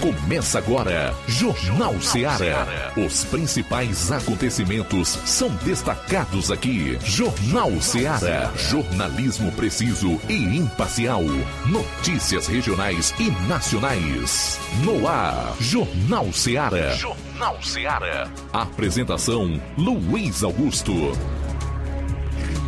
Começa 0.00 0.56
agora, 0.56 1.14
Jornal 1.28 2.00
Seara. 2.00 2.90
Os 2.96 3.22
principais 3.24 4.10
acontecimentos 4.10 5.10
são 5.26 5.50
destacados 5.56 6.50
aqui. 6.50 6.98
Jornal 7.04 7.78
Seara. 7.82 8.50
Jornalismo 8.56 9.52
preciso 9.52 10.18
e 10.26 10.56
imparcial. 10.56 11.22
Notícias 11.66 12.46
regionais 12.46 13.14
e 13.20 13.30
nacionais. 13.46 14.58
No 14.82 15.06
ar, 15.06 15.54
Jornal 15.60 16.32
Seara. 16.32 16.94
Jornal 16.94 17.62
Seara. 17.62 18.30
Apresentação: 18.54 19.60
Luiz 19.76 20.42
Augusto. 20.42 21.12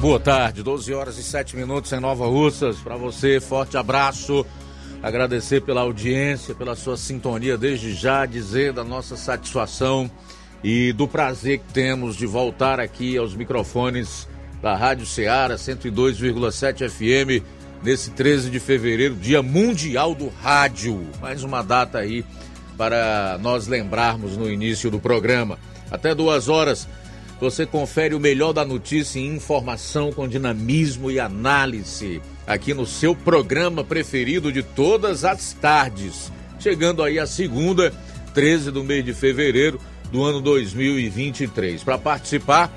Boa 0.03 0.21
tarde, 0.21 0.63
12 0.63 0.93
horas 0.93 1.17
e 1.17 1.23
7 1.23 1.57
minutos 1.57 1.91
em 1.93 2.01
Nova 2.01 2.27
Russas. 2.27 2.77
Para 2.77 2.97
você, 2.97 3.41
forte 3.41 3.79
abraço 3.79 4.45
agradecer 5.03 5.61
pela 5.63 5.81
audiência, 5.81 6.55
pela 6.55 6.77
sua 6.77 6.97
sintonia 6.97 7.59
desde 7.59 7.93
já, 7.93 8.25
dizer 8.25 8.73
da 8.73 8.85
nossa 8.85 9.17
satisfação 9.17 10.11
e 10.63 10.93
do 10.93 11.09
prazer 11.09 11.59
que 11.59 11.73
temos 11.73 12.15
de 12.15 12.25
voltar 12.25 12.79
aqui 12.79 13.17
aos 13.17 13.35
microfones 13.35 14.29
da 14.63 14.77
Rádio 14.77 15.05
Ceará 15.05 15.57
102,7 15.57 16.89
FM 16.89 17.45
nesse 17.83 18.13
13 18.13 18.49
de 18.49 18.61
fevereiro, 18.61 19.17
Dia 19.17 19.43
Mundial 19.43 20.15
do 20.15 20.29
Rádio. 20.29 21.05
Mais 21.21 21.43
uma 21.43 21.63
data 21.63 21.99
aí 21.99 22.25
para 22.79 23.39
nós 23.43 23.67
lembrarmos 23.67 24.37
no 24.37 24.49
início 24.49 24.89
do 24.89 25.01
programa. 25.01 25.59
Até 25.91 26.15
duas 26.15 26.49
horas 26.49 26.89
você 27.41 27.67
confere 27.67 28.15
o 28.15 28.21
melhor 28.21 28.53
da 28.53 28.65
notícia 28.65 29.19
em 29.19 29.35
informação 29.35 30.13
com 30.13 30.29
dinamismo 30.29 31.11
e 31.11 31.19
análise 31.19 32.23
aqui 32.47 32.75
no 32.75 32.87
seu 32.87 33.15
programa 33.15 33.85
preferido 33.85 34.53
de 34.53 34.63
todas 34.63 35.25
as 35.25 35.53
tardes. 35.53 36.33
Chegando 36.59 37.03
aí 37.03 37.19
a 37.19 37.27
segunda, 37.27 37.93
13 38.35 38.71
do 38.71 38.85
mês 38.85 39.05
de 39.05 39.13
fevereiro 39.13 39.81
do 40.11 40.23
ano 40.23 40.41
2023. 40.41 41.83
Para 41.83 41.99
participar, 41.99 42.73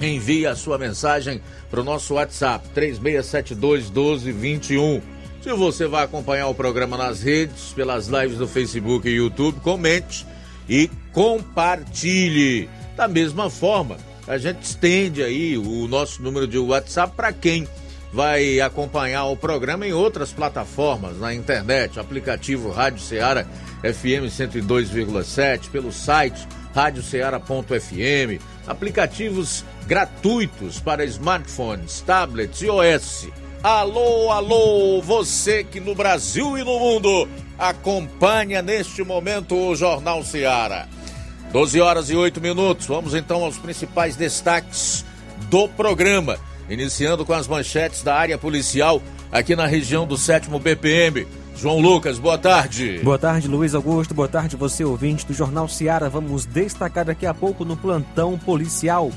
envie 0.00 0.46
a 0.46 0.56
sua 0.56 0.78
mensagem 0.78 1.40
para 1.70 1.80
o 1.80 1.84
nosso 1.84 2.14
WhatsApp 2.14 2.68
3672 2.74 3.90
1221. 3.90 5.00
Se 5.42 5.52
você 5.54 5.86
vai 5.86 6.04
acompanhar 6.04 6.48
o 6.48 6.54
programa 6.54 6.96
nas 6.96 7.22
redes, 7.22 7.72
pelas 7.72 8.06
lives 8.06 8.38
do 8.38 8.46
Facebook 8.46 9.08
e 9.08 9.16
YouTube, 9.16 9.60
comente 9.60 10.26
e 10.68 10.90
compartilhe. 11.12 12.68
Da 12.96 13.08
mesma 13.08 13.50
forma, 13.50 13.96
a 14.26 14.38
gente 14.38 14.62
estende 14.62 15.22
aí 15.22 15.58
o 15.58 15.88
nosso 15.88 16.22
número 16.22 16.46
de 16.46 16.58
WhatsApp 16.58 17.14
para 17.16 17.32
quem 17.32 17.66
vai 18.12 18.60
acompanhar 18.60 19.24
o 19.24 19.36
programa 19.36 19.86
em 19.86 19.92
outras 19.92 20.32
plataformas, 20.32 21.18
na 21.18 21.32
internet, 21.32 21.98
aplicativo 21.98 22.70
Rádio 22.70 23.00
Ceará 23.00 23.44
FM 23.82 24.28
102,7, 24.28 25.70
pelo 25.70 25.90
site 25.90 26.46
radioceara.fm, 26.74 28.40
aplicativos 28.66 29.64
gratuitos 29.86 30.78
para 30.78 31.04
smartphones, 31.04 32.00
tablets 32.02 32.60
e 32.60 32.68
OS. 32.68 33.28
Alô, 33.62 34.30
alô, 34.30 35.00
você 35.00 35.64
que 35.64 35.80
no 35.80 35.94
Brasil 35.94 36.58
e 36.58 36.64
no 36.64 36.78
mundo 36.78 37.28
acompanha 37.58 38.60
neste 38.60 39.02
momento 39.02 39.54
o 39.54 39.74
Jornal 39.74 40.22
Ceará. 40.24 40.88
12 41.52 41.80
horas 41.80 42.10
e 42.10 42.16
8 42.16 42.40
minutos. 42.40 42.86
Vamos 42.86 43.14
então 43.14 43.44
aos 43.44 43.58
principais 43.58 44.16
destaques 44.16 45.04
do 45.50 45.68
programa. 45.68 46.38
Iniciando 46.68 47.24
com 47.24 47.32
as 47.32 47.46
manchetes 47.46 48.02
da 48.02 48.14
área 48.14 48.38
policial 48.38 49.02
aqui 49.30 49.56
na 49.56 49.66
região 49.66 50.06
do 50.06 50.16
7 50.16 50.48
BPM. 50.48 51.26
João 51.56 51.80
Lucas, 51.80 52.18
boa 52.18 52.38
tarde. 52.38 53.00
Boa 53.02 53.18
tarde, 53.18 53.46
Luiz 53.46 53.74
Augusto. 53.74 54.14
Boa 54.14 54.28
tarde, 54.28 54.56
você 54.56 54.84
ouvinte 54.84 55.26
do 55.26 55.34
Jornal 55.34 55.68
Seara. 55.68 56.08
Vamos 56.08 56.44
destacar 56.46 57.04
daqui 57.04 57.26
a 57.26 57.34
pouco 57.34 57.64
no 57.64 57.76
plantão 57.76 58.38
policial. 58.38 59.10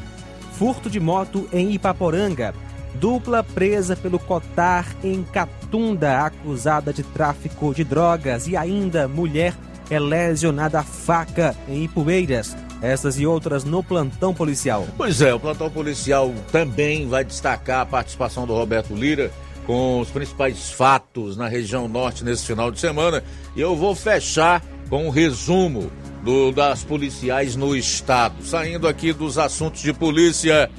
Furto 0.58 0.90
de 0.90 1.00
moto 1.00 1.48
em 1.52 1.72
Ipaporanga. 1.72 2.54
Dupla 2.96 3.44
presa 3.44 3.96
pelo 3.96 4.20
Cotar 4.20 4.96
em 5.04 5.24
Catunda, 5.24 6.20
acusada 6.20 6.94
de 6.94 7.04
tráfico 7.04 7.74
de 7.74 7.84
drogas. 7.84 8.48
E 8.48 8.56
ainda 8.56 9.08
mulher 9.08 9.54
é 9.90 10.00
lesionada 10.00 10.80
a 10.80 10.84
faca 10.84 11.56
em 11.68 11.84
Ipueiras. 11.84 12.56
Essas 12.86 13.20
e 13.20 13.26
outras 13.26 13.64
no 13.64 13.84
plantão 13.84 14.34
policial. 14.34 14.88
Pois 14.96 15.20
é, 15.22 15.34
o 15.34 15.40
plantão 15.40 15.70
policial 15.72 16.32
também 16.52 17.08
vai 17.08 17.24
destacar 17.24 17.82
a 17.82 17.86
participação 17.86 18.46
do 18.46 18.54
Roberto 18.54 18.94
Lira 18.94 19.32
com 19.66 20.00
os 20.00 20.10
principais 20.10 20.70
fatos 20.70 21.36
na 21.36 21.48
região 21.48 21.88
norte 21.88 22.24
nesse 22.24 22.46
final 22.46 22.70
de 22.70 22.80
semana. 22.80 23.24
E 23.56 23.62
eu 23.62 23.76
vou 23.76 23.96
fechar 23.96 24.64
com 24.88 25.08
um 25.08 25.10
resumo 25.10 25.92
do, 26.24 26.52
das 26.52 26.84
policiais 26.84 27.56
no 27.56 27.76
estado. 27.76 28.36
Saindo 28.44 28.88
aqui 28.88 29.12
dos 29.12 29.40
assuntos 29.40 29.82
de 29.82 29.92
polícia, 29.92 30.70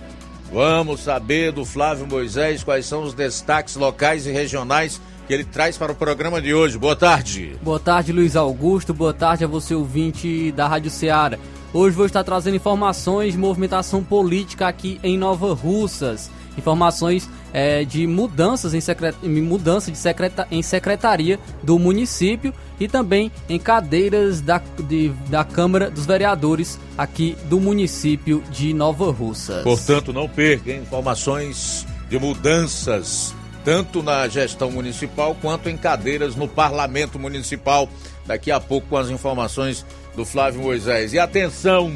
vamos 0.52 1.00
saber 1.00 1.50
do 1.50 1.64
Flávio 1.64 2.06
Moisés 2.06 2.62
quais 2.62 2.86
são 2.86 3.02
os 3.02 3.14
destaques 3.14 3.74
locais 3.74 4.26
e 4.26 4.30
regionais 4.30 5.00
que 5.26 5.34
ele 5.34 5.44
traz 5.44 5.76
para 5.76 5.90
o 5.90 5.94
programa 5.94 6.40
de 6.40 6.54
hoje. 6.54 6.78
Boa 6.78 6.94
tarde. 6.94 7.56
Boa 7.60 7.80
tarde, 7.80 8.12
Luiz 8.12 8.36
Augusto. 8.36 8.94
Boa 8.94 9.12
tarde 9.12 9.44
a 9.44 9.48
você, 9.48 9.74
ouvinte 9.74 10.52
da 10.52 10.68
Rádio 10.68 10.90
Ceará. 10.90 11.36
Hoje 11.72 11.96
vou 11.96 12.06
estar 12.06 12.24
trazendo 12.24 12.56
informações 12.56 13.32
de 13.32 13.38
movimentação 13.38 14.02
política 14.02 14.68
aqui 14.68 14.98
em 15.02 15.18
Nova 15.18 15.52
Russas. 15.52 16.30
Informações 16.56 17.28
é, 17.52 17.84
de 17.84 18.06
mudanças 18.06 18.72
em, 18.72 18.80
secret... 18.80 19.14
mudança 19.22 19.90
de 19.90 19.98
secreta... 19.98 20.46
em 20.50 20.62
secretaria 20.62 21.38
do 21.62 21.78
município 21.78 22.54
e 22.80 22.88
também 22.88 23.30
em 23.48 23.58
cadeiras 23.58 24.40
da, 24.40 24.62
de... 24.88 25.10
da 25.28 25.44
Câmara 25.44 25.90
dos 25.90 26.06
Vereadores 26.06 26.78
aqui 26.96 27.36
do 27.44 27.60
município 27.60 28.42
de 28.50 28.72
Nova 28.72 29.10
Russas. 29.10 29.62
Portanto, 29.62 30.12
não 30.12 30.28
perca 30.28 30.72
informações 30.72 31.86
de 32.08 32.18
mudanças 32.18 33.34
tanto 33.66 34.00
na 34.00 34.28
gestão 34.28 34.70
municipal 34.70 35.36
quanto 35.42 35.68
em 35.68 35.76
cadeiras 35.76 36.36
no 36.36 36.46
parlamento 36.46 37.18
municipal. 37.18 37.88
Daqui 38.24 38.50
a 38.50 38.60
pouco 38.60 38.86
com 38.86 38.96
as 38.96 39.10
informações 39.10 39.84
do 40.16 40.24
Flávio 40.24 40.62
Moisés. 40.62 41.12
E 41.12 41.18
atenção, 41.18 41.92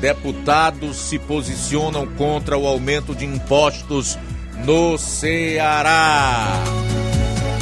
deputados 0.00 0.96
se 0.96 1.18
posicionam 1.18 2.06
contra 2.06 2.58
o 2.58 2.66
aumento 2.66 3.14
de 3.14 3.24
impostos 3.24 4.18
no 4.64 4.98
Ceará. 4.98 6.62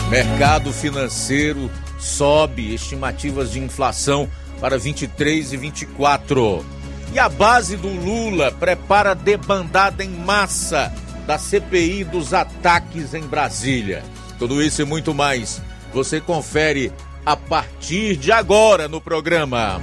Mercado 0.09 0.73
financeiro 0.73 1.71
sobe 1.99 2.75
estimativas 2.75 3.53
de 3.53 3.61
inflação 3.61 4.29
para 4.61 4.79
23 4.79 5.53
e 5.53 5.57
24. 5.57 6.65
E 7.13 7.19
a 7.19 7.29
base 7.29 7.77
do 7.77 7.89
Lula 7.89 8.51
prepara 8.51 9.15
debandada 9.15 10.03
em 10.03 10.11
massa 10.11 10.93
da 11.27 11.39
CPI 11.39 12.05
dos 12.05 12.35
ataques 12.35 13.15
em 13.15 13.23
Brasília. 13.23 14.03
Tudo 14.39 14.63
isso 14.63 14.83
e 14.83 14.85
muito 14.85 15.15
mais 15.15 15.63
você 15.93 16.21
confere 16.21 16.93
a 17.27 17.37
partir 17.37 18.17
de 18.17 18.31
agora 18.31 18.87
no 18.87 19.01
programa. 19.01 19.81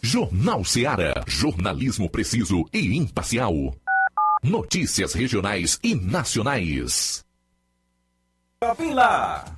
Jornal 0.00 0.64
Seara. 0.64 1.24
Jornalismo 1.26 2.08
preciso 2.08 2.64
e 2.72 2.96
imparcial. 2.96 3.52
Notícias 4.42 5.12
regionais 5.12 5.78
e 5.82 5.94
nacionais. 5.94 7.24
Lá. 8.92 9.57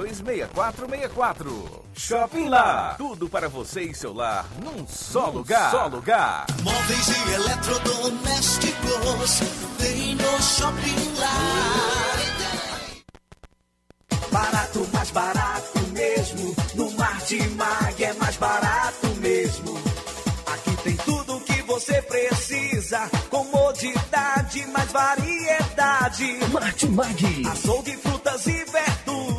3672-6464. 0.01 1.81
Shopping 1.93 2.49
Lá. 2.49 2.95
Tudo 2.97 3.29
para 3.29 3.47
você 3.47 3.83
e 3.83 3.93
seu 3.93 4.11
lar 4.13 4.47
num 4.63 4.87
só 4.87 5.27
num 5.27 5.33
lugar. 5.39 5.69
Só 5.71 5.87
lugar. 5.87 6.45
Móveis 6.63 7.07
e 7.07 7.33
eletrodomésticos. 7.33 9.39
Vem 9.79 10.15
no 10.15 10.41
Shopping 10.41 11.13
Lá. 11.19 11.27
Barato, 14.31 14.87
mais 14.93 15.11
barato 15.11 15.79
mesmo. 15.91 16.55
No 16.75 16.89
Mar 16.91 17.17
de 17.25 17.47
Mag 17.49 18.01
é 18.03 18.13
mais 18.13 18.37
barato 18.37 19.07
mesmo. 19.19 19.77
Aqui 20.47 20.75
tem 20.83 20.95
tudo 20.97 21.35
o 21.35 21.41
que 21.41 21.61
você 21.63 22.01
precisa. 22.01 23.09
Comodidade, 23.29 24.65
mais 24.67 24.89
variedade. 24.91 26.39
Martimag. 26.51 27.43
Açougue, 27.51 27.97
frutas 27.97 28.47
e 28.47 28.63
verduras 28.65 29.00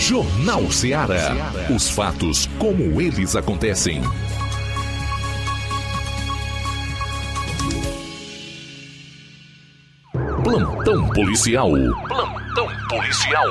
Jornal 0.00 0.72
Ceará. 0.72 1.36
Os 1.68 1.90
fatos 1.90 2.48
como 2.58 3.02
eles 3.02 3.36
acontecem. 3.36 4.00
Plantão 10.42 11.06
policial. 11.10 11.70
Plantão 12.08 12.66
policial. 12.88 13.44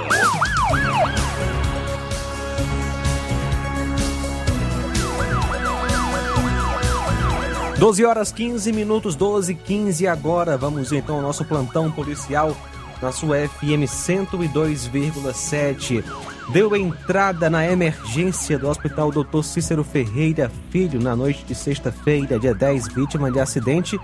12 7.77 8.03
horas 8.03 8.31
15 8.31 8.73
minutos, 8.73 9.15
12 9.15 9.53
15 9.53 10.07
agora. 10.07 10.57
Vamos 10.57 10.91
então 10.91 11.17
ao 11.17 11.21
nosso 11.21 11.45
plantão 11.45 11.91
policial 11.91 12.57
na 13.01 13.11
sua 13.11 13.47
FM 13.47 13.85
102,7. 13.85 16.03
Deu 16.51 16.75
entrada 16.75 17.47
na 17.47 17.63
emergência 17.69 18.57
do 18.57 18.67
Hospital 18.67 19.11
Dr. 19.11 19.43
Cícero 19.43 19.83
Ferreira 19.83 20.51
Filho 20.71 20.99
na 20.99 21.15
noite 21.15 21.45
de 21.45 21.53
sexta-feira, 21.53 22.39
dia 22.39 22.55
10, 22.55 22.87
vítima 22.87 23.31
de 23.31 23.39
acidente. 23.39 23.99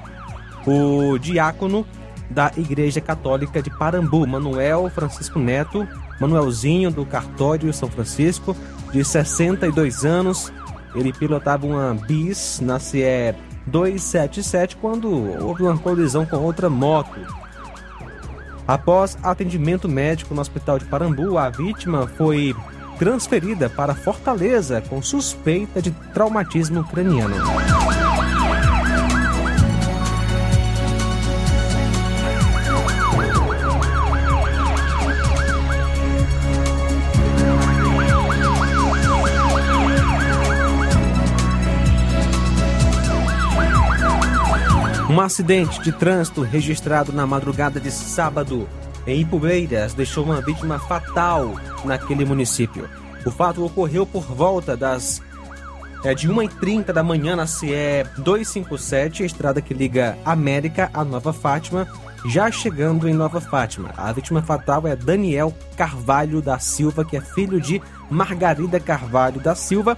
O 0.68 1.18
diácono 1.18 1.88
da 2.30 2.52
Igreja 2.56 3.02
Católica 3.02 3.64
de 3.64 3.72
Parambu, 3.72 4.28
Manuel 4.28 4.92
Francisco 4.92 5.40
Neto, 5.40 5.88
Manuelzinho 6.20 6.92
do 6.92 7.04
Cartório 7.04 7.74
São 7.74 7.90
Francisco, 7.90 8.56
de 8.92 9.04
62 9.04 10.06
anos. 10.06 10.54
Ele 10.94 11.12
pilotava 11.12 11.66
uma 11.66 11.96
bis 11.96 12.60
na 12.62 12.78
CE 12.78 13.34
277 13.66 14.76
quando 14.78 15.10
houve 15.44 15.64
uma 15.64 15.78
colisão 15.80 16.28
com 16.28 16.38
outra 16.38 16.70
moto. 16.70 17.20
Após 18.68 19.18
atendimento 19.22 19.88
médico 19.88 20.34
no 20.34 20.42
hospital 20.42 20.80
de 20.80 20.86
Parambu, 20.86 21.38
a 21.38 21.50
vítima 21.50 22.08
foi 22.08 22.56
transferida 22.98 23.70
para 23.70 23.94
Fortaleza 23.94 24.82
com 24.82 25.02
suspeita 25.02 25.82
de 25.82 25.92
traumatismo 26.14 26.84
craniano. 26.84 27.36
Um 45.16 45.22
acidente 45.22 45.82
de 45.82 45.94
trânsito 45.94 46.42
registrado 46.42 47.14
na 47.14 47.26
madrugada 47.26 47.80
de 47.80 47.90
sábado 47.90 48.68
em 49.08 49.22
Ipueiras 49.22 49.94
deixou 49.94 50.26
uma 50.26 50.42
vítima 50.42 50.78
fatal 50.78 51.56
naquele 51.86 52.26
município. 52.26 52.90
O 53.26 53.32
fato 53.32 53.66
ocorreu 53.66 54.06
por 54.06 54.24
volta 54.24 54.76
das 54.76 55.22
é, 56.04 56.14
de 56.14 56.30
1h30 56.30 56.92
da 56.92 57.02
manhã 57.02 57.34
na 57.34 57.48
CE 57.48 58.04
257, 58.18 59.24
a 59.24 59.26
estrada 59.26 59.62
que 59.62 59.74
liga 59.74 60.18
América 60.26 60.90
a 60.94 61.06
Nova 61.06 61.32
Fátima, 61.32 61.88
já 62.28 62.52
chegando 62.52 63.08
em 63.08 63.14
Nova 63.14 63.40
Fátima. 63.40 63.92
A 63.96 64.12
vítima 64.12 64.42
fatal 64.42 64.86
é 64.86 64.98
Daniel 64.98 65.56
Carvalho 65.78 66.42
da 66.42 66.60
Silva, 66.60 67.06
que 67.06 67.16
é 67.16 67.22
filho 67.22 67.62
de 67.62 67.82
Margarida 68.10 68.82
Carvalho 68.82 69.40
da 69.40 69.56
Silva, 69.56 69.98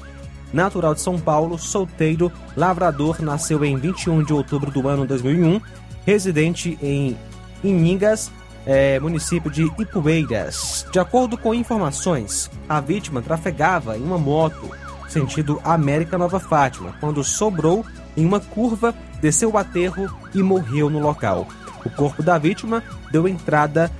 natural 0.53 0.93
de 0.93 1.01
São 1.01 1.19
Paulo, 1.19 1.57
solteiro, 1.57 2.31
lavrador, 2.55 3.21
nasceu 3.21 3.63
em 3.63 3.77
21 3.77 4.23
de 4.23 4.33
outubro 4.33 4.71
do 4.71 4.87
ano 4.87 5.05
2001, 5.05 5.61
residente 6.05 6.77
em 6.81 7.17
Iningas, 7.63 8.31
é, 8.65 8.99
município 8.99 9.49
de 9.49 9.63
Ipueiras. 9.63 10.85
De 10.91 10.99
acordo 10.99 11.37
com 11.37 11.53
informações, 11.53 12.49
a 12.67 12.79
vítima 12.79 13.21
trafegava 13.21 13.97
em 13.97 14.03
uma 14.03 14.17
moto 14.17 14.69
sentido 15.07 15.59
América 15.63 16.17
Nova 16.17 16.39
Fátima, 16.39 16.93
quando 16.99 17.23
sobrou 17.23 17.85
em 18.15 18.25
uma 18.25 18.39
curva, 18.39 18.93
desceu 19.21 19.51
o 19.51 19.57
aterro 19.57 20.09
e 20.33 20.43
morreu 20.43 20.89
no 20.89 20.99
local. 20.99 21.47
O 21.85 21.89
corpo 21.89 22.21
da 22.21 22.37
vítima 22.37 22.83
deu 23.11 23.27
entrada 23.27 23.91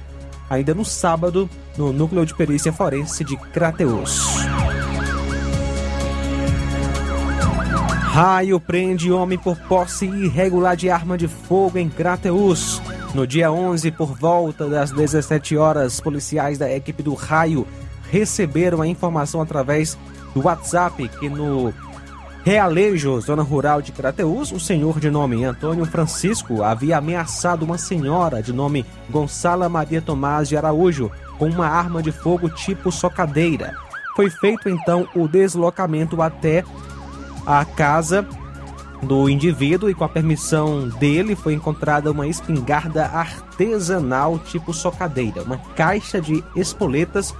ainda 0.50 0.74
no 0.74 0.84
sábado 0.84 1.50
no 1.78 1.94
núcleo 1.94 2.26
de 2.26 2.34
perícia 2.34 2.74
forense 2.74 3.24
de 3.24 3.38
Crateus. 3.38 4.26
Raio 8.18 8.60
prende 8.60 9.12
homem 9.12 9.38
por 9.38 9.56
posse 9.56 10.08
irregular 10.08 10.76
de 10.76 10.90
arma 10.90 11.16
de 11.16 11.28
fogo 11.28 11.78
em 11.78 11.88
Crateus. 11.88 12.82
No 13.14 13.28
dia 13.28 13.52
11, 13.52 13.92
por 13.92 14.18
volta 14.18 14.68
das 14.68 14.90
17 14.90 15.56
horas, 15.56 16.02
policiais 16.02 16.58
da 16.58 16.68
equipe 16.68 17.04
do 17.04 17.14
Raio 17.14 17.68
receberam 18.10 18.82
a 18.82 18.88
informação 18.88 19.40
através 19.40 19.96
do 20.34 20.44
WhatsApp 20.44 21.08
que 21.20 21.30
no 21.30 21.72
Realejo, 22.44 23.22
zona 23.22 23.44
rural 23.44 23.84
de 23.84 23.92
Crateus, 23.92 24.52
o 24.52 24.60
senhor 24.60 25.00
de 25.00 25.12
nome 25.12 25.46
Antônio 25.46 25.86
Francisco 25.86 26.64
havia 26.64 26.98
ameaçado 26.98 27.64
uma 27.64 27.78
senhora 27.78 28.42
de 28.42 28.52
nome 28.52 28.84
Gonçala 29.12 29.70
Maria 29.70 30.02
Tomás 30.02 30.50
de 30.50 30.58
Araújo 30.58 31.12
com 31.38 31.46
uma 31.46 31.68
arma 31.68 32.02
de 32.02 32.12
fogo 32.12 32.50
tipo 32.50 32.92
socadeira. 32.92 33.76
Foi 34.16 34.28
feito 34.32 34.68
então 34.68 35.08
o 35.14 35.28
deslocamento 35.28 36.20
até 36.20 36.64
a 37.48 37.64
casa 37.64 38.28
do 39.02 39.30
indivíduo 39.30 39.90
e 39.90 39.94
com 39.94 40.04
a 40.04 40.10
permissão 40.10 40.90
dele 40.90 41.36
foi 41.36 41.54
encontrada 41.54 42.12
uma 42.12 42.28
espingarda 42.28 43.06
artesanal 43.06 44.38
tipo 44.38 44.74
socadeira, 44.74 45.44
uma 45.44 45.58
caixa 45.76 46.20
de 46.20 46.44
espoletas 46.56 47.34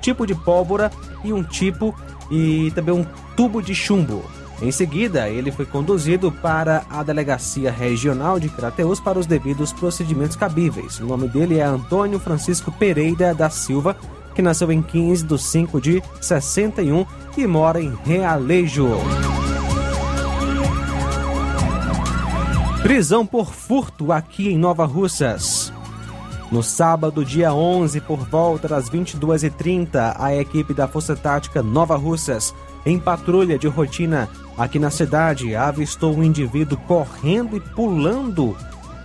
tipo 0.00 0.26
de 0.26 0.34
pólvora 0.34 0.90
e 1.24 1.32
um 1.32 1.42
tipo 1.42 1.94
e 2.30 2.70
também 2.74 2.94
um 2.94 3.06
tubo 3.34 3.62
de 3.62 3.74
chumbo. 3.74 4.22
Em 4.60 4.70
seguida, 4.70 5.28
ele 5.28 5.52
foi 5.52 5.66
conduzido 5.66 6.32
para 6.32 6.84
a 6.88 7.02
Delegacia 7.02 7.70
Regional 7.70 8.40
de 8.40 8.48
Crateus 8.48 8.98
para 8.98 9.18
os 9.18 9.26
devidos 9.26 9.72
procedimentos 9.72 10.36
cabíveis. 10.36 10.98
O 10.98 11.06
nome 11.06 11.28
dele 11.28 11.58
é 11.58 11.64
Antônio 11.64 12.18
Francisco 12.18 12.72
Pereira 12.72 13.34
da 13.34 13.50
Silva, 13.50 13.96
que 14.34 14.40
nasceu 14.40 14.72
em 14.72 14.80
15 14.80 15.24
de 15.24 15.38
5 15.38 15.80
de 15.80 16.02
61 16.20 17.04
e 17.36 17.46
mora 17.46 17.80
em 17.80 17.92
Realejo. 18.04 18.88
Prisão 22.86 23.26
por 23.26 23.52
furto 23.52 24.12
aqui 24.12 24.48
em 24.48 24.56
Nova 24.56 24.84
Russas. 24.84 25.72
No 26.52 26.62
sábado, 26.62 27.24
dia 27.24 27.52
11, 27.52 28.00
por 28.02 28.18
volta 28.18 28.68
das 28.68 28.88
22h30, 28.88 30.14
a 30.16 30.36
equipe 30.36 30.72
da 30.72 30.86
Força 30.86 31.16
Tática 31.16 31.64
Nova 31.64 31.96
Russas, 31.96 32.54
em 32.86 32.96
patrulha 32.96 33.58
de 33.58 33.66
rotina 33.66 34.28
aqui 34.56 34.78
na 34.78 34.88
cidade, 34.88 35.56
avistou 35.56 36.14
um 36.14 36.22
indivíduo 36.22 36.78
correndo 36.86 37.56
e 37.56 37.60
pulando 37.60 38.56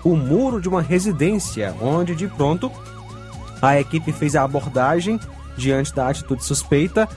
o 0.04 0.16
muro 0.16 0.62
de 0.62 0.70
uma 0.70 0.84
residência, 0.84 1.76
onde 1.82 2.16
de 2.16 2.28
pronto 2.28 2.72
a 3.60 3.80
equipe 3.80 4.12
fez 4.12 4.36
a 4.36 4.44
abordagem 4.44 5.20
diante 5.58 5.92
da 5.92 6.08
atitude 6.08 6.46
suspeita 6.46 7.10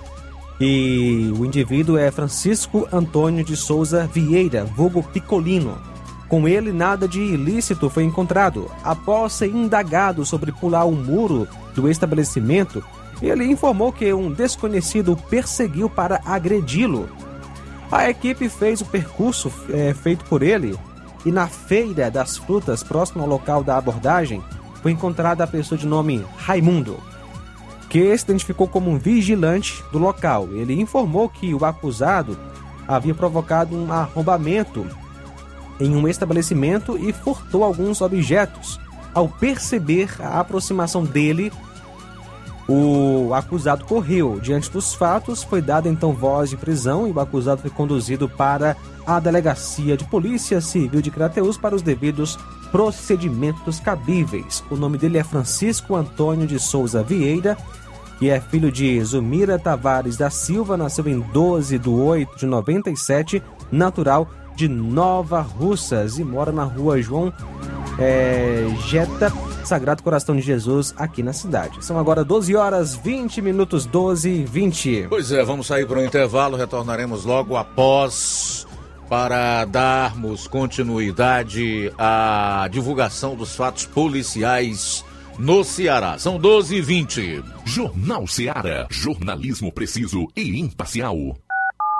e 0.59 1.31
o 1.39 1.45
indivíduo 1.45 1.99
é 1.99 2.11
Francisco 2.11 2.89
Antônio 2.91 3.45
de 3.45 3.55
Souza 3.55 4.07
Vieira, 4.07 4.65
vulgo 4.65 5.03
Picolino. 5.03 5.93
Com 6.35 6.49
ele, 6.49 6.73
nada 6.73 7.07
de 7.07 7.21
ilícito 7.21 7.89
foi 7.89 8.03
encontrado. 8.03 8.69
Após 8.83 9.35
ser 9.35 9.55
indagado 9.55 10.27
sobre 10.27 10.51
pular 10.51 10.85
o 10.85 10.91
muro 10.91 11.47
do 11.77 11.89
estabelecimento, 11.89 12.83
ele 13.23 13.45
informou 13.45 13.93
que 13.93 14.13
um 14.13 14.33
desconhecido 14.33 15.13
o 15.13 15.17
perseguiu 15.17 15.89
para 15.89 16.21
agredi-lo. 16.25 17.09
A 17.89 18.11
equipe 18.11 18.49
fez 18.49 18.81
o 18.81 18.85
percurso 18.85 19.49
é, 19.71 19.95
feito 19.95 20.25
por 20.25 20.43
ele 20.43 20.77
e 21.25 21.31
na 21.31 21.47
feira 21.47 22.11
das 22.11 22.37
frutas, 22.37 22.83
próximo 22.83 23.23
ao 23.23 23.29
local 23.29 23.63
da 23.63 23.79
abordagem, 23.79 24.43
foi 24.83 24.91
encontrada 24.91 25.45
a 25.45 25.47
pessoa 25.47 25.79
de 25.79 25.87
nome 25.87 26.27
Raimundo, 26.37 26.99
que 27.89 28.19
se 28.19 28.25
identificou 28.25 28.67
como 28.67 28.91
um 28.91 28.99
vigilante 28.99 29.85
do 29.93 29.99
local. 30.01 30.49
Ele 30.51 30.81
informou 30.81 31.29
que 31.29 31.55
o 31.55 31.65
acusado 31.65 32.37
havia 32.89 33.15
provocado 33.15 33.77
um 33.77 33.93
arrombamento 33.93 34.85
em 35.81 35.95
um 35.95 36.07
estabelecimento 36.09 36.97
e 36.97 37.13
furtou 37.13 37.65
alguns 37.65 38.01
objetos. 38.01 38.81
Ao 39.13 39.29
perceber 39.29 40.11
a 40.21 40.41
aproximação 40.41 41.05
dele, 41.05 41.53
o 42.69 43.33
acusado 43.35 43.85
correu. 43.85 44.41
Diante 44.41 44.71
dos 44.71 44.95
fatos, 44.95 45.43
foi 45.43 45.61
dada 45.61 45.89
então 45.89 46.13
voz 46.13 46.51
de 46.51 46.57
prisão 46.57 47.07
e 47.07 47.13
o 47.13 47.21
acusado 47.21 47.61
foi 47.61 47.71
conduzido 47.71 48.29
para 48.29 48.77
a 49.07 49.21
delegacia 49.21 49.97
de 49.97 50.05
polícia 50.05 50.61
civil 50.61 51.03
de 51.03 51.11
Crateus 51.11 51.59
para 51.59 51.75
os 51.75 51.83
devidos 51.83 52.39
procedimentos 52.73 53.79
cabíveis. 53.79 54.65
O 54.71 54.77
nome 54.77 54.99
dele 54.99 55.19
é 55.19 55.25
Francisco 55.25 55.95
Antônio 55.95 56.47
de 56.47 56.59
Souza 56.59 57.03
Vieira, 57.03 57.57
que 58.19 58.31
é 58.31 58.41
filho 58.41 58.73
de 58.73 59.03
Zumira 59.05 59.59
Tavares 59.59 60.17
da 60.17 60.31
Silva, 60.31 60.77
nasceu 60.77 61.07
em 61.07 61.21
12 61.21 61.79
de 61.79 61.89
8 61.89 62.39
de 62.39 62.47
97, 62.47 63.43
natural 63.71 64.29
de 64.55 64.69
Nova 64.69 65.41
Russas 65.41 66.19
e 66.19 66.25
mora 66.25 66.53
na 66.53 66.65
rua 66.65 67.01
João 67.01 67.33
é, 67.99 68.67
Jeta, 68.87 69.33
Sagrado 69.65 70.03
Coração 70.03 70.37
de 70.37 70.43
Jesus, 70.43 70.95
aqui 70.97 71.23
na 71.23 71.33
cidade. 71.33 71.85
São 71.85 71.99
agora 71.99 72.25
12 72.25 72.55
horas 72.55 72.95
20 72.95 73.41
minutos, 73.41 73.87
12 73.87 74.29
e 74.29 74.45
20. 74.45 75.07
Pois 75.09 75.33
é, 75.33 75.43
vamos 75.45 75.67
sair 75.67 75.87
para 75.87 75.99
o 75.99 76.05
intervalo, 76.05 76.57
retornaremos 76.57 77.25
logo 77.25 77.57
após 77.57 78.67
para 79.09 79.65
darmos 79.67 80.47
continuidade 80.49 81.93
à 81.99 82.69
divulgação 82.71 83.37
dos 83.37 83.55
fatos 83.55 83.87
policiais 83.87 85.05
no 85.39 85.63
Ceará. 85.65 86.19
São 86.19 86.39
12 86.39 86.77
e 86.77 86.81
20. 86.81 87.45
Jornal 87.65 88.27
Ceará, 88.27 88.87
jornalismo 88.91 89.73
preciso 89.73 90.27
e 90.37 90.59
imparcial. 90.61 91.37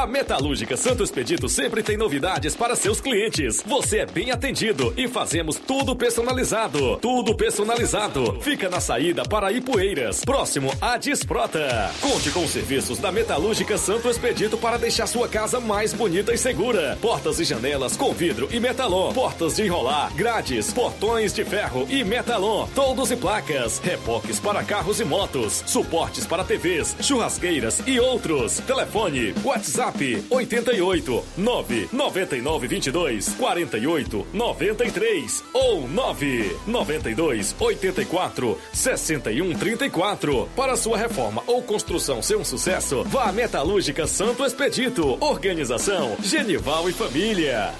A 0.00 0.06
Metalúrgica 0.06 0.78
Santo 0.78 1.04
Expedito 1.04 1.46
sempre 1.46 1.82
tem 1.82 1.94
novidades 1.94 2.56
para 2.56 2.74
seus 2.74 3.02
clientes. 3.02 3.62
Você 3.66 3.98
é 3.98 4.06
bem 4.06 4.30
atendido 4.30 4.94
e 4.96 5.06
fazemos 5.06 5.56
tudo 5.56 5.94
personalizado. 5.94 6.96
Tudo 6.96 7.34
personalizado. 7.34 8.40
Fica 8.40 8.70
na 8.70 8.80
saída 8.80 9.24
para 9.24 9.52
Ipueiras, 9.52 10.24
próximo 10.24 10.72
à 10.80 10.96
Desprota. 10.96 11.90
Conte 12.00 12.30
com 12.30 12.42
os 12.42 12.50
serviços 12.50 12.98
da 12.98 13.12
Metalúrgica 13.12 13.76
Santo 13.76 14.08
Expedito 14.08 14.56
para 14.56 14.78
deixar 14.78 15.06
sua 15.06 15.28
casa 15.28 15.60
mais 15.60 15.92
bonita 15.92 16.32
e 16.32 16.38
segura. 16.38 16.96
Portas 17.02 17.38
e 17.38 17.44
janelas 17.44 17.94
com 17.94 18.14
vidro 18.14 18.48
e 18.50 18.58
metalon. 18.58 19.12
Portas 19.12 19.56
de 19.56 19.66
enrolar, 19.66 20.14
grades, 20.14 20.72
portões 20.72 21.34
de 21.34 21.44
ferro 21.44 21.86
e 21.90 22.02
metalon. 22.02 22.66
Toldos 22.74 23.10
e 23.10 23.16
placas. 23.16 23.78
Reboques 23.80 24.40
para 24.40 24.64
carros 24.64 24.98
e 24.98 25.04
motos. 25.04 25.62
Suportes 25.66 26.26
para 26.26 26.42
TVs, 26.42 26.96
churrasqueiras 27.02 27.82
e 27.86 28.00
outros. 28.00 28.60
Telefone, 28.60 29.34
WhatsApp 29.44 29.89
88 30.30 31.24
999 31.36 32.68
22 32.68 33.28
48 33.30 34.26
93 34.32 35.44
ou 35.52 35.88
9 35.88 36.56
92 36.66 37.54
84 37.58 38.58
61 38.72 39.54
34. 39.54 40.48
Para 40.56 40.76
sua 40.76 40.96
reforma 40.96 41.42
ou 41.46 41.62
construção 41.62 42.22
ser 42.22 42.36
um 42.36 42.44
sucesso, 42.44 43.04
vá 43.04 43.28
à 43.28 43.32
Metalúrgica 43.32 44.06
Santo 44.06 44.44
Expedito. 44.44 45.16
Organização 45.20 46.16
Genival 46.22 46.88
e 46.88 46.92
Família. 46.92 47.72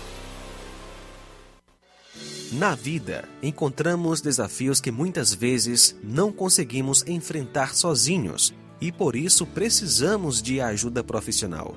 Na 2.52 2.74
vida, 2.74 3.28
encontramos 3.40 4.20
desafios 4.20 4.80
que 4.80 4.90
muitas 4.90 5.32
vezes 5.32 5.96
não 6.02 6.32
conseguimos 6.32 7.06
enfrentar 7.06 7.76
sozinhos 7.76 8.52
e 8.80 8.90
por 8.90 9.14
isso 9.14 9.46
precisamos 9.46 10.42
de 10.42 10.60
ajuda 10.60 11.04
profissional. 11.04 11.76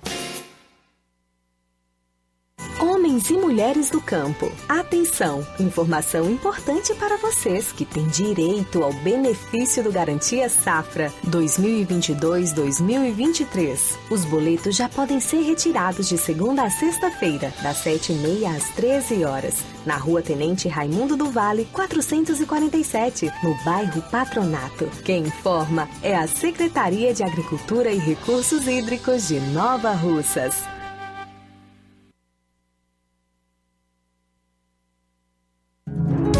Homens 2.81 3.29
e 3.29 3.33
mulheres 3.33 3.91
do 3.91 4.01
campo. 4.01 4.51
Atenção! 4.67 5.45
Informação 5.59 6.27
importante 6.31 6.95
para 6.95 7.15
vocês 7.17 7.71
que 7.71 7.85
têm 7.85 8.07
direito 8.07 8.81
ao 8.81 8.91
benefício 8.91 9.83
do 9.83 9.91
Garantia 9.91 10.49
Safra 10.49 11.13
2022-2023. 11.27 13.77
Os 14.09 14.25
boletos 14.25 14.75
já 14.75 14.89
podem 14.89 15.19
ser 15.19 15.43
retirados 15.43 16.09
de 16.09 16.17
segunda 16.17 16.63
a 16.63 16.71
sexta-feira, 16.71 17.53
das 17.61 17.83
7h30 17.83 18.57
às 18.57 18.69
13 18.69 19.25
horas, 19.25 19.59
na 19.85 19.97
Rua 19.97 20.23
Tenente 20.23 20.67
Raimundo 20.67 21.15
do 21.15 21.29
Vale, 21.29 21.65
447, 21.71 23.31
no 23.43 23.53
bairro 23.63 24.01
Patronato. 24.09 24.89
Quem 25.05 25.25
informa 25.25 25.87
é 26.01 26.15
a 26.15 26.25
Secretaria 26.25 27.13
de 27.13 27.21
Agricultura 27.21 27.91
e 27.91 27.99
Recursos 27.99 28.67
Hídricos 28.67 29.27
de 29.27 29.39
Nova 29.39 29.91
Russas. 29.91 30.70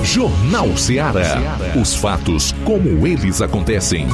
Jornal 0.04 0.76
Ceará. 0.76 1.38
Os 1.80 1.96
fatos 1.96 2.54
como 2.66 3.06
eles 3.06 3.42
acontecem. 3.42 4.08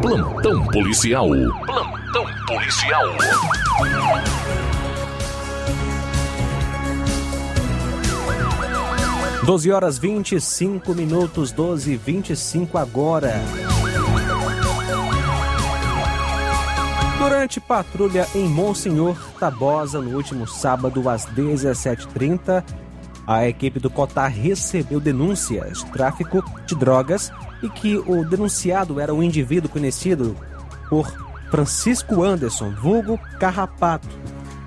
Plantão 0.00 0.66
policial. 0.66 1.28
Plantão 1.64 2.26
policial. 2.46 3.04
Doze 9.44 9.70
horas 9.70 9.96
vinte 9.96 10.34
e 10.34 10.40
cinco 10.40 10.92
minutos, 10.92 11.52
doze 11.52 11.92
e 11.92 11.96
vinte 11.96 12.30
e 12.30 12.36
cinco 12.36 12.78
agora. 12.78 13.40
Durante 17.26 17.58
patrulha 17.58 18.24
em 18.36 18.48
Monsenhor 18.48 19.16
Tabosa 19.36 20.00
no 20.00 20.16
último 20.16 20.46
sábado 20.46 21.08
às 21.08 21.26
17h30, 21.26 22.62
a 23.26 23.48
equipe 23.48 23.80
do 23.80 23.90
Cotar 23.90 24.30
recebeu 24.30 25.00
denúncias 25.00 25.78
de 25.78 25.86
tráfico 25.86 26.40
de 26.64 26.76
drogas 26.76 27.32
e 27.64 27.68
que 27.68 27.96
o 27.96 28.24
denunciado 28.24 29.00
era 29.00 29.12
um 29.12 29.24
indivíduo 29.24 29.68
conhecido 29.68 30.36
por 30.88 31.12
Francisco 31.50 32.22
Anderson, 32.22 32.70
vulgo 32.80 33.18
Carrapato. 33.40 34.06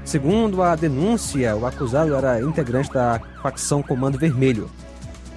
Segundo 0.03 0.61
a 0.61 0.75
denúncia, 0.75 1.55
o 1.55 1.65
acusado 1.65 2.13
era 2.13 2.41
integrante 2.41 2.91
da 2.91 3.21
facção 3.41 3.81
Comando 3.81 4.19
Vermelho. 4.19 4.69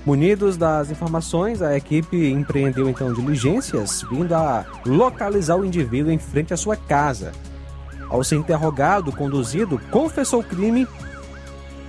Munidos 0.05 0.57
das 0.57 0.91
informações, 0.91 1.63
a 1.63 1.77
equipe 1.77 2.29
empreendeu 2.29 2.89
então 2.89 3.13
diligências, 3.13 4.05
vindo 4.11 4.35
a 4.35 4.67
localizar 4.85 5.57
o 5.57 5.65
indivíduo 5.65 6.11
em 6.11 6.19
frente 6.19 6.53
à 6.53 6.57
sua 6.57 6.77
casa. 6.77 7.31
Ao 8.09 8.23
ser 8.25 8.37
interrogado, 8.37 9.11
o 9.11 9.17
conduzido 9.17 9.81
confessou 9.93 10.41
o 10.41 10.45
crime, 10.45 10.89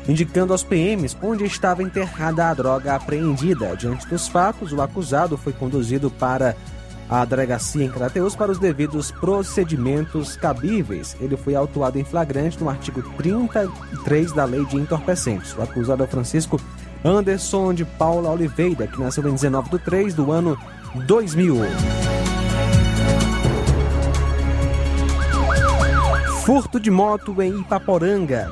indicando 0.07 0.53
aos 0.53 0.63
PMs 0.63 1.17
onde 1.23 1.43
estava 1.43 1.81
enterrada 1.81 2.49
a 2.49 2.53
droga 2.53 2.95
apreendida. 2.95 3.75
Diante 3.75 4.07
dos 4.07 4.27
fatos, 4.27 4.71
o 4.71 4.81
acusado 4.81 5.35
foi 5.35 5.51
conduzido 5.51 6.11
para 6.11 6.55
a 7.09 7.25
delegacia 7.25 7.83
em 7.83 7.89
Crateus 7.89 8.35
para 8.35 8.51
os 8.51 8.59
devidos 8.59 9.11
procedimentos 9.11 10.35
cabíveis. 10.35 11.17
Ele 11.19 11.35
foi 11.35 11.55
autuado 11.55 11.97
em 11.97 12.03
flagrante 12.03 12.61
no 12.61 12.69
artigo 12.69 13.01
33 13.17 14.31
da 14.33 14.45
Lei 14.45 14.65
de 14.65 14.77
Entorpecentes. 14.77 15.55
O 15.57 15.63
acusado 15.63 16.03
é 16.03 16.07
Francisco 16.07 16.61
Anderson 17.03 17.73
de 17.73 17.83
Paula 17.83 18.29
Oliveira, 18.29 18.87
que 18.87 18.99
nasceu 18.99 19.27
em 19.27 19.33
19 19.33 19.69
de 19.69 19.79
3 19.79 20.13
do 20.13 20.31
ano 20.31 20.57
2000. 21.05 21.55
Furto 26.45 26.79
de 26.79 26.91
moto 26.91 27.41
em 27.41 27.59
Ipaporanga. 27.59 28.51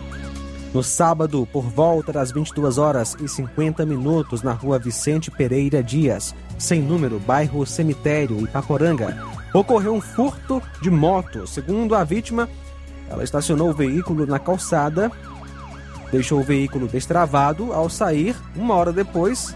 No 0.73 0.81
sábado, 0.81 1.45
por 1.51 1.63
volta 1.63 2.13
das 2.13 2.31
22 2.31 2.77
horas 2.77 3.17
e 3.21 3.27
50 3.27 3.85
minutos, 3.85 4.41
na 4.41 4.53
rua 4.53 4.79
Vicente 4.79 5.29
Pereira 5.29 5.83
Dias, 5.83 6.33
sem 6.57 6.81
número, 6.81 7.19
bairro 7.19 7.65
Cemitério, 7.65 8.39
Ipaporanga, 8.41 9.17
ocorreu 9.53 9.93
um 9.93 9.99
furto 9.99 10.61
de 10.81 10.89
moto. 10.89 11.45
Segundo 11.45 11.93
a 11.93 12.05
vítima, 12.05 12.47
ela 13.09 13.23
estacionou 13.23 13.69
o 13.69 13.73
veículo 13.73 14.25
na 14.25 14.39
calçada, 14.39 15.11
deixou 16.12 16.39
o 16.39 16.43
veículo 16.43 16.88
destravado. 16.88 17.74
Ao 17.74 17.89
sair, 17.89 18.36
uma 18.56 18.76
hora 18.76 18.91
depois, 18.91 19.56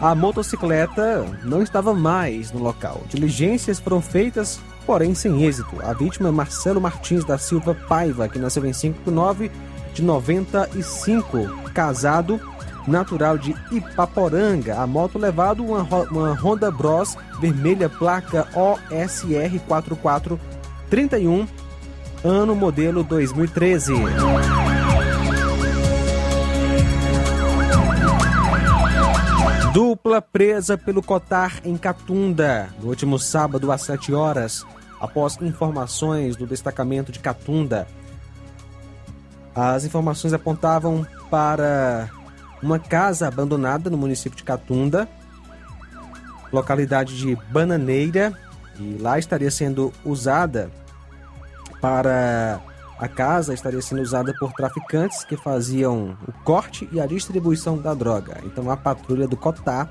a 0.00 0.14
motocicleta 0.14 1.24
não 1.44 1.62
estava 1.62 1.94
mais 1.94 2.52
no 2.52 2.60
local. 2.60 3.02
Diligências 3.08 3.78
foram 3.78 4.00
feitas, 4.02 4.60
porém 4.84 5.14
sem 5.14 5.44
êxito. 5.44 5.76
A 5.82 5.92
vítima 5.92 6.28
é 6.28 6.32
Marcelo 6.32 6.80
Martins 6.80 7.24
da 7.24 7.38
Silva 7.38 7.74
Paiva, 7.74 8.28
que 8.28 8.38
nasceu 8.38 8.64
em 8.66 8.72
5 8.72 9.04
de 9.04 9.10
9 9.10 9.50
de 9.94 10.02
95, 10.02 11.48
casado, 11.72 12.38
natural 12.86 13.38
de 13.38 13.54
Ipaporanga. 13.72 14.78
A 14.78 14.86
moto 14.86 15.18
levado 15.18 15.64
uma, 15.64 15.82
uma 16.10 16.34
Honda 16.34 16.70
Bros 16.70 17.16
vermelha 17.40 17.88
placa 17.88 18.46
OSR 18.54 19.58
4431, 19.66 21.46
ano 22.22 22.54
modelo 22.54 23.02
2013. 23.02 23.94
Dupla 30.06 30.22
presa 30.22 30.78
pelo 30.78 31.02
Cotar 31.02 31.60
em 31.64 31.76
Catunda 31.76 32.68
no 32.80 32.90
último 32.90 33.18
sábado 33.18 33.72
às 33.72 33.82
7 33.82 34.14
horas, 34.14 34.64
após 35.00 35.36
informações 35.42 36.36
do 36.36 36.46
destacamento 36.46 37.10
de 37.10 37.18
Catunda. 37.18 37.88
As 39.52 39.84
informações 39.84 40.32
apontavam 40.32 41.04
para 41.28 42.08
uma 42.62 42.78
casa 42.78 43.26
abandonada 43.26 43.90
no 43.90 43.98
município 43.98 44.36
de 44.36 44.44
Catunda, 44.44 45.08
localidade 46.52 47.18
de 47.18 47.34
Bananeira, 47.50 48.32
e 48.78 48.98
lá 49.00 49.18
estaria 49.18 49.50
sendo 49.50 49.92
usada 50.04 50.70
para 51.80 52.60
a 52.98 53.08
casa 53.08 53.52
estaria 53.52 53.82
sendo 53.82 54.02
usada 54.02 54.32
por 54.38 54.52
traficantes 54.52 55.24
que 55.24 55.36
faziam 55.36 56.16
o 56.26 56.32
corte 56.44 56.88
e 56.90 57.00
a 57.00 57.06
distribuição 57.06 57.76
da 57.76 57.92
droga. 57.92 58.40
Então 58.44 58.70
a 58.70 58.76
patrulha 58.76 59.28
do 59.28 59.36
Cotá, 59.36 59.88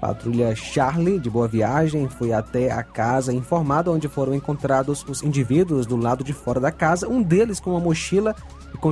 patrulha 0.00 0.56
Charlie 0.56 1.18
de 1.18 1.28
Boa 1.28 1.46
Viagem, 1.46 2.08
foi 2.08 2.32
até 2.32 2.70
a 2.72 2.82
casa 2.82 3.32
informada 3.32 3.90
onde 3.90 4.08
foram 4.08 4.34
encontrados 4.34 5.04
os 5.06 5.22
indivíduos 5.22 5.86
do 5.86 5.96
lado 5.96 6.24
de 6.24 6.32
fora 6.32 6.58
da 6.58 6.72
casa, 6.72 7.06
um 7.06 7.22
deles 7.22 7.60
com 7.60 7.70
uma 7.70 7.80
mochila 7.80 8.34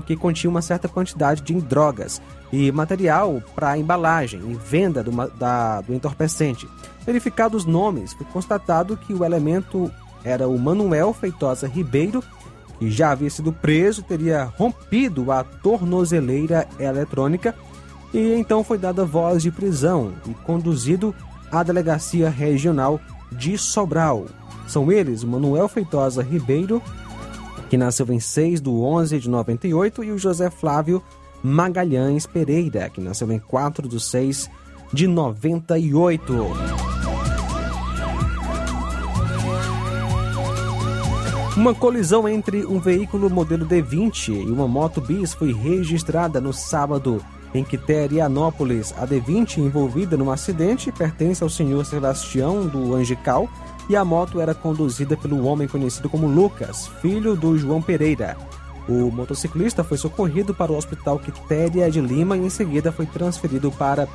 que 0.06 0.16
continha 0.16 0.50
uma 0.50 0.62
certa 0.62 0.86
quantidade 0.86 1.42
de 1.42 1.54
drogas 1.54 2.20
e 2.52 2.70
material 2.70 3.42
para 3.54 3.78
embalagem 3.78 4.40
e 4.40 4.54
venda 4.54 5.02
do, 5.02 5.10
da, 5.36 5.80
do 5.80 5.94
entorpecente. 5.94 6.68
Verificados 7.04 7.62
os 7.62 7.66
nomes, 7.66 8.12
foi 8.12 8.26
constatado 8.26 8.96
que 8.96 9.14
o 9.14 9.24
elemento 9.24 9.90
era 10.22 10.46
o 10.46 10.58
Manuel 10.58 11.12
Feitosa 11.14 11.66
Ribeiro, 11.66 12.22
que 12.80 12.90
já 12.90 13.12
havia 13.12 13.28
sido 13.28 13.52
preso, 13.52 14.02
teria 14.02 14.44
rompido 14.44 15.30
a 15.30 15.44
tornozeleira 15.44 16.66
eletrônica 16.80 17.54
e 18.12 18.32
então 18.34 18.64
foi 18.64 18.78
dada 18.78 19.04
voz 19.04 19.42
de 19.42 19.50
prisão 19.52 20.14
e 20.26 20.34
conduzido 20.34 21.14
à 21.52 21.62
delegacia 21.62 22.28
regional 22.28 22.98
de 23.30 23.56
Sobral. 23.58 24.26
São 24.66 24.90
eles 24.90 25.22
Manuel 25.22 25.68
Feitosa 25.68 26.22
Ribeiro, 26.22 26.82
que 27.68 27.76
nasceu 27.76 28.10
em 28.10 28.18
6 28.18 28.60
de 28.60 28.68
11 28.68 29.18
de 29.20 29.28
98, 29.28 30.02
e 30.02 30.12
o 30.12 30.18
José 30.18 30.50
Flávio 30.50 31.02
Magalhães 31.42 32.26
Pereira, 32.26 32.88
que 32.88 33.00
nasceu 33.00 33.30
em 33.30 33.38
4 33.38 33.86
de 33.86 34.00
6 34.00 34.50
de 34.92 35.06
98. 35.06 36.99
Uma 41.56 41.74
colisão 41.74 42.28
entre 42.28 42.64
um 42.64 42.78
veículo 42.78 43.28
modelo 43.28 43.66
D20 43.66 44.28
e 44.28 44.50
uma 44.50 44.68
moto 44.68 45.00
bis 45.00 45.34
foi 45.34 45.52
registrada 45.52 46.40
no 46.40 46.52
sábado 46.52 47.20
em 47.52 47.64
Quiterianópolis. 47.64 48.94
A 48.96 49.04
D20 49.04 49.58
envolvida 49.58 50.16
no 50.16 50.30
acidente 50.30 50.92
pertence 50.92 51.42
ao 51.42 51.50
senhor 51.50 51.84
Sebastião 51.84 52.66
do 52.66 52.94
Angical 52.94 53.48
e 53.88 53.96
a 53.96 54.04
moto 54.04 54.40
era 54.40 54.54
conduzida 54.54 55.16
pelo 55.16 55.44
homem 55.44 55.66
conhecido 55.66 56.08
como 56.08 56.28
Lucas, 56.28 56.86
filho 57.02 57.34
do 57.34 57.58
João 57.58 57.82
Pereira. 57.82 58.36
O 58.88 59.10
motociclista 59.10 59.82
foi 59.82 59.98
socorrido 59.98 60.54
para 60.54 60.70
o 60.70 60.76
Hospital 60.76 61.18
Quitéria 61.18 61.90
de 61.90 62.00
Lima 62.00 62.36
e 62.36 62.46
em 62.46 62.50
seguida 62.50 62.92
foi 62.92 63.06
transferido 63.06 63.72
para 63.72 64.06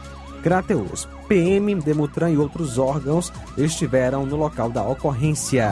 Crateus. 0.41 1.05
PM, 1.27 1.75
Demutran 1.75 2.29
e 2.29 2.37
outros 2.37 2.77
órgãos 2.77 3.31
estiveram 3.57 4.25
no 4.25 4.37
local 4.37 4.69
da 4.69 4.83
ocorrência. 4.83 5.71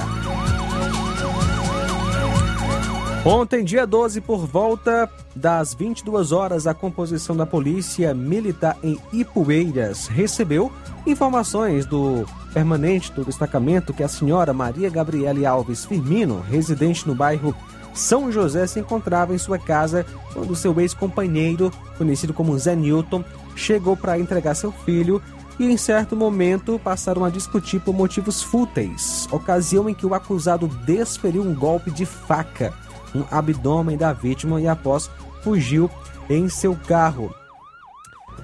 Ontem, 3.25 3.63
dia 3.63 3.87
12, 3.87 4.19
por 4.19 4.45
volta 4.45 5.09
das 5.33 5.73
22 5.73 6.33
horas, 6.33 6.67
a 6.67 6.73
composição 6.73 7.37
da 7.37 7.45
Polícia 7.45 8.13
Militar 8.13 8.77
em 8.83 8.99
Ipueiras 9.13 10.07
recebeu 10.07 10.69
informações 11.07 11.85
do 11.85 12.25
permanente 12.53 13.13
do 13.13 13.23
destacamento 13.23 13.93
que 13.93 14.03
a 14.03 14.09
senhora 14.09 14.51
Maria 14.51 14.89
Gabriele 14.89 15.45
Alves 15.45 15.85
Firmino, 15.85 16.41
residente 16.41 17.07
no 17.07 17.15
bairro 17.15 17.55
São 17.93 18.29
José, 18.29 18.67
se 18.67 18.81
encontrava 18.81 19.33
em 19.33 19.37
sua 19.37 19.57
casa 19.57 20.05
quando 20.33 20.53
seu 20.53 20.77
ex-companheiro, 20.81 21.71
conhecido 21.97 22.33
como 22.33 22.59
Zé 22.59 22.75
Newton, 22.75 23.23
chegou 23.55 23.95
para 23.95 24.19
entregar 24.19 24.53
seu 24.53 24.73
filho 24.73 25.21
e 25.57 25.71
em 25.71 25.77
certo 25.77 26.13
momento 26.13 26.77
passaram 26.83 27.23
a 27.23 27.29
discutir 27.29 27.79
por 27.79 27.93
motivos 27.93 28.43
fúteis, 28.43 29.29
ocasião 29.31 29.87
em 29.87 29.93
que 29.93 30.05
o 30.05 30.13
acusado 30.13 30.67
desferiu 30.67 31.41
um 31.41 31.55
golpe 31.55 31.89
de 31.89 32.05
faca 32.05 32.73
um 33.13 33.23
abdômen 33.31 33.97
da 33.97 34.13
vítima 34.13 34.59
e 34.59 34.67
após 34.67 35.09
fugiu 35.43 35.89
em 36.29 36.47
seu 36.49 36.75
carro. 36.87 37.33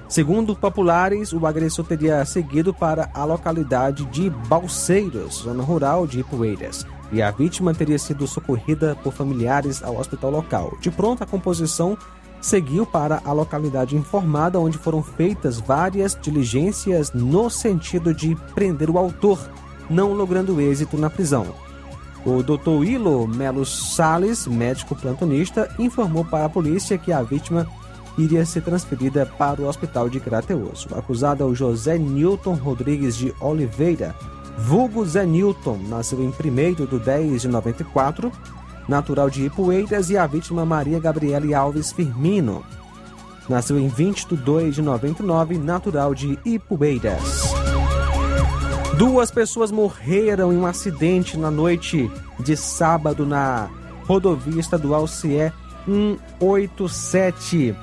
Segundo 0.08 0.56
populares, 0.56 1.32
o 1.32 1.46
agressor 1.46 1.84
teria 1.84 2.24
seguido 2.24 2.74
para 2.74 3.08
a 3.14 3.24
localidade 3.24 4.04
de 4.06 4.28
Balseiros, 4.28 5.42
zona 5.42 5.62
rural 5.62 6.04
de 6.04 6.20
Ipueiras, 6.20 6.84
e 7.12 7.22
a 7.22 7.30
vítima 7.30 7.72
teria 7.72 7.98
sido 7.98 8.26
socorrida 8.26 8.96
por 9.04 9.12
familiares 9.12 9.82
ao 9.82 9.98
hospital 9.98 10.30
local. 10.30 10.76
De 10.80 10.90
pronto, 10.90 11.22
a 11.22 11.26
composição 11.26 11.96
seguiu 12.40 12.84
para 12.84 13.22
a 13.24 13.32
localidade 13.32 13.94
informada, 13.94 14.58
onde 14.58 14.78
foram 14.78 15.00
feitas 15.02 15.60
várias 15.60 16.18
diligências 16.20 17.12
no 17.12 17.48
sentido 17.48 18.12
de 18.12 18.34
prender 18.52 18.90
o 18.90 18.98
autor, 18.98 19.38
não 19.88 20.12
logrando 20.12 20.60
êxito 20.60 20.96
na 20.96 21.08
prisão. 21.08 21.69
O 22.24 22.42
Dr. 22.42 22.84
Ilo 22.84 23.26
Melo 23.26 23.64
Sales, 23.64 24.46
médico 24.46 24.94
plantonista, 24.94 25.70
informou 25.78 26.24
para 26.24 26.44
a 26.44 26.50
polícia 26.50 26.98
que 26.98 27.12
a 27.12 27.22
vítima 27.22 27.66
iria 28.18 28.44
ser 28.44 28.62
transferida 28.62 29.24
para 29.24 29.62
o 29.62 29.66
hospital 29.66 30.08
de 30.08 30.20
Crateus. 30.20 30.86
O 30.86 30.98
acusado 30.98 31.42
é 31.42 31.46
o 31.46 31.54
José 31.54 31.96
Newton 31.96 32.54
Rodrigues 32.54 33.16
de 33.16 33.34
Oliveira, 33.40 34.14
vulgo 34.58 35.04
Zé 35.04 35.24
Newton, 35.24 35.78
nasceu 35.88 36.22
em 36.22 36.28
1 36.28 36.86
de 36.86 36.98
10 36.98 37.42
de 37.42 37.48
94, 37.48 38.30
natural 38.86 39.30
de 39.30 39.46
Ipueiras, 39.46 40.10
e 40.10 40.18
a 40.18 40.26
vítima 40.26 40.66
Maria 40.66 41.00
Gabriele 41.00 41.54
Alves 41.54 41.92
Firmino, 41.92 42.62
nasceu 43.48 43.78
em 43.78 43.88
20 43.88 44.28
de 44.28 44.36
2 44.36 44.74
de 44.74 44.82
99, 44.82 45.58
natural 45.58 46.14
de 46.14 46.38
Ipueiras. 46.44 47.49
Duas 48.96 49.30
pessoas 49.30 49.70
morreram 49.70 50.52
em 50.52 50.56
um 50.56 50.66
acidente 50.66 51.38
na 51.38 51.50
noite 51.50 52.10
de 52.38 52.56
sábado 52.56 53.24
na 53.24 53.70
rodovia 54.06 54.60
estadual 54.60 55.06
CE 55.06 55.52
187. 55.86 57.74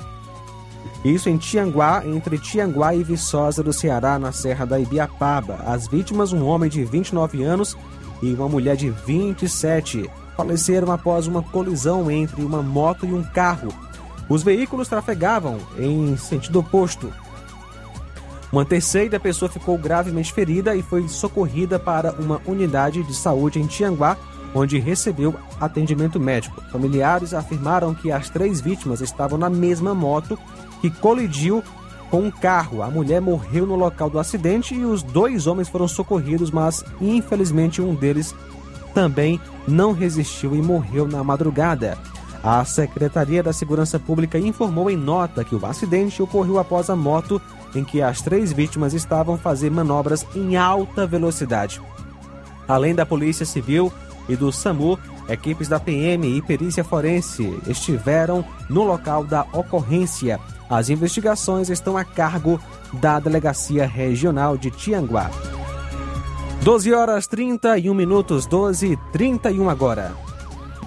Isso 1.04 1.30
em 1.30 1.38
Tianguá, 1.38 2.04
entre 2.06 2.38
Tianguá 2.38 2.94
e 2.94 3.04
Viçosa 3.04 3.64
do 3.64 3.72
Ceará, 3.72 4.20
na 4.20 4.32
Serra 4.32 4.66
da 4.66 4.80
Ibiapaba. 4.80 5.56
As 5.66 5.88
vítimas, 5.88 6.34
um 6.34 6.46
homem 6.46 6.70
de 6.70 6.84
29 6.84 7.44
anos 7.44 7.78
e 8.22 8.34
uma 8.34 8.50
mulher 8.50 8.76
de 8.76 8.90
27, 8.90 10.10
faleceram 10.36 10.92
após 10.92 11.28
uma 11.28 11.42
colisão 11.42 12.12
entre 12.12 12.44
uma 12.44 12.62
moto 12.62 13.06
e 13.06 13.14
um 13.14 13.24
carro. 13.24 13.70
Os 14.30 14.44
veículos 14.44 14.88
trafegavam 14.88 15.58
em 15.78 16.18
sentido 16.18 16.60
oposto. 16.60 17.12
Uma 18.58 18.66
terceira 18.66 19.20
pessoa 19.20 19.52
ficou 19.52 19.78
gravemente 19.78 20.34
ferida 20.34 20.76
e 20.76 20.82
foi 20.82 21.08
socorrida 21.08 21.78
para 21.78 22.14
uma 22.14 22.42
unidade 22.44 23.04
de 23.04 23.14
saúde 23.14 23.60
em 23.60 23.68
Tianguá, 23.68 24.18
onde 24.52 24.80
recebeu 24.80 25.36
atendimento 25.62 26.20
médico. 26.20 26.60
Familiares 26.72 27.36
afirmaram 27.36 27.94
que 27.94 28.12
as 28.12 28.32
três 28.32 28.60
vítimas 28.60 29.00
estavam 29.00 29.38
na 29.38 29.48
mesma 29.48 29.94
moto 29.94 30.40
que 30.82 30.90
colidiu 30.90 31.64
com 32.10 32.22
um 32.22 32.32
carro. 32.32 32.82
A 32.82 32.90
mulher 32.90 33.22
morreu 33.22 33.68
no 33.68 33.76
local 33.76 34.10
do 34.10 34.18
acidente 34.18 34.74
e 34.74 34.84
os 34.84 35.04
dois 35.04 35.46
homens 35.46 35.70
foram 35.70 35.88
socorridos, 35.88 36.50
mas 36.50 36.84
infelizmente 37.00 37.80
um 37.80 37.94
deles 37.94 38.34
também 38.92 39.40
não 39.68 39.92
resistiu 39.92 40.56
e 40.56 40.64
morreu 40.64 41.08
na 41.08 41.24
madrugada. 41.24 41.96
A 42.44 42.66
Secretaria 42.66 43.44
da 43.44 43.54
Segurança 43.54 44.00
Pública 44.00 44.40
informou 44.40 44.90
em 44.90 44.98
nota 44.98 45.44
que 45.44 45.54
o 45.54 45.64
acidente 45.64 46.24
ocorreu 46.24 46.58
após 46.58 46.90
a 46.90 46.96
moto 46.96 47.40
em 47.76 47.84
que 47.84 48.02
as 48.02 48.22
três 48.22 48.52
vítimas 48.52 48.94
estavam 48.94 49.38
fazendo 49.38 49.76
manobras 49.76 50.26
em 50.36 50.56
alta 50.58 51.06
velocidade. 51.06 51.82
Além 52.68 52.94
da 52.94 53.06
Polícia 53.06 53.46
Civil 53.46 53.92
e 54.28 54.36
do 54.36 54.52
SAMU, 54.52 55.00
equipes 55.30 55.68
da 55.68 55.80
PM 55.80 56.38
e 56.38 56.42
perícia 56.42 56.84
forense 56.84 57.58
estiveram 57.68 58.44
no 58.70 58.84
local 58.84 59.24
da 59.24 59.46
ocorrência. 59.54 60.40
As 60.70 60.90
investigações 60.90 61.70
estão 61.70 61.98
a 61.98 62.04
cargo 62.04 62.60
da 62.94 63.20
Delegacia 63.20 63.86
Regional 63.88 64.58
de 64.58 64.70
Tianguá. 64.70 65.32
12 66.62 66.94
horas 66.94 67.28
31 67.28 67.94
minutos, 67.94 68.46
12 68.46 68.94
e 68.94 68.98
31 69.14 69.70
agora. 69.70 70.12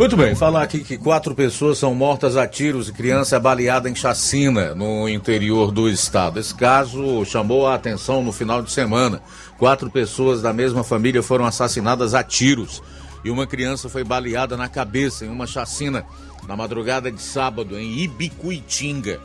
Muito 0.01 0.17
bem, 0.17 0.35
falar 0.35 0.63
aqui 0.63 0.83
que 0.83 0.97
quatro 0.97 1.35
pessoas 1.35 1.77
são 1.77 1.95
mortas 1.95 2.35
a 2.35 2.49
tiros 2.49 2.89
e 2.89 2.93
criança 2.93 3.37
é 3.37 3.39
baleada 3.39 3.87
em 3.87 3.95
chacina 3.95 4.75
no 4.75 5.07
interior 5.07 5.71
do 5.71 5.91
estado. 5.91 6.41
Esse 6.41 6.55
caso 6.55 7.23
chamou 7.27 7.67
a 7.67 7.75
atenção 7.75 8.25
no 8.25 8.33
final 8.33 8.63
de 8.63 8.71
semana. 8.71 9.21
Quatro 9.59 9.91
pessoas 9.91 10.41
da 10.41 10.55
mesma 10.55 10.83
família 10.83 11.23
foram 11.23 11.45
assassinadas 11.45 12.15
a 12.15 12.25
tiros 12.25 12.83
e 13.23 13.31
uma 13.31 13.47
criança 13.47 13.91
foi 13.91 14.03
baleada 14.03 14.57
na 14.57 14.71
cabeça 14.71 15.27
em 15.27 15.29
uma 15.29 15.47
chacina 15.47 16.03
na 16.49 16.57
madrugada 16.57 17.13
de 17.13 17.21
sábado 17.21 17.79
em 17.79 17.99
Ibicuitinga. 17.99 19.21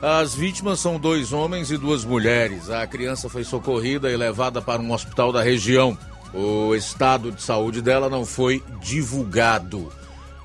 As 0.00 0.32
vítimas 0.32 0.78
são 0.78 0.96
dois 0.96 1.32
homens 1.32 1.72
e 1.72 1.76
duas 1.76 2.04
mulheres. 2.04 2.70
A 2.70 2.86
criança 2.86 3.28
foi 3.28 3.42
socorrida 3.42 4.08
e 4.12 4.16
levada 4.16 4.62
para 4.62 4.80
um 4.80 4.92
hospital 4.92 5.32
da 5.32 5.42
região. 5.42 5.98
O 6.32 6.72
estado 6.72 7.32
de 7.32 7.42
saúde 7.42 7.82
dela 7.82 8.08
não 8.08 8.24
foi 8.24 8.62
divulgado. 8.80 9.90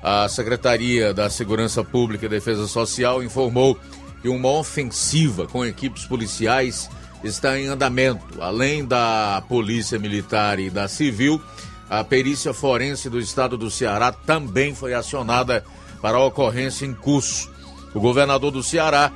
A 0.02 0.28
Secretaria 0.28 1.12
da 1.12 1.28
Segurança 1.28 1.84
Pública 1.84 2.26
e 2.26 2.28
Defesa 2.28 2.66
Social 2.66 3.22
informou 3.22 3.78
que 4.22 4.28
uma 4.28 4.50
ofensiva 4.50 5.46
com 5.46 5.64
equipes 5.64 6.06
policiais 6.06 6.88
está 7.22 7.58
em 7.58 7.66
andamento. 7.66 8.40
Além 8.40 8.84
da 8.84 9.42
Polícia 9.48 9.98
Militar 9.98 10.58
e 10.58 10.70
da 10.70 10.88
Civil, 10.88 11.40
a 11.88 12.02
perícia 12.02 12.54
forense 12.54 13.10
do 13.10 13.18
estado 13.18 13.58
do 13.58 13.70
Ceará 13.70 14.12
também 14.12 14.74
foi 14.74 14.94
acionada 14.94 15.64
para 16.00 16.16
a 16.16 16.24
ocorrência 16.24 16.86
em 16.86 16.94
curso. 16.94 17.50
O 17.92 18.00
governador 18.00 18.50
do 18.50 18.62
Ceará, 18.62 19.12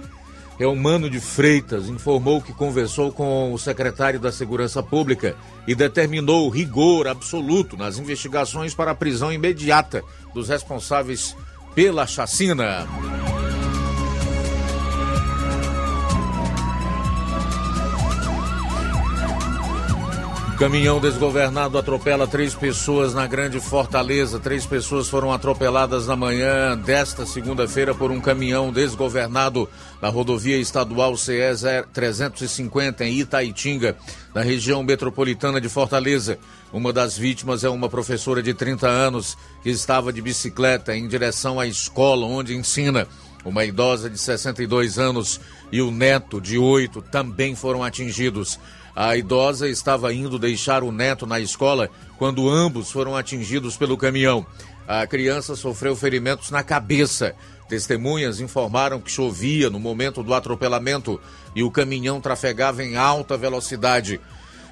Eumano 0.58 1.10
de 1.10 1.18
Freitas, 1.18 1.88
informou 1.88 2.40
que 2.40 2.52
conversou 2.52 3.10
com 3.10 3.52
o 3.52 3.58
secretário 3.58 4.20
da 4.20 4.30
Segurança 4.30 4.82
Pública 4.82 5.36
e 5.66 5.74
determinou 5.74 6.48
rigor 6.48 7.08
absoluto 7.08 7.76
nas 7.76 7.98
investigações 7.98 8.74
para 8.74 8.92
a 8.92 8.94
prisão 8.94 9.32
imediata 9.32 10.02
dos 10.32 10.48
responsáveis 10.48 11.36
pela 11.74 12.06
chacina. 12.06 12.86
Caminhão 20.58 21.00
desgovernado 21.00 21.76
atropela 21.76 22.28
três 22.28 22.54
pessoas 22.54 23.12
na 23.12 23.26
Grande 23.26 23.58
Fortaleza. 23.58 24.38
Três 24.38 24.64
pessoas 24.64 25.08
foram 25.08 25.32
atropeladas 25.32 26.06
na 26.06 26.14
manhã 26.14 26.78
desta 26.78 27.26
segunda-feira 27.26 27.92
por 27.92 28.12
um 28.12 28.20
caminhão 28.20 28.72
desgovernado 28.72 29.68
na 30.00 30.08
rodovia 30.08 30.56
estadual 30.56 31.16
CE 31.16 31.40
350 31.92 33.04
em 33.04 33.18
Itaitinga, 33.18 33.96
na 34.32 34.42
região 34.42 34.80
metropolitana 34.84 35.60
de 35.60 35.68
Fortaleza. 35.68 36.38
Uma 36.72 36.92
das 36.92 37.18
vítimas 37.18 37.64
é 37.64 37.68
uma 37.68 37.88
professora 37.88 38.40
de 38.40 38.54
30 38.54 38.86
anos 38.86 39.36
que 39.60 39.70
estava 39.70 40.12
de 40.12 40.22
bicicleta 40.22 40.96
em 40.96 41.08
direção 41.08 41.58
à 41.58 41.66
escola 41.66 42.26
onde 42.26 42.56
ensina. 42.56 43.08
Uma 43.44 43.64
idosa 43.64 44.08
de 44.08 44.18
62 44.18 44.98
anos 44.98 45.40
e 45.70 45.82
o 45.82 45.90
neto 45.90 46.40
de 46.40 46.56
8 46.56 47.02
também 47.02 47.54
foram 47.54 47.82
atingidos. 47.82 48.58
A 48.94 49.16
idosa 49.16 49.68
estava 49.68 50.14
indo 50.14 50.38
deixar 50.38 50.84
o 50.84 50.92
neto 50.92 51.26
na 51.26 51.40
escola 51.40 51.90
quando 52.16 52.48
ambos 52.48 52.90
foram 52.90 53.16
atingidos 53.16 53.76
pelo 53.76 53.96
caminhão. 53.96 54.46
A 54.86 55.06
criança 55.06 55.56
sofreu 55.56 55.96
ferimentos 55.96 56.50
na 56.50 56.62
cabeça. 56.62 57.34
Testemunhas 57.68 58.40
informaram 58.40 59.00
que 59.00 59.10
chovia 59.10 59.68
no 59.70 59.80
momento 59.80 60.22
do 60.22 60.34
atropelamento 60.34 61.20
e 61.56 61.62
o 61.62 61.70
caminhão 61.70 62.20
trafegava 62.20 62.84
em 62.84 62.96
alta 62.96 63.36
velocidade. 63.36 64.20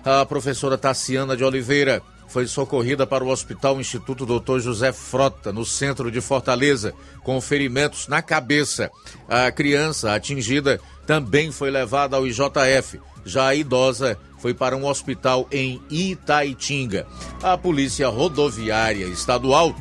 A 0.05 0.25
professora 0.27 0.79
Tassiana 0.79 1.37
de 1.37 1.43
Oliveira 1.43 2.03
foi 2.29 2.47
socorrida 2.47 3.07
para 3.07 3.25
o 3.25 3.29
Hospital 3.29 3.81
Instituto 3.81 4.25
Dr. 4.25 4.59
José 4.59 4.93
Frota, 4.93 5.53
no 5.53 5.67
centro 5.67 6.11
de 6.11 6.21
Fortaleza, 6.21 6.95
com 7.23 7.41
ferimentos 7.41 8.09
na 8.09 8.23
cabeça. 8.23 8.91
A 9.29 9.51
criança 9.53 10.15
atingida 10.15 10.81
também 11.07 11.53
foi 11.53 11.71
levada 11.71 12.17
ao 12.17 12.27
IJF. 12.27 13.01
Já 13.25 13.49
a 13.49 13.55
idosa 13.55 14.19
foi 14.39 14.53
para 14.53 14.77
um 14.77 14.87
hospital 14.87 15.47
em 15.51 15.81
Itaitinga. 15.91 17.07
A 17.43 17.57
Polícia 17.57 18.09
Rodoviária 18.09 19.07
Estadual 19.07 19.75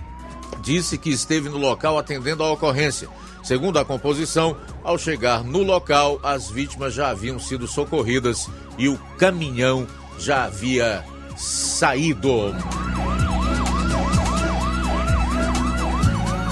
disse 0.61 0.97
que 0.97 1.09
esteve 1.09 1.49
no 1.49 1.57
local 1.57 1.97
atendendo 1.97 2.43
a 2.43 2.51
ocorrência. 2.51 3.09
Segundo 3.43 3.79
a 3.79 3.85
composição, 3.85 4.55
ao 4.83 4.97
chegar 4.97 5.43
no 5.43 5.63
local, 5.63 6.19
as 6.21 6.49
vítimas 6.49 6.93
já 6.93 7.09
haviam 7.09 7.39
sido 7.39 7.67
socorridas 7.67 8.47
e 8.77 8.87
o 8.87 8.97
caminhão 9.17 9.87
já 10.19 10.43
havia 10.45 11.03
saído. 11.35 12.53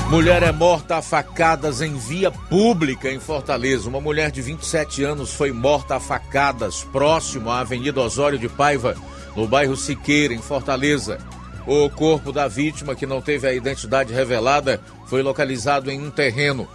Mulher 0.10 0.42
é 0.42 0.52
morta 0.52 0.96
a 0.96 1.02
facadas 1.04 1.84
em 1.84 1.96
via 1.96 2.32
pública 2.32 3.12
em 3.12 3.20
Fortaleza. 3.20 3.88
Uma 3.88 4.02
mulher 4.02 4.32
de 4.32 4.42
27 4.42 5.04
anos 5.04 5.32
foi 5.32 5.52
morta 5.52 5.98
a 5.98 6.00
facadas 6.00 6.84
próximo 6.84 7.52
à 7.52 7.60
Avenida 7.60 8.02
Osório 8.02 8.40
de 8.40 8.50
Paiva, 8.50 8.96
no 9.36 9.48
bairro 9.48 9.78
Siqueira, 9.78 10.34
em 10.34 10.42
Fortaleza. 10.42 11.20
O 11.68 11.88
corpo 11.92 12.32
da 12.32 12.48
vítima, 12.48 12.96
que 12.96 13.06
não 13.06 13.22
teve 13.22 13.48
a 13.48 13.54
identidade 13.54 14.12
revelada, 14.12 14.82
foi 15.06 15.22
localizado 15.22 15.92
em 15.92 16.02
um 16.02 16.10
terreno. 16.10 16.68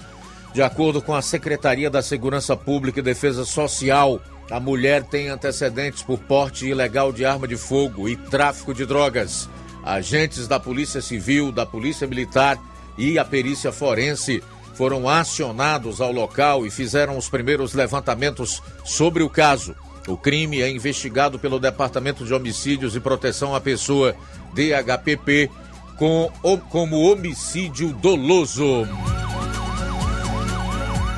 De 0.52 0.62
acordo 0.62 1.02
com 1.02 1.12
a 1.12 1.20
Secretaria 1.20 1.90
da 1.90 2.02
Segurança 2.02 2.56
Pública 2.56 3.00
e 3.00 3.02
Defesa 3.02 3.44
Social, 3.44 4.20
a 4.48 4.60
mulher 4.60 5.02
tem 5.02 5.28
antecedentes 5.28 6.04
por 6.04 6.20
porte 6.20 6.68
ilegal 6.68 7.12
de 7.12 7.24
arma 7.24 7.48
de 7.48 7.56
fogo 7.56 8.08
e 8.08 8.14
tráfico 8.14 8.72
de 8.72 8.86
drogas. 8.86 9.50
Agentes 9.82 10.46
da 10.46 10.60
Polícia 10.60 11.02
Civil, 11.02 11.50
da 11.50 11.66
Polícia 11.66 12.06
Militar 12.06 12.60
e 12.96 13.18
a 13.18 13.24
perícia 13.24 13.72
forense 13.72 14.42
foram 14.74 15.09
acionados 15.09 16.00
ao 16.00 16.12
local 16.12 16.66
e 16.66 16.70
fizeram 16.70 17.16
os 17.16 17.28
primeiros 17.28 17.74
levantamentos 17.74 18.62
sobre 18.85 19.22
o 19.22 19.30
caso. 19.30 19.74
O 20.07 20.16
crime 20.16 20.61
é 20.61 20.68
investigado 20.68 21.38
pelo 21.38 21.59
Departamento 21.59 22.24
de 22.24 22.35
Homicídios 22.35 22.94
e 22.94 23.00
Proteção 23.00 23.54
à 23.54 23.61
Pessoa, 23.61 24.14
DHPP, 24.52 25.50
com, 25.96 26.30
como 26.68 27.11
homicídio 27.11 27.92
doloso. 27.92 28.87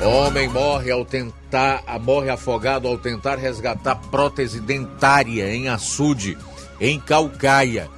Homem 0.01 0.47
morre 0.47 0.91
ao 0.91 1.03
tentar, 1.03 1.83
morre 1.99 2.29
afogado 2.29 2.87
ao 2.87 2.97
tentar 2.97 3.35
resgatar 3.35 3.95
prótese 3.95 4.61
dentária 4.61 5.53
em 5.53 5.67
açude, 5.67 6.37
em 6.79 6.99
Calcaia. 6.99 7.89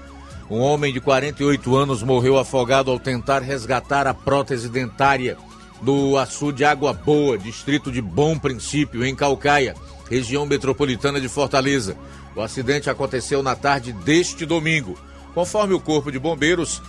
Um 0.50 0.62
homem 0.62 0.92
de 0.92 1.00
48 1.00 1.76
anos 1.76 2.02
morreu 2.02 2.40
afogado 2.40 2.90
ao 2.90 3.00
tentar 3.00 3.44
resgatar 3.44 4.08
a 4.08 4.16
prótese 4.16 4.68
dentária 4.68 5.38
do 5.80 6.18
açude 6.18 6.66
Água 6.66 6.92
Boa, 6.92 7.38
distrito 7.38 7.92
de 7.92 8.02
Bom 8.02 8.38
Princípio, 8.38 9.06
em 9.06 9.16
Calcaia, 9.16 9.76
região 10.10 10.48
metropolitana 10.48 11.22
de 11.22 11.30
Fortaleza. 11.30 11.96
O 12.36 12.42
acidente 12.42 12.90
aconteceu 12.90 13.44
na 13.44 13.56
tarde 13.56 13.94
deste 13.94 14.44
domingo. 14.44 14.98
Conforme 15.36 15.76
o 15.76 15.80
Corpo 15.80 16.12
de 16.12 16.18
Bombeiros, 16.18 16.82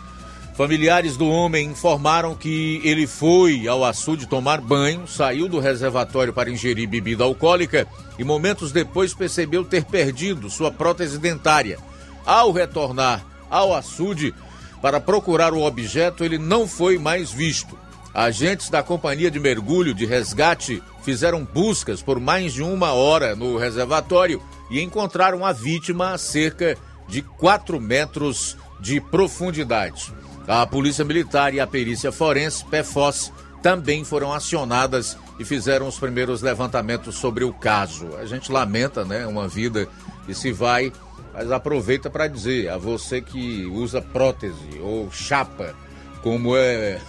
familiares 0.54 1.18
do 1.18 1.28
homem 1.28 1.68
informaram 1.68 2.34
que 2.34 2.80
ele 2.82 3.06
foi 3.06 3.68
ao 3.68 3.84
açude 3.84 4.26
tomar 4.26 4.62
banho, 4.62 5.06
saiu 5.06 5.50
do 5.50 5.60
reservatório 5.60 6.32
para 6.32 6.50
ingerir 6.50 6.88
bebida 6.88 7.24
alcoólica 7.24 7.86
e 8.18 8.24
momentos 8.24 8.72
depois 8.72 9.12
percebeu 9.12 9.64
ter 9.64 9.84
perdido 9.84 10.48
sua 10.48 10.70
prótese 10.72 11.18
dentária. 11.18 11.78
Ao 12.24 12.52
retornar 12.52 13.29
ao 13.50 13.74
açude 13.74 14.34
para 14.80 15.00
procurar 15.00 15.52
o 15.52 15.62
objeto, 15.62 16.24
ele 16.24 16.38
não 16.38 16.66
foi 16.66 16.98
mais 16.98 17.30
visto. 17.30 17.78
Agentes 18.14 18.70
da 18.70 18.82
Companhia 18.82 19.30
de 19.30 19.38
Mergulho 19.38 19.94
de 19.94 20.06
Resgate 20.06 20.82
fizeram 21.02 21.44
buscas 21.44 22.02
por 22.02 22.18
mais 22.18 22.52
de 22.52 22.62
uma 22.62 22.92
hora 22.92 23.36
no 23.36 23.56
reservatório 23.56 24.42
e 24.70 24.80
encontraram 24.80 25.44
a 25.44 25.52
vítima 25.52 26.12
a 26.12 26.18
cerca 26.18 26.76
de 27.08 27.22
4 27.22 27.80
metros 27.80 28.56
de 28.80 29.00
profundidade. 29.00 30.12
A 30.48 30.66
Polícia 30.66 31.04
Militar 31.04 31.54
e 31.54 31.60
a 31.60 31.66
Perícia 31.66 32.10
Forense, 32.10 32.64
PFOS, 32.64 33.32
também 33.62 34.04
foram 34.04 34.32
acionadas 34.32 35.16
e 35.38 35.44
fizeram 35.44 35.86
os 35.86 35.98
primeiros 35.98 36.40
levantamentos 36.40 37.16
sobre 37.16 37.44
o 37.44 37.52
caso. 37.52 38.16
A 38.16 38.24
gente 38.24 38.50
lamenta, 38.50 39.04
né, 39.04 39.26
uma 39.26 39.46
vida 39.46 39.86
que 40.26 40.34
se 40.34 40.50
vai 40.50 40.92
mas 41.32 41.50
aproveita 41.50 42.10
para 42.10 42.26
dizer 42.26 42.68
a 42.68 42.76
você 42.76 43.20
que 43.20 43.64
usa 43.66 44.02
prótese 44.02 44.78
ou 44.80 45.10
chapa, 45.10 45.74
como 46.22 46.56
é 46.56 47.00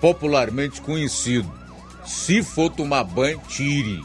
popularmente 0.00 0.80
conhecido, 0.80 1.50
se 2.04 2.42
for 2.42 2.70
tomar 2.70 3.04
banho, 3.04 3.40
tire. 3.48 4.02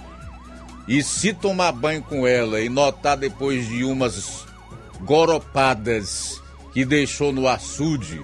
E 0.87 1.03
se 1.03 1.33
tomar 1.33 1.71
banho 1.71 2.01
com 2.01 2.25
ela 2.27 2.59
e 2.59 2.67
notar 2.67 3.15
depois 3.15 3.67
de 3.67 3.83
umas 3.83 4.45
goropadas 5.01 6.41
que 6.73 6.83
deixou 6.83 7.31
no 7.31 7.47
açude, 7.47 8.21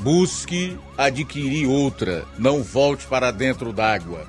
busque 0.00 0.78
adquirir 0.96 1.66
outra, 1.66 2.24
não 2.38 2.62
volte 2.62 3.06
para 3.06 3.30
dentro 3.30 3.72
d'água. 3.72 4.26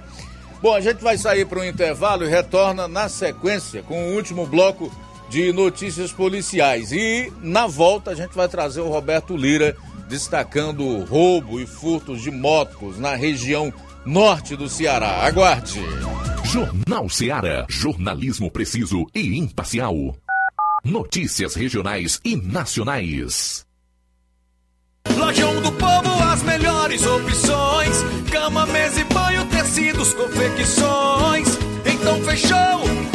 Bom, 0.62 0.74
a 0.74 0.82
gente 0.82 1.04
vai 1.04 1.18
sair 1.18 1.46
para 1.46 1.60
um 1.60 1.64
intervalo 1.64 2.26
e 2.26 2.30
retorna 2.30 2.88
na 2.88 3.08
sequência 3.08 3.84
com 3.84 4.10
o 4.10 4.16
último 4.16 4.46
bloco 4.46 4.92
de 5.30 5.52
notícias 5.52 6.12
policiais. 6.12 6.92
E 6.92 7.32
na 7.42 7.68
volta 7.68 8.12
a 8.12 8.16
gente 8.16 8.36
vai 8.36 8.48
trazer 8.48 8.82
o 8.82 8.90
Roberto 8.90 9.36
Lira 9.36 9.76
destacando 10.08 11.04
roubo 11.06 11.60
e 11.60 11.66
furtos 11.66 12.22
de 12.22 12.32
motos 12.32 13.00
na 13.00 13.16
região 13.16 13.74
norte 14.06 14.56
do 14.56 14.70
Ceará. 14.70 15.26
Aguarde. 15.26 15.80
Jornal 16.44 17.10
Ceará, 17.10 17.66
jornalismo 17.68 18.52
preciso 18.52 19.08
e 19.14 19.38
imparcial. 19.38 20.16
Notícias 20.84 21.56
regionais 21.56 22.20
e 22.24 22.36
nacionais. 22.36 23.66
Lojão 25.18 25.62
do 25.62 25.72
Povo, 25.72 26.24
as 26.32 26.44
melhores 26.44 27.06
opções: 27.06 27.96
cama, 28.32 28.66
mesa 28.68 29.02
e 29.02 29.04
banho, 29.06 29.46
tecidos, 29.48 30.14
confecções. 30.14 31.48
Então 31.86 32.22
fechou, 32.24 33.15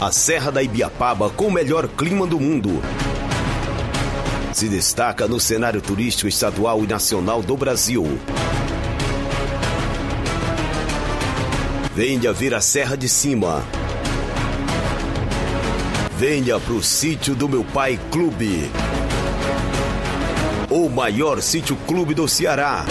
A 0.00 0.10
Serra 0.10 0.50
da 0.50 0.62
Ibiapaba 0.62 1.28
com 1.28 1.48
o 1.48 1.52
melhor 1.52 1.86
clima 1.86 2.26
do 2.26 2.40
mundo. 2.40 2.80
Se 4.50 4.66
destaca 4.66 5.28
no 5.28 5.38
cenário 5.38 5.82
turístico 5.82 6.26
estadual 6.26 6.82
e 6.82 6.86
nacional 6.86 7.42
do 7.42 7.54
Brasil. 7.54 8.06
Venha 11.94 12.32
ver 12.32 12.54
a 12.54 12.62
Serra 12.62 12.96
de 12.96 13.10
Cima. 13.10 13.62
Venha 16.16 16.58
pro 16.58 16.82
sítio 16.82 17.34
do 17.34 17.46
meu 17.46 17.62
pai 17.62 18.00
Clube. 18.10 18.70
O 20.70 20.88
maior 20.88 21.42
sítio 21.42 21.76
clube 21.86 22.14
do 22.14 22.26
Ceará. 22.26 22.86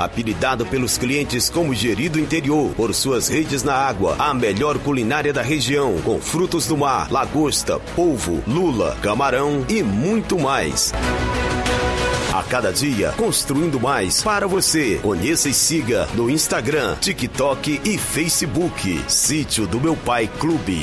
Apelidado 0.00 0.64
pelos 0.64 0.96
clientes 0.96 1.50
como 1.50 1.74
Gerido 1.74 2.18
Interior, 2.18 2.70
por 2.74 2.94
suas 2.94 3.28
redes 3.28 3.62
na 3.62 3.74
água, 3.74 4.16
a 4.18 4.32
melhor 4.32 4.78
culinária 4.78 5.30
da 5.30 5.42
região, 5.42 6.00
com 6.02 6.18
frutos 6.18 6.66
do 6.66 6.74
mar, 6.74 7.12
lagosta, 7.12 7.78
polvo, 7.94 8.42
lula, 8.46 8.96
camarão 9.02 9.62
e 9.68 9.82
muito 9.82 10.38
mais. 10.38 10.90
A 12.32 12.42
cada 12.44 12.72
dia, 12.72 13.12
construindo 13.18 13.78
mais 13.78 14.22
para 14.22 14.46
você. 14.46 14.98
Conheça 15.02 15.50
e 15.50 15.52
siga 15.52 16.08
no 16.14 16.30
Instagram, 16.30 16.96
TikTok 16.98 17.82
e 17.84 17.98
Facebook. 17.98 19.04
Sítio 19.06 19.66
do 19.66 19.78
Meu 19.78 19.94
Pai 19.94 20.30
Clube. 20.38 20.82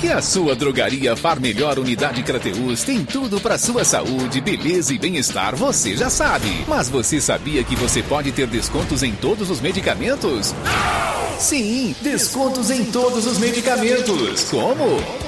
Que 0.00 0.12
a 0.12 0.22
sua 0.22 0.54
drogaria 0.54 1.16
Far 1.16 1.40
Melhor 1.40 1.76
Unidade 1.76 2.22
Crateus 2.22 2.84
tem 2.84 3.04
tudo 3.04 3.40
para 3.40 3.58
sua 3.58 3.84
saúde, 3.84 4.40
beleza 4.40 4.94
e 4.94 4.98
bem-estar, 4.98 5.56
você 5.56 5.96
já 5.96 6.08
sabe. 6.08 6.64
Mas 6.68 6.88
você 6.88 7.20
sabia 7.20 7.64
que 7.64 7.74
você 7.74 8.00
pode 8.00 8.30
ter 8.30 8.46
descontos 8.46 9.02
em 9.02 9.12
todos 9.12 9.50
os 9.50 9.60
medicamentos? 9.60 10.54
Sim, 11.40 11.96
descontos 12.00 12.70
em 12.70 12.84
todos 12.84 13.26
os 13.26 13.38
medicamentos. 13.38 14.44
Como? 14.44 15.27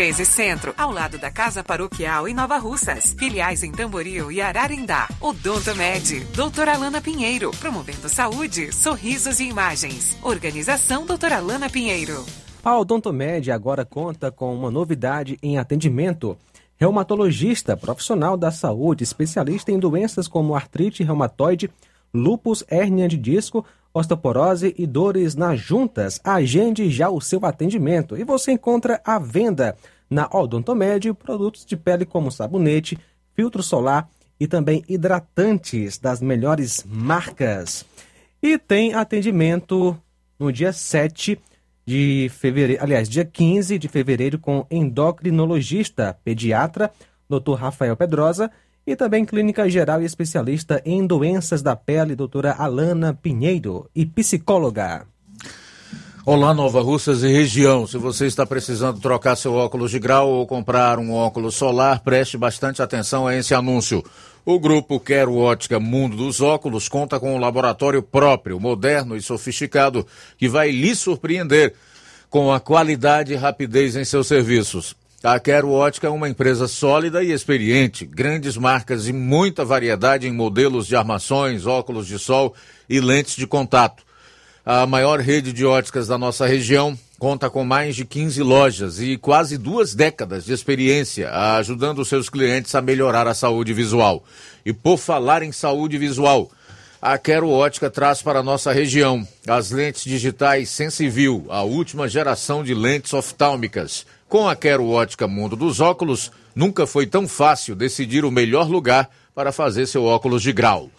1213 0.05 0.25
Centro, 0.25 0.73
ao 0.77 0.91
lado 0.91 1.17
da 1.17 1.31
Casa 1.31 1.63
Paroquial 1.63 2.27
em 2.27 2.33
Nova 2.33 2.57
Russas. 2.57 3.15
Filiais 3.17 3.63
em 3.63 3.71
Tamboril 3.71 4.31
e 4.31 4.39
Ararindá. 4.39 5.07
Odonto 5.19 5.75
Med, 5.75 6.19
doutora 6.35 6.75
Alana 6.75 7.01
Pinheiro, 7.01 7.49
promovendo 7.59 8.07
saúde, 8.07 8.71
sorrisos 8.71 9.39
e 9.39 9.45
imagens. 9.45 10.15
Organização 10.21 11.05
doutora 11.05 11.37
Alana 11.37 11.69
Pinheiro. 11.69 12.23
A 12.63 12.77
Odontomed 12.77 13.51
agora 13.51 13.83
conta 13.83 14.31
com 14.31 14.53
uma 14.53 14.69
novidade 14.69 15.39
em 15.41 15.57
atendimento. 15.57 16.37
Reumatologista, 16.77 17.75
profissional 17.75 18.37
da 18.37 18.51
saúde, 18.51 19.03
especialista 19.03 19.71
em 19.71 19.79
doenças 19.79 20.27
como 20.27 20.55
artrite 20.55 21.03
reumatoide, 21.03 21.69
lúpus, 22.13 22.63
hérnia 22.69 23.07
de 23.07 23.17
disco, 23.17 23.65
osteoporose 23.93 24.75
e 24.77 24.85
dores 24.85 25.35
nas 25.35 25.59
juntas. 25.59 26.19
Agende 26.23 26.89
já 26.91 27.09
o 27.09 27.21
seu 27.21 27.43
atendimento 27.45 28.17
e 28.17 28.23
você 28.23 28.51
encontra 28.51 29.01
à 29.05 29.17
venda 29.17 29.75
na 30.09 30.29
Odontomed 30.31 31.13
produtos 31.13 31.65
de 31.65 31.75
pele 31.75 32.05
como 32.05 32.31
sabonete, 32.31 32.97
filtro 33.33 33.63
solar 33.63 34.09
e 34.39 34.47
também 34.47 34.83
hidratantes 34.87 35.97
das 35.97 36.21
melhores 36.21 36.83
marcas. 36.85 37.85
E 38.41 38.57
tem 38.57 38.93
atendimento 38.93 39.97
no 40.37 40.51
dia 40.51 40.73
7 40.73 41.39
de 41.85 42.29
fevereiro, 42.29 42.83
aliás, 42.83 43.07
dia 43.07 43.23
15 43.23 43.77
de 43.77 43.87
fevereiro 43.87 44.39
com 44.39 44.65
endocrinologista, 44.69 46.17
pediatra, 46.23 46.91
Dr. 47.29 47.53
Rafael 47.53 47.95
Pedrosa, 47.95 48.51
e 48.87 48.95
também 48.95 49.25
clínica 49.25 49.67
geral 49.69 50.01
e 50.01 50.05
especialista 50.05 50.81
em 50.85 51.05
doenças 51.05 51.61
da 51.61 51.75
pele, 51.75 52.15
doutora 52.15 52.53
Alana 52.53 53.13
Pinheiro, 53.13 53.89
e 53.95 54.05
psicóloga. 54.05 55.07
Olá, 56.27 56.55
Nova 56.55 56.81
Russas 56.81 57.21
e 57.21 57.27
região. 57.27 57.85
Se 57.85 57.99
você 57.99 58.25
está 58.25 58.47
precisando 58.47 58.99
trocar 58.99 59.35
seu 59.35 59.53
óculos 59.53 59.91
de 59.91 59.99
grau 59.99 60.27
ou 60.27 60.47
comprar 60.47 60.97
um 60.97 61.13
óculos 61.13 61.53
solar, 61.53 61.99
preste 61.99 62.35
bastante 62.35 62.81
atenção 62.81 63.27
a 63.27 63.35
esse 63.35 63.53
anúncio. 63.53 64.03
O 64.43 64.59
grupo 64.59 64.99
Quero 64.99 65.35
Ótica 65.35 65.79
Mundo 65.79 66.17
dos 66.17 66.41
Óculos 66.41 66.89
conta 66.89 67.19
com 67.19 67.35
um 67.35 67.37
laboratório 67.37 68.01
próprio, 68.01 68.59
moderno 68.59 69.15
e 69.15 69.21
sofisticado, 69.21 70.03
que 70.35 70.49
vai 70.49 70.71
lhe 70.71 70.95
surpreender 70.95 71.75
com 72.27 72.51
a 72.51 72.59
qualidade 72.59 73.33
e 73.33 73.35
rapidez 73.35 73.95
em 73.95 74.03
seus 74.03 74.25
serviços. 74.25 74.95
A 75.23 75.39
Quero 75.39 75.69
Ótica 75.69 76.07
é 76.07 76.09
uma 76.09 76.27
empresa 76.27 76.67
sólida 76.67 77.23
e 77.23 77.31
experiente, 77.31 78.03
grandes 78.03 78.57
marcas 78.57 79.07
e 79.07 79.13
muita 79.13 79.63
variedade 79.63 80.27
em 80.27 80.33
modelos 80.33 80.87
de 80.87 80.95
armações, 80.95 81.67
óculos 81.67 82.07
de 82.07 82.17
sol 82.17 82.55
e 82.89 82.99
lentes 82.99 83.35
de 83.35 83.45
contato. 83.45 84.04
A 84.67 84.87
maior 84.87 85.19
rede 85.19 85.53
de 85.53 85.63
óticas 85.63 86.07
da 86.07 86.17
nossa 86.17 86.47
região 86.47 86.97
conta 87.19 87.51
com 87.51 87.63
mais 87.63 87.95
de 87.95 88.03
15 88.03 88.41
lojas 88.41 88.99
e 88.99 89.15
quase 89.15 89.59
duas 89.59 89.93
décadas 89.93 90.43
de 90.43 90.53
experiência, 90.53 91.29
ajudando 91.55 92.03
seus 92.03 92.29
clientes 92.29 92.73
a 92.73 92.81
melhorar 92.81 93.27
a 93.27 93.35
saúde 93.35 93.75
visual. 93.75 94.23
E 94.65 94.73
por 94.73 94.97
falar 94.97 95.43
em 95.43 95.51
saúde 95.51 95.99
visual, 95.99 96.49
a 96.99 97.15
Quero 97.19 97.47
Ótica 97.47 97.91
traz 97.91 98.23
para 98.23 98.39
a 98.39 98.43
nossa 98.43 98.73
região 98.73 99.27
as 99.47 99.69
lentes 99.69 100.03
digitais 100.03 100.67
Sensiview, 100.69 101.45
a 101.49 101.61
última 101.61 102.09
geração 102.09 102.63
de 102.63 102.73
lentes 102.73 103.13
oftálmicas. 103.13 104.03
Com 104.27 104.49
a 104.49 104.55
Quero 104.55 104.89
Ótica 104.89 105.27
Mundo 105.27 105.55
dos 105.55 105.79
Óculos, 105.79 106.31
nunca 106.55 106.87
foi 106.87 107.05
tão 107.05 107.27
fácil 107.27 107.75
decidir 107.75 108.25
o 108.25 108.31
melhor 108.31 108.67
lugar 108.67 109.11
para 109.35 109.51
fazer 109.51 109.85
seu 109.85 110.05
óculos 110.05 110.41
de 110.41 110.51
grau. 110.51 110.89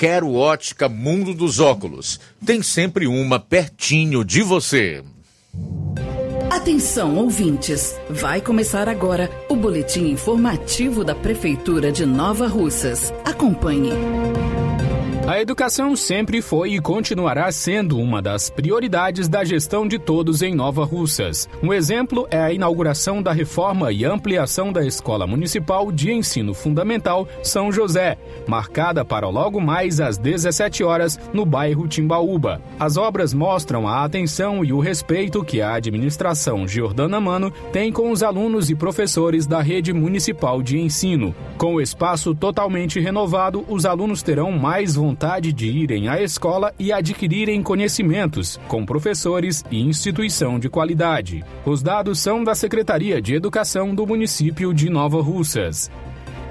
Quero 0.00 0.32
Ótica 0.32 0.88
Mundo 0.88 1.34
dos 1.34 1.60
Óculos. 1.60 2.18
Tem 2.42 2.62
sempre 2.62 3.06
uma 3.06 3.38
pertinho 3.38 4.24
de 4.24 4.40
você. 4.40 5.04
Atenção, 6.50 7.18
ouvintes! 7.18 8.00
Vai 8.08 8.40
começar 8.40 8.88
agora 8.88 9.30
o 9.50 9.54
boletim 9.54 10.06
informativo 10.06 11.04
da 11.04 11.14
Prefeitura 11.14 11.92
de 11.92 12.06
Nova 12.06 12.46
Russas. 12.46 13.12
Acompanhe. 13.26 13.90
A 15.30 15.40
educação 15.40 15.94
sempre 15.94 16.42
foi 16.42 16.72
e 16.72 16.80
continuará 16.80 17.52
sendo 17.52 18.00
uma 18.00 18.20
das 18.20 18.50
prioridades 18.50 19.28
da 19.28 19.44
gestão 19.44 19.86
de 19.86 19.96
todos 19.96 20.42
em 20.42 20.56
Nova 20.56 20.84
Russas. 20.84 21.48
Um 21.62 21.72
exemplo 21.72 22.26
é 22.32 22.40
a 22.40 22.52
inauguração 22.52 23.22
da 23.22 23.30
reforma 23.30 23.92
e 23.92 24.04
ampliação 24.04 24.72
da 24.72 24.84
Escola 24.84 25.28
Municipal 25.28 25.92
de 25.92 26.10
Ensino 26.12 26.52
Fundamental 26.52 27.28
São 27.44 27.70
José, 27.70 28.18
marcada 28.44 29.04
para 29.04 29.28
logo 29.28 29.60
mais 29.60 30.00
às 30.00 30.18
17 30.18 30.82
horas 30.82 31.16
no 31.32 31.46
bairro 31.46 31.86
Timbaúba. 31.86 32.60
As 32.76 32.96
obras 32.96 33.32
mostram 33.32 33.86
a 33.86 34.02
atenção 34.02 34.64
e 34.64 34.72
o 34.72 34.80
respeito 34.80 35.44
que 35.44 35.62
a 35.62 35.74
administração 35.74 36.66
Giordana 36.66 37.20
Mano 37.20 37.52
tem 37.72 37.92
com 37.92 38.10
os 38.10 38.24
alunos 38.24 38.68
e 38.68 38.74
professores 38.74 39.46
da 39.46 39.62
rede 39.62 39.92
municipal 39.92 40.60
de 40.60 40.76
ensino. 40.80 41.32
Com 41.56 41.76
o 41.76 41.80
espaço 41.80 42.34
totalmente 42.34 42.98
renovado, 42.98 43.64
os 43.68 43.86
alunos 43.86 44.24
terão 44.24 44.50
mais 44.50 44.96
vontade 44.96 45.19
vontade 45.20 45.52
de 45.52 45.66
irem 45.66 46.08
à 46.08 46.22
escola 46.22 46.72
e 46.78 46.90
adquirirem 46.90 47.62
conhecimentos, 47.62 48.58
com 48.66 48.86
professores 48.86 49.62
e 49.70 49.78
instituição 49.78 50.58
de 50.58 50.70
qualidade. 50.70 51.44
Os 51.66 51.82
dados 51.82 52.20
são 52.20 52.42
da 52.42 52.54
Secretaria 52.54 53.20
de 53.20 53.34
Educação 53.34 53.94
do 53.94 54.06
município 54.06 54.72
de 54.72 54.88
Nova 54.88 55.20
Russas. 55.20 55.90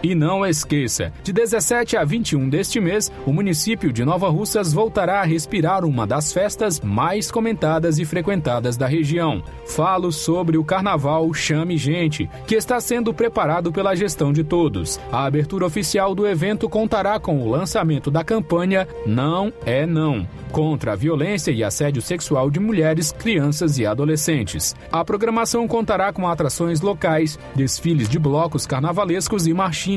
E 0.01 0.15
não 0.15 0.45
esqueça, 0.45 1.11
de 1.23 1.33
17 1.33 1.97
a 1.97 2.05
21 2.05 2.47
deste 2.47 2.79
mês, 2.79 3.11
o 3.25 3.33
município 3.33 3.91
de 3.91 4.05
Nova 4.05 4.29
Russas 4.29 4.71
voltará 4.71 5.19
a 5.19 5.25
respirar 5.25 5.83
uma 5.83 6.07
das 6.07 6.31
festas 6.31 6.79
mais 6.79 7.29
comentadas 7.29 7.99
e 7.99 8.05
frequentadas 8.05 8.77
da 8.77 8.87
região. 8.87 9.43
Falo 9.67 10.09
sobre 10.11 10.57
o 10.57 10.63
Carnaval 10.63 11.33
Chame 11.33 11.77
Gente, 11.77 12.29
que 12.47 12.55
está 12.55 12.79
sendo 12.79 13.13
preparado 13.13 13.73
pela 13.73 13.93
gestão 13.93 14.31
de 14.31 14.43
todos. 14.43 14.99
A 15.11 15.25
abertura 15.25 15.65
oficial 15.65 16.15
do 16.15 16.25
evento 16.25 16.69
contará 16.69 17.19
com 17.19 17.41
o 17.41 17.49
lançamento 17.49 18.09
da 18.09 18.23
campanha 18.23 18.87
Não 19.05 19.51
é 19.65 19.85
Não 19.85 20.25
contra 20.49 20.93
a 20.93 20.95
violência 20.95 21.51
e 21.51 21.63
assédio 21.63 22.01
sexual 22.01 22.49
de 22.49 22.59
mulheres, 22.59 23.11
crianças 23.11 23.77
e 23.77 23.85
adolescentes. 23.85 24.75
A 24.91 25.03
programação 25.05 25.67
contará 25.67 26.11
com 26.11 26.27
atrações 26.27 26.81
locais, 26.81 27.39
desfiles 27.55 28.09
de 28.09 28.19
blocos 28.19 28.65
carnavalescos 28.65 29.47
e 29.47 29.53
marchinhas, 29.53 29.88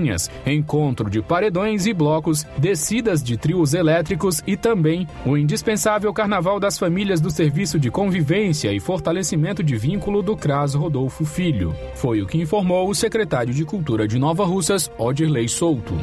encontro 0.47 1.11
de 1.11 1.21
paredões 1.21 1.87
e 1.87 1.93
blocos, 1.93 2.47
descidas 2.57 3.23
de 3.23 3.37
trios 3.37 3.75
elétricos 3.75 4.43
e 4.47 4.57
também 4.57 5.07
o 5.27 5.37
indispensável 5.37 6.13
Carnaval 6.13 6.59
das 6.59 6.79
Famílias 6.79 7.21
do 7.21 7.31
Serviço 7.31 7.79
de 7.79 7.91
Convivência 7.91 8.73
e 8.73 8.81
Fortalecimento 8.81 9.63
de 9.63 9.77
Vínculo 9.77 10.23
do 10.23 10.37
CRAS 10.37 10.75
Rodolfo 10.75 11.25
Filho. 11.25 11.75
Foi 11.95 12.23
o 12.23 12.27
que 12.27 12.39
informou 12.39 12.89
o 12.89 12.95
secretário 12.95 13.53
de 13.53 13.65
Cultura 13.65 14.07
de 14.07 14.19
Nova 14.19 14.45
Russas, 14.45 14.91
Odirley 14.99 15.49
Souto. 15.49 15.95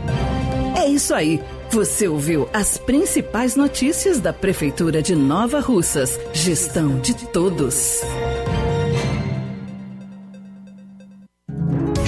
É 0.75 0.87
isso 0.87 1.13
aí. 1.13 1.41
Você 1.71 2.07
ouviu 2.07 2.49
as 2.51 2.77
principais 2.77 3.55
notícias 3.55 4.19
da 4.19 4.33
Prefeitura 4.33 5.01
de 5.01 5.15
Nova 5.15 5.59
Russas. 5.59 6.19
Gestão 6.33 6.99
de 6.99 7.13
todos. 7.27 8.01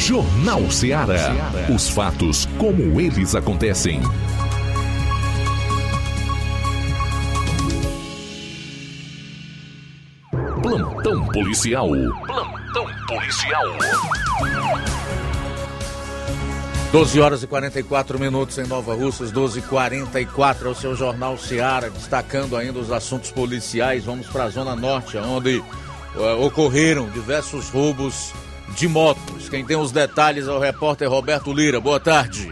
Jornal 0.02 0.72
Ceará. 0.72 1.32
Os 1.74 1.88
fatos 1.88 2.48
como 2.58 3.00
eles 3.00 3.36
acontecem. 3.36 4.02
Plantão 10.64 11.28
policial. 11.28 11.90
Plantão 12.26 12.88
policial. 13.08 13.64
12 16.92 17.22
horas 17.22 17.44
e 17.44 17.48
44 17.48 18.20
minutos 18.20 18.58
em 18.58 18.66
Nova 18.66 18.96
Russas, 18.96 19.32
12 19.32 19.60
e 19.60 19.62
44 19.62 20.68
é 20.68 20.72
o 20.72 20.76
seu 20.76 20.96
Jornal 20.96 21.38
Seara, 21.38 21.92
destacando 21.92 22.58
ainda 22.58 22.80
os 22.80 22.92
assuntos 22.92 23.30
policiais. 23.30 24.04
Vamos 24.06 24.26
para 24.26 24.46
a 24.46 24.50
Zona 24.50 24.76
Norte, 24.76 25.16
onde 25.20 25.58
uh, 25.58 26.44
ocorreram 26.44 27.08
diversos 27.08 27.70
roubos 27.70 28.34
de 28.76 28.88
motos. 28.88 29.50
Quem 29.50 29.66
tem 29.66 29.78
os 29.78 29.92
detalhes 29.92 30.48
é 30.48 30.52
o 30.52 30.60
repórter 30.60 31.10
Roberto 31.10 31.54
Lira. 31.54 31.80
Boa 31.80 32.00
tarde. 32.00 32.52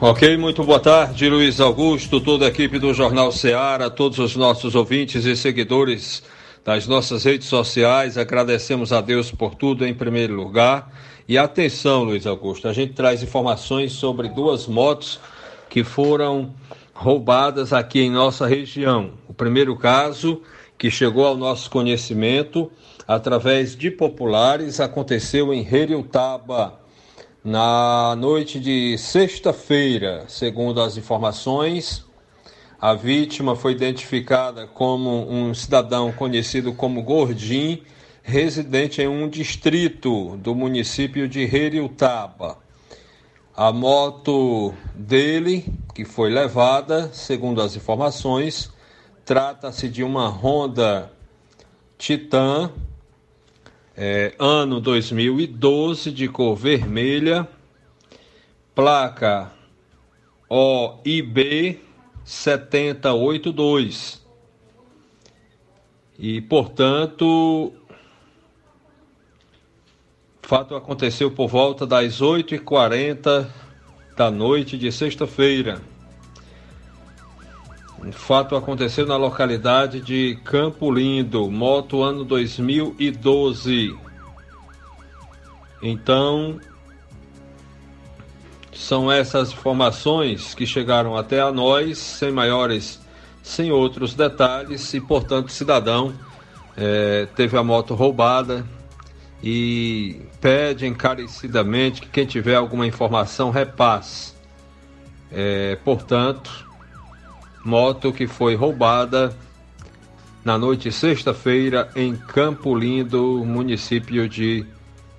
Ok, 0.00 0.36
muito 0.36 0.62
boa 0.62 0.78
tarde, 0.78 1.28
Luiz 1.28 1.60
Augusto, 1.60 2.20
toda 2.20 2.44
a 2.44 2.48
equipe 2.48 2.78
do 2.78 2.94
Jornal 2.94 3.32
Seara, 3.32 3.90
todos 3.90 4.20
os 4.20 4.36
nossos 4.36 4.76
ouvintes 4.76 5.24
e 5.24 5.36
seguidores 5.36 6.22
das 6.64 6.86
nossas 6.86 7.24
redes 7.24 7.48
sociais. 7.48 8.16
Agradecemos 8.16 8.92
a 8.92 9.00
Deus 9.00 9.32
por 9.32 9.56
tudo 9.56 9.84
em 9.84 9.92
primeiro 9.92 10.34
lugar. 10.34 10.92
E 11.26 11.36
atenção, 11.36 12.04
Luiz 12.04 12.26
Augusto, 12.26 12.68
a 12.68 12.72
gente 12.72 12.92
traz 12.92 13.22
informações 13.24 13.92
sobre 13.92 14.28
duas 14.28 14.68
motos 14.68 15.18
que 15.68 15.82
foram 15.82 16.54
roubadas 16.94 17.72
aqui 17.72 18.00
em 18.00 18.10
nossa 18.10 18.46
região. 18.46 19.10
O 19.26 19.34
primeiro 19.34 19.76
caso, 19.76 20.42
que 20.78 20.90
chegou 20.90 21.26
ao 21.26 21.36
nosso 21.36 21.68
conhecimento 21.68 22.70
através 23.08 23.74
de 23.74 23.90
populares, 23.90 24.80
aconteceu 24.80 25.54
em 25.54 25.66
Heriutaba, 25.66 26.78
na 27.42 28.14
noite 28.16 28.60
de 28.60 28.98
sexta-feira. 28.98 30.26
Segundo 30.28 30.82
as 30.82 30.98
informações, 30.98 32.04
a 32.78 32.92
vítima 32.92 33.56
foi 33.56 33.72
identificada 33.72 34.66
como 34.66 35.26
um 35.26 35.54
cidadão 35.54 36.12
conhecido 36.12 36.74
como 36.74 37.02
Gordim 37.02 37.82
residente 38.22 39.00
em 39.00 39.08
um 39.08 39.26
distrito 39.26 40.36
do 40.36 40.54
município 40.54 41.26
de 41.26 41.40
Heriutaba. 41.40 42.58
A 43.56 43.72
moto 43.72 44.74
dele, 44.94 45.64
que 45.94 46.04
foi 46.04 46.28
levada, 46.28 47.08
segundo 47.14 47.62
as 47.62 47.74
informações, 47.74 48.70
trata-se 49.24 49.88
de 49.88 50.04
uma 50.04 50.28
Honda 50.28 51.10
Titan, 51.96 52.70
é, 54.00 54.32
ano 54.38 54.80
2012, 54.80 56.12
de 56.12 56.28
cor 56.28 56.54
vermelha, 56.54 57.48
placa 58.72 59.50
OIB 60.48 61.80
782. 62.24 64.24
E, 66.16 66.40
portanto, 66.42 67.72
fato 70.42 70.76
aconteceu 70.76 71.32
por 71.32 71.48
volta 71.48 71.84
das 71.84 72.20
8h40 72.20 73.48
da 74.16 74.30
noite 74.30 74.78
de 74.78 74.92
sexta-feira. 74.92 75.82
O 78.00 78.12
fato 78.12 78.54
aconteceu 78.54 79.04
na 79.04 79.16
localidade 79.16 80.00
de 80.00 80.38
Campo 80.44 80.90
Lindo, 80.90 81.50
moto 81.50 82.02
ano 82.02 82.24
2012. 82.24 83.96
Então, 85.82 86.60
são 88.72 89.10
essas 89.10 89.52
informações 89.52 90.54
que 90.54 90.64
chegaram 90.64 91.16
até 91.16 91.40
a 91.40 91.50
nós, 91.50 91.98
sem 91.98 92.30
maiores, 92.30 93.00
sem 93.42 93.72
outros 93.72 94.14
detalhes, 94.14 94.94
e 94.94 95.00
portanto, 95.00 95.50
cidadão 95.50 96.14
é, 96.76 97.26
teve 97.34 97.58
a 97.58 97.64
moto 97.64 97.94
roubada 97.94 98.64
e 99.42 100.22
pede 100.40 100.86
encarecidamente 100.86 102.00
que 102.00 102.08
quem 102.08 102.26
tiver 102.26 102.54
alguma 102.54 102.86
informação 102.86 103.50
repasse. 103.50 104.32
É, 105.32 105.76
portanto, 105.84 106.67
moto 107.68 108.10
que 108.10 108.26
foi 108.26 108.54
roubada 108.54 109.36
na 110.42 110.56
noite 110.56 110.90
sexta-feira 110.90 111.90
em 111.94 112.16
Campo 112.16 112.74
Lindo, 112.74 113.44
município 113.44 114.26
de 114.26 114.64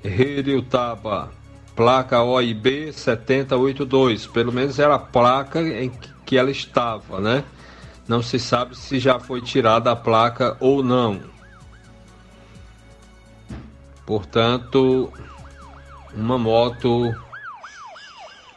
Heriutaba, 0.03 1.31
placa 1.75 2.23
OIB 2.23 2.91
7082. 2.91 4.25
Pelo 4.25 4.51
menos 4.51 4.79
era 4.79 4.95
a 4.95 4.99
placa 4.99 5.61
em 5.61 5.91
que 6.25 6.37
ela 6.37 6.49
estava, 6.49 7.21
né? 7.21 7.43
Não 8.07 8.23
se 8.23 8.39
sabe 8.39 8.75
se 8.75 8.97
já 8.97 9.19
foi 9.19 9.41
tirada 9.41 9.91
a 9.91 9.95
placa 9.95 10.57
ou 10.59 10.81
não. 10.81 11.21
Portanto, 14.07 15.13
uma 16.15 16.39
moto 16.39 17.13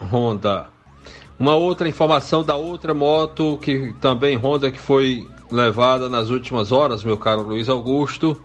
Honda. 0.00 0.71
Uma 1.42 1.56
outra 1.56 1.88
informação 1.88 2.44
da 2.44 2.54
outra 2.54 2.94
moto 2.94 3.58
que 3.60 3.92
também 4.00 4.36
Honda 4.36 4.70
que 4.70 4.78
foi 4.78 5.28
levada 5.50 6.08
nas 6.08 6.30
últimas 6.30 6.70
horas, 6.70 7.02
meu 7.02 7.18
caro 7.18 7.42
Luiz 7.42 7.68
Augusto, 7.68 8.40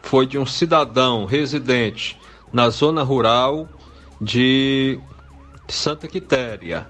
foi 0.00 0.24
de 0.24 0.38
um 0.38 0.46
cidadão 0.46 1.26
residente 1.26 2.18
na 2.50 2.70
zona 2.70 3.02
rural 3.02 3.68
de 4.18 4.98
Santa 5.68 6.08
Quitéria. 6.08 6.88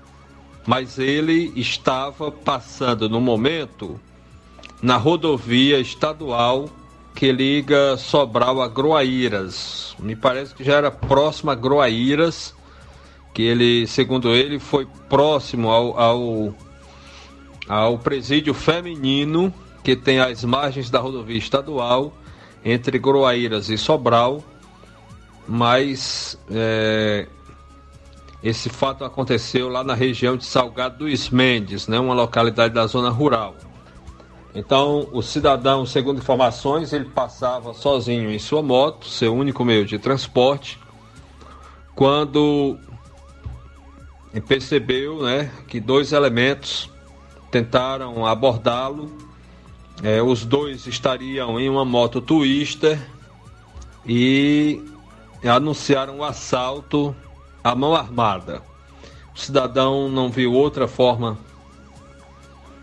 Mas 0.65 0.97
ele 0.97 1.53
estava 1.57 2.31
passando 2.31 3.09
no 3.09 3.21
momento 3.21 3.99
na 4.81 4.97
rodovia 4.97 5.81
estadual 5.81 6.71
que 7.17 7.33
liga 7.33 7.97
Sobral 7.97 8.63
a 8.63 8.69
Groaíras. 8.69 9.97
Me 9.99 10.15
parece 10.15 10.55
que 10.55 10.63
já 10.63 10.75
era 10.75 10.93
próximo 10.93 11.51
a 11.51 11.57
Groaíras, 11.57 12.55
que 13.39 13.43
ele, 13.45 13.87
segundo 13.87 14.35
ele, 14.35 14.59
foi 14.59 14.85
próximo 15.09 15.71
ao, 15.71 15.97
ao, 15.97 16.55
ao 17.69 17.97
presídio 17.97 18.53
feminino 18.53 19.55
que 19.81 19.95
tem 19.95 20.19
as 20.19 20.43
margens 20.43 20.91
da 20.91 20.99
rodovia 20.99 21.39
estadual 21.39 22.13
entre 22.65 22.99
Groaíras 22.99 23.69
e 23.69 23.79
Sobral, 23.79 24.43
mas 25.47 26.37
é, 26.51 27.29
esse 28.43 28.69
fato 28.69 29.05
aconteceu 29.05 29.69
lá 29.69 29.85
na 29.85 29.95
região 29.95 30.37
de 30.37 30.45
Salgado 30.45 31.07
dos 31.07 31.31
Mendes, 31.31 31.87
né, 31.87 31.97
uma 31.97 32.15
localidade 32.15 32.75
da 32.75 32.89
zona 32.89 33.09
rural. 33.09 33.55
Então, 34.53 35.09
o 35.13 35.23
cidadão, 35.23 35.87
segundo 35.87 36.19
informações, 36.19 36.93
ele 36.93 37.05
passava 37.05 37.73
sozinho 37.73 38.33
em 38.33 38.39
sua 38.41 38.63
moto, 38.63 39.07
seu 39.07 39.33
único 39.33 39.65
meio 39.65 39.87
de 39.87 39.97
transporte, 39.97 40.77
quando 41.95 42.77
percebeu 44.47 45.23
né, 45.23 45.51
que 45.67 45.81
dois 45.81 46.13
elementos 46.13 46.91
tentaram 47.51 48.27
abordá-lo. 48.27 49.11
É, 50.03 50.23
os 50.23 50.45
dois 50.45 50.87
estariam 50.87 51.59
em 51.59 51.69
uma 51.69 51.85
moto 51.85 52.21
Twister 52.21 52.99
e 54.07 54.81
anunciaram 55.45 56.19
o 56.19 56.25
assalto 56.25 57.15
à 57.65 57.75
mão 57.75 57.95
armada. 57.95 58.63
O 59.35 59.39
cidadão 59.39 60.09
não 60.09 60.31
viu 60.31 60.53
outra 60.53 60.87
forma 60.87 61.39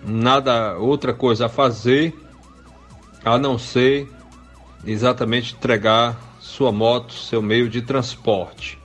nada 0.06 0.78
outra 0.78 1.14
coisa 1.14 1.48
a 1.48 1.50
fazer 1.50 2.14
a 3.24 3.40
não 3.40 3.58
ser 3.58 4.08
exatamente 4.86 5.56
entregar 5.56 6.16
sua 6.40 6.72
moto, 6.72 7.12
seu 7.14 7.42
meio 7.42 7.68
de 7.68 7.82
transporte. 7.82 8.78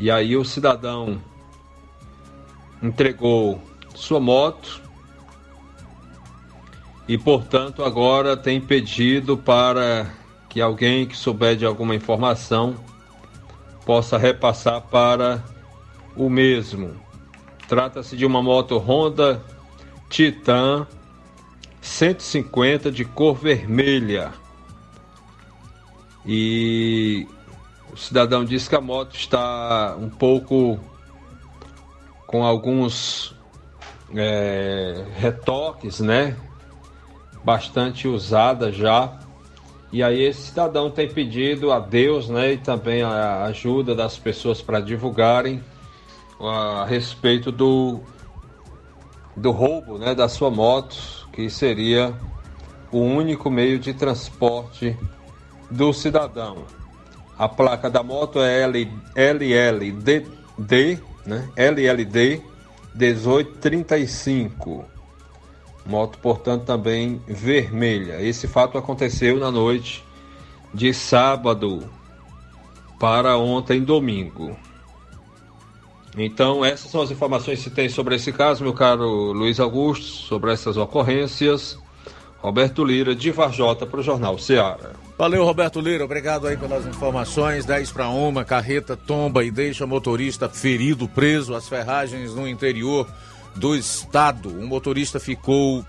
E 0.00 0.10
aí 0.10 0.34
o 0.34 0.46
cidadão 0.46 1.20
entregou 2.82 3.62
sua 3.94 4.18
moto 4.18 4.80
e, 7.06 7.18
portanto, 7.18 7.84
agora 7.84 8.34
tem 8.34 8.62
pedido 8.62 9.36
para 9.36 10.10
que 10.48 10.58
alguém 10.58 11.04
que 11.04 11.14
souber 11.14 11.54
de 11.54 11.66
alguma 11.66 11.94
informação 11.94 12.76
possa 13.84 14.16
repassar 14.16 14.80
para 14.80 15.44
o 16.16 16.30
mesmo. 16.30 16.96
Trata-se 17.68 18.16
de 18.16 18.24
uma 18.24 18.42
moto 18.42 18.78
Honda 18.78 19.44
Titan 20.08 20.86
150 21.82 22.90
de 22.90 23.04
cor 23.04 23.34
vermelha. 23.34 24.32
E 26.24 27.28
o 27.92 27.96
cidadão 27.96 28.44
diz 28.44 28.68
que 28.68 28.76
a 28.76 28.80
moto 28.80 29.14
está 29.14 29.96
um 29.98 30.08
pouco 30.08 30.78
com 32.26 32.44
alguns 32.44 33.34
é, 34.14 35.04
retoques, 35.16 36.00
né? 36.00 36.36
Bastante 37.44 38.06
usada 38.06 38.72
já. 38.72 39.18
E 39.92 40.02
aí 40.02 40.22
esse 40.22 40.42
cidadão 40.48 40.90
tem 40.90 41.08
pedido 41.08 41.72
a 41.72 41.80
Deus, 41.80 42.28
né? 42.28 42.52
E 42.52 42.58
também 42.58 43.02
a 43.02 43.44
ajuda 43.44 43.94
das 43.94 44.16
pessoas 44.16 44.62
para 44.62 44.80
divulgarem 44.80 45.62
a 46.40 46.84
respeito 46.86 47.50
do 47.50 48.00
do 49.36 49.50
roubo 49.52 49.96
né, 49.96 50.14
da 50.14 50.28
sua 50.28 50.50
moto, 50.50 51.28
que 51.32 51.48
seria 51.48 52.14
o 52.92 52.98
único 52.98 53.48
meio 53.50 53.78
de 53.78 53.94
transporte 53.94 54.96
do 55.70 55.92
cidadão. 55.92 56.66
A 57.40 57.48
placa 57.48 57.88
da 57.88 58.02
moto 58.02 58.38
é 58.42 58.60
L, 58.64 58.92
LLD, 59.14 60.26
né? 61.24 61.48
LLD 61.56 62.42
1835. 62.94 64.84
Moto, 65.86 66.18
portanto, 66.18 66.66
também 66.66 67.18
vermelha. 67.26 68.20
Esse 68.20 68.46
fato 68.46 68.76
aconteceu 68.76 69.38
na 69.38 69.50
noite 69.50 70.04
de 70.74 70.92
sábado 70.92 71.88
para 72.98 73.38
ontem, 73.38 73.80
domingo. 73.82 74.54
Então, 76.18 76.62
essas 76.62 76.90
são 76.90 77.00
as 77.00 77.10
informações 77.10 77.64
que 77.64 77.70
tem 77.70 77.88
sobre 77.88 78.16
esse 78.16 78.34
caso, 78.34 78.62
meu 78.62 78.74
caro 78.74 79.32
Luiz 79.32 79.58
Augusto, 79.58 80.04
sobre 80.04 80.52
essas 80.52 80.76
ocorrências. 80.76 81.78
Roberto 82.42 82.84
Lira, 82.84 83.14
de 83.14 83.30
Varjota, 83.30 83.86
para 83.86 84.00
o 84.00 84.02
Jornal 84.02 84.38
Ceará. 84.38 84.90
Valeu, 85.20 85.44
Roberto 85.44 85.82
Lira. 85.82 86.02
Obrigado 86.02 86.46
aí 86.46 86.56
pelas 86.56 86.86
informações. 86.86 87.66
10 87.66 87.92
para 87.92 88.08
uma, 88.08 88.42
carreta 88.42 88.96
tomba 88.96 89.44
e 89.44 89.50
deixa 89.50 89.86
motorista 89.86 90.48
ferido, 90.48 91.06
preso 91.06 91.54
às 91.54 91.68
ferragens 91.68 92.34
no 92.34 92.48
interior 92.48 93.06
do 93.54 93.76
estado. 93.76 94.48
Um 94.48 94.66
motorista 94.66 95.20
ficou 95.20 95.84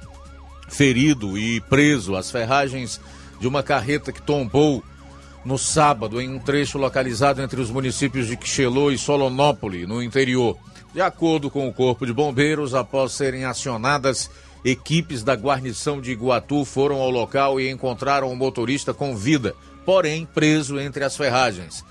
ferido 0.67 1.37
e 1.37 1.61
preso 1.61 2.17
às 2.17 2.29
ferragens 2.29 2.99
de 3.39 3.47
uma 3.47 3.63
carreta 3.63 4.11
que 4.11 4.21
tombou 4.21 4.83
no 5.45 5.57
sábado, 5.57 6.19
em 6.19 6.29
um 6.29 6.37
trecho 6.37 6.77
localizado 6.77 7.41
entre 7.41 7.61
os 7.61 7.71
municípios 7.71 8.27
de 8.27 8.35
Quixelô 8.35 8.91
e 8.91 8.97
Solonópole, 8.97 9.87
no 9.87 10.03
interior. 10.03 10.57
De 10.93 10.99
acordo 10.99 11.49
com 11.49 11.69
o 11.69 11.73
Corpo 11.73 12.05
de 12.05 12.11
Bombeiros, 12.11 12.75
após 12.75 13.13
serem 13.13 13.45
acionadas, 13.45 14.29
equipes 14.63 15.23
da 15.23 15.33
guarnição 15.33 15.99
de 15.99 16.11
Iguatu 16.11 16.63
foram 16.65 16.97
ao 16.97 17.09
local 17.09 17.59
e 17.59 17.69
encontraram 17.69 18.31
o 18.31 18.35
motorista 18.35 18.93
com 18.93 19.15
vida, 19.15 19.55
porém 19.85 20.25
preso 20.25 20.79
entre 20.79 21.03
as 21.03 21.17
ferragens. 21.17 21.83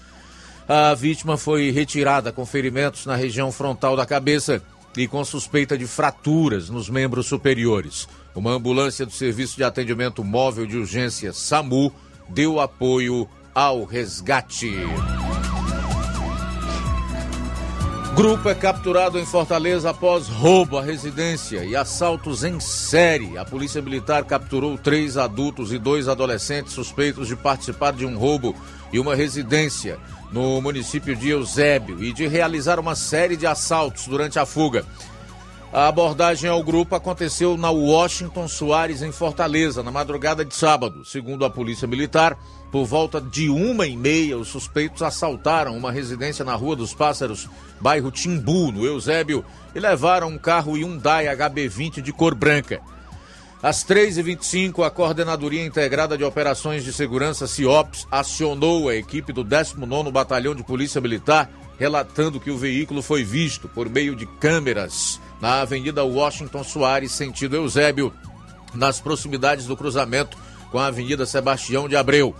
A 0.68 0.95
vítima 0.95 1.37
foi 1.37 1.71
retirada 1.71 2.31
com 2.31 2.47
ferimentos 2.47 3.05
na 3.05 3.16
região 3.16 3.51
frontal 3.51 3.97
da 3.97 4.07
cabeça 4.07 4.62
e 4.97 5.07
com 5.09 5.25
suspeita 5.25 5.77
de 5.77 5.87
fraturas 5.87 6.68
nos 6.71 6.89
membros 6.89 7.27
superiores. 7.27 8.09
Uma 8.35 8.53
ambulância 8.53 9.05
do 9.05 9.12
Serviço 9.12 9.57
de 9.57 9.64
Atendimento 9.64 10.23
Móvel 10.23 10.66
de 10.66 10.77
Urgência 10.77 11.33
SAMU 11.33 11.93
deu 12.29 12.61
apoio 12.61 13.29
ao 13.55 13.85
resgate. 13.85 14.73
Grupo 18.21 18.51
é 18.51 18.55
capturado 18.55 19.18
em 19.18 19.25
Fortaleza 19.25 19.89
após 19.89 20.29
roubo 20.29 20.77
à 20.77 20.83
residência 20.83 21.64
e 21.64 21.75
assaltos 21.75 22.45
em 22.45 22.61
série. 22.61 23.39
A 23.39 23.47
Polícia 23.47 23.81
Militar 23.81 24.27
capturou 24.27 24.77
três 24.77 25.16
adultos 25.16 25.73
e 25.73 25.79
dois 25.79 26.07
adolescentes 26.07 26.75
suspeitos 26.75 27.27
de 27.29 27.35
participar 27.35 27.95
de 27.95 28.05
um 28.05 28.18
roubo 28.18 28.55
e 28.93 28.99
uma 28.99 29.14
residência 29.14 29.99
no 30.31 30.61
município 30.61 31.16
de 31.16 31.31
Eusébio 31.31 32.05
e 32.05 32.12
de 32.12 32.27
realizar 32.27 32.79
uma 32.79 32.95
série 32.95 33.39
de 33.39 33.47
assaltos 33.47 34.07
durante 34.07 34.39
a 34.39 34.45
fuga. 34.45 34.85
A 35.73 35.89
abordagem 35.89 36.51
ao 36.51 36.62
grupo 36.62 36.95
aconteceu 36.95 37.57
na 37.57 37.71
Washington 37.71 38.49
Soares, 38.49 39.01
em 39.01 39.12
Fortaleza, 39.12 39.83
na 39.83 39.91
madrugada 39.91 40.45
de 40.45 40.55
sábado. 40.55 41.07
Segundo 41.07 41.43
a 41.47 41.49
Polícia 41.49 41.89
Militar, 41.89 42.37
por 42.71 42.85
volta 42.85 43.21
de 43.21 43.49
uma 43.49 43.87
e 43.87 43.97
meia, 43.97 44.39
os 44.39 44.49
suspeitos 44.49 45.03
assaltaram 45.03 45.77
uma 45.77 45.91
residência 45.91 46.45
na 46.45 46.55
Rua 46.55 46.77
dos 46.77 46.95
Pássaros, 46.95 47.49
bairro 47.81 48.11
Timbu, 48.11 48.71
no 48.71 48.87
Eusébio, 48.87 49.45
e 49.75 49.81
levaram 49.81 50.29
um 50.29 50.39
carro 50.39 50.75
Hyundai 50.75 51.27
HB20 51.27 52.01
de 52.01 52.12
cor 52.12 52.35
branca. 52.35 52.81
Às 53.62 53.85
3h25, 53.85 54.87
a 54.87 54.91
Coordenadoria 54.91 55.64
Integrada 55.64 56.16
de 56.16 56.25
Operações 56.25 56.83
de 56.83 56.93
Segurança, 56.93 57.47
CIOPS, 57.47 58.07
acionou 58.11 58.89
a 58.89 58.95
equipe 58.95 59.33
do 59.33 59.45
19º 59.45 60.11
Batalhão 60.11 60.55
de 60.55 60.62
Polícia 60.62 61.01
Militar, 61.01 61.51
relatando 61.79 62.41
que 62.41 62.51
o 62.51 62.57
veículo 62.57 63.03
foi 63.03 63.23
visto 63.23 63.68
por 63.68 63.89
meio 63.89 64.14
de 64.14 64.25
câmeras 64.25 65.21
na 65.41 65.61
Avenida 65.61 66.05
Washington 66.05 66.62
Soares, 66.62 67.12
sentido 67.12 67.57
Eusébio, 67.57 68.12
nas 68.73 69.01
proximidades 69.01 69.66
do 69.66 69.77
cruzamento 69.77 70.39
com 70.71 70.79
a 70.79 70.87
Avenida 70.87 71.27
Sebastião 71.27 71.89
de 71.89 71.97
Abreu. 71.97 72.35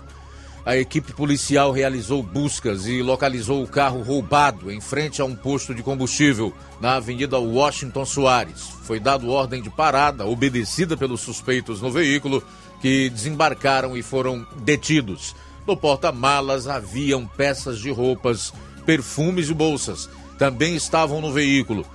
A 0.65 0.77
equipe 0.77 1.11
policial 1.13 1.71
realizou 1.71 2.21
buscas 2.21 2.85
e 2.85 3.01
localizou 3.01 3.63
o 3.63 3.67
carro 3.67 4.03
roubado 4.03 4.71
em 4.71 4.79
frente 4.79 5.21
a 5.21 5.25
um 5.25 5.35
posto 5.35 5.73
de 5.73 5.81
combustível 5.81 6.53
na 6.79 6.95
Avenida 6.95 7.39
Washington 7.39 8.05
Soares. 8.05 8.69
Foi 8.83 8.99
dado 8.99 9.29
ordem 9.29 9.61
de 9.61 9.71
parada, 9.71 10.25
obedecida 10.25 10.95
pelos 10.95 11.21
suspeitos 11.21 11.81
no 11.81 11.89
veículo, 11.89 12.43
que 12.79 13.09
desembarcaram 13.09 13.97
e 13.97 14.03
foram 14.03 14.45
detidos. 14.57 15.35
No 15.65 15.75
porta-malas 15.75 16.67
haviam 16.67 17.25
peças 17.25 17.79
de 17.79 17.89
roupas, 17.89 18.53
perfumes 18.85 19.49
e 19.49 19.53
bolsas. 19.53 20.09
Também 20.37 20.75
estavam 20.75 21.21
no 21.21 21.31
veículo. 21.31 21.85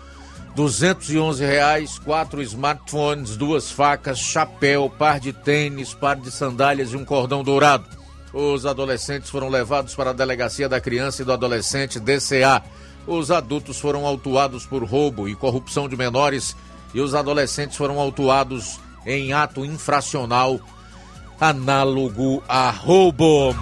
211 0.56 1.44
reais, 1.44 1.98
quatro 1.98 2.42
smartphones, 2.42 3.36
duas 3.36 3.70
facas, 3.70 4.18
chapéu, 4.18 4.90
par 4.90 5.20
de 5.20 5.32
tênis, 5.32 5.92
par 5.92 6.16
de 6.16 6.30
sandálias 6.30 6.92
e 6.92 6.96
um 6.96 7.04
cordão 7.04 7.44
dourado. 7.44 7.95
Os 8.32 8.66
adolescentes 8.66 9.30
foram 9.30 9.48
levados 9.48 9.94
para 9.94 10.10
a 10.10 10.12
Delegacia 10.12 10.68
da 10.68 10.80
Criança 10.80 11.22
e 11.22 11.24
do 11.24 11.32
Adolescente, 11.32 12.00
DCA. 12.00 12.62
Os 13.06 13.30
adultos 13.30 13.78
foram 13.78 14.06
autuados 14.06 14.66
por 14.66 14.82
roubo 14.84 15.28
e 15.28 15.34
corrupção 15.34 15.88
de 15.88 15.96
menores 15.96 16.56
e 16.92 17.00
os 17.00 17.14
adolescentes 17.14 17.76
foram 17.76 18.00
autuados 18.00 18.80
em 19.04 19.32
ato 19.32 19.64
infracional 19.64 20.60
análogo 21.40 22.42
a 22.48 22.70
roubo. 22.70 23.54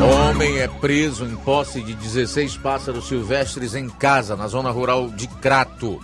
Homem 0.00 0.58
é 0.58 0.68
preso 0.68 1.24
em 1.24 1.34
posse 1.36 1.82
de 1.82 1.94
16 1.94 2.56
pássaros 2.58 3.08
silvestres 3.08 3.74
em 3.74 3.88
casa, 3.88 4.36
na 4.36 4.46
zona 4.46 4.70
rural 4.70 5.08
de 5.08 5.26
Crato. 5.26 6.00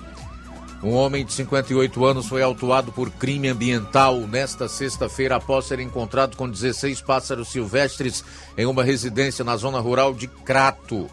Um 0.85 0.93
homem 0.97 1.24
de 1.24 1.32
58 1.32 2.05
anos 2.05 2.26
foi 2.26 2.43
autuado 2.43 2.93
por 2.93 3.11
crime 3.11 3.49
ambiental 3.49 4.20
nesta 4.20 4.68
sexta-feira 4.68 5.37
após 5.37 5.64
ser 5.64 5.80
encontrado 5.80 6.37
com 6.37 6.47
16 6.47 7.01
pássaros 7.01 7.49
silvestres 7.49 8.22
em 8.55 8.66
uma 8.66 8.85
residência 8.85 9.43
na 9.43 9.57
zona 9.57 9.80
rural 9.80 10.12
de 10.12 10.28
Crato. 10.28 11.09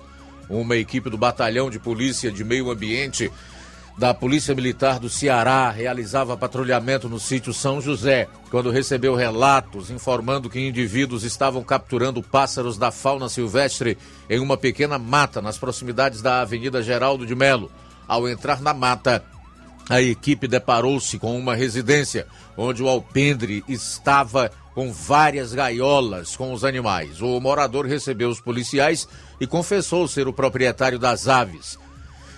Uma 0.49 0.75
equipe 0.75 1.09
do 1.09 1.17
Batalhão 1.17 1.69
de 1.69 1.79
Polícia 1.79 2.29
de 2.29 2.43
Meio 2.43 2.69
Ambiente 2.69 3.31
da 3.97 4.13
Polícia 4.13 4.53
Militar 4.53 4.99
do 4.99 5.09
Ceará 5.09 5.69
realizava 5.69 6.35
patrulhamento 6.35 7.07
no 7.07 7.17
sítio 7.17 7.53
São 7.53 7.79
José, 7.79 8.27
quando 8.49 8.71
recebeu 8.71 9.15
relatos 9.15 9.89
informando 9.89 10.49
que 10.49 10.59
indivíduos 10.59 11.23
estavam 11.23 11.63
capturando 11.63 12.21
pássaros 12.21 12.77
da 12.77 12.91
fauna 12.91 13.29
silvestre 13.29 13.97
em 14.29 14.41
uma 14.41 14.57
pequena 14.57 14.99
mata 14.99 15.41
nas 15.41 15.57
proximidades 15.57 16.21
da 16.21 16.41
Avenida 16.41 16.83
Geraldo 16.83 17.25
de 17.25 17.35
Melo. 17.35 17.71
Ao 18.05 18.27
entrar 18.27 18.59
na 18.59 18.73
mata, 18.73 19.23
a 19.91 20.01
equipe 20.01 20.47
deparou-se 20.47 21.19
com 21.19 21.37
uma 21.37 21.53
residência 21.53 22.25
onde 22.55 22.81
o 22.81 22.87
alpendre 22.87 23.61
estava 23.67 24.49
com 24.73 24.89
várias 24.89 25.53
gaiolas 25.53 26.33
com 26.33 26.53
os 26.53 26.63
animais. 26.63 27.21
O 27.21 27.37
morador 27.41 27.85
recebeu 27.85 28.29
os 28.29 28.39
policiais 28.39 29.05
e 29.37 29.45
confessou 29.45 30.07
ser 30.07 30.29
o 30.29 30.33
proprietário 30.33 30.97
das 30.97 31.27
aves. 31.27 31.77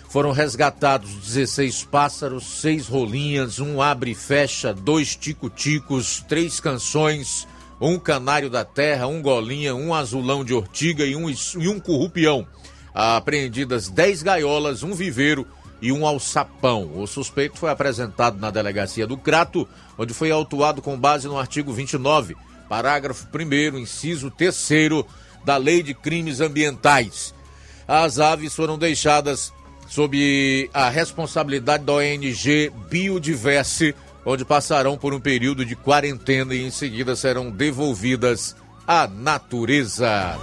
Foram 0.10 0.32
resgatados 0.32 1.12
16 1.12 1.84
pássaros, 1.84 2.44
seis 2.60 2.88
rolinhas, 2.88 3.60
um 3.60 3.80
abre 3.80 4.12
e 4.12 4.16
fecha, 4.16 4.74
dois 4.74 5.16
tico-ticos, 5.16 6.26
três 6.28 6.60
canções, 6.60 7.48
um 7.80 8.00
canário 8.00 8.50
da 8.50 8.66
terra, 8.66 9.06
um 9.06 9.22
golinha, 9.22 9.76
um 9.76 9.94
azulão 9.94 10.44
de 10.44 10.56
ortiga 10.56 11.06
e 11.06 11.16
um, 11.16 11.30
e 11.30 11.68
um 11.68 11.80
currupião. 11.80 12.48
Apreendidas 12.96 13.90
10 13.90 14.24
gaiolas, 14.24 14.82
um 14.82 14.96
viveiro 14.96 15.48
e 15.84 15.92
um 15.92 16.08
alçapão. 16.08 16.90
O 16.96 17.06
suspeito 17.06 17.58
foi 17.58 17.70
apresentado 17.70 18.40
na 18.40 18.50
delegacia 18.50 19.06
do 19.06 19.18
Crato, 19.18 19.68
onde 19.98 20.14
foi 20.14 20.32
autuado 20.32 20.82
com 20.82 20.98
base 20.98 21.28
no 21.28 21.38
artigo 21.38 21.74
29, 21.74 22.38
parágrafo 22.70 23.28
1, 23.28 23.78
inciso 23.78 24.32
3 24.32 24.70
da 25.44 25.58
Lei 25.58 25.84
de 25.84 25.94
Crimes 25.94 26.40
Ambientais. 26.40 27.36
As 27.86 28.18
aves 28.18 28.56
foram 28.56 28.78
deixadas 28.78 29.52
sob 29.90 30.70
a 30.74 30.88
responsabilidade 30.90 31.84
da 31.84 31.96
ONG 31.96 32.72
Biodiverse, 32.90 33.94
onde 34.26 34.46
passarão 34.46 34.98
por 34.98 35.14
um 35.14 35.20
período 35.20 35.66
de 35.66 35.76
quarentena 35.76 36.56
e 36.56 36.64
em 36.64 36.72
seguida 36.72 37.14
serão 37.14 37.52
devolvidas 37.52 38.56
à 38.88 39.06
natureza. 39.06 40.40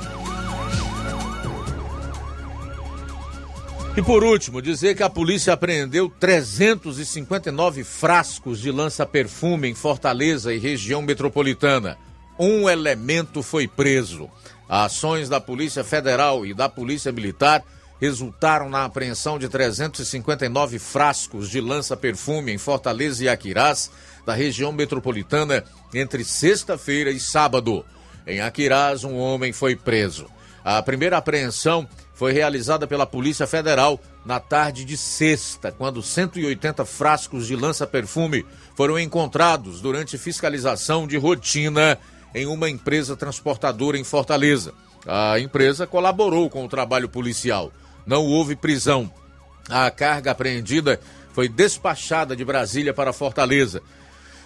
E 4.00 4.02
por 4.02 4.24
último, 4.24 4.62
dizer 4.62 4.96
que 4.96 5.02
a 5.02 5.10
polícia 5.10 5.52
apreendeu 5.52 6.08
359 6.08 7.84
frascos 7.84 8.58
de 8.58 8.70
lança-perfume 8.70 9.68
em 9.68 9.74
Fortaleza 9.74 10.54
e 10.54 10.58
região 10.58 11.02
metropolitana. 11.02 11.98
Um 12.38 12.70
elemento 12.70 13.42
foi 13.42 13.68
preso. 13.68 14.26
Ações 14.66 15.28
da 15.28 15.38
Polícia 15.38 15.84
Federal 15.84 16.46
e 16.46 16.54
da 16.54 16.66
Polícia 16.66 17.12
Militar 17.12 17.62
resultaram 18.00 18.70
na 18.70 18.86
apreensão 18.86 19.38
de 19.38 19.50
359 19.50 20.78
frascos 20.78 21.50
de 21.50 21.60
lança-perfume 21.60 22.54
em 22.54 22.56
Fortaleza 22.56 23.24
e 23.24 23.28
Aquirás, 23.28 23.90
da 24.24 24.32
região 24.32 24.72
metropolitana, 24.72 25.62
entre 25.92 26.24
sexta-feira 26.24 27.10
e 27.10 27.20
sábado. 27.20 27.84
Em 28.26 28.40
Aquirás, 28.40 29.04
um 29.04 29.18
homem 29.18 29.52
foi 29.52 29.76
preso. 29.76 30.26
A 30.64 30.82
primeira 30.82 31.18
apreensão 31.18 31.86
foi 32.20 32.34
realizada 32.34 32.86
pela 32.86 33.06
Polícia 33.06 33.46
Federal 33.46 33.98
na 34.26 34.38
tarde 34.38 34.84
de 34.84 34.94
sexta, 34.94 35.72
quando 35.72 36.02
180 36.02 36.84
frascos 36.84 37.46
de 37.46 37.56
lança-perfume 37.56 38.44
foram 38.76 38.98
encontrados 38.98 39.80
durante 39.80 40.18
fiscalização 40.18 41.06
de 41.06 41.16
rotina 41.16 41.96
em 42.34 42.44
uma 42.44 42.68
empresa 42.68 43.16
transportadora 43.16 43.96
em 43.96 44.04
Fortaleza. 44.04 44.74
A 45.06 45.40
empresa 45.40 45.86
colaborou 45.86 46.50
com 46.50 46.62
o 46.62 46.68
trabalho 46.68 47.08
policial 47.08 47.72
não 48.06 48.26
houve 48.26 48.54
prisão. 48.54 49.10
A 49.66 49.90
carga 49.90 50.32
apreendida 50.32 51.00
foi 51.32 51.48
despachada 51.48 52.36
de 52.36 52.44
Brasília 52.44 52.92
para 52.92 53.14
Fortaleza. 53.14 53.80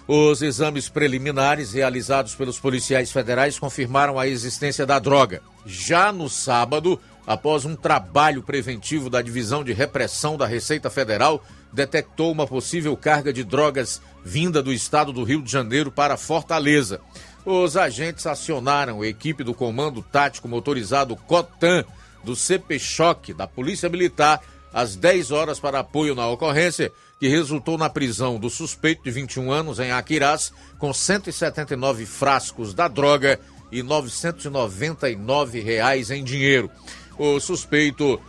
Os 0.07 0.41
exames 0.41 0.87
preliminares 0.87 1.73
realizados 1.73 2.35
pelos 2.35 2.57
policiais 2.57 3.11
federais 3.11 3.59
confirmaram 3.59 4.17
a 4.17 4.27
existência 4.27 4.85
da 4.85 4.97
droga. 4.97 5.41
Já 5.65 6.13
no 6.13 6.29
sábado, 6.29 7.01
após 7.25 7.65
um 7.65 7.75
trabalho 7.75 8.43
preventivo 8.43 9.09
da 9.09 9.21
Divisão 9.21 9.63
de 9.63 9.73
Repressão 9.73 10.37
da 10.37 10.45
Receita 10.45 10.89
Federal, 10.89 11.43
detectou 11.71 12.31
uma 12.31 12.47
possível 12.47 12.95
carga 12.95 13.33
de 13.33 13.43
drogas 13.43 14.01
vinda 14.23 14.61
do 14.61 14.71
estado 14.71 15.11
do 15.11 15.23
Rio 15.23 15.41
de 15.41 15.51
Janeiro 15.51 15.91
para 15.91 16.17
Fortaleza. 16.17 17.01
Os 17.45 17.77
agentes 17.77 18.25
acionaram 18.25 19.01
a 19.01 19.07
equipe 19.07 19.43
do 19.43 19.53
Comando 19.53 20.01
Tático 20.01 20.47
Motorizado 20.47 21.15
COTAN 21.15 21.85
do 22.23 22.35
CP 22.35 22.79
Choque 22.79 23.33
da 23.33 23.45
Polícia 23.45 23.87
Militar 23.87 24.41
às 24.73 24.95
10 24.95 25.31
horas 25.31 25.59
para 25.59 25.79
apoio 25.79 26.15
na 26.15 26.27
ocorrência, 26.27 26.91
que 27.17 27.29
resultou 27.29 27.77
na 27.77 27.89
prisão 27.89 28.37
do 28.37 28.49
suspeito 28.49 29.03
de 29.03 29.11
21 29.11 29.51
anos 29.51 29.79
em 29.79 29.91
Aquirás, 29.91 30.51
com 30.77 30.91
179 30.91 32.05
frascos 32.05 32.73
da 32.73 32.89
droga 32.89 33.39
e 33.71 33.81
999 33.81 35.61
reais 35.61 36.11
em 36.11 36.23
dinheiro. 36.23 36.69
O 37.17 37.39
suspeito 37.39 38.19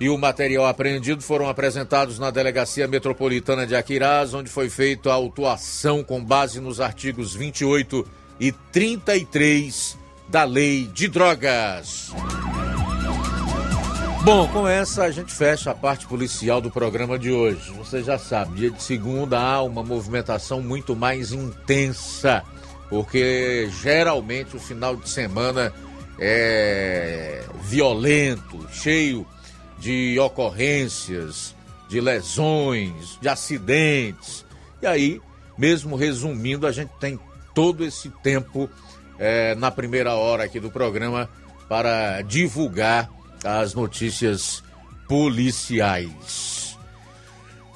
e 0.00 0.08
o 0.08 0.16
material 0.16 0.66
apreendido 0.66 1.22
foram 1.22 1.48
apresentados 1.48 2.18
na 2.18 2.30
Delegacia 2.30 2.88
Metropolitana 2.88 3.66
de 3.66 3.76
Aquirás, 3.76 4.32
onde 4.32 4.48
foi 4.48 4.70
feita 4.70 5.10
a 5.10 5.14
autuação 5.14 6.02
com 6.02 6.24
base 6.24 6.58
nos 6.58 6.80
artigos 6.80 7.34
28 7.34 8.06
e 8.40 8.50
33 8.50 9.98
da 10.26 10.44
Lei 10.44 10.86
de 10.86 11.06
Drogas. 11.06 12.12
Bom, 14.22 14.46
com 14.48 14.68
essa 14.68 15.04
a 15.04 15.10
gente 15.10 15.32
fecha 15.32 15.70
a 15.70 15.74
parte 15.74 16.06
policial 16.06 16.60
do 16.60 16.70
programa 16.70 17.18
de 17.18 17.30
hoje. 17.30 17.70
Você 17.72 18.02
já 18.02 18.18
sabe, 18.18 18.56
dia 18.56 18.70
de 18.70 18.82
segunda 18.82 19.38
há 19.38 19.62
uma 19.62 19.82
movimentação 19.82 20.62
muito 20.62 20.94
mais 20.94 21.32
intensa, 21.32 22.42
porque 22.88 23.68
geralmente 23.82 24.56
o 24.56 24.60
final 24.60 24.94
de 24.96 25.08
semana 25.08 25.72
é 26.20 27.42
violento, 27.62 28.68
cheio 28.70 29.26
de 29.78 30.18
ocorrências, 30.20 31.56
de 31.88 32.00
lesões, 32.00 33.18
de 33.20 33.28
acidentes. 33.28 34.44
E 34.82 34.86
aí, 34.86 35.20
mesmo 35.56 35.96
resumindo, 35.96 36.66
a 36.66 36.72
gente 36.72 36.90
tem 37.00 37.18
todo 37.54 37.84
esse 37.84 38.10
tempo 38.22 38.68
é, 39.18 39.54
na 39.54 39.70
primeira 39.70 40.14
hora 40.14 40.44
aqui 40.44 40.60
do 40.60 40.70
programa 40.70 41.28
para 41.68 42.20
divulgar 42.22 43.10
as 43.42 43.74
notícias 43.74 44.62
policiais. 45.08 46.78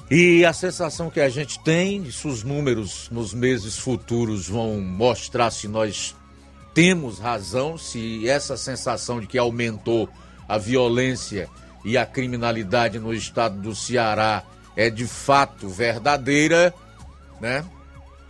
E 0.09 0.45
a 0.45 0.53
sensação 0.53 1.09
que 1.09 1.19
a 1.19 1.29
gente 1.29 1.59
tem, 1.63 2.03
isso 2.03 2.27
os 2.27 2.43
números 2.43 3.09
nos 3.09 3.33
meses 3.33 3.77
futuros 3.77 4.47
vão 4.47 4.79
mostrar 4.79 5.49
se 5.49 5.67
nós 5.67 6.15
temos 6.75 7.17
razão, 7.17 7.77
se 7.77 8.27
essa 8.29 8.55
sensação 8.57 9.19
de 9.21 9.25
que 9.25 9.37
aumentou 9.37 10.09
a 10.47 10.57
violência 10.57 11.49
e 11.85 11.97
a 11.97 12.05
criminalidade 12.05 12.99
no 12.99 13.13
estado 13.13 13.57
do 13.61 13.73
Ceará 13.73 14.43
é 14.75 14.89
de 14.89 15.07
fato 15.07 15.69
verdadeira, 15.69 16.73
né? 17.39 17.65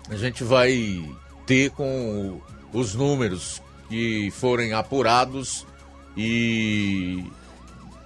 A 0.09 0.15
gente 0.15 0.43
vai 0.43 1.03
bater 1.39 1.71
com 1.71 2.39
os 2.71 2.93
números 2.93 3.63
que 3.89 4.29
forem 4.29 4.73
apurados 4.73 5.65
e 6.15 7.25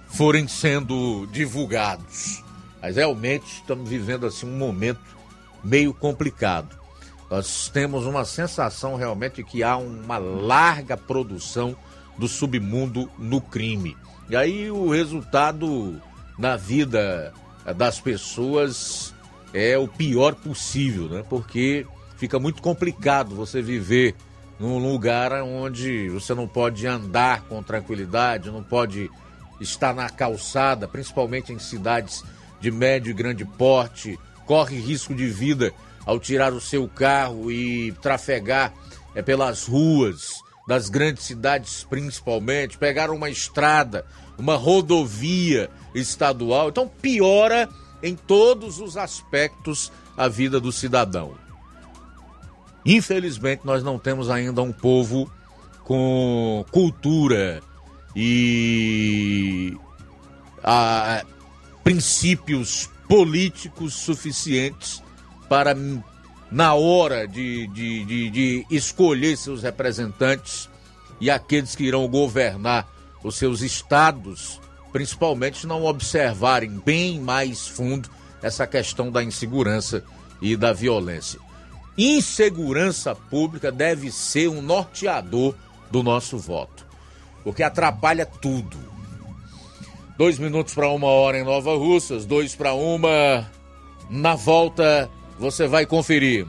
forem 0.08 0.48
sendo 0.48 1.26
divulgados. 1.30 2.42
Mas 2.80 2.96
realmente 2.96 3.56
estamos 3.56 3.90
vivendo 3.90 4.24
assim 4.24 4.46
um 4.46 4.56
momento 4.56 5.00
meio 5.62 5.92
complicado. 5.92 6.79
Nós 7.30 7.70
temos 7.72 8.06
uma 8.06 8.24
sensação 8.24 8.96
realmente 8.96 9.44
que 9.44 9.62
há 9.62 9.76
uma 9.76 10.18
larga 10.18 10.96
produção 10.96 11.76
do 12.18 12.26
submundo 12.26 13.08
no 13.16 13.40
crime. 13.40 13.96
E 14.28 14.34
aí 14.34 14.68
o 14.68 14.90
resultado 14.90 16.02
na 16.36 16.56
vida 16.56 17.32
das 17.76 18.00
pessoas 18.00 19.14
é 19.54 19.78
o 19.78 19.86
pior 19.86 20.34
possível, 20.34 21.08
né? 21.08 21.24
Porque 21.28 21.86
fica 22.16 22.38
muito 22.38 22.60
complicado 22.60 23.36
você 23.36 23.62
viver 23.62 24.16
num 24.58 24.78
lugar 24.78 25.32
onde 25.42 26.08
você 26.08 26.34
não 26.34 26.48
pode 26.48 26.86
andar 26.86 27.42
com 27.44 27.62
tranquilidade, 27.62 28.50
não 28.50 28.62
pode 28.62 29.08
estar 29.60 29.94
na 29.94 30.10
calçada, 30.10 30.88
principalmente 30.88 31.52
em 31.52 31.58
cidades 31.58 32.24
de 32.60 32.70
médio 32.70 33.10
e 33.10 33.14
grande 33.14 33.44
porte, 33.44 34.18
corre 34.44 34.78
risco 34.78 35.14
de 35.14 35.26
vida 35.26 35.72
ao 36.04 36.18
tirar 36.18 36.52
o 36.52 36.60
seu 36.60 36.88
carro 36.88 37.50
e 37.50 37.92
trafegar 38.00 38.72
é, 39.14 39.22
pelas 39.22 39.66
ruas 39.66 40.40
das 40.66 40.88
grandes 40.88 41.24
cidades, 41.24 41.84
principalmente, 41.88 42.78
pegar 42.78 43.10
uma 43.10 43.28
estrada, 43.28 44.04
uma 44.38 44.56
rodovia 44.56 45.68
estadual. 45.94 46.68
Então, 46.68 46.88
piora 46.88 47.68
em 48.02 48.14
todos 48.14 48.78
os 48.78 48.96
aspectos 48.96 49.90
a 50.16 50.28
vida 50.28 50.60
do 50.60 50.70
cidadão. 50.70 51.34
Infelizmente, 52.84 53.62
nós 53.64 53.82
não 53.82 53.98
temos 53.98 54.30
ainda 54.30 54.62
um 54.62 54.72
povo 54.72 55.30
com 55.84 56.64
cultura 56.70 57.60
e 58.14 59.76
a, 60.62 61.24
princípios 61.82 62.88
políticos 63.08 63.94
suficientes 63.94 65.02
para, 65.50 65.76
na 66.48 66.74
hora 66.74 67.26
de, 67.26 67.66
de, 67.66 68.04
de, 68.04 68.30
de 68.30 68.66
escolher 68.70 69.36
seus 69.36 69.64
representantes 69.64 70.70
e 71.20 71.28
aqueles 71.28 71.74
que 71.74 71.82
irão 71.82 72.06
governar 72.06 72.88
os 73.24 73.34
seus 73.34 73.60
estados, 73.60 74.60
principalmente 74.92 75.66
não 75.66 75.84
observarem 75.84 76.80
bem 76.86 77.18
mais 77.18 77.66
fundo 77.66 78.08
essa 78.40 78.64
questão 78.64 79.10
da 79.10 79.24
insegurança 79.24 80.04
e 80.40 80.56
da 80.56 80.72
violência. 80.72 81.40
Insegurança 81.98 83.12
pública 83.16 83.72
deve 83.72 84.12
ser 84.12 84.48
um 84.48 84.62
norteador 84.62 85.56
do 85.90 86.00
nosso 86.00 86.38
voto, 86.38 86.86
porque 87.42 87.64
atrapalha 87.64 88.24
tudo. 88.24 88.78
Dois 90.16 90.38
minutos 90.38 90.74
para 90.74 90.88
uma 90.90 91.08
hora 91.08 91.40
em 91.40 91.44
Nova 91.44 91.76
Russas, 91.76 92.24
dois 92.24 92.54
para 92.54 92.72
uma. 92.72 93.50
Na 94.08 94.34
volta, 94.34 95.10
você 95.40 95.66
vai 95.66 95.86
conferir. 95.86 96.46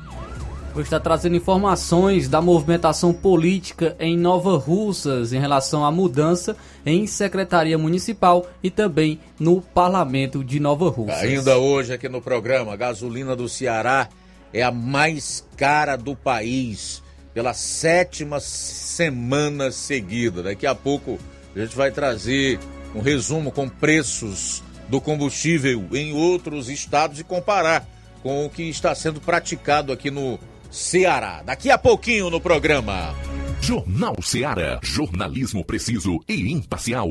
Vou 0.73 0.83
estar 0.83 0.99
trazendo 0.99 1.35
informações 1.35 2.29
da 2.29 2.41
movimentação 2.41 3.13
política 3.13 3.95
em 3.99 4.17
Nova 4.17 4.57
Russas 4.57 5.33
em 5.33 5.39
relação 5.39 5.85
à 5.85 5.91
mudança 5.91 6.55
em 6.85 7.07
secretaria 7.07 7.77
municipal 7.77 8.45
e 8.61 8.69
também 8.69 9.19
no 9.39 9.61
parlamento 9.61 10.43
de 10.43 10.59
Nova 10.59 10.89
Russas. 10.89 11.21
Ainda 11.21 11.57
hoje 11.57 11.93
aqui 11.93 12.07
no 12.07 12.21
programa, 12.21 12.73
a 12.73 12.77
gasolina 12.77 13.35
do 13.35 13.49
Ceará 13.49 14.07
é 14.53 14.61
a 14.61 14.71
mais 14.71 15.45
cara 15.57 15.95
do 15.95 16.15
país 16.15 17.01
pela 17.33 17.53
sétima 17.53 18.39
semana 18.39 19.71
seguida. 19.71 20.43
Daqui 20.43 20.65
a 20.65 20.75
pouco 20.75 21.17
a 21.53 21.59
gente 21.59 21.75
vai 21.75 21.91
trazer 21.91 22.59
um 22.95 23.01
resumo 23.01 23.51
com 23.51 23.67
preços 23.67 24.63
do 24.87 24.99
combustível 25.01 25.85
em 25.93 26.13
outros 26.13 26.69
estados 26.69 27.19
e 27.19 27.23
comparar 27.23 27.85
com 28.23 28.45
o 28.45 28.49
que 28.49 28.63
está 28.63 28.93
sendo 28.95 29.21
praticado 29.21 29.91
aqui 29.91 30.11
no 30.11 30.39
Ceará. 30.69 31.41
Daqui 31.43 31.69
a 31.69 31.77
pouquinho 31.77 32.29
no 32.29 32.39
programa. 32.39 33.15
Jornal 33.61 34.15
Ceará, 34.21 34.79
jornalismo 34.81 35.63
preciso 35.63 36.19
e 36.27 36.51
imparcial. 36.51 37.09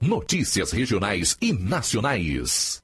Notícias 0.00 0.72
regionais 0.72 1.36
e 1.40 1.52
nacionais. 1.52 2.83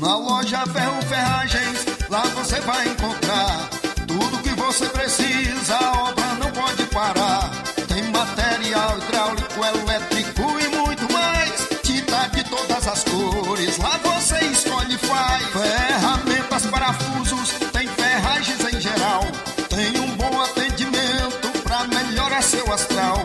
Na 0.00 0.16
loja 0.16 0.64
Ferro 0.66 1.02
Ferragens, 1.02 1.86
lá 2.08 2.22
você 2.34 2.60
vai 2.60 2.88
encontrar 2.88 3.68
tudo 4.06 4.42
que 4.42 4.50
você 4.50 4.86
precisa, 4.86 5.76
a 5.76 6.08
obra 6.08 6.26
não 6.34 6.50
pode 6.52 6.84
parar. 6.86 7.50
Tem 7.88 8.02
material 8.04 8.98
hidráulico, 8.98 9.64
elétrico 9.64 10.42
e 10.60 10.68
muito 10.76 11.12
mais. 11.12 11.68
Tinta 11.82 12.26
de 12.28 12.44
todas 12.44 12.86
as 12.86 13.04
cores, 13.04 13.76
lá 13.78 13.98
você 14.02 14.38
escolhe 14.46 14.94
e 14.94 14.98
faz. 14.98 15.44
Ferramentas, 15.48 16.66
parafusos, 16.66 17.50
tem 17.72 17.86
ferragens 17.88 18.74
em 18.74 18.80
geral. 18.80 19.22
Tem 19.68 20.00
um 20.00 20.16
bom 20.16 20.40
atendimento 20.42 21.62
pra 21.64 21.86
melhorar 21.86 22.42
seu 22.42 22.72
astral. 22.72 23.24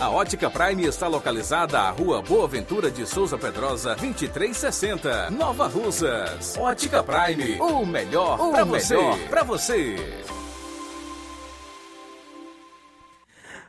A 0.00 0.08
Ótica 0.08 0.48
Prime 0.48 0.86
está 0.86 1.06
localizada 1.08 1.78
à 1.78 1.90
Rua 1.90 2.22
Boa 2.22 2.48
Ventura 2.48 2.90
de 2.90 3.06
Souza 3.06 3.36
Pedrosa, 3.36 3.94
2360, 3.94 5.30
Nova 5.30 5.66
Russas. 5.66 6.56
Ótica 6.58 7.02
Prime, 7.02 7.60
o 7.60 7.84
melhor 7.84 8.38
para 8.50 8.64
você. 8.64 8.96
Pra 9.28 9.42
você. 9.42 9.96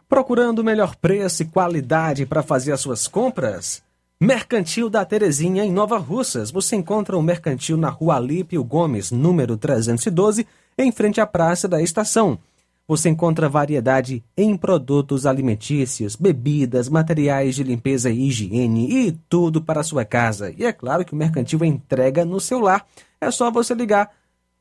Procurando 0.08 0.60
o 0.60 0.64
melhor 0.64 0.96
preço 0.96 1.44
e 1.44 1.46
qualidade 1.46 2.26
para 2.26 2.42
fazer 2.42 2.72
as 2.72 2.80
suas 2.80 3.06
compras? 3.06 3.84
Mercantil 4.22 4.90
da 4.90 5.04
Terezinha, 5.04 5.66
em 5.66 5.72
Nova 5.72 5.98
Russas. 5.98 6.50
Você 6.50 6.78
encontra 6.78 7.18
o 7.18 7.22
Mercantil 7.22 7.76
na 7.76 7.90
Rua 7.90 8.16
Alípio 8.16 8.64
Gomes, 8.64 9.12
número 9.12 9.58
312, 9.58 10.48
em 10.78 10.94
frente 10.94 11.20
à 11.20 11.28
Praça 11.28 11.68
da 11.68 11.82
Estação. 11.82 12.40
Você 12.88 13.10
encontra 13.10 13.50
variedade 13.50 14.24
em 14.38 14.56
produtos 14.56 15.26
alimentícios, 15.26 16.16
bebidas, 16.16 16.88
materiais 16.88 17.56
de 17.56 17.64
limpeza 17.64 18.10
e 18.10 18.28
higiene 18.28 19.08
e 19.08 19.12
tudo 19.28 19.62
para 19.62 19.82
a 19.82 19.84
sua 19.84 20.06
casa. 20.06 20.54
E 20.58 20.64
é 20.64 20.72
claro 20.72 21.04
que 21.04 21.12
o 21.14 21.18
Mercantil 21.18 21.66
entrega 21.66 22.24
no 22.24 22.40
seu 22.40 22.62
lar. 22.62 22.86
É 23.20 23.30
só 23.30 23.52
você 23.52 23.74
ligar 23.74 24.10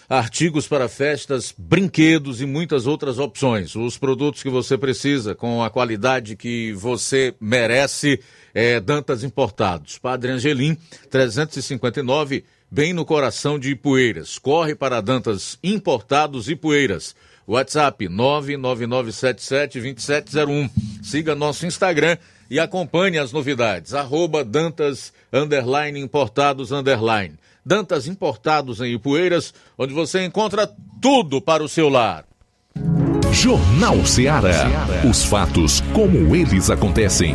artigos 0.08 0.66
para 0.66 0.88
festas, 0.88 1.54
brinquedos 1.56 2.40
e 2.40 2.46
muitas 2.46 2.86
outras 2.86 3.18
opções. 3.18 3.76
Os 3.76 3.98
produtos 3.98 4.42
que 4.42 4.48
você 4.48 4.78
precisa 4.78 5.34
com 5.34 5.62
a 5.62 5.68
qualidade 5.68 6.36
que 6.36 6.72
você 6.72 7.34
merece 7.38 8.18
é 8.54 8.80
Dantas 8.80 9.22
Importados. 9.22 9.98
Padre 9.98 10.32
Angelim, 10.32 10.74
359, 11.10 12.46
bem 12.70 12.94
no 12.94 13.04
coração 13.04 13.58
de 13.58 13.72
Ipueiras. 13.72 14.38
Corre 14.38 14.74
para 14.74 15.02
Dantas 15.02 15.58
Importados 15.62 16.48
Ipueiras. 16.48 17.14
WhatsApp 17.46 18.08
999772701. 18.08 20.70
Siga 21.02 21.34
nosso 21.34 21.66
Instagram 21.66 22.16
e 22.50 22.60
acompanhe 22.60 23.18
as 23.18 23.32
novidades. 23.32 23.94
Arroba 23.94 24.44
Dantas 24.44 25.12
underline 25.32 26.00
Importados 26.00 26.72
underline. 26.72 27.34
Dantas 27.64 28.06
Importados 28.06 28.80
em 28.80 28.94
Ipueiras, 28.94 29.54
onde 29.78 29.94
você 29.94 30.24
encontra 30.24 30.70
tudo 31.00 31.40
para 31.40 31.62
o 31.62 31.68
seu 31.68 31.88
lar. 31.88 32.24
Jornal 33.32 34.04
Ceará. 34.06 34.66
Os 35.08 35.24
fatos 35.24 35.80
como 35.92 36.36
eles 36.36 36.70
acontecem. 36.70 37.34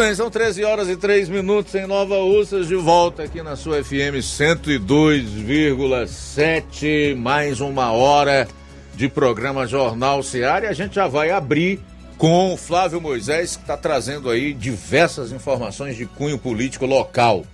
Bem, 0.00 0.14
são 0.14 0.30
13 0.30 0.64
horas 0.64 0.88
e 0.88 0.96
3 0.96 1.28
minutos 1.28 1.74
em 1.74 1.86
Nova 1.86 2.16
Ursas, 2.20 2.66
de 2.66 2.74
volta 2.74 3.24
aqui 3.24 3.42
na 3.42 3.54
sua 3.54 3.84
FM 3.84 4.16
102,7. 4.22 7.14
Mais 7.14 7.60
uma 7.60 7.92
hora 7.92 8.48
de 8.94 9.10
programa 9.10 9.66
Jornal 9.66 10.22
Seara 10.22 10.64
e 10.64 10.68
a 10.68 10.72
gente 10.72 10.94
já 10.94 11.06
vai 11.06 11.30
abrir 11.30 11.80
com 12.16 12.54
o 12.54 12.56
Flávio 12.56 12.98
Moisés, 12.98 13.56
que 13.56 13.62
está 13.62 13.76
trazendo 13.76 14.30
aí 14.30 14.54
diversas 14.54 15.32
informações 15.32 15.98
de 15.98 16.06
cunho 16.06 16.38
político 16.38 16.86
local. 16.86 17.44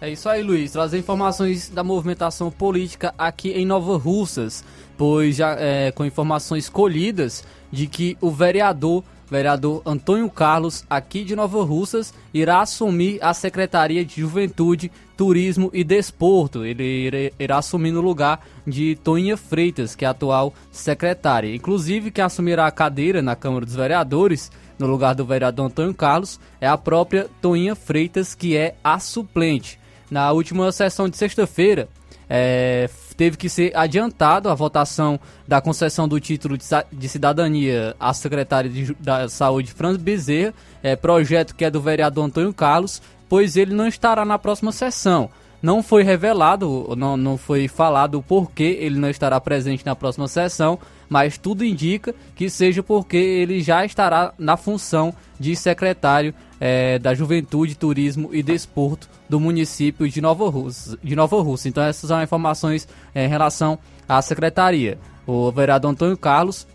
É 0.00 0.08
isso 0.08 0.30
aí, 0.30 0.42
Luiz. 0.42 0.72
Trazer 0.72 0.96
informações 0.96 1.68
da 1.68 1.84
movimentação 1.84 2.50
política 2.50 3.12
aqui 3.18 3.50
em 3.50 3.66
Nova 3.66 3.98
Russas, 3.98 4.64
pois 4.96 5.36
já 5.36 5.56
é, 5.58 5.92
com 5.92 6.06
informações 6.06 6.70
colhidas 6.70 7.44
de 7.70 7.86
que 7.86 8.16
o 8.18 8.30
vereador 8.30 9.04
vereador 9.32 9.80
Antônio 9.86 10.28
Carlos, 10.28 10.84
aqui 10.90 11.24
de 11.24 11.34
Nova 11.34 11.64
Russas, 11.64 12.12
irá 12.34 12.60
assumir 12.60 13.18
a 13.22 13.32
Secretaria 13.32 14.04
de 14.04 14.20
Juventude, 14.20 14.92
Turismo 15.16 15.70
e 15.72 15.82
Desporto. 15.82 16.66
Ele 16.66 17.32
irá 17.38 17.56
assumir 17.56 17.92
no 17.92 18.02
lugar 18.02 18.46
de 18.66 18.94
Toinha 18.96 19.36
Freitas, 19.36 19.96
que 19.96 20.04
é 20.04 20.08
a 20.08 20.10
atual 20.10 20.52
secretária. 20.70 21.54
Inclusive, 21.54 22.10
quem 22.10 22.22
assumirá 22.22 22.66
a 22.66 22.70
cadeira 22.70 23.22
na 23.22 23.34
Câmara 23.34 23.64
dos 23.64 23.74
Vereadores, 23.74 24.52
no 24.78 24.86
lugar 24.86 25.14
do 25.14 25.24
vereador 25.24 25.66
Antônio 25.66 25.94
Carlos, 25.94 26.38
é 26.60 26.68
a 26.68 26.76
própria 26.76 27.26
Toinha 27.40 27.74
Freitas, 27.74 28.34
que 28.34 28.54
é 28.54 28.74
a 28.84 28.98
suplente. 28.98 29.78
Na 30.10 30.30
última 30.30 30.70
sessão 30.72 31.08
de 31.08 31.16
sexta-feira, 31.16 31.88
é, 32.28 32.88
teve 33.22 33.36
que 33.36 33.48
ser 33.48 33.70
adiantado 33.76 34.48
a 34.48 34.54
votação 34.54 35.20
da 35.46 35.60
concessão 35.60 36.08
do 36.08 36.18
título 36.18 36.58
de 36.58 37.08
cidadania 37.08 37.94
à 38.00 38.12
secretária 38.12 38.68
de, 38.68 38.92
da 38.94 39.28
Saúde, 39.28 39.72
Franz 39.72 39.96
Bezerra, 39.96 40.52
é, 40.82 40.96
projeto 40.96 41.54
que 41.54 41.64
é 41.64 41.70
do 41.70 41.80
vereador 41.80 42.24
Antônio 42.24 42.52
Carlos, 42.52 43.00
pois 43.28 43.56
ele 43.56 43.72
não 43.72 43.86
estará 43.86 44.24
na 44.24 44.40
próxima 44.40 44.72
sessão. 44.72 45.30
Não 45.62 45.80
foi 45.80 46.02
revelado, 46.02 46.92
não, 46.96 47.16
não 47.16 47.38
foi 47.38 47.68
falado 47.68 48.18
o 48.18 48.22
porquê 48.22 48.78
ele 48.80 48.98
não 48.98 49.08
estará 49.08 49.40
presente 49.40 49.86
na 49.86 49.94
próxima 49.94 50.26
sessão, 50.26 50.76
mas 51.08 51.38
tudo 51.38 51.64
indica 51.64 52.12
que 52.34 52.50
seja 52.50 52.82
porque 52.82 53.16
ele 53.16 53.62
já 53.62 53.84
estará 53.84 54.34
na 54.36 54.56
função 54.56 55.14
de 55.38 55.54
secretário 55.54 56.34
é, 56.58 56.98
da 56.98 57.14
Juventude, 57.14 57.76
Turismo 57.76 58.30
e 58.32 58.42
Desporto 58.42 59.08
do 59.28 59.38
município 59.38 60.08
de 60.08 60.20
Nova 60.20 60.50
Rússia. 60.50 60.98
De 61.02 61.14
Nova 61.14 61.40
Rússia. 61.40 61.68
Então 61.68 61.84
essas 61.84 62.08
são 62.08 62.20
informações 62.20 62.88
é, 63.14 63.24
em 63.24 63.28
relação 63.28 63.78
à 64.08 64.20
secretaria. 64.20 64.98
O 65.26 65.52
vereador 65.52 65.92
Antônio 65.92 66.16
Carlos 66.16 66.66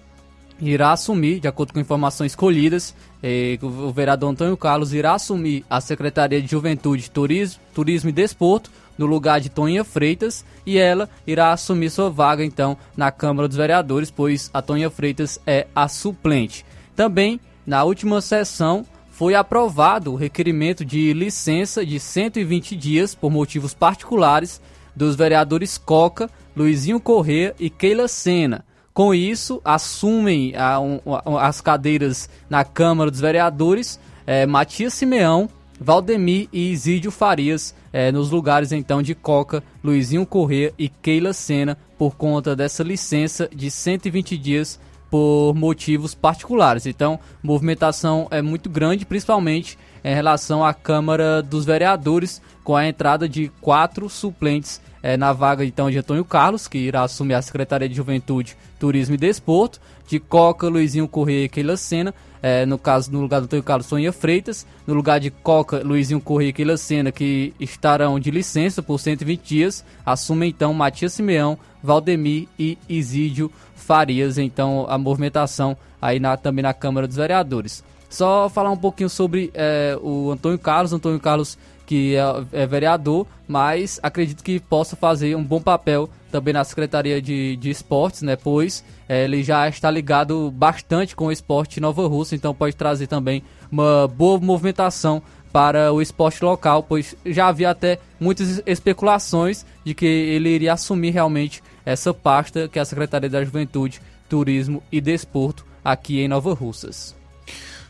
irá 0.59 0.91
assumir, 0.91 1.39
de 1.39 1.47
acordo 1.47 1.73
com 1.73 1.79
informações 1.79 2.35
colhidas, 2.35 2.93
eh, 3.21 3.57
o 3.61 3.91
vereador 3.91 4.31
Antônio 4.31 4.57
Carlos 4.57 4.93
irá 4.93 5.13
assumir 5.13 5.65
a 5.69 5.79
Secretaria 5.79 6.41
de 6.41 6.49
Juventude, 6.49 7.09
Turismo, 7.09 7.61
Turismo 7.73 8.09
e 8.09 8.13
Desporto 8.13 8.71
no 8.97 9.05
lugar 9.05 9.39
de 9.39 9.49
Toninha 9.49 9.83
Freitas 9.83 10.43
e 10.65 10.77
ela 10.77 11.09
irá 11.25 11.51
assumir 11.51 11.89
sua 11.89 12.09
vaga 12.09 12.43
então 12.43 12.77
na 12.95 13.11
Câmara 13.11 13.47
dos 13.47 13.57
Vereadores, 13.57 14.09
pois 14.09 14.49
a 14.53 14.61
Toninha 14.61 14.89
Freitas 14.89 15.39
é 15.45 15.67
a 15.75 15.87
suplente. 15.87 16.65
Também 16.95 17.39
na 17.65 17.83
última 17.83 18.21
sessão 18.21 18.85
foi 19.11 19.35
aprovado 19.35 20.13
o 20.13 20.15
requerimento 20.15 20.85
de 20.85 21.13
licença 21.13 21.85
de 21.85 21.99
120 21.99 22.75
dias 22.75 23.15
por 23.15 23.31
motivos 23.31 23.73
particulares 23.73 24.61
dos 24.95 25.15
vereadores 25.15 25.77
Coca, 25.77 26.29
Luizinho 26.55 26.99
Corrêa 26.99 27.55
e 27.59 27.69
Keila 27.69 28.07
Sena. 28.07 28.66
Com 28.97 29.13
isso, 29.13 29.61
assumem 29.63 30.55
a, 30.55 30.79
um, 30.79 30.99
as 31.39 31.61
cadeiras 31.61 32.27
na 32.49 32.63
Câmara 32.65 33.11
dos 33.11 33.19
Vereadores 33.19 33.99
é, 34.25 34.43
Matias 34.47 34.95
Simeão, 34.95 35.47
Valdemir 35.79 36.49
e 36.51 36.71
Isídio 36.71 37.11
Farias, 37.11 37.75
é, 37.93 38.11
nos 38.11 38.31
lugares 38.31 38.71
então 38.71 39.03
de 39.03 39.13
Coca, 39.13 39.63
Luizinho 39.83 40.25
Corrêa 40.25 40.73
e 40.79 40.89
Keila 40.89 41.31
Sena, 41.31 41.77
por 41.95 42.15
conta 42.15 42.55
dessa 42.55 42.81
licença 42.81 43.47
de 43.55 43.69
120 43.69 44.35
dias 44.35 44.79
por 45.11 45.53
motivos 45.53 46.15
particulares. 46.15 46.87
Então, 46.87 47.19
movimentação 47.43 48.27
é 48.31 48.41
muito 48.41 48.67
grande, 48.67 49.05
principalmente 49.05 49.77
em 50.03 50.15
relação 50.15 50.65
à 50.65 50.73
Câmara 50.73 51.43
dos 51.43 51.65
Vereadores, 51.65 52.41
com 52.63 52.75
a 52.75 52.87
entrada 52.87 53.29
de 53.29 53.49
quatro 53.61 54.09
suplentes 54.09 54.81
é, 55.01 55.17
na 55.17 55.33
vaga 55.33 55.63
então 55.63 55.89
de 55.89 55.97
Antônio 55.97 56.25
Carlos, 56.25 56.67
que 56.67 56.77
irá 56.77 57.03
assumir 57.03 57.33
a 57.33 57.41
Secretaria 57.41 57.87
de 57.87 57.95
Juventude, 57.95 58.57
Turismo 58.79 59.15
e 59.15 59.17
Desporto, 59.17 59.79
de 60.07 60.19
Coca, 60.19 60.67
Luizinho 60.67 61.07
Corrêa 61.07 61.45
e 61.45 61.49
Keila 61.49 61.77
Sena, 61.77 62.13
é, 62.41 62.65
no 62.65 62.77
caso, 62.77 63.11
no 63.11 63.19
lugar 63.19 63.41
do 63.41 63.45
Antônio 63.45 63.63
Carlos, 63.63 63.87
Sonia 63.87 64.13
Freitas, 64.13 64.65
no 64.85 64.93
lugar 64.93 65.19
de 65.19 65.29
Coca, 65.29 65.81
Luizinho 65.83 66.21
Corrêa 66.21 66.49
e 66.49 66.53
Keila 66.53 66.77
Sena, 66.77 67.11
que 67.11 67.53
estarão 67.59 68.19
de 68.19 68.31
licença 68.31 68.81
por 68.81 68.99
120 68.99 69.41
dias, 69.41 69.85
assumem 70.05 70.49
então 70.49 70.73
Matias 70.73 71.13
Simeão, 71.13 71.57
Valdemir 71.83 72.47
e 72.57 72.77
Isídio 72.87 73.51
Farias, 73.75 74.37
então 74.37 74.85
a 74.89 74.97
movimentação 74.97 75.75
aí 76.01 76.19
na, 76.19 76.37
também 76.37 76.63
na 76.63 76.73
Câmara 76.73 77.07
dos 77.07 77.17
Vereadores. 77.17 77.83
Só 78.09 78.47
falar 78.47 78.71
um 78.71 78.77
pouquinho 78.77 79.09
sobre 79.09 79.51
é, 79.53 79.97
o 80.01 80.31
Antônio 80.31 80.57
Carlos, 80.57 80.93
Antônio 80.93 81.19
Carlos 81.19 81.57
que 81.87 82.15
é, 82.15 82.21
é, 82.63 82.67
vereador, 82.67 83.25
mas 83.47 83.97
acredito 84.03 84.43
que 84.43 84.59
possa 84.59 84.95
fazer 84.95 85.35
um 85.35 85.43
bom 85.43 85.61
papel 85.61 86.09
também 86.29 86.53
na 86.53 86.63
Secretaria 86.65 87.21
de, 87.21 87.55
de 87.55 87.69
Esportes, 87.69 88.21
né? 88.21 88.35
Pois 88.35 88.83
é, 89.07 89.23
ele 89.23 89.41
já 89.41 89.67
está 89.69 89.89
ligado 89.89 90.51
bastante 90.51 91.15
com 91.15 91.27
o 91.27 91.31
esporte 91.31 91.79
Nova 91.79 92.05
Rússia, 92.05 92.35
então 92.35 92.53
pode 92.53 92.75
trazer 92.75 93.07
também 93.07 93.41
uma 93.71 94.05
boa 94.07 94.37
movimentação 94.37 95.23
para 95.51 95.93
o 95.93 96.01
esporte 96.01 96.43
local, 96.43 96.83
pois 96.83 97.15
já 97.25 97.47
havia 97.47 97.69
até 97.69 97.99
muitas 98.19 98.61
especulações 98.65 99.65
de 99.85 99.95
que 99.95 100.05
ele 100.05 100.49
iria 100.49 100.73
assumir 100.73 101.11
realmente 101.11 101.63
essa 101.85 102.13
pasta 102.13 102.67
que 102.67 102.77
é 102.77 102.81
a 102.81 102.85
Secretaria 102.85 103.29
da 103.29 103.43
Juventude, 103.43 104.01
Turismo 104.27 104.83
e 104.91 104.99
Desporto 104.99 105.65
aqui 105.83 106.19
em 106.19 106.27
Nova 106.27 106.53
Russas. 106.53 107.15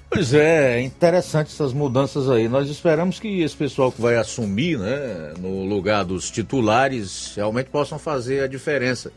Pois 0.09 0.33
é, 0.33 0.81
interessante 0.81 1.47
essas 1.47 1.73
mudanças 1.73 2.29
aí. 2.29 2.47
Nós 2.47 2.69
esperamos 2.69 3.19
que 3.19 3.41
esse 3.41 3.55
pessoal 3.55 3.91
que 3.91 4.01
vai 4.01 4.15
assumir, 4.15 4.79
né, 4.79 5.33
no 5.37 5.65
lugar 5.65 6.05
dos 6.05 6.31
titulares, 6.31 7.33
realmente 7.35 7.69
possam 7.69 7.99
fazer 7.99 8.41
a 8.41 8.47
diferença 8.47 9.11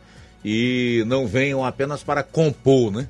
e 0.44 1.04
não 1.06 1.26
venham 1.26 1.64
apenas 1.64 2.02
para 2.02 2.22
compor, 2.22 2.90
né? 2.90 3.08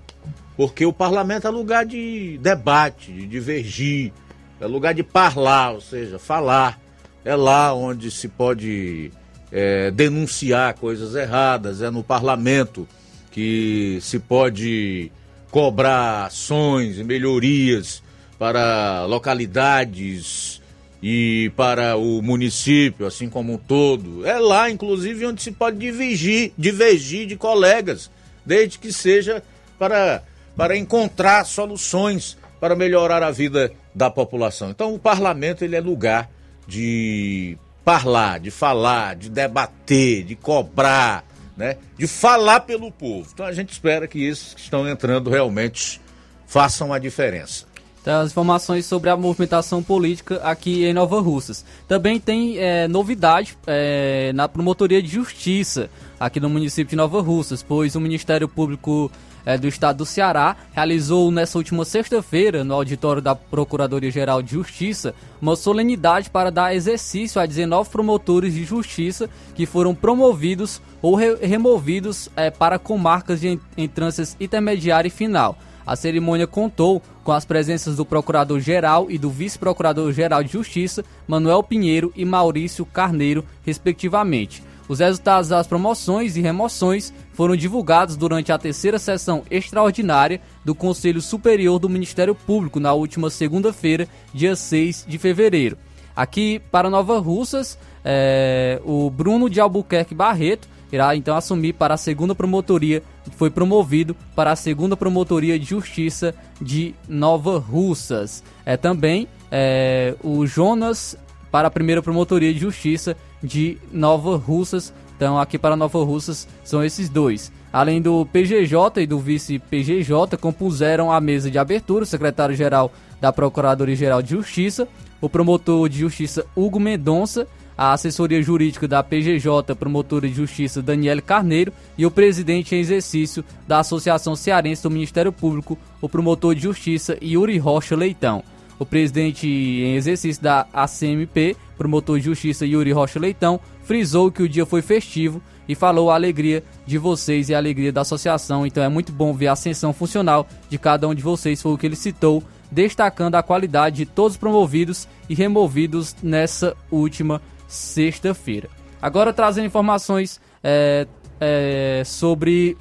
Porque 0.56 0.84
o 0.84 0.92
parlamento 0.92 1.46
é 1.46 1.50
lugar 1.50 1.86
de 1.86 2.38
debate, 2.42 3.12
de 3.12 3.26
divergir, 3.26 4.12
é 4.60 4.66
lugar 4.66 4.92
de 4.92 5.02
parlar, 5.02 5.72
ou 5.72 5.80
seja, 5.80 6.18
falar. 6.18 6.78
É 7.24 7.34
lá 7.34 7.72
onde 7.74 8.10
se 8.10 8.28
pode 8.28 9.10
é, 9.50 9.90
denunciar 9.90 10.74
coisas 10.74 11.14
erradas, 11.14 11.80
é 11.80 11.90
no 11.90 12.02
parlamento 12.02 12.86
que 13.30 13.98
se 14.02 14.18
pode 14.18 15.10
cobrar 15.50 16.26
ações 16.26 16.98
e 16.98 17.04
melhorias 17.04 18.02
para 18.38 19.04
localidades 19.06 20.60
e 21.02 21.50
para 21.56 21.96
o 21.96 22.22
município, 22.22 23.06
assim 23.06 23.28
como 23.28 23.54
um 23.54 23.58
todo. 23.58 24.26
É 24.26 24.38
lá, 24.38 24.70
inclusive, 24.70 25.26
onde 25.26 25.42
se 25.42 25.52
pode 25.52 25.78
divergir, 25.78 26.52
divergir 26.56 27.26
de 27.26 27.36
colegas, 27.36 28.10
desde 28.44 28.78
que 28.78 28.92
seja 28.92 29.42
para, 29.78 30.22
para 30.56 30.76
encontrar 30.76 31.44
soluções 31.44 32.36
para 32.60 32.76
melhorar 32.76 33.22
a 33.22 33.30
vida 33.30 33.72
da 33.94 34.10
população. 34.10 34.70
Então, 34.70 34.94
o 34.94 34.98
parlamento 34.98 35.64
ele 35.64 35.74
é 35.74 35.80
lugar 35.80 36.30
de 36.66 37.56
falar, 37.84 38.38
de 38.38 38.50
falar, 38.50 39.16
de 39.16 39.30
debater, 39.30 40.22
de 40.24 40.36
cobrar, 40.36 41.24
né, 41.60 41.76
de 41.98 42.06
falar 42.06 42.60
pelo 42.60 42.90
povo. 42.90 43.28
Então 43.32 43.44
a 43.44 43.52
gente 43.52 43.70
espera 43.70 44.08
que 44.08 44.24
esses 44.24 44.54
que 44.54 44.62
estão 44.62 44.88
entrando 44.88 45.28
realmente 45.28 46.00
façam 46.46 46.90
a 46.90 46.98
diferença. 46.98 47.68
Então, 48.00 48.22
as 48.22 48.30
informações 48.30 48.86
sobre 48.86 49.10
a 49.10 49.16
movimentação 49.16 49.82
política 49.82 50.36
aqui 50.36 50.86
em 50.86 50.94
Nova 50.94 51.20
Russas. 51.20 51.66
Também 51.86 52.18
tem 52.18 52.56
é, 52.56 52.88
novidade 52.88 53.58
é, 53.66 54.32
na 54.32 54.48
promotoria 54.48 55.02
de 55.02 55.08
justiça 55.08 55.90
aqui 56.18 56.40
no 56.40 56.48
município 56.48 56.88
de 56.88 56.96
Nova 56.96 57.20
Russas, 57.20 57.62
pois 57.62 57.94
o 57.94 58.00
Ministério 58.00 58.48
Público 58.48 59.12
é, 59.44 59.56
do 59.56 59.68
Estado 59.68 59.98
do 59.98 60.06
Ceará 60.06 60.56
realizou 60.72 61.30
nessa 61.30 61.58
última 61.58 61.84
sexta-feira, 61.84 62.64
no 62.64 62.74
auditório 62.74 63.22
da 63.22 63.34
Procuradoria-Geral 63.34 64.42
de 64.42 64.52
Justiça, 64.52 65.14
uma 65.40 65.56
solenidade 65.56 66.30
para 66.30 66.50
dar 66.50 66.74
exercício 66.74 67.40
a 67.40 67.46
19 67.46 67.90
promotores 67.90 68.54
de 68.54 68.64
justiça 68.64 69.28
que 69.54 69.66
foram 69.66 69.94
promovidos 69.94 70.80
ou 71.02 71.14
re 71.14 71.34
removidos 71.36 72.28
é, 72.36 72.50
para 72.50 72.78
comarcas 72.78 73.40
de 73.40 73.58
entrâncias 73.76 74.36
intermediária 74.40 75.08
e 75.08 75.10
final. 75.10 75.56
A 75.86 75.96
cerimônia 75.96 76.46
contou 76.46 77.02
com 77.24 77.32
as 77.32 77.44
presenças 77.44 77.96
do 77.96 78.04
Procurador-Geral 78.04 79.10
e 79.10 79.18
do 79.18 79.30
Vice-Procurador-Geral 79.30 80.44
de 80.44 80.52
Justiça, 80.52 81.04
Manuel 81.26 81.62
Pinheiro 81.62 82.12
e 82.14 82.24
Maurício 82.24 82.84
Carneiro, 82.84 83.44
respectivamente. 83.64 84.62
Os 84.90 84.98
resultados 84.98 85.50
das 85.50 85.68
promoções 85.68 86.36
e 86.36 86.40
remoções 86.40 87.14
foram 87.32 87.54
divulgados 87.54 88.16
durante 88.16 88.50
a 88.50 88.58
terceira 88.58 88.98
sessão 88.98 89.44
extraordinária 89.48 90.40
do 90.64 90.74
Conselho 90.74 91.22
Superior 91.22 91.78
do 91.78 91.88
Ministério 91.88 92.34
Público 92.34 92.80
na 92.80 92.92
última 92.92 93.30
segunda-feira, 93.30 94.08
dia 94.34 94.56
6 94.56 95.06
de 95.06 95.16
fevereiro. 95.16 95.78
Aqui 96.16 96.60
para 96.72 96.90
Nova 96.90 97.20
Russas, 97.20 97.78
é, 98.04 98.82
o 98.84 99.08
Bruno 99.08 99.48
de 99.48 99.60
Albuquerque 99.60 100.12
Barreto 100.12 100.66
irá 100.90 101.14
então 101.14 101.36
assumir 101.36 101.74
para 101.74 101.94
a 101.94 101.96
segunda 101.96 102.34
promotoria, 102.34 103.00
foi 103.36 103.48
promovido 103.48 104.16
para 104.34 104.50
a 104.50 104.56
segunda 104.56 104.96
promotoria 104.96 105.56
de 105.56 105.66
justiça 105.66 106.34
de 106.60 106.96
Nova 107.08 107.60
Russas. 107.60 108.42
É 108.66 108.76
também 108.76 109.28
é, 109.52 110.16
o 110.20 110.44
Jonas 110.48 111.16
para 111.50 111.68
a 111.68 111.70
primeira 111.70 112.02
promotoria 112.02 112.52
de 112.52 112.60
justiça 112.60 113.16
de 113.42 113.78
Nova 113.92 114.36
Russas. 114.36 114.92
Então, 115.16 115.38
aqui 115.38 115.58
para 115.58 115.76
Nova 115.76 116.02
Russas 116.02 116.48
são 116.64 116.82
esses 116.82 117.08
dois. 117.08 117.52
Além 117.72 118.00
do 118.00 118.26
PGJ 118.26 119.02
e 119.02 119.06
do 119.06 119.18
vice-PGJ, 119.18 120.36
compuseram 120.40 121.12
a 121.12 121.20
mesa 121.20 121.50
de 121.50 121.58
abertura 121.58 122.04
o 122.04 122.06
secretário-geral 122.06 122.92
da 123.20 123.32
Procuradoria-Geral 123.32 124.22
de 124.22 124.30
Justiça, 124.30 124.88
o 125.20 125.28
promotor 125.28 125.88
de 125.88 125.98
justiça 125.98 126.46
Hugo 126.56 126.80
Mendonça, 126.80 127.46
a 127.76 127.92
assessoria 127.92 128.42
jurídica 128.42 128.86
da 128.88 129.02
PGJ, 129.02 129.74
promotora 129.74 130.28
de 130.28 130.34
justiça 130.34 130.82
Daniele 130.82 131.22
Carneiro 131.22 131.72
e 131.96 132.04
o 132.04 132.10
presidente 132.10 132.74
em 132.74 132.78
exercício 132.78 133.44
da 133.66 133.78
Associação 133.78 134.36
Cearense 134.36 134.82
do 134.82 134.90
Ministério 134.90 135.32
Público, 135.32 135.78
o 136.00 136.08
promotor 136.08 136.54
de 136.54 136.62
justiça 136.62 137.16
Yuri 137.22 137.56
Rocha 137.56 137.96
Leitão. 137.96 138.42
O 138.80 138.86
presidente 138.86 139.46
em 139.46 139.94
exercício 139.94 140.42
da 140.42 140.66
ACMP, 140.72 141.54
promotor 141.76 142.18
de 142.18 142.24
justiça 142.24 142.64
Yuri 142.64 142.92
Rocha 142.92 143.20
Leitão, 143.20 143.60
frisou 143.82 144.32
que 144.32 144.42
o 144.42 144.48
dia 144.48 144.64
foi 144.64 144.80
festivo 144.80 145.42
e 145.68 145.74
falou 145.74 146.10
a 146.10 146.14
alegria 146.14 146.64
de 146.86 146.96
vocês 146.96 147.50
e 147.50 147.54
a 147.54 147.58
alegria 147.58 147.92
da 147.92 148.00
associação. 148.00 148.66
Então 148.66 148.82
é 148.82 148.88
muito 148.88 149.12
bom 149.12 149.34
ver 149.34 149.48
a 149.48 149.52
ascensão 149.52 149.92
funcional 149.92 150.48
de 150.70 150.78
cada 150.78 151.06
um 151.06 151.14
de 151.14 151.22
vocês, 151.22 151.60
foi 151.60 151.72
o 151.72 151.76
que 151.76 151.84
ele 151.84 151.94
citou, 151.94 152.42
destacando 152.72 153.34
a 153.34 153.42
qualidade 153.42 153.96
de 153.96 154.06
todos 154.06 154.38
promovidos 154.38 155.06
e 155.28 155.34
removidos 155.34 156.16
nessa 156.22 156.74
última 156.90 157.42
sexta-feira. 157.68 158.70
Agora 159.02 159.30
trazendo 159.30 159.66
informações 159.66 160.40
é, 160.64 161.06
é, 161.38 162.02
sobre 162.06 162.78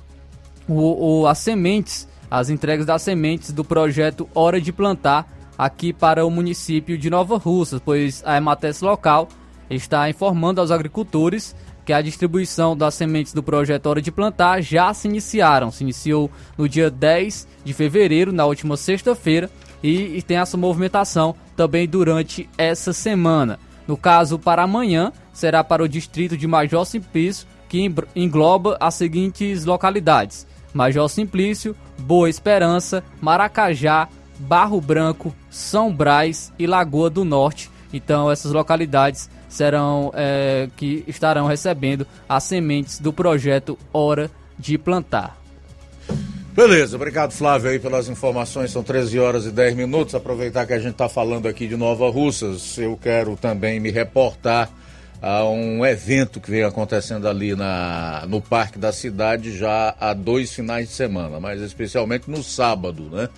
o, 0.66 1.24
o, 1.24 1.28
as 1.28 1.40
sementes, 1.40 2.08
as 2.32 2.50
entregas 2.50 2.86
das 2.86 3.02
sementes 3.02 3.52
do 3.52 3.66
projeto 3.66 4.30
Hora 4.34 4.62
de 4.62 4.72
Plantar 4.72 5.39
aqui 5.60 5.92
para 5.92 6.26
o 6.26 6.32
município 6.32 6.98
de 6.98 7.10
Nova 7.10 7.38
Russa, 7.38 7.82
pois 7.84 8.24
a 8.26 8.38
Emates 8.38 8.80
local 8.80 9.28
está 9.70 10.10
informando 10.10 10.62
aos 10.62 10.72
agricultores 10.72 11.54
que 11.86 11.92
a 11.92 12.02
distribuição 12.02 12.78
das 12.78 12.94
sementes 12.94 13.34
do 13.34 13.44
projeto 13.44 13.88
Hora 13.88 14.02
de 14.02 14.10
Plantar 14.10 14.62
já 14.62 14.94
se 14.94 15.10
iniciaram. 15.10 15.70
Se 15.70 15.84
iniciou 15.84 16.32
no 16.58 16.70
dia 16.70 16.90
10 16.90 17.46
de 17.66 17.74
fevereiro, 17.74 18.32
na 18.32 18.46
última 18.46 18.78
sexta-feira, 18.78 19.50
e, 19.84 20.22
tem 20.22 20.38
essa 20.38 20.56
movimentação 20.56 21.36
também 21.58 21.86
durante 21.88 22.50
essa 22.58 22.94
semana. 22.94 23.60
No 23.86 23.98
caso, 23.98 24.40
para 24.40 24.64
amanhã, 24.64 25.12
será 25.34 25.62
para 25.62 25.84
o 25.84 25.90
distrito 25.90 26.38
de 26.38 26.48
Major 26.48 26.86
Simplício, 26.86 27.46
que 27.68 27.94
engloba 28.16 28.78
as 28.80 28.96
seguintes 28.96 29.66
localidades: 29.66 30.48
Major 30.74 31.10
Simplício, 31.10 31.76
Boa 31.98 32.30
Esperança, 32.30 33.04
Maracajá, 33.20 34.08
Barro 34.40 34.80
Branco, 34.80 35.36
São 35.50 35.94
Brás 35.94 36.52
e 36.58 36.66
Lagoa 36.66 37.10
do 37.10 37.24
Norte. 37.26 37.70
Então 37.92 38.32
essas 38.32 38.52
localidades 38.52 39.30
serão 39.48 40.12
é, 40.16 40.70
que 40.78 41.04
estarão 41.08 41.48
recebendo 41.48 42.06
as 42.28 42.44
sementes 42.44 43.00
do 43.00 43.12
projeto 43.12 43.78
Hora 43.92 44.32
de 44.58 44.78
Plantar. 44.78 45.38
Beleza, 46.54 46.98
obrigado 46.98 47.32
Flávio 47.32 47.70
aí 47.70 47.80
pelas 47.80 48.10
informações. 48.10 48.72
São 48.72 48.84
13 48.84 49.20
horas 49.20 49.46
e 49.46 49.52
10 49.52 49.76
minutos. 49.76 50.14
Aproveitar 50.14 50.66
que 50.66 50.74
a 50.74 50.80
gente 50.80 50.92
está 50.92 51.08
falando 51.08 51.48
aqui 51.48 51.68
de 51.68 51.78
Nova 51.78 52.10
Russas, 52.10 52.78
eu 52.78 52.98
quero 53.02 53.38
também 53.38 53.80
me 53.80 53.92
reportar 53.92 54.70
a 55.22 55.44
um 55.46 55.86
evento 55.86 56.40
que 56.40 56.50
vem 56.50 56.64
acontecendo 56.64 57.28
ali 57.28 57.56
na, 57.56 58.26
no 58.28 58.42
Parque 58.42 58.80
da 58.80 58.92
Cidade 58.92 59.58
já 59.58 59.96
há 60.00 60.14
dois 60.14 60.54
finais 60.54 60.88
de 60.90 60.94
semana, 60.94 61.40
mas 61.40 61.62
especialmente 61.62 62.30
no 62.30 62.42
sábado, 62.44 63.04
né? 63.04 63.30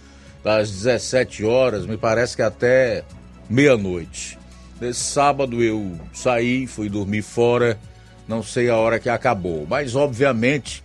Das 0.43 0.71
17 0.71 1.45
horas, 1.45 1.85
me 1.85 1.97
parece 1.97 2.35
que 2.35 2.41
até 2.41 3.03
meia-noite. 3.49 4.37
Nesse 4.79 5.01
sábado 5.01 5.61
eu 5.61 5.99
saí, 6.13 6.65
fui 6.65 6.89
dormir 6.89 7.21
fora, 7.21 7.79
não 8.27 8.41
sei 8.41 8.69
a 8.69 8.77
hora 8.77 8.99
que 8.99 9.09
acabou, 9.09 9.67
mas 9.69 9.95
obviamente 9.95 10.83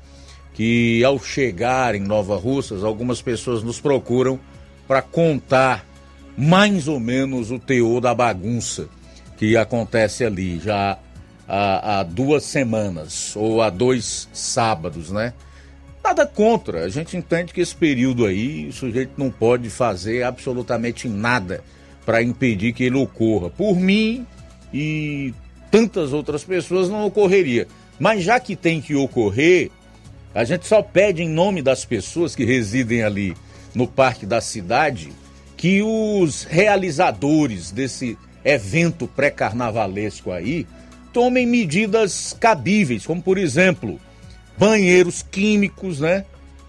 que 0.52 1.04
ao 1.04 1.18
chegar 1.18 1.94
em 1.94 2.00
Nova 2.00 2.36
Russas, 2.36 2.82
algumas 2.82 3.20
pessoas 3.20 3.62
nos 3.62 3.80
procuram 3.80 4.40
para 4.88 5.02
contar 5.02 5.84
mais 6.36 6.88
ou 6.88 7.00
menos 7.00 7.50
o 7.50 7.58
teor 7.58 8.00
da 8.00 8.14
bagunça 8.14 8.88
que 9.36 9.56
acontece 9.56 10.24
ali 10.24 10.58
já 10.58 10.98
há, 11.48 12.00
há 12.00 12.02
duas 12.02 12.44
semanas 12.44 13.34
ou 13.36 13.62
há 13.62 13.70
dois 13.70 14.28
sábados, 14.32 15.10
né? 15.10 15.32
Nada 16.06 16.24
contra, 16.24 16.84
a 16.84 16.88
gente 16.88 17.16
entende 17.16 17.52
que 17.52 17.60
esse 17.60 17.74
período 17.74 18.26
aí 18.26 18.68
o 18.68 18.72
sujeito 18.72 19.14
não 19.16 19.28
pode 19.28 19.68
fazer 19.68 20.22
absolutamente 20.22 21.08
nada 21.08 21.64
para 22.04 22.22
impedir 22.22 22.72
que 22.72 22.84
ele 22.84 22.94
ocorra. 22.94 23.50
Por 23.50 23.74
mim 23.74 24.24
e 24.72 25.34
tantas 25.68 26.12
outras 26.12 26.44
pessoas 26.44 26.88
não 26.88 27.04
ocorreria. 27.04 27.66
Mas 27.98 28.22
já 28.22 28.38
que 28.38 28.54
tem 28.54 28.80
que 28.80 28.94
ocorrer, 28.94 29.68
a 30.32 30.44
gente 30.44 30.68
só 30.68 30.80
pede 30.80 31.24
em 31.24 31.28
nome 31.28 31.60
das 31.60 31.84
pessoas 31.84 32.36
que 32.36 32.44
residem 32.44 33.02
ali 33.02 33.34
no 33.74 33.88
Parque 33.88 34.24
da 34.24 34.40
Cidade 34.40 35.12
que 35.56 35.82
os 35.82 36.44
realizadores 36.44 37.72
desse 37.72 38.16
evento 38.44 39.08
pré-carnavalesco 39.08 40.30
aí 40.30 40.68
tomem 41.12 41.44
medidas 41.44 42.32
cabíveis, 42.38 43.04
como 43.04 43.20
por 43.20 43.38
exemplo, 43.38 43.98
banheiros 44.58 45.22
químicos, 45.22 46.00
né? 46.00 46.24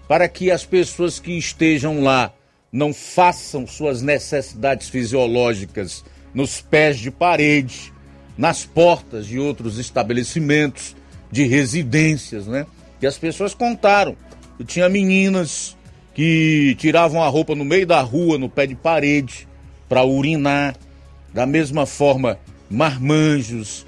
Para 0.06 0.28
que 0.28 0.50
as 0.50 0.64
pessoas 0.64 1.18
que 1.18 1.32
estejam 1.32 2.02
lá 2.02 2.32
não 2.72 2.92
façam 2.92 3.66
suas 3.66 4.02
necessidades 4.02 4.88
fisiológicas 4.88 6.04
nos 6.34 6.60
pés 6.60 6.98
de 6.98 7.10
parede, 7.10 7.92
nas 8.36 8.64
portas 8.64 9.26
de 9.26 9.38
outros 9.38 9.78
estabelecimentos, 9.78 10.94
de 11.30 11.44
residências, 11.44 12.46
né? 12.46 12.66
E 13.00 13.06
as 13.06 13.18
pessoas 13.18 13.54
contaram. 13.54 14.16
E 14.58 14.64
tinha 14.64 14.88
meninas 14.88 15.76
que 16.14 16.74
tiravam 16.78 17.22
a 17.22 17.28
roupa 17.28 17.54
no 17.54 17.64
meio 17.64 17.86
da 17.86 18.00
rua, 18.00 18.38
no 18.38 18.48
pé 18.48 18.66
de 18.66 18.74
parede, 18.74 19.48
para 19.88 20.04
urinar. 20.04 20.76
Da 21.32 21.46
mesma 21.46 21.86
forma, 21.86 22.38
marmanjos. 22.70 23.86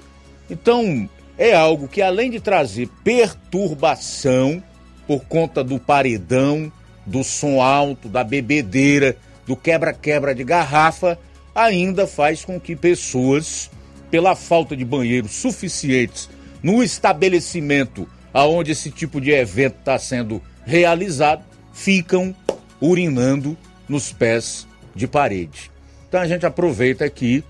Então, 0.49 1.09
é 1.37 1.53
algo 1.53 1.87
que 1.87 2.01
além 2.01 2.29
de 2.29 2.39
trazer 2.39 2.89
perturbação 3.03 4.61
por 5.07 5.25
conta 5.25 5.63
do 5.63 5.79
paredão, 5.79 6.71
do 7.05 7.23
som 7.23 7.61
alto, 7.61 8.07
da 8.07 8.23
bebedeira, 8.23 9.17
do 9.45 9.55
quebra-quebra 9.55 10.35
de 10.35 10.43
garrafa, 10.43 11.17
ainda 11.53 12.07
faz 12.07 12.45
com 12.45 12.59
que 12.59 12.75
pessoas, 12.75 13.69
pela 14.09 14.35
falta 14.35 14.75
de 14.75 14.85
banheiros 14.85 15.31
suficientes 15.31 16.29
no 16.61 16.83
estabelecimento 16.83 18.07
aonde 18.33 18.71
esse 18.71 18.89
tipo 18.89 19.19
de 19.19 19.31
evento 19.31 19.77
está 19.79 19.97
sendo 19.99 20.41
realizado, 20.65 21.43
ficam 21.73 22.33
urinando 22.79 23.57
nos 23.87 24.11
pés 24.11 24.67
de 24.95 25.07
parede. 25.07 25.71
Então 26.07 26.21
a 26.21 26.27
gente 26.27 26.45
aproveita 26.45 27.03
aqui 27.03 27.43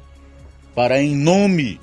para, 0.73 1.01
em 1.01 1.15
nome 1.15 1.79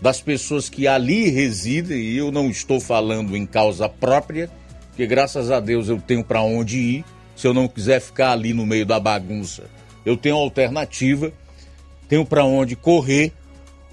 das 0.00 0.20
pessoas 0.20 0.68
que 0.68 0.88
ali 0.88 1.28
residem, 1.28 1.98
e 1.98 2.16
eu 2.16 2.32
não 2.32 2.48
estou 2.48 2.80
falando 2.80 3.36
em 3.36 3.44
causa 3.44 3.88
própria, 3.88 4.50
que 4.96 5.06
graças 5.06 5.50
a 5.50 5.60
Deus 5.60 5.88
eu 5.88 6.00
tenho 6.00 6.24
para 6.24 6.42
onde 6.42 6.78
ir, 6.78 7.04
se 7.36 7.46
eu 7.46 7.54
não 7.54 7.68
quiser 7.68 8.00
ficar 8.00 8.32
ali 8.32 8.52
no 8.52 8.66
meio 8.66 8.86
da 8.86 8.98
bagunça, 8.98 9.64
eu 10.04 10.16
tenho 10.16 10.36
alternativa, 10.36 11.32
tenho 12.08 12.24
para 12.24 12.44
onde 12.44 12.74
correr 12.74 13.32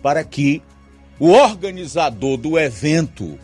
para 0.01 0.23
que 0.23 0.61
o 1.19 1.29
organizador 1.29 2.37
do 2.37 2.57
evento 2.57 3.37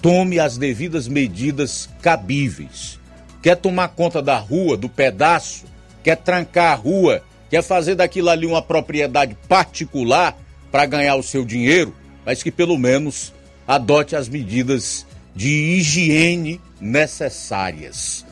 tome 0.00 0.38
as 0.38 0.56
devidas 0.56 1.08
medidas 1.08 1.88
cabíveis. 2.00 3.00
Quer 3.42 3.56
tomar 3.56 3.88
conta 3.88 4.22
da 4.22 4.38
rua, 4.38 4.76
do 4.76 4.88
pedaço, 4.88 5.64
quer 6.02 6.16
trancar 6.16 6.72
a 6.72 6.74
rua, 6.74 7.22
quer 7.50 7.62
fazer 7.62 7.94
daquilo 7.94 8.28
ali 8.28 8.46
uma 8.46 8.62
propriedade 8.62 9.36
particular 9.48 10.36
para 10.76 10.84
ganhar 10.84 11.16
o 11.16 11.22
seu 11.22 11.42
dinheiro, 11.42 11.94
mas 12.22 12.42
que 12.42 12.50
pelo 12.50 12.76
menos 12.76 13.32
adote 13.66 14.14
as 14.14 14.28
medidas 14.28 15.06
de 15.34 15.48
higiene 15.48 16.60
necessárias. 16.78 18.26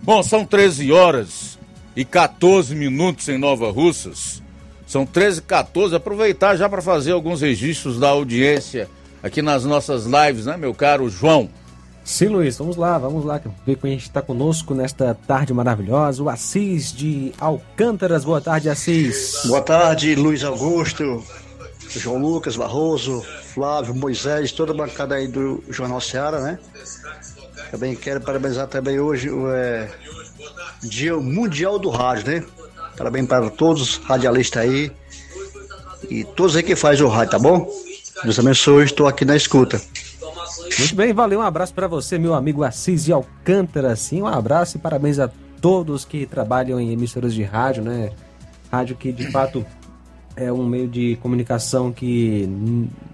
Bom, 0.00 0.22
são 0.22 0.46
13 0.46 0.92
horas 0.92 1.58
e 1.96 2.04
14 2.04 2.76
minutos 2.76 3.28
em 3.28 3.38
Nova 3.38 3.72
Russas. 3.72 4.40
São 4.86 5.04
13 5.04 5.40
e 5.40 5.42
14. 5.42 5.96
Aproveitar 5.96 6.54
já 6.54 6.68
para 6.68 6.80
fazer 6.80 7.10
alguns 7.10 7.40
registros 7.40 7.98
da 7.98 8.10
audiência 8.10 8.88
aqui 9.20 9.42
nas 9.42 9.64
nossas 9.64 10.04
lives, 10.04 10.46
né, 10.46 10.56
meu 10.56 10.72
caro 10.72 11.10
João? 11.10 11.50
Sim, 12.04 12.26
Luiz, 12.26 12.56
vamos 12.56 12.76
lá, 12.76 12.98
vamos 12.98 13.24
lá 13.24 13.40
ver 13.66 13.78
quem 13.78 13.96
está 13.96 14.22
conosco 14.22 14.74
nesta 14.74 15.18
tarde 15.26 15.52
maravilhosa. 15.52 16.22
O 16.22 16.28
Assis 16.28 16.92
de 16.92 17.32
Alcântaras. 17.40 18.24
Boa 18.24 18.40
tarde, 18.40 18.68
Assis. 18.68 19.40
Boa 19.46 19.60
tarde, 19.60 20.14
Luiz 20.14 20.44
Augusto, 20.44 21.24
João 21.90 22.18
Lucas 22.18 22.56
Barroso, 22.56 23.22
Flávio, 23.54 23.94
Moisés, 23.94 24.52
toda 24.52 24.72
a 24.72 24.76
bancada 24.76 25.14
aí 25.14 25.28
do 25.28 25.62
Jornal 25.68 26.00
Seara, 26.00 26.40
né? 26.40 26.58
Também 27.70 27.94
quero 27.94 28.20
parabenizar 28.20 28.66
também 28.66 29.00
hoje 29.00 29.30
o 29.30 29.50
é, 29.50 29.90
Dia 30.82 31.16
Mundial 31.16 31.78
do 31.78 31.90
Rádio, 31.90 32.26
né? 32.26 32.44
Parabéns 32.96 33.26
para 33.26 33.50
todos 33.50 33.82
os 33.82 33.96
radialistas 33.96 34.62
aí 34.62 34.92
e 36.08 36.24
todos 36.24 36.56
aí 36.56 36.62
que 36.62 36.76
faz 36.76 37.00
o 37.00 37.08
rádio, 37.08 37.32
tá 37.32 37.38
bom? 37.38 37.68
Deus 38.22 38.38
abençoe, 38.38 38.84
estou 38.84 39.06
aqui 39.06 39.24
na 39.24 39.36
escuta. 39.36 39.80
Muito 40.78 40.94
bem, 40.94 41.12
valeu, 41.12 41.40
um 41.40 41.42
abraço 41.42 41.74
para 41.74 41.86
você, 41.86 42.18
meu 42.18 42.34
amigo 42.34 42.62
Assis 42.62 43.04
de 43.04 43.12
Alcântara, 43.12 43.94
sim, 43.96 44.22
um 44.22 44.26
abraço 44.26 44.76
e 44.76 44.80
parabéns 44.80 45.18
a 45.18 45.30
todos 45.60 46.04
que 46.04 46.26
trabalham 46.26 46.78
em 46.80 46.92
emissoras 46.92 47.34
de 47.34 47.42
rádio, 47.42 47.82
né? 47.82 48.12
Rádio 48.70 48.96
que 48.96 49.12
de 49.12 49.30
fato 49.30 49.64
é 50.36 50.52
um 50.52 50.66
meio 50.66 50.88
de 50.88 51.16
comunicação 51.16 51.92
que 51.92 52.48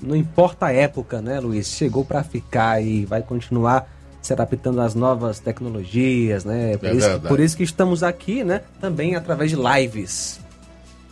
não 0.01 0.17
importa 0.17 0.67
a 0.67 0.73
época, 0.73 1.21
né, 1.21 1.41
Luiz? 1.41 1.69
Chegou 1.69 2.05
para 2.05 2.23
ficar 2.23 2.83
e 2.83 3.05
vai 3.05 3.23
continuar 3.23 3.89
se 4.23 4.33
adaptando 4.33 4.81
às 4.81 4.95
novas 4.95 5.39
tecnologias, 5.39 6.45
né? 6.45 6.77
Por, 6.77 6.89
é 6.89 6.95
isso, 6.95 7.21
por 7.21 7.41
isso 7.41 7.57
que 7.57 7.63
estamos 7.63 8.03
aqui, 8.03 8.45
né? 8.45 8.63
Também 8.81 9.15
através 9.17 9.51
de 9.51 9.57
lives. 9.57 10.41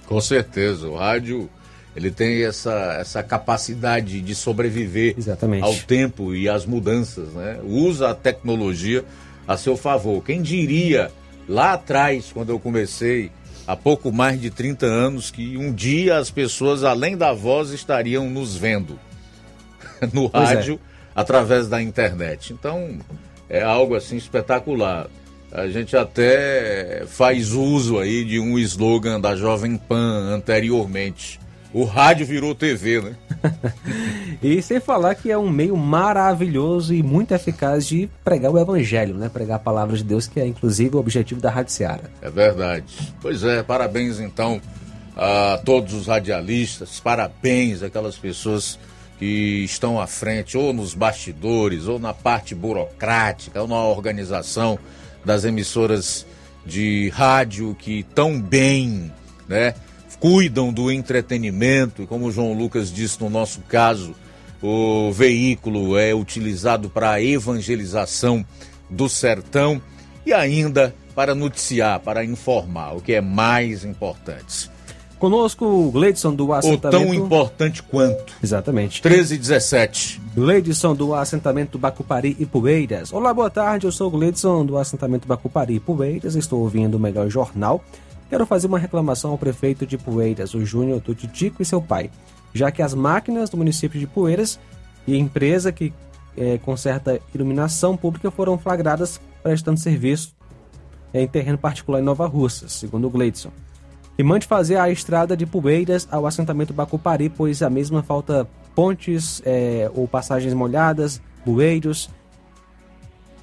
Com 0.06 0.20
certeza, 0.20 0.88
o 0.88 0.96
rádio 0.96 1.48
ele 1.96 2.10
tem 2.10 2.44
essa, 2.44 2.98
essa 3.00 3.22
capacidade 3.22 4.20
de 4.20 4.34
sobreviver 4.34 5.14
Exatamente. 5.18 5.64
ao 5.64 5.74
tempo 5.74 6.34
e 6.34 6.48
às 6.48 6.64
mudanças, 6.64 7.30
né? 7.32 7.58
Usa 7.64 8.10
a 8.10 8.14
tecnologia 8.14 9.04
a 9.46 9.56
seu 9.56 9.76
favor. 9.76 10.22
Quem 10.22 10.40
diria 10.40 11.10
lá 11.48 11.72
atrás, 11.72 12.30
quando 12.32 12.50
eu 12.50 12.60
comecei, 12.60 13.32
há 13.68 13.76
pouco 13.76 14.10
mais 14.10 14.40
de 14.40 14.48
30 14.48 14.86
anos, 14.86 15.30
que 15.30 15.58
um 15.58 15.70
dia 15.70 16.16
as 16.16 16.30
pessoas, 16.30 16.82
além 16.82 17.18
da 17.18 17.34
voz, 17.34 17.70
estariam 17.70 18.30
nos 18.30 18.56
vendo 18.56 18.98
no 20.10 20.30
é. 20.32 20.38
rádio 20.38 20.80
é. 20.82 21.10
através 21.14 21.68
da 21.68 21.82
internet. 21.82 22.54
Então, 22.54 22.98
é 23.46 23.62
algo 23.62 23.94
assim 23.94 24.16
espetacular. 24.16 25.08
A 25.52 25.66
gente 25.66 25.94
até 25.94 27.04
faz 27.06 27.52
uso 27.52 27.98
aí 27.98 28.24
de 28.24 28.40
um 28.40 28.58
slogan 28.58 29.20
da 29.20 29.36
Jovem 29.36 29.76
Pan 29.76 30.34
anteriormente 30.34 31.38
o 31.72 31.84
rádio 31.84 32.26
virou 32.26 32.54
TV, 32.54 33.00
né? 33.00 33.16
e 34.42 34.60
sem 34.62 34.80
falar 34.80 35.14
que 35.14 35.30
é 35.30 35.36
um 35.36 35.50
meio 35.50 35.76
maravilhoso 35.76 36.94
e 36.94 37.02
muito 37.02 37.32
eficaz 37.34 37.86
de 37.86 38.08
pregar 38.24 38.50
o 38.50 38.58
evangelho, 38.58 39.14
né? 39.14 39.28
Pregar 39.28 39.56
a 39.56 39.60
palavra 39.60 39.96
de 39.96 40.04
Deus, 40.04 40.26
que 40.26 40.40
é 40.40 40.46
inclusive 40.46 40.96
o 40.96 40.98
objetivo 40.98 41.40
da 41.40 41.50
Rádio 41.50 41.72
Seara. 41.72 42.10
É 42.22 42.30
verdade. 42.30 43.14
Pois 43.20 43.42
é, 43.44 43.62
parabéns 43.62 44.18
então 44.18 44.60
a 45.16 45.60
todos 45.64 45.94
os 45.94 46.06
radialistas, 46.06 47.00
parabéns 47.00 47.82
àquelas 47.82 48.16
pessoas 48.16 48.78
que 49.18 49.64
estão 49.64 50.00
à 50.00 50.06
frente, 50.06 50.56
ou 50.56 50.72
nos 50.72 50.94
bastidores, 50.94 51.88
ou 51.88 51.98
na 51.98 52.14
parte 52.14 52.54
burocrática, 52.54 53.60
ou 53.60 53.66
na 53.66 53.82
organização 53.82 54.78
das 55.24 55.44
emissoras 55.44 56.24
de 56.64 57.08
rádio 57.08 57.74
que 57.74 58.04
tão 58.14 58.40
bem, 58.40 59.12
né? 59.48 59.74
Cuidam 60.20 60.72
do 60.72 60.90
entretenimento, 60.90 62.02
e 62.02 62.06
como 62.06 62.26
o 62.26 62.32
João 62.32 62.52
Lucas 62.52 62.92
disse 62.92 63.20
no 63.20 63.30
nosso 63.30 63.60
caso, 63.62 64.14
o 64.62 65.12
veículo 65.12 65.96
é 65.96 66.14
utilizado 66.14 66.90
para 66.90 67.12
a 67.12 67.22
evangelização 67.22 68.44
do 68.90 69.08
sertão 69.08 69.80
e 70.26 70.32
ainda 70.32 70.94
para 71.14 71.34
noticiar, 71.34 72.00
para 72.00 72.24
informar, 72.24 72.96
o 72.96 73.00
que 73.00 73.12
é 73.12 73.20
mais 73.20 73.84
importante. 73.84 74.70
Conosco 75.18 75.64
o 75.64 75.90
Gleidson 75.90 76.32
do 76.32 76.52
assentamento. 76.52 76.96
Ou 76.96 77.06
tão 77.06 77.14
importante 77.14 77.82
quanto. 77.82 78.34
Exatamente. 78.42 79.02
13 79.02 79.34
e 79.34 79.38
17. 79.38 80.20
Gleidson 80.32 80.94
do 80.94 81.12
assentamento 81.12 81.76
Bacupari 81.76 82.36
e 82.38 82.46
Poeiras. 82.46 83.12
Olá, 83.12 83.34
boa 83.34 83.50
tarde. 83.50 83.84
Eu 83.84 83.90
sou 83.90 84.06
o 84.06 84.10
Gleidson 84.12 84.64
do 84.64 84.78
assentamento 84.78 85.26
Bacupari 85.26 85.74
e 85.74 85.80
Poeiras. 85.80 86.36
Estou 86.36 86.60
ouvindo 86.60 86.94
o 86.94 87.00
melhor 87.00 87.28
jornal 87.28 87.82
Quero 88.28 88.44
fazer 88.44 88.66
uma 88.66 88.78
reclamação 88.78 89.30
ao 89.30 89.38
prefeito 89.38 89.86
de 89.86 89.96
Poeiras, 89.96 90.54
o 90.54 90.64
Júnior 90.64 91.00
Tutitico 91.00 91.62
e 91.62 91.64
seu 91.64 91.80
pai, 91.80 92.10
já 92.52 92.70
que 92.70 92.82
as 92.82 92.92
máquinas 92.92 93.48
do 93.48 93.56
município 93.56 93.98
de 93.98 94.06
Poeiras 94.06 94.58
e 95.06 95.14
a 95.14 95.18
empresa 95.18 95.72
que 95.72 95.92
é, 96.36 96.58
conserta 96.58 97.20
iluminação 97.34 97.96
pública 97.96 98.30
foram 98.30 98.58
flagradas 98.58 99.20
prestando 99.42 99.80
serviço 99.80 100.36
em 101.12 101.26
terreno 101.26 101.56
particular 101.56 102.00
em 102.00 102.04
Nova 102.04 102.26
Russa, 102.26 102.68
segundo 102.68 103.06
o 103.06 103.10
Gleidson. 103.10 103.50
E 104.18 104.22
mande 104.22 104.46
fazer 104.46 104.76
a 104.76 104.90
estrada 104.90 105.36
de 105.36 105.46
Poeiras 105.46 106.06
ao 106.10 106.26
assentamento 106.26 106.74
Bacupari, 106.74 107.30
pois 107.30 107.62
a 107.62 107.70
mesma 107.70 108.02
falta 108.02 108.46
pontes 108.74 109.40
é, 109.46 109.90
ou 109.94 110.06
passagens 110.06 110.52
molhadas, 110.52 111.20
bueiros, 111.46 112.10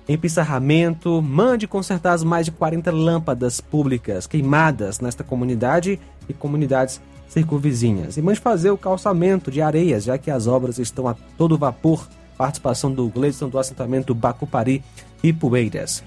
empissarramento. 0.07 1.21
Mande 1.21 1.67
consertar 1.67 2.13
as 2.13 2.23
mais 2.23 2.45
de 2.45 2.51
40 2.51 2.91
lâmpadas 2.91 3.59
públicas 3.59 4.27
queimadas 4.27 4.99
nesta 4.99 5.23
comunidade 5.23 5.99
e 6.27 6.33
comunidades 6.33 7.01
circunvizinhas. 7.27 8.17
E 8.17 8.21
mande 8.21 8.39
fazer 8.39 8.69
o 8.69 8.77
calçamento 8.77 9.51
de 9.51 9.61
areias, 9.61 10.03
já 10.03 10.17
que 10.17 10.31
as 10.31 10.47
obras 10.47 10.77
estão 10.79 11.07
a 11.07 11.15
todo 11.37 11.57
vapor. 11.57 12.07
Participação 12.37 12.91
do 12.91 13.07
Gleison 13.07 13.47
do 13.47 13.57
assentamento 13.57 14.13
Bacupari 14.13 14.83
e 15.23 15.31
Poeiras. 15.31 16.03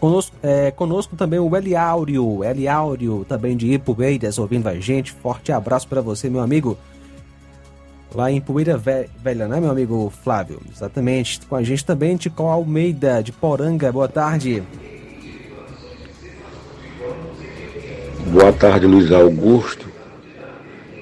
Conosco, 0.00 0.36
é, 0.42 0.70
conosco 0.70 1.16
também 1.16 1.38
o 1.38 1.56
Eliáurio, 1.56 2.44
Eliáurio 2.44 3.24
também 3.26 3.56
de 3.56 3.72
Ipueiras, 3.72 4.38
ouvindo 4.38 4.66
a 4.68 4.78
gente. 4.78 5.12
Forte 5.12 5.52
abraço 5.52 5.88
para 5.88 6.02
você, 6.02 6.28
meu 6.28 6.40
amigo. 6.40 6.76
Lá 8.14 8.30
em 8.30 8.40
Poeira 8.40 8.76
Velha, 8.78 9.46
né, 9.46 9.60
meu 9.60 9.70
amigo 9.70 10.10
Flávio? 10.22 10.60
Exatamente. 10.74 11.40
Com 11.46 11.56
a 11.56 11.62
gente 11.62 11.84
também, 11.84 12.16
Tico 12.16 12.44
Almeida, 12.44 13.22
de 13.22 13.32
Poranga. 13.32 13.92
Boa 13.92 14.08
tarde. 14.08 14.62
Boa 18.26 18.52
tarde, 18.52 18.86
Luiz 18.86 19.12
Augusto. 19.12 19.86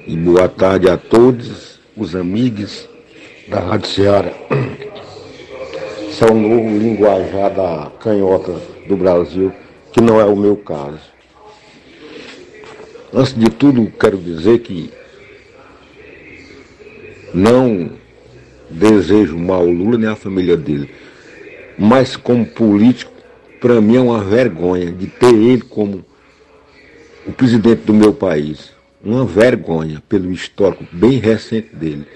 E 0.06 0.16
boa 0.16 0.48
tarde 0.48 0.90
a 0.90 0.96
todos 0.96 1.78
os 1.96 2.14
amigos 2.14 2.88
da 3.48 3.60
Rádio 3.60 3.88
Ceará. 3.88 4.32
Isso 6.08 6.24
é 6.24 6.32
novo 6.32 6.78
linguajar 6.78 7.54
da 7.54 7.90
canhota 8.00 8.52
do 8.86 8.96
Brasil, 8.96 9.52
que 9.92 10.00
não 10.00 10.20
é 10.20 10.24
o 10.24 10.36
meu 10.36 10.56
caso. 10.56 11.00
Antes 13.12 13.34
de 13.34 13.48
tudo, 13.50 13.90
quero 13.98 14.18
dizer 14.18 14.58
que 14.60 14.92
não 17.34 17.90
desejo 18.70 19.36
mal 19.36 19.60
ao 19.60 19.70
Lula 19.70 19.98
nem 19.98 20.08
à 20.08 20.16
família 20.16 20.56
dele. 20.56 20.88
Mas 21.76 22.16
como 22.16 22.46
político, 22.46 23.12
para 23.60 23.80
mim 23.80 23.96
é 23.96 24.00
uma 24.00 24.22
vergonha 24.22 24.92
de 24.92 25.06
ter 25.08 25.34
ele 25.34 25.62
como 25.62 26.04
o 27.26 27.32
presidente 27.32 27.82
do 27.82 27.92
meu 27.92 28.14
país. 28.14 28.72
Uma 29.02 29.24
vergonha 29.24 30.02
pelo 30.08 30.32
histórico 30.32 30.86
bem 30.92 31.18
recente 31.18 31.74
dele. 31.74 32.06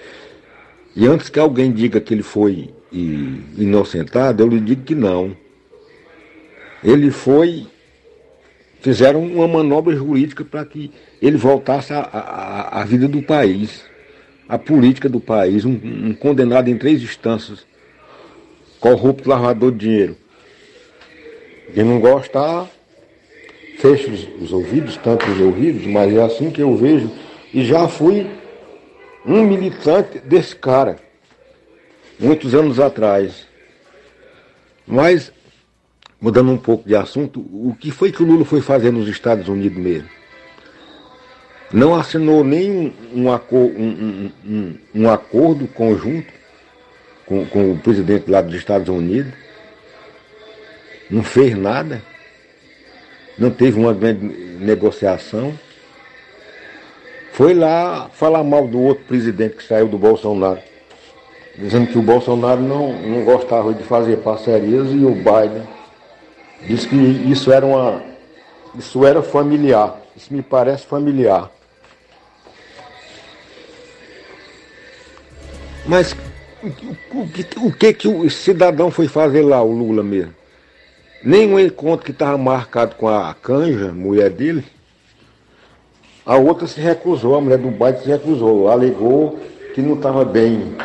E 0.95 1.07
antes 1.07 1.29
que 1.29 1.39
alguém 1.39 1.73
diga 1.73 2.01
que 2.01 2.15
ele 2.15 2.23
foi 2.23 2.71
inocentado, 2.91 4.43
eu 4.43 4.49
lhe 4.49 4.61
digo 4.61 4.83
que 4.83 4.95
não. 4.95 5.37
Ele 6.83 7.11
foi. 7.11 7.67
Fizeram 8.81 9.23
uma 9.23 9.49
manobra 9.49 9.95
jurídica 9.95 10.45
para 10.45 10.65
que 10.65 10.91
ele 11.21 11.37
voltasse 11.37 11.93
à 11.93 12.85
vida 12.87 13.09
do 13.09 13.21
país 13.21 13.88
a 14.49 14.59
política 14.59 15.09
do 15.09 15.21
país, 15.21 15.65
um, 15.65 15.79
um 15.83 16.15
condenado 16.15 16.71
em 16.71 16.79
três 16.79 17.03
instâncias, 17.03 17.67
corrupto 18.81 19.29
lavador 19.29 19.73
de 19.73 19.79
dinheiro. 19.79 20.17
Quem 21.75 21.85
não 21.85 22.01
gosta, 22.01 22.67
fecha 23.79 24.11
os, 24.11 24.27
os 24.41 24.53
ouvidos, 24.53 24.97
tanto 24.97 25.31
os 25.31 25.39
ouvidos, 25.39 25.87
mas 25.87 26.15
é 26.15 26.23
assim 26.23 26.51
que 26.51 26.63
eu 26.63 26.75
vejo. 26.75 27.11
E 27.53 27.63
já 27.65 27.87
fui 27.87 28.27
um 29.27 29.43
militante 29.43 30.19
desse 30.21 30.57
cara, 30.57 30.97
muitos 32.19 32.55
anos 32.55 32.81
atrás. 32.81 33.47
Mas, 34.87 35.31
mudando 36.19 36.51
um 36.51 36.57
pouco 36.57 36.89
de 36.89 36.97
assunto, 36.97 37.41
o 37.41 37.77
que 37.79 37.91
foi 37.91 38.11
que 38.11 38.23
o 38.23 38.27
Lula 38.27 38.47
foi 38.47 38.63
fazer 38.63 38.91
nos 38.91 39.07
Estados 39.09 39.49
Unidos 39.49 39.77
mesmo? 39.77 40.18
Não 41.73 41.95
assinou 41.95 42.43
nem 42.43 42.95
um, 43.13 43.29
um, 43.31 44.31
um, 44.45 44.79
um 44.95 45.11
acordo 45.11 45.67
conjunto 45.69 46.33
com, 47.27 47.45
com, 47.47 47.73
o 47.73 47.79
presidente 47.79 48.31
lá 48.31 48.41
dos 48.41 48.55
Estados 48.55 48.89
Unidos, 48.89 49.33
não 51.11 51.23
fez 51.23 51.57
nada, 51.57 52.03
não 53.39 53.51
teve 53.51 53.79
uma 53.79 53.93
grande 53.93 54.27
negociação. 54.59 55.53
Foi 57.33 57.55
lá 57.55 58.09
falar 58.13 58.43
mal 58.43 58.67
do 58.67 58.81
outro 58.81 59.05
presidente 59.05 59.57
que 59.57 59.63
saiu 59.63 59.87
do 59.89 59.99
Bolsonaro, 59.99 60.61
dizendo 61.57 61.89
que 61.89 61.99
o 61.99 62.03
Bolsonaro 62.03 62.61
não, 62.61 62.93
não 63.01 63.25
gostava 63.25 63.75
de 63.75 63.83
fazer 63.85 64.19
parcerias 64.19 64.91
e 64.91 65.05
o 65.05 65.15
Biden 65.15 65.63
disse 66.67 66.89
que 66.89 66.97
isso 66.97 67.53
era 67.53 67.65
uma. 67.65 68.03
Isso 68.75 69.07
era 69.07 69.23
familiar. 69.23 70.01
Isso 70.17 70.33
me 70.35 70.43
parece 70.43 70.85
familiar. 70.85 71.51
Mas 75.89 76.15
o, 77.15 77.27
que, 77.27 77.47
o 77.57 77.73
que, 77.73 77.93
que 77.95 78.09
o 78.09 78.29
cidadão 78.29 78.91
foi 78.91 79.09
fazer 79.09 79.41
lá, 79.41 79.63
o 79.63 79.73
Lula 79.73 80.03
mesmo? 80.03 80.35
Nenhum 81.25 81.59
encontro 81.59 82.05
que 82.05 82.13
estava 82.13 82.37
marcado 82.37 82.95
com 82.97 83.09
a 83.09 83.33
Canja, 83.33 83.91
mulher 83.91 84.29
dele. 84.29 84.63
A 86.27 86.37
outra 86.37 86.67
se 86.67 86.79
recusou, 86.79 87.35
a 87.35 87.41
mulher 87.41 87.57
do 87.57 87.71
bairro 87.71 88.03
se 88.03 88.09
recusou, 88.09 88.69
alegou 88.69 89.39
que 89.75 89.81
não 89.81 89.95
estava 89.95 90.27
bem, 90.27 90.77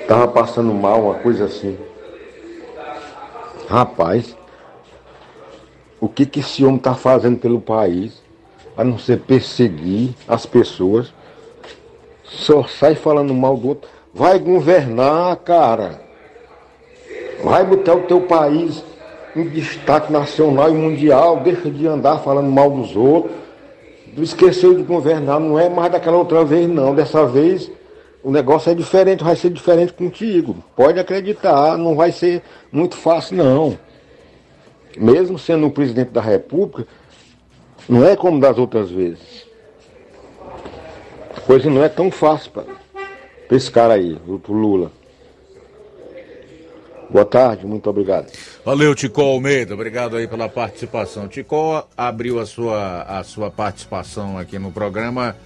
estava 0.00 0.28
passando 0.28 0.72
mal, 0.72 1.06
uma 1.06 1.14
coisa 1.14 1.46
assim. 1.46 1.76
Rapaz, 3.68 4.36
o 6.00 6.08
que, 6.08 6.24
que 6.24 6.38
esse 6.38 6.64
homem 6.64 6.76
está 6.76 6.94
fazendo 6.94 7.38
pelo 7.38 7.60
país, 7.60 8.22
a 8.76 8.84
não 8.84 8.98
ser 8.98 9.18
perseguir 9.18 10.14
as 10.28 10.46
pessoas? 10.46 11.12
Só 12.24 12.64
sai 12.64 12.94
falando 12.94 13.34
mal 13.34 13.56
do 13.56 13.68
outro. 13.68 13.88
Vai 14.12 14.38
governar, 14.38 15.36
cara. 15.36 16.00
Vai 17.42 17.64
botar 17.64 17.94
o 17.94 18.02
teu 18.02 18.22
país 18.22 18.82
em 19.36 19.48
destaque 19.48 20.12
nacional 20.12 20.70
e 20.70 20.74
mundial. 20.74 21.40
Deixa 21.40 21.70
de 21.70 21.86
andar 21.86 22.18
falando 22.18 22.50
mal 22.50 22.70
dos 22.70 22.96
outros. 22.96 23.32
Esqueceu 24.16 24.74
de 24.74 24.82
governar, 24.82 25.40
não 25.40 25.58
é 25.58 25.68
mais 25.68 25.90
daquela 25.90 26.16
outra 26.16 26.44
vez, 26.44 26.68
não. 26.68 26.94
Dessa 26.94 27.26
vez 27.26 27.70
o 28.22 28.30
negócio 28.30 28.70
é 28.70 28.74
diferente, 28.74 29.24
vai 29.24 29.34
ser 29.34 29.50
diferente 29.50 29.92
contigo. 29.92 30.56
Pode 30.76 31.00
acreditar, 31.00 31.76
não 31.76 31.96
vai 31.96 32.12
ser 32.12 32.42
muito 32.70 32.96
fácil, 32.96 33.36
não. 33.36 33.76
Mesmo 34.96 35.36
sendo 35.36 35.66
o 35.66 35.70
presidente 35.70 36.10
da 36.10 36.20
República, 36.20 36.86
não 37.88 38.06
é 38.06 38.14
como 38.14 38.40
das 38.40 38.56
outras 38.56 38.88
vezes 38.88 39.43
coisa 41.40 41.70
não 41.70 41.82
é 41.82 41.88
tão 41.88 42.10
fácil 42.10 42.50
para 42.50 42.64
esse 43.50 43.70
cara 43.70 43.94
aí, 43.94 44.16
pro 44.42 44.52
Lula. 44.52 44.90
Boa 47.10 47.24
tarde, 47.24 47.66
muito 47.66 47.88
obrigado. 47.88 48.32
Valeu, 48.64 48.94
Tico 48.94 49.20
Almeida, 49.20 49.74
obrigado 49.74 50.16
aí 50.16 50.26
pela 50.26 50.48
participação. 50.48 51.28
Tico 51.28 51.86
abriu 51.96 52.40
a 52.40 52.46
sua, 52.46 53.02
a 53.02 53.22
sua 53.22 53.50
participação 53.50 54.38
aqui 54.38 54.58
no 54.58 54.72
programa 54.72 55.36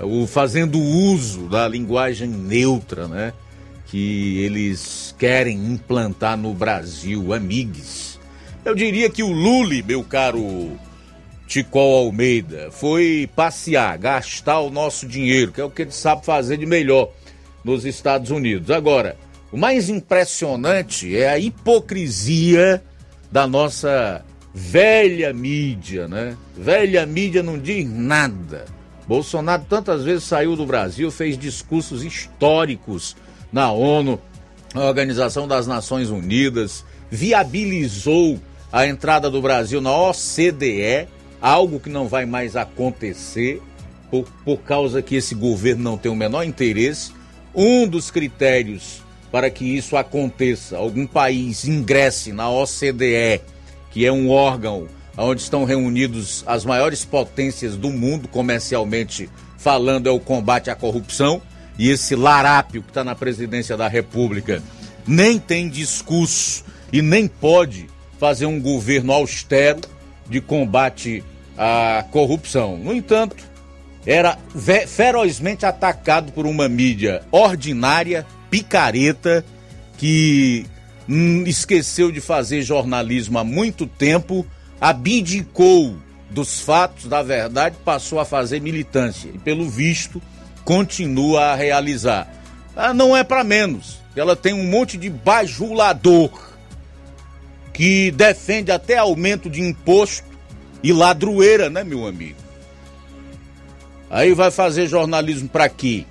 o, 0.00 0.26
fazendo 0.26 0.78
uso 0.78 1.48
da 1.48 1.66
linguagem 1.66 2.28
neutra, 2.28 3.08
né? 3.08 3.32
Que 3.86 4.42
eles 4.44 5.14
querem 5.18 5.56
implantar 5.72 6.36
no 6.36 6.52
Brasil, 6.52 7.32
amigos. 7.32 8.18
Eu 8.64 8.74
diria 8.74 9.08
que 9.08 9.22
o 9.22 9.32
Lule, 9.32 9.82
meu 9.82 10.04
caro 10.04 10.72
Ticol 11.48 12.04
Almeida, 12.04 12.68
foi 12.70 13.28
passear, 13.34 13.96
gastar 13.96 14.60
o 14.60 14.70
nosso 14.70 15.08
dinheiro, 15.08 15.50
que 15.50 15.60
é 15.62 15.64
o 15.64 15.70
que 15.70 15.82
ele 15.82 15.90
sabe 15.90 16.26
fazer 16.26 16.58
de 16.58 16.66
melhor 16.66 17.10
nos 17.64 17.86
Estados 17.86 18.30
Unidos. 18.30 18.70
Agora, 18.70 19.16
o 19.50 19.56
mais 19.56 19.88
impressionante 19.88 21.16
é 21.16 21.30
a 21.30 21.38
hipocrisia 21.38 22.84
da 23.32 23.46
nossa 23.46 24.22
velha 24.52 25.32
mídia, 25.32 26.06
né? 26.06 26.36
Velha 26.54 27.06
mídia 27.06 27.42
não 27.42 27.58
diz 27.58 27.88
nada. 27.88 28.66
Bolsonaro 29.06 29.64
tantas 29.66 30.04
vezes 30.04 30.24
saiu 30.24 30.54
do 30.54 30.66
Brasil, 30.66 31.10
fez 31.10 31.38
discursos 31.38 32.04
históricos 32.04 33.16
na 33.50 33.72
ONU, 33.72 34.20
a 34.74 34.80
Organização 34.80 35.48
das 35.48 35.66
Nações 35.66 36.10
Unidas, 36.10 36.84
viabilizou 37.10 38.38
a 38.70 38.86
entrada 38.86 39.30
do 39.30 39.40
Brasil 39.40 39.80
na 39.80 39.96
OCDE, 39.96 41.08
algo 41.40 41.80
que 41.80 41.88
não 41.88 42.08
vai 42.08 42.26
mais 42.26 42.56
acontecer 42.56 43.62
por, 44.10 44.24
por 44.44 44.58
causa 44.58 45.02
que 45.02 45.16
esse 45.16 45.34
governo 45.34 45.82
não 45.82 45.98
tem 45.98 46.10
o 46.10 46.16
menor 46.16 46.44
interesse. 46.44 47.12
Um 47.54 47.86
dos 47.86 48.10
critérios 48.10 49.02
para 49.30 49.50
que 49.50 49.64
isso 49.64 49.96
aconteça, 49.96 50.76
algum 50.76 51.06
país 51.06 51.64
ingresse 51.66 52.32
na 52.32 52.48
OCDE, 52.50 53.42
que 53.90 54.06
é 54.06 54.12
um 54.12 54.30
órgão 54.30 54.86
onde 55.16 55.42
estão 55.42 55.64
reunidos 55.64 56.44
as 56.46 56.64
maiores 56.64 57.04
potências 57.04 57.76
do 57.76 57.90
mundo, 57.90 58.28
comercialmente 58.28 59.28
falando, 59.56 60.06
é 60.06 60.10
o 60.10 60.20
combate 60.20 60.70
à 60.70 60.76
corrupção. 60.76 61.42
E 61.78 61.90
esse 61.90 62.16
larápio 62.16 62.82
que 62.82 62.90
está 62.90 63.04
na 63.04 63.14
presidência 63.14 63.76
da 63.76 63.88
República 63.88 64.62
nem 65.06 65.38
tem 65.38 65.68
discurso 65.68 66.64
e 66.92 67.02
nem 67.02 67.28
pode 67.28 67.86
fazer 68.18 68.46
um 68.46 68.60
governo 68.60 69.12
austero 69.12 69.80
de 70.28 70.40
combate 70.40 71.24
à 71.56 72.04
corrupção. 72.10 72.76
No 72.76 72.92
entanto, 72.92 73.36
era 74.06 74.38
ferozmente 74.86 75.66
atacado 75.66 76.32
por 76.32 76.46
uma 76.46 76.68
mídia 76.68 77.22
ordinária, 77.30 78.26
picareta, 78.50 79.44
que 79.96 80.64
hum, 81.08 81.44
esqueceu 81.46 82.10
de 82.10 82.20
fazer 82.20 82.62
jornalismo 82.62 83.38
há 83.38 83.44
muito 83.44 83.86
tempo, 83.86 84.46
abdicou 84.80 85.96
dos 86.30 86.60
fatos, 86.60 87.06
da 87.06 87.22
verdade, 87.22 87.76
passou 87.84 88.20
a 88.20 88.24
fazer 88.24 88.60
militância 88.60 89.30
e, 89.34 89.38
pelo 89.38 89.68
visto, 89.68 90.22
continua 90.64 91.46
a 91.46 91.54
realizar. 91.54 92.32
Ah, 92.76 92.94
não 92.94 93.16
é 93.16 93.24
para 93.24 93.42
menos. 93.42 93.98
Ela 94.14 94.36
tem 94.36 94.52
um 94.52 94.64
monte 94.64 94.96
de 94.96 95.10
bajulador 95.10 96.47
que 97.78 98.10
defende 98.10 98.72
até 98.72 98.98
aumento 98.98 99.48
de 99.48 99.62
imposto 99.62 100.26
e 100.82 100.92
ladroeira, 100.92 101.70
né, 101.70 101.84
meu 101.84 102.08
amigo? 102.08 102.34
Aí 104.10 104.34
vai 104.34 104.50
fazer 104.50 104.88
jornalismo 104.88 105.48
para 105.48 105.68
quê? 105.68 106.04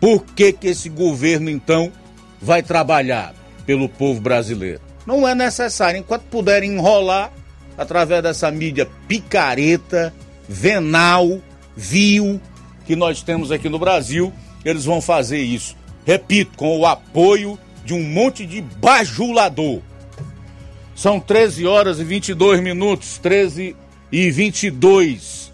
Por 0.00 0.24
que, 0.24 0.54
que 0.54 0.68
esse 0.68 0.88
governo, 0.88 1.50
então, 1.50 1.92
vai 2.40 2.62
trabalhar 2.62 3.34
pelo 3.66 3.90
povo 3.90 4.22
brasileiro? 4.22 4.80
Não 5.06 5.28
é 5.28 5.34
necessário. 5.34 6.00
Enquanto 6.00 6.22
puderem 6.22 6.76
enrolar 6.76 7.30
através 7.76 8.22
dessa 8.22 8.50
mídia 8.50 8.88
picareta, 9.06 10.14
venal, 10.48 11.42
vil 11.76 12.40
que 12.86 12.96
nós 12.96 13.20
temos 13.20 13.52
aqui 13.52 13.68
no 13.68 13.78
Brasil, 13.78 14.32
eles 14.64 14.86
vão 14.86 15.02
fazer 15.02 15.40
isso. 15.40 15.76
Repito, 16.06 16.56
com 16.56 16.78
o 16.78 16.86
apoio 16.86 17.58
de 17.84 17.92
um 17.92 18.02
monte 18.02 18.46
de 18.46 18.62
bajulador. 18.62 19.82
São 20.98 21.20
13 21.20 21.64
horas 21.64 22.00
e 22.00 22.04
22 22.04 22.58
minutos, 22.58 23.18
13 23.18 23.76
e 24.10 24.30
22. 24.32 25.52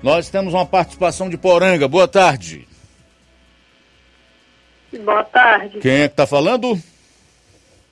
Nós 0.00 0.30
temos 0.30 0.54
uma 0.54 0.64
participação 0.64 1.28
de 1.28 1.36
Poranga. 1.36 1.88
Boa 1.88 2.06
tarde. 2.06 2.68
Boa 5.04 5.24
tarde. 5.24 5.80
Quem 5.80 6.02
é 6.02 6.08
que 6.08 6.14
tá 6.14 6.24
falando? 6.24 6.80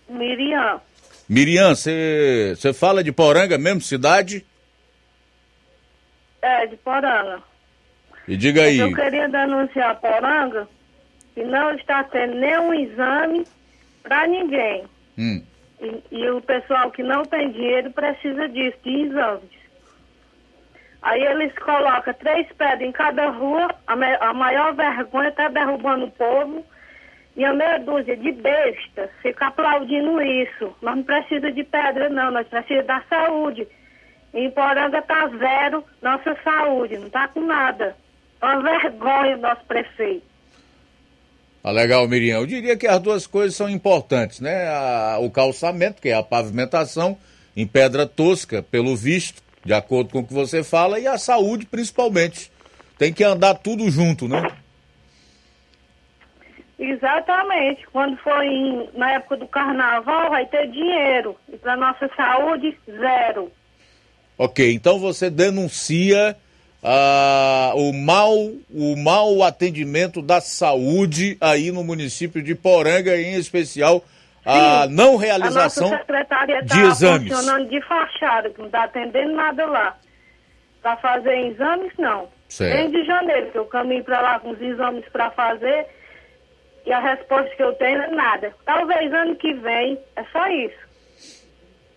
Miriam. 0.08 0.80
Miriam, 1.28 1.74
você 1.74 2.72
fala 2.72 3.02
de 3.02 3.10
Poranga 3.10 3.58
mesmo, 3.58 3.80
cidade? 3.80 4.46
É, 6.40 6.64
de 6.68 6.76
Poranga. 6.76 7.42
E 8.28 8.36
diga 8.36 8.62
aí. 8.62 8.78
Eu 8.78 8.94
queria 8.94 9.28
denunciar 9.28 9.90
a 9.90 9.94
Poranga 9.96 10.68
que 11.34 11.42
não 11.42 11.74
está 11.74 12.04
tendo 12.04 12.36
nenhum 12.36 12.72
exame 12.72 13.44
para 14.04 14.28
ninguém. 14.28 14.84
Hum. 15.18 15.42
E, 15.80 16.02
e, 16.10 16.30
o 16.30 16.40
pessoal 16.40 16.90
que 16.90 17.02
não 17.02 17.24
tem 17.24 17.50
dinheiro 17.50 17.90
precisa 17.90 18.48
disso, 18.48 18.78
de 18.82 19.02
exames. 19.02 19.64
Aí 21.02 21.22
eles 21.22 21.52
colocam 21.58 22.14
três 22.14 22.46
pedras 22.52 22.80
em 22.80 22.92
cada 22.92 23.28
rua, 23.28 23.68
a, 23.86 23.94
me, 23.94 24.14
a 24.20 24.32
maior 24.32 24.74
vergonha 24.74 25.28
está 25.28 25.48
derrubando 25.48 26.06
o 26.06 26.10
povo. 26.10 26.64
E 27.36 27.44
a 27.44 27.52
meia 27.52 27.78
dúzia 27.78 28.16
de 28.16 28.30
bestas 28.30 29.10
fica 29.20 29.48
aplaudindo 29.48 30.22
isso. 30.22 30.74
Nós 30.80 30.96
não 30.96 31.02
precisamos 31.02 31.54
de 31.54 31.64
pedra, 31.64 32.08
não, 32.08 32.30
nós 32.30 32.46
precisamos 32.46 32.86
da 32.86 33.02
saúde. 33.08 33.66
Em 34.32 34.50
Poranga 34.50 34.98
está 34.98 35.28
zero 35.28 35.84
nossa 36.00 36.36
saúde, 36.42 36.96
não 36.96 37.08
está 37.08 37.26
com 37.28 37.40
nada. 37.40 37.96
É 38.40 38.46
uma 38.46 38.62
vergonha 38.62 39.36
o 39.36 39.40
nosso 39.40 39.64
prefeito. 39.64 40.33
Ah, 41.66 41.70
legal, 41.70 42.06
Miriam. 42.06 42.40
Eu 42.40 42.46
diria 42.46 42.76
que 42.76 42.86
as 42.86 43.00
duas 43.00 43.26
coisas 43.26 43.56
são 43.56 43.70
importantes, 43.70 44.38
né? 44.38 44.68
A, 44.68 45.16
o 45.18 45.30
calçamento, 45.30 46.02
que 46.02 46.10
é 46.10 46.14
a 46.14 46.22
pavimentação 46.22 47.16
em 47.56 47.66
pedra 47.66 48.06
tosca, 48.06 48.62
pelo 48.62 48.94
visto, 48.94 49.42
de 49.64 49.72
acordo 49.72 50.10
com 50.10 50.18
o 50.18 50.26
que 50.26 50.34
você 50.34 50.62
fala, 50.62 51.00
e 51.00 51.06
a 51.06 51.16
saúde 51.16 51.64
principalmente. 51.64 52.52
Tem 52.98 53.14
que 53.14 53.24
andar 53.24 53.54
tudo 53.54 53.90
junto, 53.90 54.28
né? 54.28 54.46
Exatamente. 56.78 57.86
Quando 57.90 58.14
for 58.18 58.44
em, 58.44 58.90
na 58.92 59.12
época 59.12 59.38
do 59.38 59.48
carnaval, 59.48 60.28
vai 60.28 60.44
ter 60.44 60.70
dinheiro. 60.70 61.34
E 61.50 61.56
para 61.56 61.78
nossa 61.78 62.10
saúde, 62.14 62.78
zero. 62.86 63.50
Ok, 64.36 64.70
então 64.74 64.98
você 64.98 65.30
denuncia 65.30 66.36
ah, 66.86 67.72
o, 67.74 67.94
mau, 67.94 68.52
o 68.70 68.94
mau 68.94 69.42
atendimento 69.42 70.20
da 70.20 70.38
saúde 70.38 71.38
aí 71.40 71.72
no 71.72 71.82
município 71.82 72.42
de 72.42 72.54
Poranga, 72.54 73.16
em 73.16 73.36
especial 73.36 74.04
a 74.44 74.86
não 74.86 75.16
realização 75.16 75.86
a 75.86 75.90
nossa 75.92 76.02
secretaria 76.02 76.62
de 76.62 76.68
tá 76.68 76.82
exames. 76.82 77.32
funcionando 77.32 77.68
de 77.70 77.80
fachada, 77.86 78.50
que 78.50 78.58
não 78.58 78.66
está 78.66 78.84
atendendo 78.84 79.34
nada 79.34 79.64
lá. 79.64 79.96
Para 80.82 80.98
fazer 80.98 81.46
exames, 81.46 81.92
não. 81.98 82.28
Certo. 82.50 82.76
Desde 82.76 83.06
janeiro, 83.06 83.50
que 83.50 83.58
eu 83.58 83.64
caminho 83.64 84.04
para 84.04 84.20
lá 84.20 84.38
com 84.38 84.50
os 84.50 84.60
exames 84.60 85.04
para 85.10 85.30
fazer 85.30 85.86
e 86.84 86.92
a 86.92 87.00
resposta 87.00 87.56
que 87.56 87.62
eu 87.62 87.72
tenho 87.76 88.02
é 88.02 88.10
nada. 88.10 88.52
Talvez 88.66 89.10
ano 89.10 89.34
que 89.36 89.54
vem, 89.54 89.98
é 90.16 90.24
só 90.30 90.46
isso. 90.48 90.84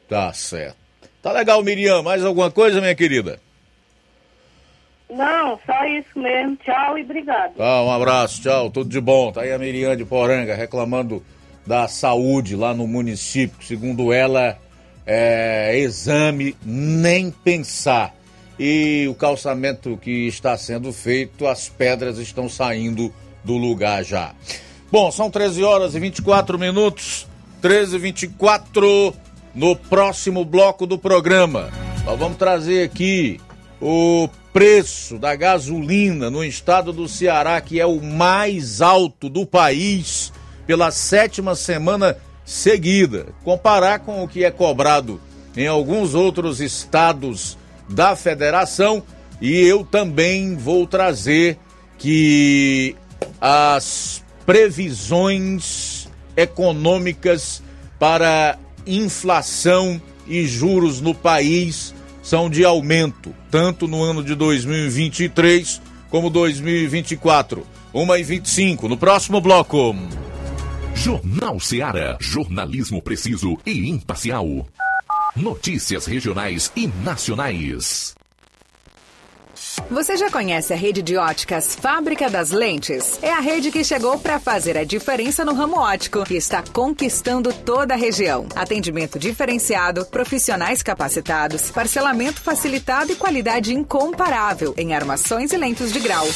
Tá 0.08 0.32
certo. 0.32 0.78
Tá 1.22 1.34
legal, 1.34 1.62
Miriam. 1.62 2.02
Mais 2.02 2.24
alguma 2.24 2.50
coisa, 2.50 2.80
minha 2.80 2.96
querida? 2.96 3.38
Não, 5.10 5.60
só 5.66 5.86
isso 5.86 6.20
mesmo. 6.20 6.58
Tchau 6.58 6.98
e 6.98 7.04
obrigado. 7.04 7.56
Tá, 7.56 7.84
um 7.84 7.92
abraço, 7.92 8.42
tchau. 8.42 8.70
Tudo 8.70 8.90
de 8.90 9.00
bom. 9.00 9.32
Tá 9.32 9.42
aí 9.42 9.52
a 9.52 9.58
Miriam 9.60 9.96
de 9.96 10.04
Poranga 10.04 10.54
reclamando 10.54 11.24
da 11.66 11.88
saúde 11.88 12.56
lá 12.56 12.74
no 12.74 12.88
município. 12.88 13.66
Segundo 13.66 14.12
ela, 14.12 14.58
é, 15.06 15.78
exame 15.78 16.56
nem 16.64 17.32
pensar. 17.32 18.14
E 18.60 19.08
o 19.10 19.14
calçamento 19.14 19.98
que 19.98 20.28
está 20.28 20.58
sendo 20.58 20.92
feito, 20.92 21.48
as 21.48 21.70
pedras 21.70 22.18
estão 22.18 22.50
saindo 22.50 23.14
do 23.44 23.56
lugar 23.56 24.04
já. 24.04 24.34
Bom, 24.92 25.12
são 25.12 25.30
13 25.30 25.64
horas 25.64 25.96
e 25.96 26.00
24 26.00 26.58
minutos. 26.58 27.28
13 27.62 27.96
e 27.96 28.00
24 28.00 29.14
no 29.54 29.76
próximo 29.76 30.44
bloco 30.46 30.86
do 30.86 30.98
programa. 30.98 31.70
Nós 32.06 32.18
vamos 32.18 32.38
trazer 32.38 32.84
aqui 32.84 33.40
o 33.82 34.30
preço 34.58 35.20
da 35.20 35.36
gasolina 35.36 36.32
no 36.32 36.44
estado 36.44 36.92
do 36.92 37.08
Ceará, 37.08 37.62
que 37.62 37.80
é 37.80 37.86
o 37.86 38.02
mais 38.02 38.82
alto 38.82 39.30
do 39.30 39.46
país 39.46 40.34
pela 40.66 40.90
sétima 40.90 41.54
semana 41.54 42.18
seguida. 42.44 43.28
Comparar 43.44 44.00
com 44.00 44.24
o 44.24 44.28
que 44.28 44.44
é 44.44 44.50
cobrado 44.50 45.22
em 45.56 45.68
alguns 45.68 46.16
outros 46.16 46.60
estados 46.60 47.56
da 47.88 48.16
federação. 48.16 49.04
E 49.40 49.62
eu 49.62 49.86
também 49.86 50.56
vou 50.56 50.88
trazer 50.88 51.60
que 52.00 52.96
as 53.40 54.24
previsões 54.44 56.10
econômicas 56.36 57.62
para 58.00 58.58
inflação 58.88 60.02
e 60.26 60.48
juros 60.48 61.00
no 61.00 61.14
país 61.14 61.94
são 62.28 62.50
de 62.50 62.66
aumento, 62.66 63.34
tanto 63.50 63.88
no 63.88 64.04
ano 64.04 64.22
de 64.22 64.36
2023 64.36 65.82
como 66.10 66.30
2024. 66.30 67.66
1 67.94 68.16
e 68.18 68.24
25 68.24 68.90
no 68.90 68.98
próximo 68.98 69.40
bloco. 69.40 69.96
Jornal 70.94 71.58
Seara. 71.58 72.18
Jornalismo 72.20 73.02
preciso 73.02 73.58
e 73.66 73.90
imparcial. 73.90 74.68
Notícias 75.38 76.06
regionais 76.06 76.70
e 76.76 76.88
nacionais. 77.02 78.17
Você 79.90 80.18
já 80.18 80.30
conhece 80.30 80.74
a 80.74 80.76
rede 80.76 81.02
de 81.02 81.16
óticas 81.16 81.76
Fábrica 81.76 82.30
das 82.30 82.52
Lentes? 82.52 83.20
É 83.22 83.32
a 83.32 83.40
rede 83.40 83.72
que 83.72 83.84
chegou 83.84 84.20
para 84.20 84.40
fazer 84.40 84.78
a 84.78 84.84
diferença 84.84 85.46
no 85.46 85.54
ramo 85.54 85.78
óptico 85.78 86.24
e 86.30 86.36
está 86.36 86.62
conquistando 86.74 87.54
toda 87.54 87.94
a 87.94 87.98
região. 87.98 88.48
Atendimento 88.56 89.18
diferenciado, 89.18 90.06
profissionais 90.06 90.84
capacitados, 90.84 91.72
parcelamento 91.72 92.42
facilitado 92.42 93.12
e 93.12 93.16
qualidade 93.16 93.74
incomparável 93.74 94.74
em 94.78 94.94
armações 94.94 95.54
e 95.54 95.58
lentes 95.58 95.92
de 95.94 96.00
grau. 96.00 96.28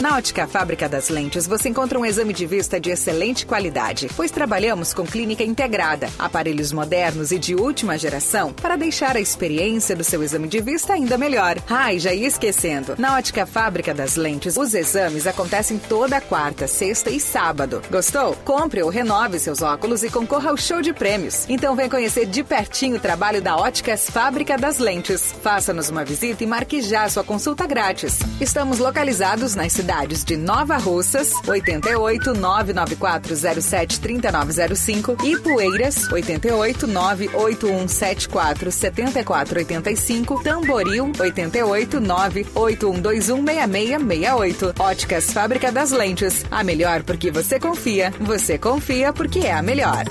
Na 0.00 0.16
Ótica 0.16 0.46
Fábrica 0.46 0.88
das 0.88 1.08
Lentes, 1.08 1.46
você 1.46 1.68
encontra 1.68 1.98
um 1.98 2.04
exame 2.04 2.32
de 2.32 2.44
vista 2.44 2.80
de 2.80 2.90
excelente 2.90 3.46
qualidade, 3.46 4.10
pois 4.16 4.30
trabalhamos 4.30 4.92
com 4.92 5.06
clínica 5.06 5.44
integrada, 5.44 6.10
aparelhos 6.18 6.72
modernos 6.72 7.30
e 7.30 7.38
de 7.38 7.54
última 7.54 7.96
geração 7.96 8.52
para 8.52 8.76
deixar 8.76 9.16
a 9.16 9.20
experiência 9.20 9.94
do 9.94 10.02
seu 10.02 10.22
exame 10.22 10.48
de 10.48 10.60
vista 10.60 10.92
ainda 10.92 11.16
melhor. 11.16 11.56
Ai, 11.70 11.98
já 11.98 12.12
ia 12.12 12.26
esquecendo. 12.26 12.96
Na 12.98 13.16
Ótica 13.16 13.46
Fábrica 13.46 13.94
das 13.94 14.16
Lentes, 14.16 14.56
os 14.56 14.74
exames 14.74 15.26
acontecem 15.26 15.78
toda 15.78 16.20
quarta, 16.20 16.66
sexta 16.66 17.08
e 17.08 17.20
sábado. 17.20 17.80
Gostou? 17.90 18.34
Compre 18.44 18.82
ou 18.82 18.90
renove 18.90 19.38
seus 19.38 19.62
óculos 19.62 20.02
e 20.02 20.10
concorra 20.10 20.50
ao 20.50 20.56
show 20.56 20.82
de 20.82 20.92
prêmios. 20.92 21.46
Então 21.48 21.76
vem 21.76 21.88
conhecer 21.88 22.26
de 22.26 22.42
pertinho 22.42 22.96
o 22.96 23.00
trabalho 23.00 23.40
da 23.40 23.56
Óticas 23.56 24.10
Fábrica 24.10 24.58
das 24.58 24.78
Lentes. 24.78 25.32
Faça-nos 25.40 25.88
uma 25.88 26.04
visita 26.04 26.42
e 26.42 26.46
marque 26.46 26.82
já 26.82 27.08
sua 27.08 27.22
consulta 27.22 27.64
grátis. 27.64 28.18
Estamos 28.40 28.80
localizados 28.80 29.54
nas 29.54 29.72
cidades 29.72 29.83
de 30.24 30.36
Nova 30.36 30.78
Russas, 30.78 31.32
88 31.46 32.32
99407 32.32 34.00
3905 34.00 35.16
e 35.22 35.36
Poeiras, 35.38 36.10
88 36.10 36.86
98174 36.86 38.72
7485, 38.72 40.42
Tamboril, 40.42 41.12
88 41.18 42.00
98121 42.00 43.44
6668. 43.44 44.74
Óticas 44.78 45.32
Fábrica 45.32 45.70
das 45.70 45.90
Lentes. 45.90 46.46
A 46.50 46.64
melhor 46.64 47.02
porque 47.02 47.30
você 47.30 47.60
confia. 47.60 48.12
Você 48.20 48.56
confia 48.56 49.12
porque 49.12 49.40
é 49.40 49.52
a 49.52 49.62
melhor. 49.62 50.04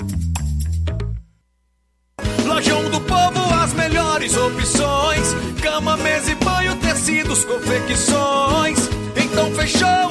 Lojão 2.46 2.90
do 2.90 3.00
Povo, 3.00 3.54
as 3.54 3.72
melhores 3.72 4.36
opções: 4.36 5.34
cama, 5.60 5.96
mesa 5.96 6.30
e 6.30 6.34
banho, 6.36 6.76
tecidos, 6.76 7.44
confecções. 7.44 8.93
Então 9.16 9.50
fechou, 9.52 10.10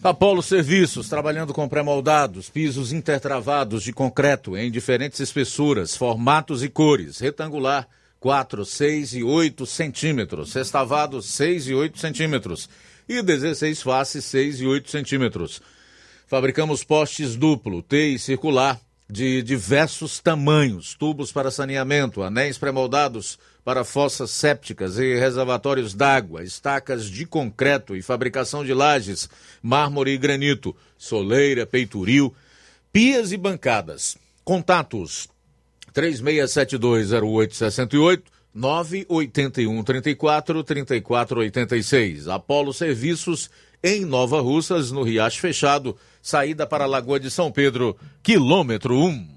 Apolo 0.02 0.42
Serviços, 0.42 1.08
trabalhando 1.08 1.54
com 1.54 1.68
pré-moldados, 1.68 2.50
pisos 2.50 2.92
intertravados 2.92 3.82
de 3.82 3.92
concreto 3.92 4.56
em 4.56 4.70
diferentes 4.70 5.18
espessuras, 5.18 5.96
formatos 5.96 6.62
e 6.62 6.68
cores. 6.68 7.18
Retangular, 7.18 7.88
4, 8.20 8.64
6 8.64 9.14
e 9.14 9.22
8 9.22 9.66
centímetros. 9.66 10.52
Sextavado, 10.52 11.20
6 11.22 11.68
e 11.68 11.74
8 11.74 11.98
centímetros. 11.98 12.68
E 13.08 13.22
16 13.22 13.82
faces, 13.82 14.24
6 14.24 14.60
e 14.60 14.66
8 14.66 14.90
centímetros. 14.90 15.60
Fabricamos 16.26 16.82
postes 16.82 17.36
duplo, 17.36 17.82
T 17.82 18.08
e 18.08 18.18
circular, 18.18 18.80
de 19.08 19.42
diversos 19.42 20.18
tamanhos, 20.18 20.94
tubos 20.94 21.30
para 21.30 21.50
saneamento, 21.50 22.22
anéis 22.22 22.56
pré-moldados 22.56 23.38
para 23.64 23.84
fossas 23.84 24.30
sépticas 24.30 24.96
e 24.98 25.16
reservatórios 25.16 25.94
d'água, 25.94 26.42
estacas 26.42 27.04
de 27.06 27.26
concreto 27.26 27.94
e 27.96 28.02
fabricação 28.02 28.64
de 28.64 28.74
lajes, 28.74 29.28
mármore 29.62 30.12
e 30.12 30.18
granito, 30.18 30.74
soleira, 30.96 31.66
peitoril, 31.66 32.34
pias 32.92 33.32
e 33.32 33.36
bancadas. 33.36 34.16
Contatos 34.44 35.28
36720868 35.94 38.22
981 38.54 39.82
34 39.82 40.62
34 40.62 41.40
86. 41.40 42.28
Apolo 42.28 42.72
Serviços 42.72 43.50
em 43.84 44.06
Nova 44.06 44.40
Russas, 44.40 44.90
no 44.90 45.02
Riacho 45.02 45.38
Fechado, 45.38 45.94
saída 46.22 46.66
para 46.66 46.84
a 46.84 46.86
Lagoa 46.86 47.20
de 47.20 47.30
São 47.30 47.52
Pedro, 47.52 47.94
quilômetro 48.22 48.98
1. 48.98 49.28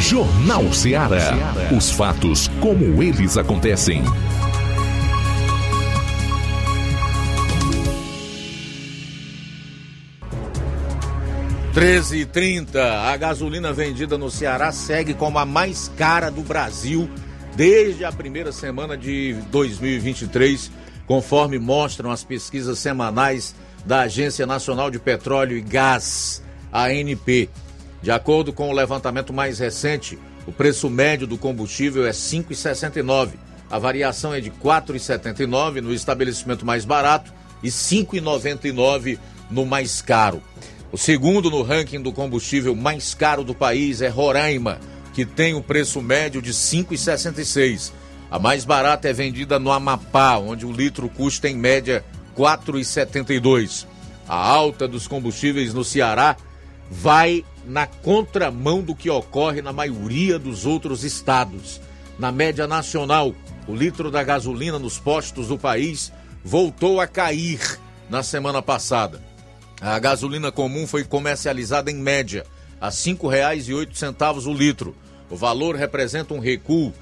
Jornal 0.00 0.72
Ceará. 0.72 1.32
Os 1.76 1.92
fatos 1.92 2.48
como 2.60 3.00
eles 3.00 3.36
acontecem. 3.36 4.02
Treze 11.72 12.18
e 12.18 12.26
trinta. 12.26 13.02
A 13.02 13.16
gasolina 13.16 13.72
vendida 13.72 14.18
no 14.18 14.28
Ceará 14.28 14.72
segue 14.72 15.14
como 15.14 15.38
a 15.38 15.46
mais 15.46 15.88
cara 15.96 16.30
do 16.30 16.42
Brasil 16.42 17.08
desde 17.54 18.04
a 18.04 18.10
primeira 18.10 18.50
semana 18.50 18.96
de 18.96 19.34
2023, 19.52 20.72
conforme 21.08 21.58
mostram 21.58 22.10
as 22.10 22.22
pesquisas 22.22 22.78
semanais 22.78 23.54
da 23.84 24.02
Agência 24.02 24.46
Nacional 24.46 24.90
de 24.90 24.98
Petróleo 24.98 25.56
e 25.56 25.62
Gás, 25.62 26.42
ANP. 26.70 27.48
De 28.02 28.10
acordo 28.10 28.52
com 28.52 28.68
o 28.68 28.74
levantamento 28.74 29.32
mais 29.32 29.58
recente, 29.58 30.18
o 30.46 30.52
preço 30.52 30.90
médio 30.90 31.26
do 31.26 31.38
combustível 31.38 32.04
é 32.04 32.08
R$ 32.08 32.12
5,69. 32.12 33.30
A 33.70 33.78
variação 33.78 34.34
é 34.34 34.40
de 34.40 34.50
R$ 34.50 34.56
4,79 34.62 35.80
no 35.80 35.94
estabelecimento 35.94 36.66
mais 36.66 36.84
barato 36.84 37.32
e 37.62 37.68
R$ 37.68 37.72
5,99 37.72 39.18
no 39.50 39.64
mais 39.64 40.02
caro. 40.02 40.42
O 40.92 40.98
segundo 40.98 41.50
no 41.50 41.62
ranking 41.62 42.02
do 42.02 42.12
combustível 42.12 42.76
mais 42.76 43.14
caro 43.14 43.42
do 43.42 43.54
país 43.54 44.02
é 44.02 44.08
Roraima, 44.08 44.78
que 45.14 45.24
tem 45.24 45.54
o 45.54 45.62
preço 45.62 46.02
médio 46.02 46.42
de 46.42 46.50
R$ 46.50 46.54
5,66. 46.54 47.92
A 48.30 48.38
mais 48.38 48.64
barata 48.64 49.08
é 49.08 49.12
vendida 49.12 49.58
no 49.58 49.72
Amapá, 49.72 50.36
onde 50.36 50.66
o 50.66 50.72
litro 50.72 51.08
custa 51.08 51.48
em 51.48 51.56
média 51.56 52.04
R$ 52.36 52.44
4,72. 52.44 53.86
A 54.28 54.36
alta 54.36 54.86
dos 54.86 55.08
combustíveis 55.08 55.72
no 55.72 55.82
Ceará 55.82 56.36
vai 56.90 57.42
na 57.64 57.86
contramão 57.86 58.82
do 58.82 58.94
que 58.94 59.08
ocorre 59.08 59.62
na 59.62 59.72
maioria 59.72 60.38
dos 60.38 60.66
outros 60.66 61.04
estados. 61.04 61.80
Na 62.18 62.30
média 62.30 62.66
nacional, 62.66 63.34
o 63.66 63.74
litro 63.74 64.10
da 64.10 64.22
gasolina 64.22 64.78
nos 64.78 64.98
postos 64.98 65.48
do 65.48 65.58
país 65.58 66.12
voltou 66.44 67.00
a 67.00 67.06
cair 67.06 67.78
na 68.10 68.22
semana 68.22 68.60
passada. 68.60 69.22
A 69.80 69.98
gasolina 69.98 70.52
comum 70.52 70.86
foi 70.86 71.04
comercializada 71.04 71.90
em 71.90 71.96
média 71.96 72.44
a 72.78 72.86
R$ 72.86 72.92
5,08 72.92 74.46
o 74.46 74.52
litro. 74.52 74.94
O 75.30 75.36
valor 75.36 75.76
representa 75.76 76.34
um 76.34 76.38
recuo 76.38 76.92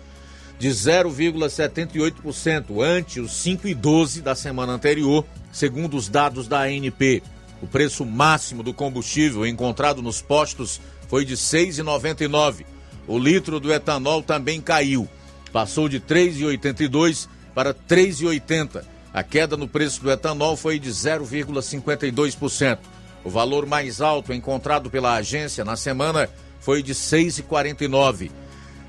de 0.58 0.68
0,78% 0.68 2.82
ante 2.82 3.20
os 3.20 3.32
5,12 3.32 4.22
da 4.22 4.34
semana 4.34 4.72
anterior, 4.72 5.24
segundo 5.52 5.94
os 5.96 6.08
dados 6.08 6.48
da 6.48 6.62
ANP. 6.62 7.22
O 7.62 7.66
preço 7.66 8.04
máximo 8.04 8.62
do 8.62 8.74
combustível 8.74 9.46
encontrado 9.46 10.02
nos 10.02 10.22
postos 10.22 10.80
foi 11.08 11.24
de 11.24 11.34
R$ 11.34 11.40
6,99. 11.40 12.64
O 13.06 13.18
litro 13.18 13.60
do 13.60 13.72
etanol 13.72 14.22
também 14.22 14.60
caiu, 14.60 15.08
passou 15.52 15.88
de 15.88 15.98
R$ 15.98 16.04
3,82 16.06 17.28
para 17.54 17.70
R$ 17.70 17.76
3,80. 17.88 18.82
A 19.12 19.22
queda 19.22 19.56
no 19.56 19.68
preço 19.68 20.02
do 20.02 20.10
etanol 20.10 20.56
foi 20.56 20.78
de 20.78 20.90
0,52%. 20.90 22.78
O 23.24 23.30
valor 23.30 23.66
mais 23.66 24.00
alto 24.00 24.32
encontrado 24.32 24.90
pela 24.90 25.14
agência 25.14 25.64
na 25.64 25.76
semana 25.76 26.28
foi 26.60 26.82
de 26.82 26.92
R$ 26.92 26.98
6,49. 26.98 28.30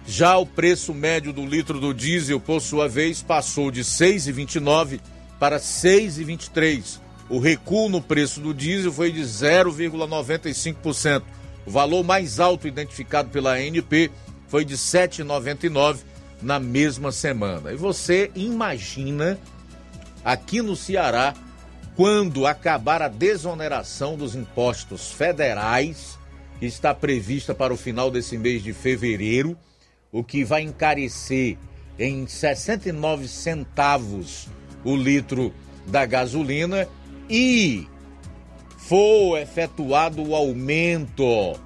Já 0.07 0.37
o 0.37 0.45
preço 0.45 0.93
médio 0.93 1.33
do 1.33 1.45
litro 1.45 1.81
do 1.81 1.93
diesel, 1.93 2.39
por 2.39 2.61
sua 2.61 2.87
vez, 2.87 3.21
passou 3.21 3.69
de 3.69 3.81
R$ 3.81 3.85
6,29 3.85 5.01
para 5.37 5.57
R$ 5.57 5.61
6,23. 5.61 7.01
O 7.29 7.39
recuo 7.39 7.89
no 7.89 8.01
preço 8.01 8.39
do 8.39 8.53
diesel 8.53 8.93
foi 8.93 9.11
de 9.11 9.19
0,95%. 9.19 11.23
O 11.65 11.71
valor 11.71 12.05
mais 12.05 12.39
alto 12.39 12.69
identificado 12.69 13.27
pela 13.29 13.55
ANP 13.55 14.09
foi 14.47 14.63
de 14.63 14.75
R$ 14.75 14.79
7,99 14.79 15.97
na 16.41 16.57
mesma 16.57 17.11
semana. 17.11 17.73
E 17.73 17.75
você 17.75 18.31
imagina 18.33 19.37
aqui 20.23 20.61
no 20.61 20.77
Ceará 20.77 21.33
quando 21.97 22.47
acabar 22.47 23.01
a 23.01 23.09
desoneração 23.09 24.15
dos 24.15 24.35
impostos 24.35 25.11
federais, 25.11 26.17
que 26.59 26.65
está 26.65 26.93
prevista 26.93 27.53
para 27.53 27.73
o 27.73 27.77
final 27.77 28.09
desse 28.09 28.37
mês 28.37 28.63
de 28.63 28.71
fevereiro, 28.71 29.57
o 30.11 30.23
que 30.23 30.43
vai 30.43 30.61
encarecer 30.61 31.57
em 31.99 32.27
69 32.27 33.27
centavos 33.27 34.47
o 34.83 34.95
litro 34.95 35.53
da 35.85 36.05
gasolina 36.05 36.87
e 37.29 37.87
for 38.77 39.37
efetuado 39.37 40.23
o 40.23 40.35
aumento 40.35 41.59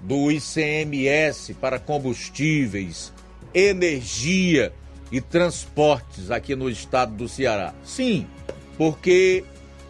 do 0.00 0.30
ICMS 0.30 1.54
para 1.54 1.78
combustíveis, 1.78 3.12
energia 3.54 4.72
e 5.10 5.20
transportes 5.20 6.30
aqui 6.30 6.56
no 6.56 6.70
estado 6.70 7.14
do 7.14 7.28
Ceará? 7.28 7.74
Sim, 7.84 8.26
porque 8.78 9.44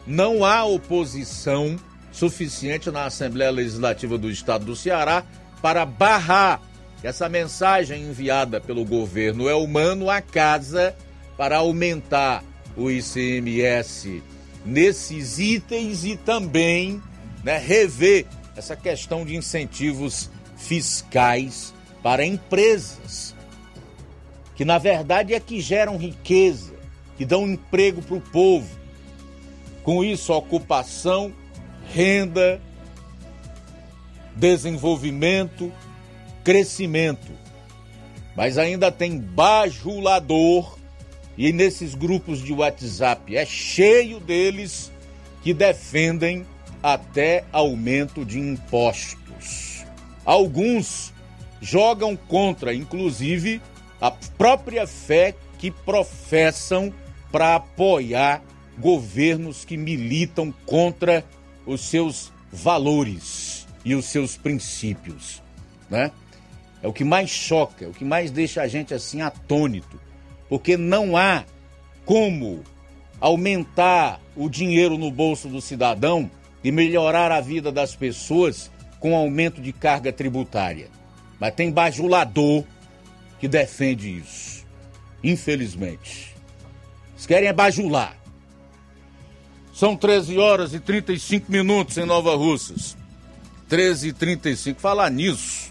não 0.07 0.45
há 0.45 0.65
oposição 0.65 1.79
suficiente 2.11 2.91
na 2.91 3.05
Assembleia 3.05 3.51
Legislativa 3.51 4.19
do 4.19 4.31
estado 4.31 4.65
do 4.65 4.77
Ceará 4.77 5.25
para 5.63 5.87
barrar 5.87 6.61
essa 7.03 7.29
mensagem 7.29 8.03
enviada 8.03 8.61
pelo 8.61 8.85
governo 8.85 9.49
é 9.49 9.55
humano 9.55 10.09
à 10.09 10.21
casa 10.21 10.95
para 11.37 11.59
aumentar 11.59 12.45
o 12.77 12.91
ICMS 12.91 14.23
nesses 14.65 15.39
itens 15.39 16.05
e 16.05 16.17
também 16.17 17.03
né, 17.43 17.59
rever 17.59 18.27
essa 18.57 18.77
questão 18.77 19.25
de 19.25 19.35
incentivos 19.35 20.31
fiscais 20.57 21.75
para 22.03 22.25
empresas, 22.25 23.35
que 24.55 24.65
na 24.65 24.79
verdade 24.79 25.35
é 25.35 25.41
que 25.41 25.61
geram 25.61 25.97
riqueza, 25.97 26.73
que 27.17 27.25
dão 27.25 27.49
emprego 27.49 28.03
para 28.03 28.17
o 28.17 28.21
povo. 28.21 28.69
Com 29.83 30.05
isso, 30.05 30.33
ocupação, 30.33 31.33
renda, 31.93 32.61
desenvolvimento, 34.37 35.73
crescimento. 36.45 37.33
Mas 38.37 38.59
ainda 38.59 38.91
tem 38.91 39.19
bajulador 39.19 40.79
e 41.37 41.53
nesses 41.53 41.95
grupos 41.95 42.43
de 42.43 42.53
WhatsApp 42.53 43.37
é 43.37 43.45
cheio 43.45 44.21
deles 44.21 44.93
que 45.43 45.53
defendem 45.53 46.47
até 46.83 47.45
aumento 47.53 48.25
de 48.25 48.39
impostos. 48.39 49.85
Alguns 50.25 51.13
jogam 51.61 52.17
contra, 52.17 52.75
inclusive, 52.75 53.61
a 54.01 54.11
própria 54.11 54.87
fé 54.87 55.35
que 55.59 55.71
professam 55.71 56.93
para 57.31 57.55
apoiar 57.55 58.43
governos 58.79 59.65
que 59.65 59.77
militam 59.77 60.53
contra 60.67 61.25
os 61.65 61.83
seus 61.83 62.33
valores 62.53 63.67
e 63.85 63.95
os 63.95 64.07
seus 64.07 64.37
princípios, 64.37 65.43
né? 65.89 66.11
É 66.83 66.89
o 66.89 66.93
que 66.93 67.05
mais 67.05 67.31
choca, 67.31 67.85
é 67.85 67.89
o 67.89 67.93
que 67.93 68.05
mais 68.05 68.31
deixa 68.31 68.63
a 68.63 68.69
gente 68.69 68.93
assim 68.93 69.21
atônito 69.21 70.01
porque 70.53 70.77
não 70.77 71.17
há 71.17 71.47
como 72.05 72.63
aumentar 73.19 74.21
o 74.37 74.51
dinheiro 74.51 74.99
no 74.99 75.11
bolso 75.11 75.49
do 75.49 75.63
cidadão 75.63 76.31
e 76.63 76.71
melhorar 76.71 77.33
a 77.33 77.41
vida 77.41 77.73
das 77.73 77.97
pessoas 77.97 78.71
com 79.01 79.17
aumento 79.17 79.63
de 79.63 79.73
carga 79.73 80.13
tributária. 80.13 80.91
Mas 81.41 81.55
tem 81.55 81.73
bajulador 81.73 82.65
que 83.41 83.49
defende 83.49 84.15
isso. 84.15 84.67
Infelizmente. 85.25 86.37
Eles 87.15 87.25
querem 87.25 87.49
é 87.49 87.53
bajular. 87.55 88.15
São 89.73 89.97
13 89.97 90.37
horas 90.37 90.75
e 90.75 90.81
35 90.81 91.51
minutos 91.51 91.97
em 91.97 92.05
Nova 92.05 92.37
Russas. 92.37 92.95
13 93.71 94.09
e 94.09 94.13
35. 94.13 94.79
Falar 94.79 95.11
nisso. 95.11 95.62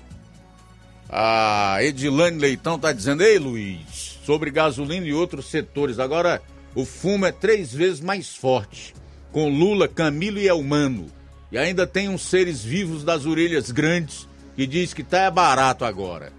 A 1.11 1.79
Edilane 1.81 2.37
Leitão 2.37 2.79
tá 2.79 2.93
dizendo: 2.93 3.21
Ei, 3.21 3.37
Luiz, 3.37 4.19
sobre 4.25 4.49
gasolina 4.49 5.05
e 5.05 5.13
outros 5.13 5.47
setores. 5.47 5.99
Agora, 5.99 6.41
o 6.73 6.85
fumo 6.85 7.25
é 7.25 7.33
três 7.33 7.73
vezes 7.73 7.99
mais 7.99 8.33
forte, 8.33 8.93
com 9.31 9.49
Lula, 9.49 9.89
Camilo 9.89 10.39
e 10.39 10.47
Elmano. 10.47 11.11
E 11.51 11.57
ainda 11.57 11.85
tem 11.85 12.07
uns 12.07 12.21
seres 12.21 12.63
vivos 12.63 13.03
das 13.03 13.25
orelhas 13.25 13.71
grandes 13.71 14.25
que 14.55 14.65
diz 14.65 14.93
que 14.93 15.03
tá 15.03 15.29
barato 15.29 15.83
agora. 15.83 16.31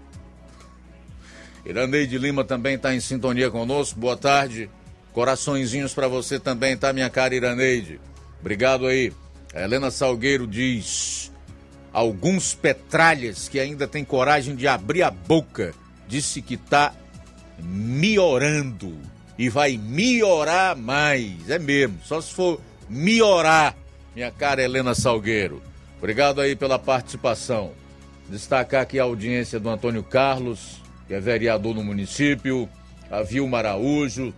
Iraneide 1.63 2.17
Lima 2.17 2.43
também 2.43 2.75
está 2.75 2.95
em 2.95 2.99
sintonia 2.99 3.51
conosco. 3.51 3.99
Boa 3.99 4.17
tarde. 4.17 4.71
Coraçõezinhos 5.13 5.93
para 5.93 6.07
você 6.07 6.39
também, 6.39 6.75
tá, 6.75 6.91
minha 6.91 7.11
cara 7.11 7.35
Iraneide? 7.35 8.01
Obrigado 8.41 8.87
aí. 8.87 9.13
A 9.53 9.61
Helena 9.61 9.91
Salgueiro 9.91 10.47
diz: 10.47 11.31
alguns 11.93 12.55
petralhas 12.55 13.47
que 13.47 13.59
ainda 13.59 13.87
têm 13.87 14.03
coragem 14.03 14.55
de 14.55 14.67
abrir 14.67 15.03
a 15.03 15.11
boca, 15.11 15.73
disse 16.07 16.41
que 16.41 16.57
tá 16.57 16.93
melhorando 17.59 18.97
e 19.37 19.47
vai 19.47 19.77
melhorar 19.77 20.75
mais. 20.75 21.49
É 21.49 21.59
mesmo, 21.59 21.99
só 22.03 22.19
se 22.19 22.33
for 22.33 22.59
melhorar, 22.89 23.75
minha 24.15 24.31
cara 24.31 24.63
Helena 24.63 24.95
Salgueiro. 24.95 25.61
Obrigado 25.97 26.41
aí 26.41 26.55
pela 26.55 26.79
participação. 26.79 27.71
Destacar 28.27 28.81
aqui 28.81 28.99
a 28.99 29.03
audiência 29.03 29.59
do 29.59 29.69
Antônio 29.69 30.03
Carlos, 30.03 30.81
que 31.07 31.13
é 31.13 31.19
vereador 31.19 31.75
no 31.75 31.83
município, 31.83 32.67
a 33.09 33.21
Vilma 33.21 33.59
Araújo, 33.59 34.33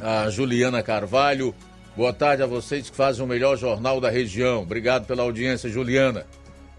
a 0.00 0.30
Juliana 0.30 0.82
Carvalho. 0.82 1.54
Boa 1.96 2.12
tarde 2.12 2.42
a 2.42 2.46
vocês 2.46 2.88
que 2.88 2.96
fazem 2.96 3.22
o 3.24 3.28
melhor 3.28 3.56
jornal 3.56 4.00
da 4.00 4.08
região. 4.08 4.62
Obrigado 4.62 5.06
pela 5.06 5.22
audiência, 5.22 5.68
Juliana. 5.68 6.24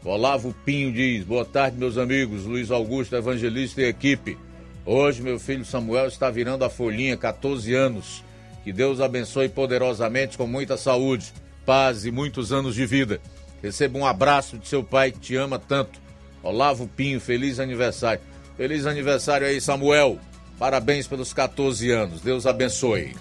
Olavo 0.05 0.53
Pinho 0.65 0.91
diz: 0.91 1.23
Boa 1.23 1.45
tarde, 1.45 1.77
meus 1.77 1.97
amigos. 1.97 2.43
Luiz 2.43 2.69
Augusto, 2.71 3.15
evangelista 3.15 3.81
e 3.81 3.85
equipe. 3.85 4.37
Hoje, 4.85 5.21
meu 5.21 5.39
filho 5.39 5.63
Samuel 5.63 6.07
está 6.07 6.29
virando 6.29 6.65
a 6.65 6.69
folhinha, 6.69 7.15
14 7.15 7.73
anos. 7.73 8.23
Que 8.65 8.73
Deus 8.73 8.99
abençoe 8.99 9.47
poderosamente, 9.47 10.37
com 10.37 10.45
muita 10.45 10.75
saúde, 10.75 11.33
paz 11.65 12.05
e 12.05 12.11
muitos 12.11 12.51
anos 12.51 12.75
de 12.75 12.85
vida. 12.85 13.21
Receba 13.61 13.97
um 13.97 14.05
abraço 14.05 14.57
de 14.57 14.67
seu 14.67 14.83
pai 14.83 15.11
que 15.11 15.19
te 15.19 15.35
ama 15.37 15.57
tanto. 15.57 16.01
Olavo 16.41 16.85
Pinho, 16.85 17.21
feliz 17.21 17.59
aniversário. 17.59 18.21
Feliz 18.57 18.85
aniversário 18.85 19.47
aí, 19.47 19.61
Samuel. 19.61 20.19
Parabéns 20.59 21.07
pelos 21.07 21.33
14 21.33 21.89
anos. 21.91 22.21
Deus 22.21 22.45
abençoe. 22.45 23.15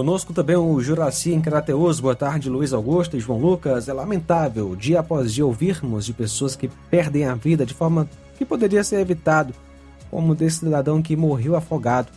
Conosco 0.00 0.32
também 0.32 0.56
o 0.56 0.80
Juraci 0.80 1.34
em 1.34 1.42
Crateus. 1.42 2.00
Boa 2.00 2.14
tarde, 2.16 2.48
Luiz 2.48 2.72
Augusto 2.72 3.18
e 3.18 3.20
João 3.20 3.38
Lucas. 3.38 3.86
É 3.86 3.92
lamentável, 3.92 4.74
dia 4.74 5.00
após 5.00 5.34
dia, 5.34 5.44
ouvirmos 5.44 6.06
de 6.06 6.14
pessoas 6.14 6.56
que 6.56 6.70
perdem 6.90 7.26
a 7.26 7.34
vida 7.34 7.66
de 7.66 7.74
forma 7.74 8.08
que 8.38 8.46
poderia 8.46 8.82
ser 8.82 8.98
evitado 8.98 9.52
como 10.10 10.34
desse 10.34 10.60
cidadão 10.60 11.02
que 11.02 11.14
morreu 11.14 11.54
afogado. 11.54 12.08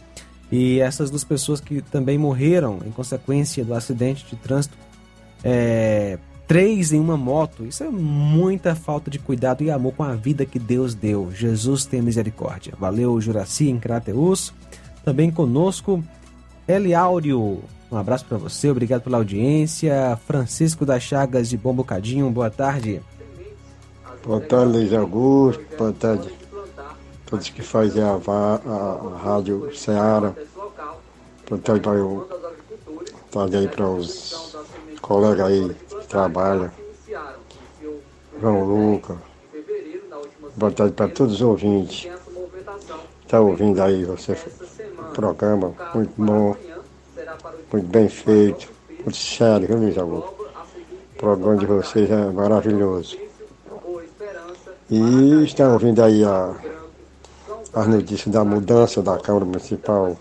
E 0.50 0.80
essas 0.80 1.10
duas 1.10 1.26
pessoas 1.26 1.60
que 1.60 1.82
também 1.82 2.18
morreram 2.18 2.80
em 2.86 2.90
consequência 2.90 3.66
do 3.66 3.74
acidente 3.74 4.26
de 4.30 4.38
trânsito 4.38 4.78
é, 5.44 6.18
três 6.48 6.94
em 6.94 7.02
uma 7.02 7.18
moto. 7.18 7.66
Isso 7.66 7.84
é 7.84 7.90
muita 7.90 8.76
falta 8.76 9.12
de 9.12 9.20
cuidado 9.20 9.62
e 9.62 9.70
amor 9.70 9.94
com 9.94 10.04
a 10.04 10.16
vida 10.16 10.46
que 10.46 10.58
Deus 10.58 10.96
deu. 10.96 11.34
Jesus 11.34 11.84
tem 11.84 12.02
misericórdia. 12.02 12.74
Valeu, 12.80 13.20
Juraci, 13.20 13.68
em 13.68 13.78
Crateus. 13.78 14.54
Também 15.04 15.30
conosco, 15.30 16.02
Eliáudio. 16.68 17.62
Um 17.92 17.98
abraço 17.98 18.26
para 18.26 18.38
você, 18.38 18.70
obrigado 18.70 19.02
pela 19.02 19.18
audiência. 19.18 20.18
Francisco 20.26 20.86
das 20.86 21.04
Chagas 21.04 21.50
de 21.50 21.58
Bom 21.58 21.74
Bocadinho, 21.74 22.30
boa 22.30 22.50
tarde. 22.50 23.02
Boa 24.26 24.40
tarde, 24.40 24.72
Luiz 24.72 24.94
Augusto. 24.94 25.62
Boa 25.78 25.92
tarde. 25.92 26.34
Todos 27.26 27.50
que 27.50 27.62
fazem 27.62 28.02
a, 28.02 28.20
a, 28.26 28.56
a 29.14 29.18
Rádio 29.18 29.76
Ceará. 29.76 30.34
Boa 31.50 31.62
tarde 31.62 31.82
para 31.82 32.04
o. 32.04 32.28
Tarde 33.30 33.58
aí 33.58 33.68
para 33.68 33.90
os 33.90 34.56
colegas 35.02 35.48
aí 35.48 35.76
que 35.90 36.08
trabalham. 36.08 36.72
João 38.40 38.64
Luca. 38.64 39.18
Boa 40.56 40.72
tarde 40.72 40.94
para 40.94 41.10
todos 41.10 41.36
os 41.36 41.42
ouvintes. 41.42 42.10
Está 43.24 43.42
ouvindo 43.42 43.82
aí 43.82 44.06
você 44.06 44.36
programa, 45.14 45.74
muito 45.94 46.14
bom, 46.18 46.56
muito 47.72 47.88
bem 47.88 48.10
feito, 48.10 48.68
muito 48.90 49.16
sério, 49.16 49.68
viu, 49.68 49.78
Luiz 49.78 49.98
Augusto? 49.98 50.34
O 51.16 51.18
programa 51.18 51.58
de 51.58 51.66
vocês 51.66 52.10
é 52.10 52.26
maravilhoso. 52.32 53.18
E 54.90 55.44
estão 55.44 55.74
ouvindo 55.74 56.04
aí 56.04 56.24
a, 56.24 56.56
as 57.74 57.88
notícias 57.88 58.34
da 58.34 58.44
mudança 58.44 59.02
da 59.02 59.18
Câmara 59.18 59.46
Municipal. 59.46 60.18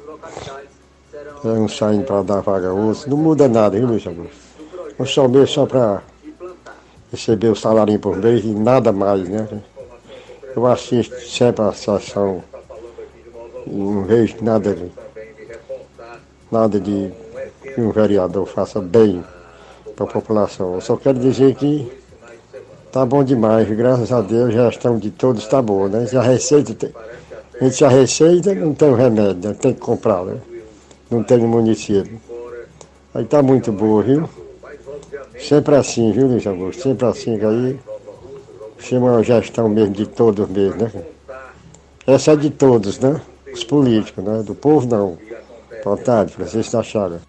É 1.44 1.48
um 1.48 1.68
saindo 1.68 2.04
para 2.04 2.22
dar 2.22 2.40
vaga 2.40 2.68
a 2.68 2.72
outro. 2.72 3.10
Não 3.10 3.16
muda 3.16 3.48
nada, 3.48 3.76
viu, 3.76 3.88
Luiz 3.88 4.06
Augusto? 4.06 4.36
Um 4.98 5.06
só 5.06 5.28
só 5.46 5.66
para 5.66 6.02
receber 7.10 7.48
o 7.48 7.56
salário 7.56 7.98
por 7.98 8.16
mês 8.16 8.44
e 8.44 8.54
nada 8.54 8.92
mais, 8.92 9.28
né? 9.28 9.48
Eu 10.54 10.66
assisto 10.66 11.18
sempre 11.20 11.64
a 11.64 11.72
sessão 11.72 12.42
não 13.66 14.04
vejo 14.04 14.36
nada, 14.42 14.76
nada 16.50 16.80
de 16.80 17.10
que 17.62 17.80
um 17.80 17.90
vereador 17.90 18.46
faça 18.46 18.80
bem 18.80 19.24
para 19.96 20.04
a 20.04 20.08
população. 20.08 20.74
Eu 20.74 20.80
só 20.80 20.96
quero 20.96 21.18
dizer 21.18 21.54
que 21.54 21.90
tá 22.90 23.06
bom 23.06 23.24
demais, 23.24 23.68
graças 23.70 24.12
a 24.12 24.20
Deus 24.20 24.54
a 24.54 24.70
gestão 24.70 24.98
de 24.98 25.10
todos 25.10 25.42
está 25.42 25.62
boa, 25.62 25.88
né? 25.88 26.06
Se 26.06 26.16
a 26.16 26.22
receita 26.22 26.74
tem, 26.74 26.92
gente 27.60 27.76
se 27.76 27.84
a 27.84 27.88
receita 27.88 28.54
não 28.54 28.74
tem 28.74 28.90
o 28.90 28.94
remédio, 28.94 29.50
né? 29.50 29.56
tem 29.58 29.72
que 29.72 29.80
comprar, 29.80 30.24
né? 30.24 30.38
Não 31.10 31.22
tem 31.22 31.38
no 31.38 31.48
município. 31.48 32.20
Aí 33.14 33.24
tá 33.24 33.42
muito 33.42 33.70
boa, 33.70 34.02
viu? 34.02 34.28
Sempre 35.38 35.76
assim, 35.76 36.12
viu, 36.12 36.28
Luiz 36.28 36.46
Augusto? 36.46 36.82
Sempre 36.82 37.06
assim, 37.06 37.38
que 37.38 37.44
aí 37.44 37.80
chama 38.78 39.16
a 39.16 39.22
gestão 39.22 39.68
mesmo 39.68 39.94
de 39.94 40.06
todos 40.06 40.48
mesmo, 40.48 40.82
né? 40.82 40.90
Essa 42.06 42.32
é 42.32 42.36
de 42.36 42.50
todos, 42.50 42.98
né? 42.98 43.20
Os 43.52 43.64
políticos, 43.64 44.24
né? 44.24 44.42
Do 44.42 44.54
povo 44.54 44.86
não. 44.86 45.18
Boa 45.84 45.96
tarde, 45.96 46.34
da 46.36 46.82
Chaga. 46.82 47.20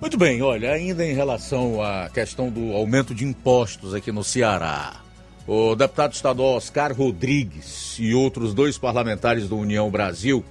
Muito 0.00 0.16
bem, 0.16 0.40
olha, 0.40 0.72
ainda 0.72 1.04
em 1.04 1.12
relação 1.12 1.82
à 1.82 2.08
questão 2.08 2.48
do 2.48 2.72
aumento 2.72 3.14
de 3.14 3.24
impostos 3.24 3.94
aqui 3.94 4.10
no 4.10 4.24
Ceará. 4.24 5.00
O 5.46 5.74
deputado 5.74 6.12
estadual 6.12 6.54
Oscar 6.54 6.92
Rodrigues 6.92 7.96
e 7.98 8.14
outros 8.14 8.54
dois 8.54 8.78
parlamentares 8.78 9.48
do 9.48 9.58
União 9.58 9.90
Brasil, 9.90 10.44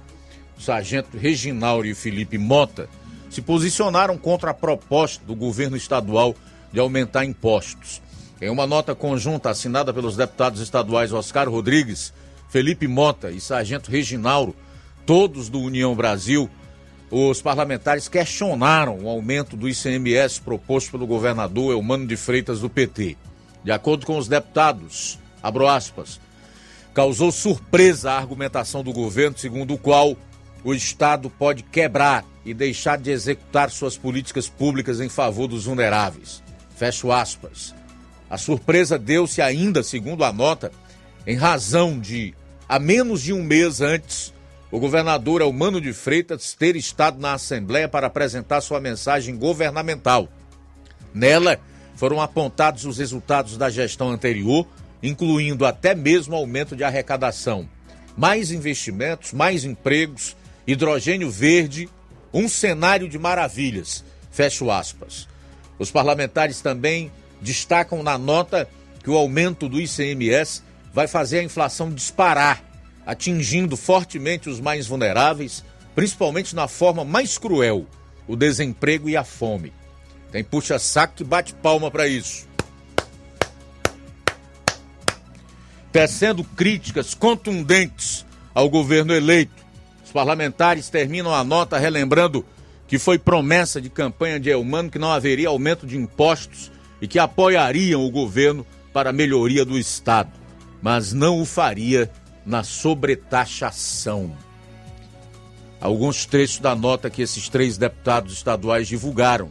o 0.56 0.60
sargento 0.60 1.16
Reginaldo 1.16 1.86
e 1.86 1.94
Felipe 1.94 2.38
Mota, 2.38 2.88
se 3.28 3.40
posicionaram 3.40 4.18
contra 4.18 4.50
a 4.50 4.54
proposta 4.54 5.24
do 5.24 5.34
governo 5.34 5.76
estadual 5.76 6.34
de 6.72 6.78
aumentar 6.78 7.24
impostos. 7.24 8.02
Em 8.40 8.50
uma 8.50 8.66
nota 8.66 8.94
conjunta 8.94 9.50
assinada 9.50 9.92
pelos 9.92 10.16
deputados 10.16 10.60
estaduais 10.60 11.12
Oscar 11.12 11.48
Rodrigues, 11.48 12.12
Felipe 12.50 12.88
Mota 12.88 13.30
e 13.30 13.40
sargento 13.40 13.90
Reginaldo, 13.90 14.56
todos 15.06 15.48
do 15.48 15.60
União 15.60 15.94
Brasil, 15.94 16.50
os 17.10 17.40
parlamentares 17.40 18.08
questionaram 18.08 18.98
o 18.98 19.08
aumento 19.08 19.56
do 19.56 19.68
ICMS 19.68 20.40
proposto 20.40 20.90
pelo 20.90 21.06
governador 21.06 21.72
Elmano 21.72 22.06
de 22.06 22.16
Freitas 22.16 22.60
do 22.60 22.68
PT. 22.68 23.16
De 23.62 23.70
acordo 23.70 24.04
com 24.04 24.18
os 24.18 24.26
deputados, 24.26 25.18
abro 25.40 25.68
aspas, 25.68 26.20
causou 26.92 27.30
surpresa 27.30 28.12
a 28.12 28.18
argumentação 28.18 28.82
do 28.82 28.92
governo, 28.92 29.38
segundo 29.38 29.74
o 29.74 29.78
qual 29.78 30.16
o 30.64 30.74
Estado 30.74 31.30
pode 31.30 31.62
quebrar 31.62 32.24
e 32.44 32.52
deixar 32.52 32.98
de 32.98 33.12
executar 33.12 33.70
suas 33.70 33.96
políticas 33.96 34.48
públicas 34.48 35.00
em 35.00 35.08
favor 35.08 35.46
dos 35.46 35.66
vulneráveis. 35.66 36.42
Fecho 36.76 37.12
aspas. 37.12 37.74
A 38.28 38.36
surpresa 38.36 38.98
deu-se 38.98 39.40
ainda, 39.40 39.82
segundo 39.82 40.24
a 40.24 40.32
nota, 40.32 40.72
em 41.26 41.36
razão 41.36 41.98
de, 41.98 42.34
há 42.70 42.78
menos 42.78 43.20
de 43.20 43.32
um 43.32 43.42
mês 43.42 43.80
antes, 43.80 44.32
o 44.70 44.78
governador 44.78 45.40
Elmano 45.40 45.80
de 45.80 45.92
Freitas 45.92 46.54
ter 46.54 46.76
estado 46.76 47.18
na 47.18 47.32
Assembleia 47.32 47.88
para 47.88 48.06
apresentar 48.06 48.60
sua 48.60 48.78
mensagem 48.78 49.36
governamental. 49.36 50.28
Nela, 51.12 51.58
foram 51.96 52.20
apontados 52.20 52.84
os 52.84 52.98
resultados 52.98 53.56
da 53.56 53.68
gestão 53.68 54.10
anterior, 54.10 54.64
incluindo 55.02 55.66
até 55.66 55.96
mesmo 55.96 56.36
aumento 56.36 56.76
de 56.76 56.84
arrecadação, 56.84 57.68
mais 58.16 58.52
investimentos, 58.52 59.32
mais 59.32 59.64
empregos, 59.64 60.36
hidrogênio 60.64 61.28
verde, 61.28 61.88
um 62.32 62.48
cenário 62.48 63.08
de 63.08 63.18
maravilhas. 63.18 64.04
Fecho 64.30 64.70
aspas. 64.70 65.26
Os 65.76 65.90
parlamentares 65.90 66.60
também 66.60 67.10
destacam 67.42 68.00
na 68.00 68.16
nota 68.16 68.68
que 69.02 69.10
o 69.10 69.16
aumento 69.16 69.68
do 69.68 69.80
ICMS 69.80 70.62
vai 70.92 71.06
fazer 71.06 71.38
a 71.38 71.42
inflação 71.44 71.92
disparar 71.92 72.70
atingindo 73.06 73.76
fortemente 73.76 74.48
os 74.48 74.60
mais 74.60 74.86
vulneráveis, 74.86 75.64
principalmente 75.94 76.54
na 76.54 76.68
forma 76.68 77.04
mais 77.04 77.38
cruel, 77.38 77.86
o 78.28 78.36
desemprego 78.36 79.08
e 79.08 79.16
a 79.16 79.24
fome. 79.24 79.72
Tem 80.30 80.44
puxa-saco 80.44 81.14
que 81.16 81.24
bate 81.24 81.52
palma 81.54 81.90
para 81.90 82.06
isso. 82.06 82.48
Tecendo 85.90 86.44
críticas 86.44 87.14
contundentes 87.14 88.24
ao 88.54 88.70
governo 88.70 89.12
eleito, 89.12 89.64
os 90.04 90.12
parlamentares 90.12 90.88
terminam 90.88 91.34
a 91.34 91.42
nota 91.42 91.78
relembrando 91.78 92.44
que 92.86 92.98
foi 92.98 93.18
promessa 93.18 93.80
de 93.80 93.90
campanha 93.90 94.38
de 94.38 94.50
Elmano 94.50 94.90
que 94.90 94.98
não 94.98 95.10
haveria 95.10 95.48
aumento 95.48 95.84
de 95.86 95.96
impostos 95.96 96.70
e 97.00 97.08
que 97.08 97.18
apoiariam 97.18 98.04
o 98.04 98.10
governo 98.10 98.64
para 98.92 99.10
a 99.10 99.12
melhoria 99.12 99.64
do 99.64 99.78
Estado, 99.78 100.30
mas 100.82 101.12
não 101.12 101.40
o 101.40 101.44
faria 101.44 102.10
na 102.44 102.62
sobretaxação. 102.62 104.32
Alguns 105.80 106.26
trechos 106.26 106.58
da 106.58 106.74
nota 106.74 107.08
que 107.08 107.22
esses 107.22 107.48
três 107.48 107.78
deputados 107.78 108.34
estaduais 108.34 108.86
divulgaram, 108.88 109.50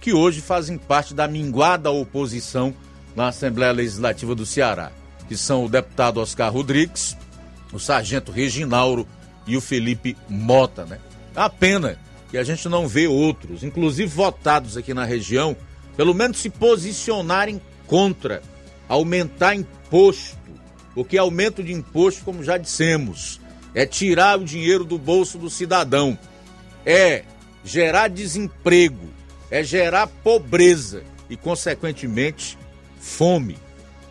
que 0.00 0.12
hoje 0.12 0.40
fazem 0.40 0.78
parte 0.78 1.14
da 1.14 1.26
minguada 1.26 1.90
oposição 1.90 2.74
na 3.16 3.28
Assembleia 3.28 3.72
Legislativa 3.72 4.34
do 4.34 4.46
Ceará, 4.46 4.92
que 5.28 5.36
são 5.36 5.64
o 5.64 5.68
deputado 5.68 6.20
Oscar 6.20 6.52
Rodrigues, 6.52 7.16
o 7.72 7.78
sargento 7.78 8.30
Reginauro 8.30 9.06
e 9.46 9.56
o 9.56 9.60
Felipe 9.60 10.16
Mota, 10.28 10.84
né? 10.84 10.98
A 11.34 11.50
pena 11.50 11.98
que 12.30 12.38
a 12.38 12.44
gente 12.44 12.68
não 12.68 12.86
vê 12.86 13.06
outros, 13.06 13.64
inclusive 13.64 14.08
votados 14.08 14.76
aqui 14.76 14.94
na 14.94 15.04
região, 15.04 15.56
pelo 15.96 16.14
menos 16.14 16.38
se 16.38 16.50
posicionarem 16.50 17.60
contra 17.86 18.42
aumentar 18.88 19.54
imposto 19.54 20.36
porque 20.94 21.18
aumento 21.18 21.62
de 21.62 21.72
imposto, 21.72 22.24
como 22.24 22.44
já 22.44 22.56
dissemos, 22.56 23.40
é 23.74 23.84
tirar 23.84 24.38
o 24.38 24.44
dinheiro 24.44 24.84
do 24.84 24.96
bolso 24.96 25.36
do 25.36 25.50
cidadão, 25.50 26.16
é 26.86 27.24
gerar 27.64 28.08
desemprego, 28.08 29.08
é 29.50 29.62
gerar 29.64 30.06
pobreza 30.06 31.02
e, 31.28 31.36
consequentemente, 31.36 32.56
fome. 33.00 33.58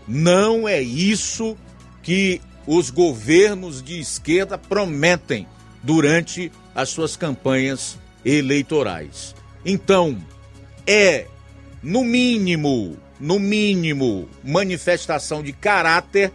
Não 0.07 0.68
é 0.68 0.81
isso 0.81 1.57
que 2.01 2.41
os 2.68 2.89
governos 2.89 3.81
de 3.81 3.99
esquerda 3.99 4.57
prometem 4.57 5.47
durante 5.81 6.51
as 6.76 6.89
suas 6.89 7.15
campanhas 7.15 7.97
eleitorais. 8.26 9.35
Então, 9.65 10.18
é, 10.85 11.27
no 11.81 12.03
mínimo, 12.03 12.97
no 13.19 13.39
mínimo, 13.39 14.27
manifestação 14.43 15.41
de 15.43 15.53
caráter 15.53 16.31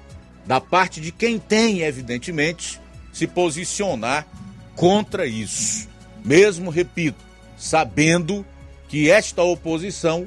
da 0.49 0.63
parte 0.63 0.99
de 0.99 1.13
quem 1.13 1.39
tem, 1.39 1.83
evidentemente, 1.83 2.81
se 3.13 3.27
posicionar 3.27 4.27
contra 4.75 5.27
isso. 5.27 5.87
Mesmo, 6.25 6.71
repito, 6.71 7.23
sabendo 7.59 8.47
que 8.89 9.11
esta 9.11 9.43
oposição 9.43 10.27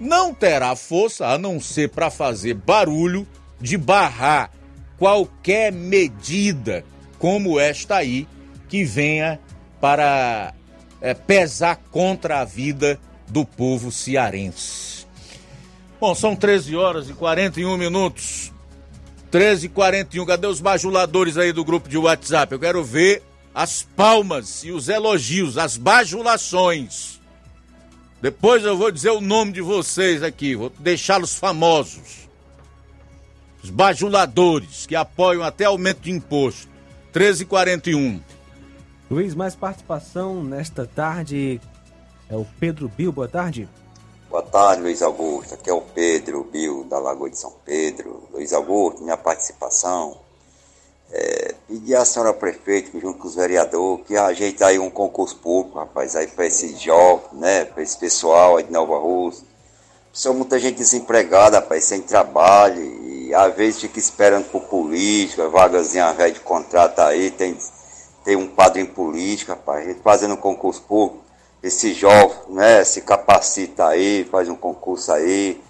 não 0.00 0.32
terá 0.32 0.74
força 0.74 1.26
a 1.26 1.36
não 1.36 1.60
ser 1.60 1.90
para 1.90 2.08
fazer 2.10 2.54
barulho 2.54 3.28
de 3.60 3.76
barrar 3.76 4.50
qualquer 4.96 5.70
medida 5.70 6.82
como 7.18 7.60
esta 7.60 7.96
aí 7.96 8.26
que 8.70 8.84
venha 8.84 9.38
para 9.82 10.54
é, 10.98 11.12
pesar 11.12 11.76
contra 11.90 12.40
a 12.40 12.44
vida 12.44 12.98
do 13.28 13.44
povo 13.44 13.92
cearense. 13.92 15.06
Bom, 16.00 16.14
são 16.14 16.34
13 16.34 16.74
horas 16.74 17.10
e 17.10 17.12
41 17.12 17.76
minutos. 17.76 18.50
13 19.30 19.66
e 19.66 19.68
41. 19.68 20.24
Cadê 20.26 20.46
os 20.46 20.60
bajuladores 20.60 21.36
aí 21.36 21.52
do 21.52 21.64
grupo 21.64 21.88
de 21.88 21.98
WhatsApp? 21.98 22.52
Eu 22.52 22.58
quero 22.58 22.82
ver 22.84 23.22
as 23.54 23.82
palmas 23.82 24.62
e 24.64 24.70
os 24.70 24.88
elogios, 24.88 25.58
as 25.58 25.76
bajulações. 25.76 27.20
Depois 28.20 28.64
eu 28.64 28.76
vou 28.76 28.90
dizer 28.90 29.10
o 29.10 29.20
nome 29.20 29.52
de 29.52 29.60
vocês 29.60 30.22
aqui, 30.22 30.56
vou 30.56 30.72
deixá-los 30.78 31.34
famosos. 31.38 32.28
Os 33.62 33.70
bajuladores 33.70 34.86
que 34.86 34.96
apoiam 34.96 35.42
até 35.42 35.64
aumento 35.64 36.00
de 36.00 36.10
imposto. 36.10 36.68
13 37.12 37.42
e 37.42 37.46
41. 37.46 38.20
Luiz, 39.10 39.34
mais 39.34 39.54
participação 39.54 40.44
nesta 40.44 40.86
tarde 40.86 41.60
é 42.28 42.36
o 42.36 42.46
Pedro 42.60 42.88
Bill. 42.88 43.10
Boa 43.10 43.28
tarde. 43.28 43.68
Boa 44.30 44.42
tarde, 44.42 44.82
Luiz 44.82 45.00
Augusto. 45.00 45.54
Aqui 45.54 45.70
é 45.70 45.72
o 45.72 45.80
Pedro 45.80 46.44
Bill, 46.44 46.84
da 46.84 46.98
Lagoa 46.98 47.30
de 47.30 47.38
São 47.38 47.50
Pedro. 47.64 48.24
Luiz 48.30 48.52
Augusto, 48.52 49.02
minha 49.02 49.16
participação. 49.16 50.18
É, 51.10 51.54
pedir 51.66 51.94
à 51.94 52.04
senhora 52.04 52.34
prefeita, 52.34 52.90
junto 53.00 53.18
com 53.18 53.26
os 53.26 53.36
vereadores, 53.36 54.06
que 54.06 54.18
ajeite 54.18 54.62
aí 54.62 54.78
um 54.78 54.90
concurso 54.90 55.34
público, 55.36 55.78
rapaz, 55.78 56.14
aí 56.14 56.26
para 56.26 56.44
esses 56.44 56.78
jovens, 56.78 57.40
né, 57.40 57.64
para 57.64 57.82
esse 57.82 57.96
pessoal 57.96 58.58
aí 58.58 58.64
de 58.64 58.70
Nova 58.70 58.98
Rússia. 58.98 59.46
São 60.12 60.34
muita 60.34 60.58
gente 60.58 60.76
desempregada, 60.76 61.60
rapaz, 61.60 61.84
sem 61.84 62.02
trabalho, 62.02 62.82
e 62.82 63.34
às 63.34 63.56
vezes 63.56 63.80
fica 63.80 63.98
esperando 63.98 64.44
por 64.50 64.60
política, 64.64 65.48
vagazinha 65.48 66.12
velha 66.12 66.34
de 66.34 66.40
contrato 66.40 66.98
aí, 66.98 67.30
tem, 67.30 67.56
tem 68.24 68.36
um 68.36 68.46
padrinho 68.46 68.88
político, 68.88 69.52
rapaz, 69.52 69.96
fazendo 70.04 70.34
um 70.34 70.38
concurso 70.38 70.82
público 70.82 71.27
esse 71.62 71.92
jovem, 71.92 72.36
né, 72.50 72.84
se 72.84 73.00
capacita 73.00 73.88
aí, 73.88 74.26
faz 74.30 74.48
um 74.48 74.56
concurso 74.56 75.12
aí, 75.12 75.60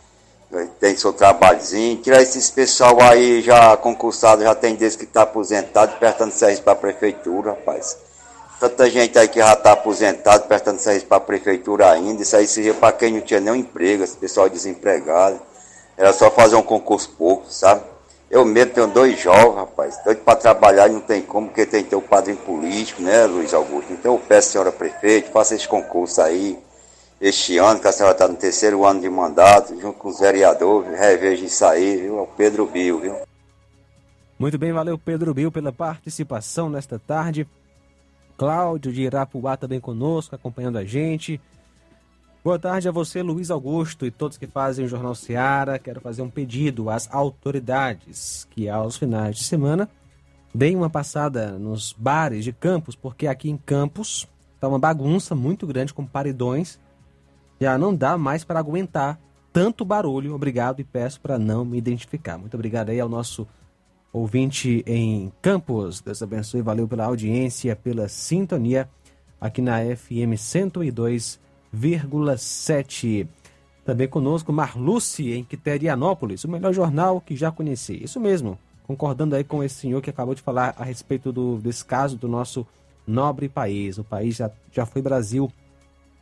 tem 0.80 0.96
seu 0.96 1.12
trabalhozinho, 1.12 1.98
tira 1.98 2.22
esses 2.22 2.50
pessoal 2.50 3.00
aí 3.02 3.42
já 3.42 3.76
concursado, 3.76 4.42
já 4.42 4.54
tem 4.54 4.74
desde 4.74 4.98
que 4.98 5.04
está 5.04 5.22
aposentado, 5.22 5.96
prestando 5.98 6.32
serviço 6.32 6.62
para 6.62 6.72
a 6.72 6.76
prefeitura, 6.76 7.50
rapaz. 7.50 7.96
Tanta 8.58 8.90
gente 8.90 9.18
aí 9.18 9.28
que 9.28 9.38
já 9.38 9.52
está 9.52 9.72
aposentado, 9.72 10.48
prestando 10.48 10.80
serviço 10.80 11.06
para 11.06 11.18
a 11.18 11.20
prefeitura 11.20 11.90
ainda, 11.90 12.22
isso 12.22 12.36
aí 12.36 12.46
seria 12.46 12.74
para 12.74 12.92
quem 12.92 13.12
não 13.12 13.20
tinha 13.20 13.40
nenhum 13.40 13.56
emprego, 13.56 14.02
esse 14.02 14.16
pessoal 14.16 14.48
desempregado. 14.48 15.40
Era 15.96 16.12
só 16.12 16.30
fazer 16.30 16.56
um 16.56 16.62
concurso 16.62 17.10
pouco, 17.10 17.50
sabe? 17.50 17.82
Eu 18.30 18.44
mesmo 18.44 18.74
tenho 18.74 18.86
dois 18.88 19.18
jovens, 19.18 19.56
rapaz, 19.56 19.98
doido 20.04 20.22
para 20.22 20.36
trabalhar 20.36 20.88
não 20.88 21.00
tem 21.00 21.22
como, 21.22 21.46
porque 21.48 21.64
tem 21.64 21.82
que 21.82 21.90
ter 21.90 21.96
o 21.96 22.02
padrinho 22.02 22.36
político, 22.38 23.00
né, 23.00 23.24
Luiz 23.24 23.54
Augusto? 23.54 23.90
Então 23.92 24.14
eu 24.14 24.20
peço, 24.20 24.50
senhora 24.50 24.70
prefeito, 24.70 25.30
faça 25.30 25.54
esse 25.54 25.66
concurso 25.66 26.20
aí, 26.20 26.58
este 27.20 27.56
ano, 27.56 27.80
que 27.80 27.88
a 27.88 27.92
senhora 27.92 28.12
está 28.12 28.28
no 28.28 28.36
terceiro 28.36 28.84
ano 28.84 29.00
de 29.00 29.08
mandato, 29.08 29.78
junto 29.80 29.98
com 29.98 30.08
os 30.08 30.20
vereadores, 30.20 30.98
reveja 30.98 31.46
isso 31.46 31.64
aí, 31.64 31.96
viu? 31.96 32.18
É 32.18 32.20
o 32.20 32.26
Pedro 32.26 32.66
Bio, 32.66 33.00
viu? 33.00 33.16
Muito 34.38 34.58
bem, 34.58 34.72
valeu 34.72 34.98
Pedro 34.98 35.32
Bill 35.32 35.50
pela 35.50 35.72
participação 35.72 36.68
nesta 36.68 36.98
tarde. 36.98 37.46
Cláudio 38.36 38.92
de 38.92 39.02
Irapuá 39.02 39.56
também 39.56 39.80
conosco, 39.80 40.34
acompanhando 40.34 40.78
a 40.78 40.84
gente. 40.84 41.40
Boa 42.44 42.56
tarde 42.56 42.88
a 42.88 42.92
você, 42.92 43.20
Luiz 43.20 43.50
Augusto, 43.50 44.06
e 44.06 44.12
todos 44.12 44.38
que 44.38 44.46
fazem 44.46 44.84
o 44.84 44.88
Jornal 44.88 45.14
Seara. 45.14 45.76
Quero 45.76 46.00
fazer 46.00 46.22
um 46.22 46.30
pedido 46.30 46.88
às 46.88 47.12
autoridades 47.12 48.46
que, 48.50 48.68
aos 48.68 48.96
finais 48.96 49.36
de 49.36 49.44
semana, 49.44 49.90
deem 50.54 50.76
uma 50.76 50.88
passada 50.88 51.58
nos 51.58 51.92
bares 51.92 52.44
de 52.44 52.52
Campos, 52.52 52.94
porque 52.94 53.26
aqui 53.26 53.50
em 53.50 53.56
Campos 53.56 54.28
está 54.54 54.68
uma 54.68 54.78
bagunça 54.78 55.34
muito 55.34 55.66
grande 55.66 55.92
com 55.92 56.06
paredões. 56.06 56.78
Já 57.60 57.76
não 57.76 57.92
dá 57.92 58.16
mais 58.16 58.44
para 58.44 58.60
aguentar 58.60 59.18
tanto 59.52 59.84
barulho. 59.84 60.32
Obrigado 60.32 60.78
e 60.78 60.84
peço 60.84 61.20
para 61.20 61.40
não 61.40 61.64
me 61.64 61.76
identificar. 61.76 62.38
Muito 62.38 62.54
obrigado 62.54 62.90
aí 62.90 63.00
ao 63.00 63.08
nosso 63.08 63.48
ouvinte 64.12 64.84
em 64.86 65.32
Campos. 65.42 66.00
Deus 66.00 66.22
abençoe, 66.22 66.62
valeu 66.62 66.86
pela 66.86 67.06
audiência, 67.06 67.74
pela 67.74 68.08
sintonia 68.08 68.88
aqui 69.40 69.60
na 69.60 69.80
FM 69.84 70.38
102. 70.38 71.47
1,7. 71.74 73.26
Também 73.84 74.06
conosco 74.06 74.52
Marluce, 74.52 75.32
em 75.32 75.42
Quiterianópolis, 75.42 76.44
o 76.44 76.48
melhor 76.48 76.72
jornal 76.72 77.20
que 77.20 77.34
já 77.34 77.50
conheci. 77.50 78.02
Isso 78.02 78.20
mesmo, 78.20 78.58
concordando 78.86 79.34
aí 79.34 79.42
com 79.42 79.64
esse 79.64 79.76
senhor 79.76 80.02
que 80.02 80.10
acabou 80.10 80.34
de 80.34 80.42
falar 80.42 80.74
a 80.78 80.84
respeito 80.84 81.32
do, 81.32 81.56
desse 81.56 81.84
caso 81.84 82.16
do 82.16 82.28
nosso 82.28 82.66
nobre 83.06 83.48
país. 83.48 83.96
O 83.96 84.04
país 84.04 84.36
já, 84.36 84.50
já 84.70 84.84
foi 84.84 85.00
Brasil, 85.00 85.50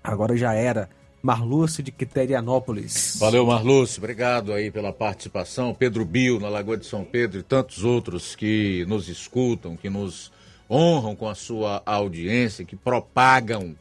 agora 0.03 0.37
já 0.37 0.55
era. 0.55 0.89
Marluce 1.23 1.83
de 1.83 1.91
Quiterianópolis. 1.91 3.17
Valeu, 3.19 3.45
Marluce. 3.45 3.99
Obrigado 3.99 4.53
aí 4.53 4.71
pela 4.71 4.93
participação. 4.93 5.75
Pedro 5.75 6.05
Bio, 6.05 6.39
na 6.39 6.49
Lagoa 6.49 6.77
de 6.77 6.87
São 6.87 7.03
Pedro, 7.05 7.41
e 7.41 7.43
tantos 7.43 7.83
outros 7.83 8.37
que 8.37 8.85
nos 8.87 9.09
escutam, 9.09 9.77
que 9.77 9.91
nos 9.91 10.31
honram 10.71 11.17
com 11.17 11.29
a 11.29 11.35
sua 11.35 11.83
audiência, 11.85 12.65
que 12.65 12.77
propagam 12.77 13.75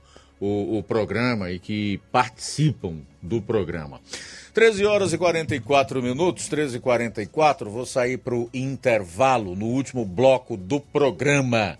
o, 0.45 0.77
o 0.77 0.83
programa 0.83 1.49
e 1.49 1.59
que 1.59 1.99
participam 2.11 2.99
do 3.21 3.41
programa. 3.41 3.99
13 4.53 4.85
horas 4.85 5.11
e 5.11 5.17
44 5.17 6.01
minutos, 6.01 6.47
13 6.47 6.77
e 6.77 6.79
44 6.79 7.69
vou 7.69 7.85
sair 7.85 8.17
para 8.17 8.35
o 8.35 8.49
intervalo 8.53 9.55
no 9.55 9.65
último 9.65 10.05
bloco 10.05 10.55
do 10.55 10.79
programa. 10.79 11.77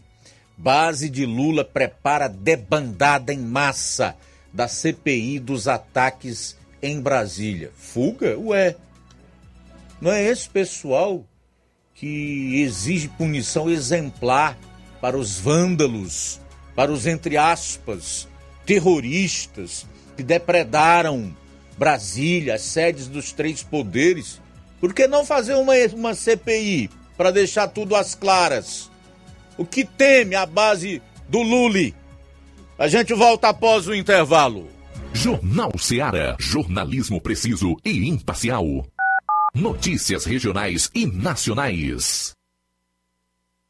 Base 0.58 1.10
de 1.10 1.26
Lula 1.26 1.64
prepara 1.64 2.28
debandada 2.28 3.34
em 3.34 3.40
massa 3.40 4.16
da 4.52 4.68
CPI 4.68 5.40
dos 5.40 5.68
ataques 5.68 6.58
em 6.82 7.00
Brasília. 7.00 7.72
Fuga? 7.76 8.38
Ué. 8.40 8.76
Não 10.02 10.12
é 10.12 10.24
esse 10.24 10.50
pessoal 10.50 11.26
que 11.94 12.62
exige 12.62 13.08
punição 13.10 13.70
exemplar 13.70 14.58
para 15.00 15.18
os 15.18 15.40
vândalos, 15.40 16.42
para 16.76 16.92
os 16.92 17.06
entre 17.08 17.38
aspas, 17.38 18.28
terroristas 18.66 19.86
que 20.16 20.24
depredaram 20.24 21.36
Brasília, 21.78 22.56
as 22.56 22.62
sedes 22.62 23.08
dos 23.08 23.32
três 23.32 23.62
poderes. 23.62 24.42
Por 24.80 24.94
que 24.94 25.08
não 25.08 25.26
fazer 25.26 25.56
uma, 25.56 25.74
uma 25.94 26.14
CPI 26.14 26.90
para 27.18 27.32
deixar 27.32 27.68
tudo 27.68 27.96
às 27.96 28.16
claras? 28.16 28.90
O 29.58 29.66
que 29.66 29.86
teme 29.86 30.36
a 30.36 30.46
base 30.46 31.02
do 31.30 31.42
Lule? 31.42 31.94
A 32.78 32.88
gente 32.88 33.14
volta 33.14 33.50
após 33.50 33.88
o 33.88 33.96
intervalo. 33.96 34.68
Jornal 35.14 35.72
Seara. 35.78 36.36
Jornalismo 36.40 37.22
preciso 37.22 37.78
e 37.86 38.10
imparcial. 38.10 38.86
Notícias 39.54 40.26
regionais 40.26 40.92
e 40.94 41.06
nacionais. 41.06 42.35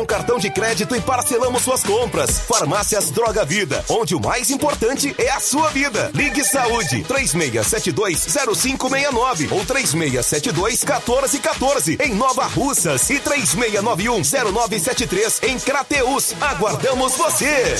com 0.00 0.06
cartão 0.06 0.38
de 0.38 0.48
crédito 0.50 0.96
e 0.96 1.00
parcelamos 1.00 1.62
suas 1.62 1.82
compras. 1.82 2.40
Farmácias 2.40 3.10
Droga 3.10 3.44
Vida, 3.44 3.84
onde 3.86 4.14
o 4.14 4.20
mais 4.20 4.48
importante 4.50 5.14
é 5.18 5.28
a 5.30 5.38
sua 5.38 5.68
vida. 5.68 6.10
Ligue 6.14 6.42
Saúde 6.42 7.04
36720569 7.04 9.52
ou 9.52 9.62
36721414 9.66 12.00
em 12.00 12.14
Nova 12.14 12.44
Russas 12.44 13.10
e 13.10 13.20
36910973 13.20 15.46
em 15.46 15.58
Crateus. 15.58 16.34
Aguardamos 16.40 17.14
você. 17.16 17.76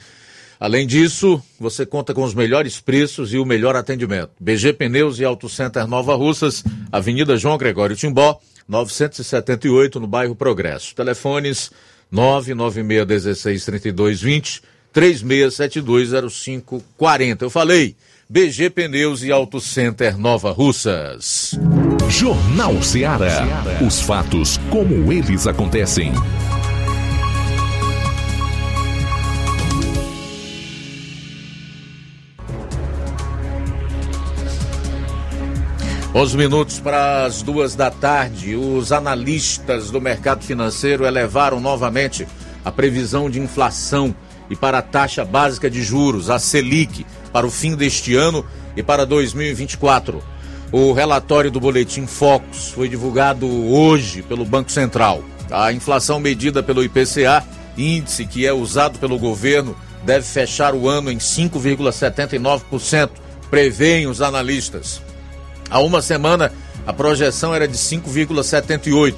Além 0.59 0.88
disso, 0.88 1.41
você 1.59 1.85
conta 1.85 2.13
com 2.13 2.23
os 2.23 2.34
melhores 2.34 2.79
preços 2.79 3.31
e 3.31 3.38
o 3.38 3.45
melhor 3.45 3.75
atendimento. 3.75 4.31
BG 4.39 4.73
Pneus 4.73 5.19
e 5.19 5.25
Auto 5.25 5.47
Center 5.47 5.88
Nova 5.88 6.15
Russas, 6.15 6.63
Avenida 6.91 7.38
João 7.38 7.57
Gregório 7.57 7.95
Timbó, 7.95 8.39
978, 8.67 9.99
no 9.99 10.07
bairro 10.07 10.35
Progresso. 10.35 10.95
Telefones 10.95 11.69
996163220, 12.11 14.61
36720540. 14.93 17.43
Eu 17.43 17.51
falei, 17.51 17.95
BG 18.27 18.71
Pneus 18.71 19.23
e 19.23 19.31
Auto 19.31 19.61
Center 19.61 20.17
Nova 20.17 20.51
Russas. 20.51 21.51
Jornal 22.09 22.81
Ceará. 22.81 23.45
Os 23.85 24.01
fatos 24.01 24.57
como 24.71 25.13
eles 25.13 25.45
acontecem. 25.45 26.11
11 36.18 36.35
minutos 36.35 36.80
para 36.80 37.26
as 37.26 37.44
duas 37.44 37.76
da 37.76 37.91
tarde. 37.91 38.56
Os 38.56 38.91
analistas 38.91 39.91
do 39.91 40.02
mercado 40.02 40.44
financeiro 40.44 41.06
elevaram 41.06 41.60
novamente 41.60 42.27
a 42.65 42.72
previsão 42.72 43.30
de 43.30 43.39
inflação 43.39 44.15
e 44.49 44.56
para 44.56 44.80
a 44.80 44.81
taxa 44.81 45.23
básica 45.23 45.69
de 45.69 45.84
juros, 45.84 46.31
a 46.31 46.39
Selic, 46.39 47.06
para 47.31 47.45
o 47.45 47.52
fim 47.52 47.76
deste 47.76 48.15
ano 48.15 48.44
e 48.76 48.81
para 48.81 49.06
2024. 49.06 50.23
O 50.72 50.91
relatório 50.91 51.52
do 51.52 51.60
Boletim 51.60 52.07
Focus 52.07 52.69
foi 52.69 52.89
divulgado 52.89 53.48
hoje 53.72 54.23
pelo 54.23 54.44
Banco 54.44 54.72
Central. 54.72 55.23
A 55.52 55.72
inflação 55.72 56.19
medida 56.19 56.64
pelo 56.64 56.84
IPCA, 56.84 57.45
índice 57.77 58.26
que 58.26 58.44
é 58.44 58.52
usado 58.52 58.98
pelo 58.98 59.19
governo, 59.19 59.77
deve 60.03 60.26
fechar 60.26 60.73
o 60.73 60.89
ano 60.89 61.11
em 61.11 61.19
5,79%, 61.19 63.11
preveem 63.52 64.07
os 64.07 64.19
analistas. 64.19 65.06
Há 65.69 65.80
uma 65.80 66.02
semana, 66.02 66.52
a 66.85 66.94
projeção 66.94 67.53
era 67.53 67.68
de 67.68 67.77
5,78%. 67.77 69.15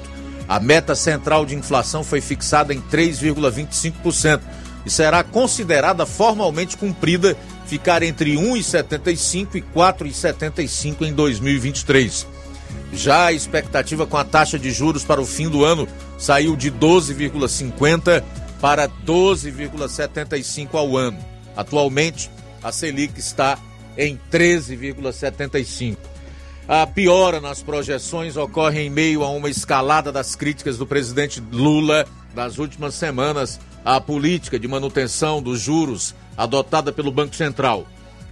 A 0.48 0.58
meta 0.58 0.96
central 0.96 1.46
de 1.46 1.54
inflação 1.54 2.02
foi 2.02 2.20
fixada 2.20 2.74
em 2.74 2.80
3,25% 2.80 4.40
e 4.84 4.90
será 4.90 5.22
considerada 5.22 6.04
formalmente 6.04 6.76
cumprida 6.76 7.36
ficar 7.66 8.02
entre 8.02 8.34
1,75 8.34 9.54
e 9.54 9.62
4,75 9.62 11.02
em 11.02 11.12
2023. 11.12 12.26
Já 12.92 13.26
a 13.26 13.32
expectativa 13.32 14.06
com 14.06 14.16
a 14.16 14.24
taxa 14.24 14.58
de 14.58 14.72
juros 14.72 15.04
para 15.04 15.20
o 15.20 15.26
fim 15.26 15.48
do 15.48 15.64
ano 15.64 15.86
saiu 16.18 16.56
de 16.56 16.70
12,50 16.72 18.24
para 18.60 18.88
12,75 18.88 20.68
ao 20.72 20.96
ano. 20.96 21.18
Atualmente, 21.56 22.28
a 22.62 22.72
Selic 22.72 23.18
está 23.20 23.56
em 23.96 24.18
13,75. 24.32 25.96
A 26.72 26.86
piora 26.86 27.40
nas 27.40 27.60
projeções 27.60 28.36
ocorre 28.36 28.82
em 28.82 28.88
meio 28.88 29.24
a 29.24 29.30
uma 29.30 29.50
escalada 29.50 30.12
das 30.12 30.36
críticas 30.36 30.78
do 30.78 30.86
presidente 30.86 31.42
Lula 31.50 32.06
nas 32.32 32.58
últimas 32.58 32.94
semanas 32.94 33.58
à 33.84 34.00
política 34.00 34.56
de 34.56 34.68
manutenção 34.68 35.42
dos 35.42 35.60
juros 35.60 36.14
adotada 36.36 36.92
pelo 36.92 37.10
Banco 37.10 37.34
Central. 37.34 37.84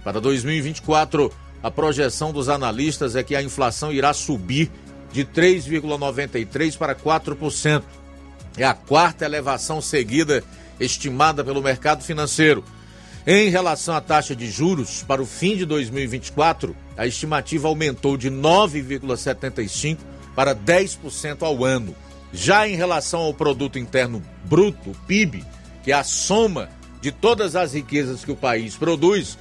Para 0.05 0.21
2024, 0.21 1.29
a 1.61 1.69
projeção 1.69 2.31
dos 2.31 2.47
analistas 2.47 3.13
é 3.13 3.23
que 3.23 3.35
a 3.35 3.43
inflação 3.43 3.91
irá 3.91 4.13
subir 4.13 4.71
de 5.11 5.25
3,93% 5.25 6.77
para 6.77 6.95
4%. 6.95 7.83
É 8.55 8.63
a 8.63 8.73
quarta 8.73 9.25
elevação 9.25 9.81
seguida 9.81 10.45
estimada 10.79 11.43
pelo 11.43 11.61
mercado 11.61 12.05
financeiro. 12.05 12.63
Em 13.27 13.49
relação 13.49 13.95
à 13.95 13.99
taxa 13.99 14.33
de 14.33 14.49
juros, 14.49 15.03
para 15.03 15.21
o 15.21 15.25
fim 15.25 15.57
de 15.57 15.65
2024, 15.65 16.73
a 16.99 17.07
estimativa 17.07 17.69
aumentou 17.69 18.17
de 18.17 18.29
9,75% 18.29 19.99
para 20.35 20.53
10% 20.53 21.43
ao 21.43 21.63
ano. 21.63 21.95
Já 22.33 22.67
em 22.67 22.75
relação 22.75 23.21
ao 23.21 23.33
produto 23.33 23.79
interno 23.79 24.21
bruto, 24.43 24.91
PIB, 25.07 25.45
que 25.81 25.93
é 25.93 25.95
a 25.95 26.03
soma 26.03 26.67
de 26.99 27.09
todas 27.09 27.55
as 27.55 27.73
riquezas 27.73 28.25
que 28.25 28.31
o 28.33 28.35
país 28.35 28.75
produz, 28.75 29.37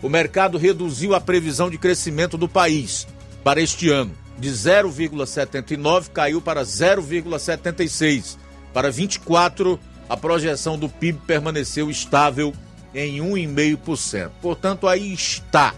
o 0.00 0.08
mercado 0.08 0.56
reduziu 0.56 1.12
a 1.12 1.20
previsão 1.20 1.68
de 1.68 1.76
crescimento 1.76 2.38
do 2.38 2.48
país 2.48 3.08
para 3.42 3.60
este 3.60 3.90
ano. 3.90 4.12
De 4.38 4.48
0,79 4.48 6.10
caiu 6.10 6.40
para 6.40 6.62
0,76. 6.62 8.36
Para 8.72 8.88
24, 8.88 9.80
a 10.08 10.16
projeção 10.16 10.78
do 10.78 10.88
PIB 10.88 11.18
permaneceu 11.26 11.90
estável 11.90 12.54
em 12.94 13.18
1,5%. 13.18 14.30
Portanto, 14.40 14.86
aí 14.86 15.12
está, 15.12 15.74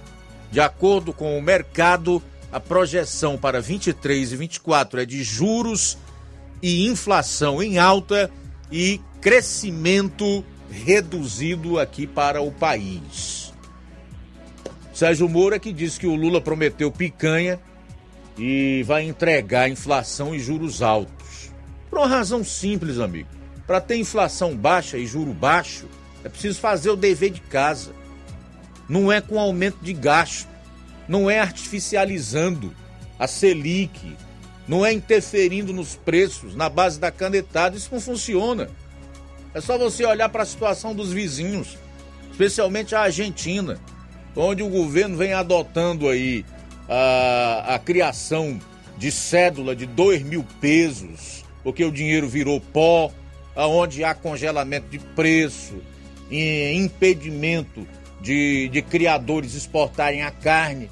de 0.53 0.61
acordo 0.61 1.15
com 1.15 1.39
o 1.39 1.43
mercado, 1.43 2.23
a 2.53 2.61
projeção 2.61 3.39
para 3.39 3.59
23 3.59 4.33
e 4.33 4.37
24 4.37 5.01
é 5.01 5.07
de 5.07 5.25
juros 5.25 5.97
e 6.61 6.87
inflação 6.87 7.63
em 7.63 7.79
alta 7.79 8.31
e 8.71 9.01
crescimento 9.23 10.45
reduzido 10.71 11.79
aqui 11.79 12.07
para 12.07 12.43
o 12.43 12.53
país. 12.53 13.51
Sérgio 14.93 15.27
Moro 15.27 15.55
é 15.55 15.59
que 15.59 15.73
disse 15.73 15.99
que 15.99 16.07
o 16.07 16.15
Lula 16.15 16.39
prometeu 16.39 16.93
picanha 16.93 17.59
e 18.37 18.83
vai 18.87 19.05
entregar 19.05 19.71
inflação 19.71 20.35
e 20.35 20.39
juros 20.39 20.83
altos. 20.83 21.51
Por 21.89 21.99
uma 21.99 22.07
razão 22.07 22.45
simples, 22.45 22.99
amigo. 22.99 23.31
Para 23.67 23.81
ter 23.81 23.97
inflação 23.97 24.55
baixa 24.55 24.99
e 24.99 25.07
juro 25.07 25.33
baixo, 25.33 25.87
é 26.23 26.29
preciso 26.29 26.61
fazer 26.61 26.91
o 26.91 26.97
dever 26.97 27.31
de 27.31 27.41
casa. 27.41 28.02
Não 28.89 29.11
é 29.11 29.21
com 29.21 29.39
aumento 29.39 29.79
de 29.83 29.93
gasto, 29.93 30.49
não 31.09 31.31
é 31.31 31.39
artificializando 31.41 32.75
a 33.19 33.27
Selic, 33.27 34.17
não 34.67 34.85
é 34.85 34.93
interferindo 34.93 35.73
nos 35.73 35.97
preços 35.97 36.55
na 36.55 36.69
base 36.69 36.99
da 36.99 37.11
canetada, 37.11 37.77
isso 37.77 37.91
não 37.93 38.01
funciona. 38.01 38.69
É 39.55 39.61
só 39.61 39.77
você 39.77 40.05
olhar 40.05 40.29
para 40.29 40.43
a 40.43 40.47
situação 40.47 40.95
dos 40.95 41.13
vizinhos, 41.13 41.77
especialmente 42.31 42.95
a 42.95 43.03
Argentina, 43.03 43.79
onde 44.35 44.63
o 44.63 44.69
governo 44.69 45.17
vem 45.17 45.33
adotando 45.33 46.09
aí 46.09 46.45
a, 46.89 47.75
a 47.75 47.79
criação 47.79 48.59
de 48.97 49.11
cédula 49.11 49.75
de 49.77 49.85
dois 49.85 50.23
mil 50.23 50.47
pesos, 50.61 51.45
porque 51.63 51.85
o 51.85 51.93
dinheiro 51.93 52.29
virou 52.29 52.61
pó, 52.61 53.13
aonde 53.55 54.05
há 54.05 54.15
congelamento 54.15 54.89
de 54.89 54.99
preço, 54.99 55.75
impedimento 56.31 57.87
de, 58.23 58.69
de 58.69 58.81
criadores 58.81 59.55
exportarem 59.55 60.23
a 60.23 60.31
carne 60.31 60.89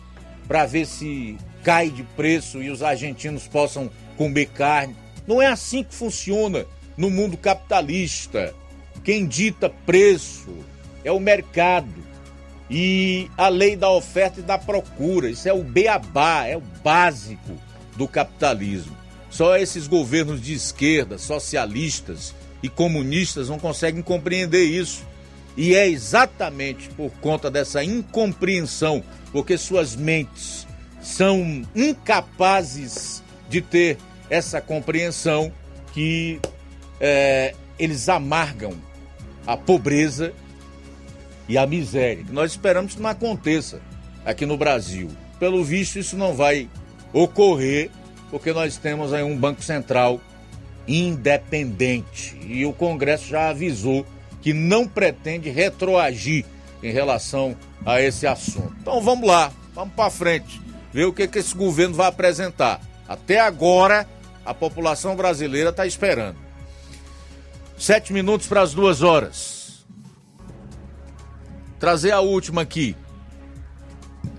para 0.47 0.67
ver 0.67 0.85
se 0.85 1.39
cai 1.63 1.89
de 1.89 2.03
preço 2.03 2.63
e 2.63 2.71
os 2.71 2.83
argentinos 2.83 3.47
possam 3.47 3.89
comer 4.17 4.47
carne. 4.47 4.97
Não 5.27 5.41
é 5.41 5.47
assim 5.47 5.85
que 5.85 5.95
funciona 5.95 6.67
no 6.97 7.09
mundo 7.09 7.37
capitalista. 7.37 8.53
Quem 9.05 9.27
dita 9.27 9.71
preço 9.71 10.55
é 11.05 11.13
o 11.13 11.21
mercado 11.21 12.11
e 12.69 13.31
a 13.39 13.49
lei 13.49 13.77
da 13.77 13.91
oferta 13.91 14.41
e 14.41 14.43
da 14.43 14.59
procura. 14.59 15.31
Isso 15.31 15.49
é 15.49 15.53
o 15.53 15.63
beabá, 15.63 16.47
é 16.47 16.57
o 16.57 16.63
básico 16.83 17.57
do 17.97 18.09
capitalismo. 18.09 18.97
Só 19.31 19.57
esses 19.57 19.87
governos 19.87 20.43
de 20.43 20.53
esquerda, 20.53 21.17
socialistas 21.17 22.35
e 22.63 22.69
comunistas 22.69 23.49
não 23.49 23.59
conseguem 23.59 24.03
compreender 24.03 24.65
isso. 24.65 25.09
E 25.57 25.75
é 25.75 25.89
exatamente 25.89 26.89
por 26.91 27.11
conta 27.21 27.51
dessa 27.51 27.83
incompreensão, 27.83 29.03
porque 29.33 29.59
suas 29.59 29.97
mentes 29.97 30.67
são 31.03 31.63
incapazes 31.75 33.23
de 33.49 33.61
ter 33.61 33.99
essa 34.29 34.61
compreensão, 34.61 35.53
que 35.93 36.41
é, 37.01 37.55
eles 37.79 38.09
amargam 38.09 38.75
a 39.47 39.57
pobreza 39.57 40.33
e 41.49 41.59
a 41.59 41.67
miséria, 41.67 42.25
nós 42.31 42.53
esperamos 42.53 42.95
que 42.95 43.03
não 43.03 43.11
aconteça 43.11 43.81
aqui 44.25 44.47
no 44.47 44.57
Brasil. 44.57 45.11
Pelo 45.41 45.65
visto, 45.65 45.99
isso 45.99 46.17
não 46.17 46.33
vai 46.33 46.69
ocorrer, 47.13 47.91
porque 48.31 48.53
nós 48.53 48.77
temos 48.77 49.13
aí 49.13 49.25
um 49.25 49.37
Banco 49.37 49.61
Central 49.61 50.21
independente. 50.87 52.39
E 52.47 52.65
o 52.65 52.73
Congresso 52.73 53.29
já 53.29 53.49
avisou 53.51 54.07
que 54.41 54.53
não 54.53 54.87
pretende 54.87 55.51
retroagir 55.51 56.45
em 56.83 56.91
relação 56.91 57.57
a 57.85 58.01
esse 58.01 58.27
assunto. 58.27 58.75
Então 58.81 59.01
vamos 59.01 59.27
lá, 59.27 59.53
vamos 59.75 59.95
para 59.95 60.11
frente, 60.11 60.61
ver 60.93 61.05
o 61.05 61.13
que, 61.13 61.29
que 61.29 61.39
esse 61.39 61.55
governo 61.55 61.95
vai 61.95 62.07
apresentar. 62.07 62.81
Até 63.09 63.41
agora, 63.41 64.07
a 64.45 64.55
população 64.55 65.17
brasileira 65.17 65.71
está 65.71 65.87
esperando. 65.87 66.37
Sete 67.77 68.13
minutos 68.13 68.47
para 68.47 68.63
as 68.63 68.75
duas 68.75 69.03
horas 69.03 69.61
trazer 71.81 72.11
a 72.11 72.21
última 72.21 72.61
aqui, 72.61 72.95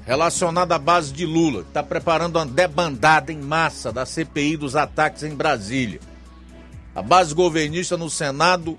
relacionada 0.06 0.76
à 0.76 0.80
base 0.80 1.12
de 1.12 1.26
Lula, 1.26 1.64
que 1.64 1.70
está 1.70 1.82
preparando 1.82 2.36
uma 2.38 2.46
debandada 2.46 3.34
em 3.34 3.40
massa 3.40 3.92
da 3.92 4.06
CPI 4.06 4.58
dos 4.58 4.76
ataques 4.76 5.24
em 5.24 5.34
Brasília. 5.34 6.00
A 6.94 7.02
base 7.02 7.34
governista 7.34 7.98
no 7.98 8.12
Senado 8.12 8.78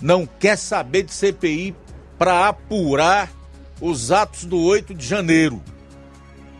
não 0.00 0.26
quer 0.26 0.56
saber 0.56 1.04
de 1.04 1.12
CPI 1.12 1.74
para 2.18 2.48
apurar 2.48 3.30
os 3.80 4.10
atos 4.10 4.44
do 4.44 4.58
8 4.60 4.94
de 4.94 5.06
janeiro 5.06 5.62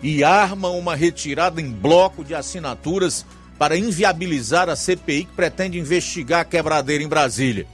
e 0.02 0.22
arma 0.22 0.68
uma 0.68 0.94
retirada 0.94 1.60
em 1.60 1.70
bloco 1.70 2.24
de 2.24 2.34
assinaturas 2.34 3.24
para 3.58 3.76
inviabilizar 3.76 4.68
a 4.68 4.76
CPI 4.76 5.24
que 5.24 5.32
pretende 5.32 5.78
investigar 5.78 6.40
a 6.40 6.44
quebradeira 6.44 7.02
em 7.02 7.08
Brasília. 7.08 7.66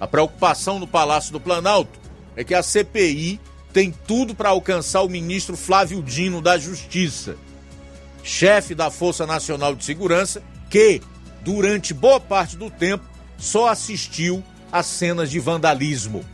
A 0.00 0.06
preocupação 0.06 0.78
no 0.78 0.86
Palácio 0.86 1.32
do 1.32 1.40
Planalto 1.40 1.98
é 2.36 2.44
que 2.44 2.54
a 2.54 2.62
CPI 2.62 3.40
tem 3.72 3.92
tudo 4.06 4.34
para 4.34 4.48
alcançar 4.48 5.02
o 5.02 5.08
ministro 5.08 5.56
Flávio 5.56 6.02
Dino 6.02 6.40
da 6.40 6.56
Justiça, 6.56 7.36
chefe 8.22 8.74
da 8.74 8.90
Força 8.90 9.26
Nacional 9.26 9.74
de 9.74 9.84
Segurança, 9.84 10.42
que, 10.70 11.02
durante 11.42 11.92
boa 11.92 12.20
parte 12.20 12.56
do 12.56 12.70
tempo, 12.70 13.04
só 13.36 13.68
assistiu 13.68 14.42
a 14.70 14.82
cenas 14.82 15.30
de 15.30 15.38
vandalismo. 15.38 16.24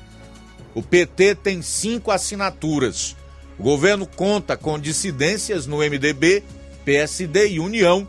O 0.74 0.82
PT 0.82 1.36
tem 1.36 1.62
cinco 1.62 2.10
assinaturas. 2.10 3.16
O 3.58 3.62
governo 3.62 4.06
conta 4.06 4.56
com 4.56 4.78
dissidências 4.78 5.66
no 5.66 5.78
MDB, 5.78 6.42
PSD 6.84 7.50
e 7.50 7.60
União, 7.60 8.06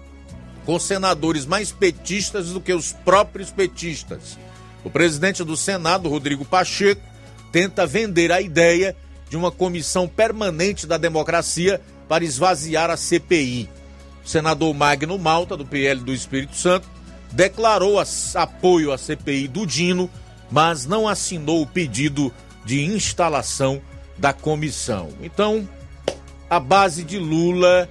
com 0.66 0.80
senadores 0.80 1.46
mais 1.46 1.72
petistas 1.72 2.50
do 2.50 2.60
que 2.60 2.74
os 2.74 2.92
próprios 2.92 3.52
petistas. 3.52 4.38
O 4.84 4.90
presidente 4.90 5.44
do 5.44 5.56
Senado, 5.56 6.10
Rodrigo 6.10 6.44
Pacheco, 6.44 7.02
tenta 7.52 7.86
vender 7.86 8.32
a 8.32 8.42
ideia 8.42 8.96
de 9.30 9.38
uma 9.38 9.52
comissão 9.52 10.08
permanente 10.08 10.88
da 10.88 10.98
democracia 10.98 11.82
para 12.08 12.24
esvaziar 12.24 12.90
a 12.90 12.98
CPI. 12.98 13.70
O 14.24 14.30
senador 14.30 14.74
Magno 14.74 15.18
Malta, 15.18 15.56
do 15.56 15.66
PL 15.66 16.02
do 16.02 16.14
Espírito 16.14 16.56
Santo, 16.56 16.88
declarou 17.36 18.02
apoio 18.34 18.94
à 18.94 18.98
CPI 18.98 19.50
do 19.50 19.68
Dino, 19.68 20.10
mas 20.50 20.86
não 20.86 21.06
assinou 21.06 21.62
o 21.62 21.68
pedido 21.68 22.34
de 22.64 22.82
instalação 22.86 23.82
da 24.18 24.32
comissão. 24.32 25.10
Então, 25.22 25.68
a 26.50 26.60
base 26.62 27.04
de 27.04 27.20
Lula 27.20 27.90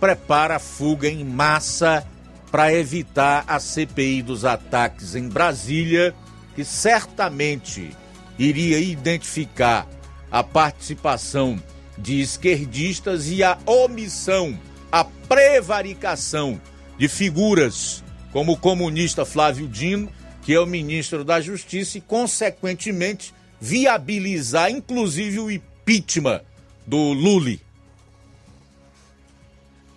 prepara 0.00 0.56
a 0.56 0.58
fuga 0.58 1.08
em 1.08 1.24
massa 1.24 2.04
para 2.50 2.74
evitar 2.74 3.44
a 3.46 3.60
CPI 3.60 4.20
dos 4.20 4.44
ataques 4.44 5.14
em 5.14 5.28
Brasília, 5.28 6.12
que 6.56 6.64
certamente 6.64 7.96
iria 8.36 8.80
identificar 8.80 9.86
a 10.28 10.42
participação 10.42 11.62
de 11.96 12.20
esquerdistas 12.20 13.28
e 13.28 13.44
a 13.44 13.56
omissão, 13.64 14.58
a 14.90 15.04
prevaricação 15.04 16.60
de 16.98 17.06
figuras 17.06 18.02
como 18.32 18.52
o 18.52 18.56
comunista 18.56 19.24
Flávio 19.24 19.68
Dino, 19.68 20.08
que 20.42 20.54
é 20.54 20.60
o 20.60 20.66
ministro 20.66 21.24
da 21.24 21.40
Justiça, 21.40 21.98
e, 21.98 22.00
consequentemente, 22.00 23.34
viabilizar 23.60 24.70
inclusive 24.70 25.38
o 25.38 25.50
impeachment 25.50 26.40
do 26.86 27.12
Lully. 27.12 27.60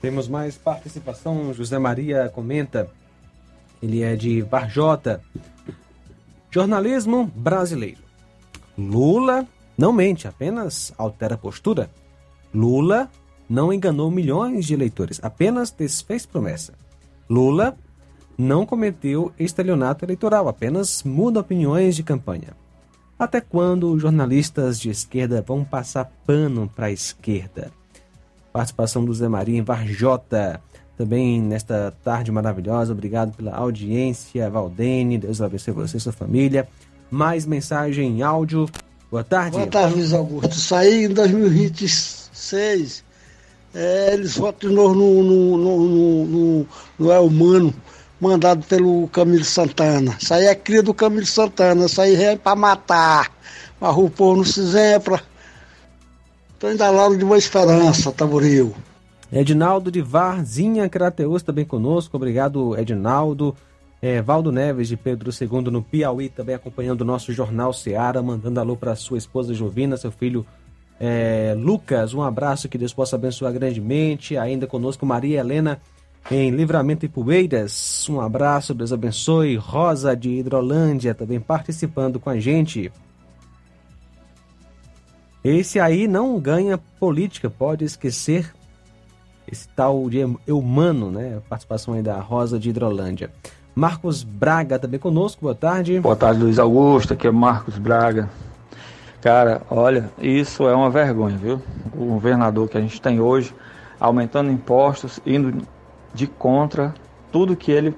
Temos 0.01 0.27
mais 0.27 0.55
participação. 0.55 1.51
José 1.53 1.79
Maria 1.79 2.29
comenta. 2.29 2.87
Ele 3.81 4.03
é 4.03 4.15
de 4.15 4.41
Varjota. 4.41 5.21
Jornalismo 6.51 7.25
brasileiro. 7.35 8.03
Lula 8.77 9.47
não 9.77 9.91
mente, 9.91 10.27
apenas 10.27 10.93
altera 10.97 11.37
postura. 11.37 11.89
Lula 12.53 13.09
não 13.49 13.73
enganou 13.73 14.09
milhões 14.09 14.65
de 14.65 14.73
eleitores, 14.73 15.19
apenas 15.21 15.71
desfez 15.71 16.25
promessa. 16.25 16.73
Lula 17.29 17.77
não 18.37 18.65
cometeu 18.65 19.31
estelionato 19.39 20.05
eleitoral, 20.05 20.47
apenas 20.47 21.03
muda 21.03 21.39
opiniões 21.39 21.95
de 21.95 22.03
campanha. 22.03 22.49
Até 23.17 23.39
quando 23.39 23.97
jornalistas 23.97 24.79
de 24.79 24.89
esquerda 24.89 25.41
vão 25.41 25.63
passar 25.63 26.11
pano 26.25 26.69
para 26.75 26.87
a 26.87 26.91
esquerda? 26.91 27.71
Participação 28.51 29.05
do 29.05 29.13
Zé 29.13 29.27
Maria 29.27 29.57
em 29.57 29.61
Varjota, 29.61 30.61
também 30.97 31.41
nesta 31.41 31.93
tarde 32.03 32.31
maravilhosa. 32.31 32.91
Obrigado 32.91 33.35
pela 33.35 33.55
audiência, 33.55 34.49
Valdene. 34.49 35.17
Deus 35.17 35.41
abençoe 35.41 35.73
você 35.73 35.97
e 35.97 35.99
sua 35.99 36.11
família 36.11 36.67
mais 37.09 37.45
mensagem 37.45 38.17
em 38.17 38.21
áudio. 38.21 38.67
Boa 39.09 39.23
tarde. 39.23 39.57
Boa 39.57 39.67
tarde, 39.67 39.95
Luiz 39.95 40.13
Augusto. 40.13 40.55
Saí 40.55 41.05
em 41.05 41.09
2026. 41.09 43.03
É, 43.73 44.13
eles 44.13 44.37
votam 44.37 44.69
de 44.69 44.75
novo 44.75 44.93
no, 44.95 45.23
no, 45.23 45.57
no, 45.57 46.25
no, 46.25 46.67
no 46.97 47.11
El 47.11 47.29
Mano, 47.29 47.73
mandado 48.19 48.65
pelo 48.65 49.07
Camilo 49.09 49.43
Santana. 49.43 50.15
Isso 50.19 50.33
aí 50.33 50.45
é 50.45 50.55
cria 50.55 50.81
do 50.81 50.93
Camilo 50.93 51.25
Santana. 51.25 51.85
Isso 51.85 52.01
aí 52.01 52.15
é 52.15 52.35
para 52.35 52.55
matar. 52.55 53.31
Mas 53.79 53.95
o 53.97 54.09
povo 54.09 54.37
não 54.37 54.43
se 54.43 54.61
zempla. 54.61 55.21
Estou 56.53 56.69
ainda 56.69 56.89
lá 56.89 57.09
de 57.09 57.23
uma 57.23 57.37
esperança, 57.37 58.11
Taburil. 58.11 58.73
Edinaldo 59.31 59.91
de 59.91 60.01
Varzinha 60.01 60.87
Crateus 60.87 61.43
também 61.43 61.65
conosco. 61.65 62.15
Obrigado, 62.15 62.77
Edinaldo. 62.77 63.55
É, 64.01 64.21
Valdo 64.21 64.51
Neves 64.51 64.87
de 64.87 64.95
Pedro 64.95 65.31
II 65.31 65.71
no 65.71 65.81
Piauí, 65.81 66.29
também 66.29 66.53
acompanhando 66.55 67.01
o 67.01 67.05
nosso 67.05 67.33
Jornal 67.33 67.73
Seara, 67.73 68.21
mandando 68.21 68.59
alô 68.59 68.75
para 68.75 68.95
sua 68.95 69.17
esposa 69.17 69.53
Jovina, 69.53 69.97
seu 69.97 70.11
filho 70.11 70.45
É, 70.99 71.53
Lucas, 71.57 72.13
um 72.13 72.21
abraço, 72.21 72.69
que 72.69 72.77
Deus 72.77 72.93
possa 72.93 73.15
abençoar 73.17 73.51
grandemente. 73.51 74.37
Ainda 74.37 74.67
conosco 74.67 75.05
Maria 75.05 75.39
Helena 75.39 75.81
em 76.30 76.49
Livramento 76.49 77.06
e 77.06 77.10
Poeiras. 77.10 78.07
Um 78.10 78.19
abraço, 78.19 78.73
Deus 78.73 78.91
abençoe. 78.91 79.56
Rosa 79.56 80.15
de 80.15 80.31
Hidrolândia 80.31 81.14
também 81.14 81.39
participando 81.39 82.19
com 82.19 82.30
a 82.30 82.39
gente. 82.39 82.91
Esse 85.43 85.80
aí 85.80 86.07
não 86.07 86.39
ganha 86.39 86.80
política, 86.99 87.49
pode 87.49 87.85
esquecer 87.85 88.52
esse 89.47 89.68
tal 89.69 90.10
de 90.10 90.26
humano, 90.47 91.11
né? 91.11 91.39
Participação 91.47 91.93
aí 91.93 92.02
da 92.02 92.19
Rosa 92.19 92.57
de 92.57 92.69
Hidrolândia. 92.69 93.31
Marcos 93.76 94.23
Braga 94.23 94.80
também 94.80 94.99
conosco, 94.99 95.41
boa 95.41 95.53
tarde. 95.53 95.99
Boa 95.99 96.15
tarde, 96.15 96.41
Luiz 96.41 96.57
Augusto, 96.57 97.14
aqui 97.14 97.27
é 97.27 97.31
Marcos 97.31 97.77
Braga. 97.77 98.27
Cara, 99.22 99.61
olha, 99.69 100.10
isso 100.19 100.68
é 100.68 100.76
uma 100.76 100.89
vergonha, 100.89 101.38
viu? 101.38 101.61
O 101.93 102.06
governador 102.06 102.68
que 102.68 102.77
a 102.77 102.81
gente 102.81 102.99
tem 102.99 103.19
hoje, 103.19 103.53
aumentando 103.99 104.52
impostos, 104.52 105.19
indo 105.26 105.61
de 106.15 106.25
contra 106.25 106.95
tudo 107.31 107.55
que 107.55 107.71
ele 107.71 107.95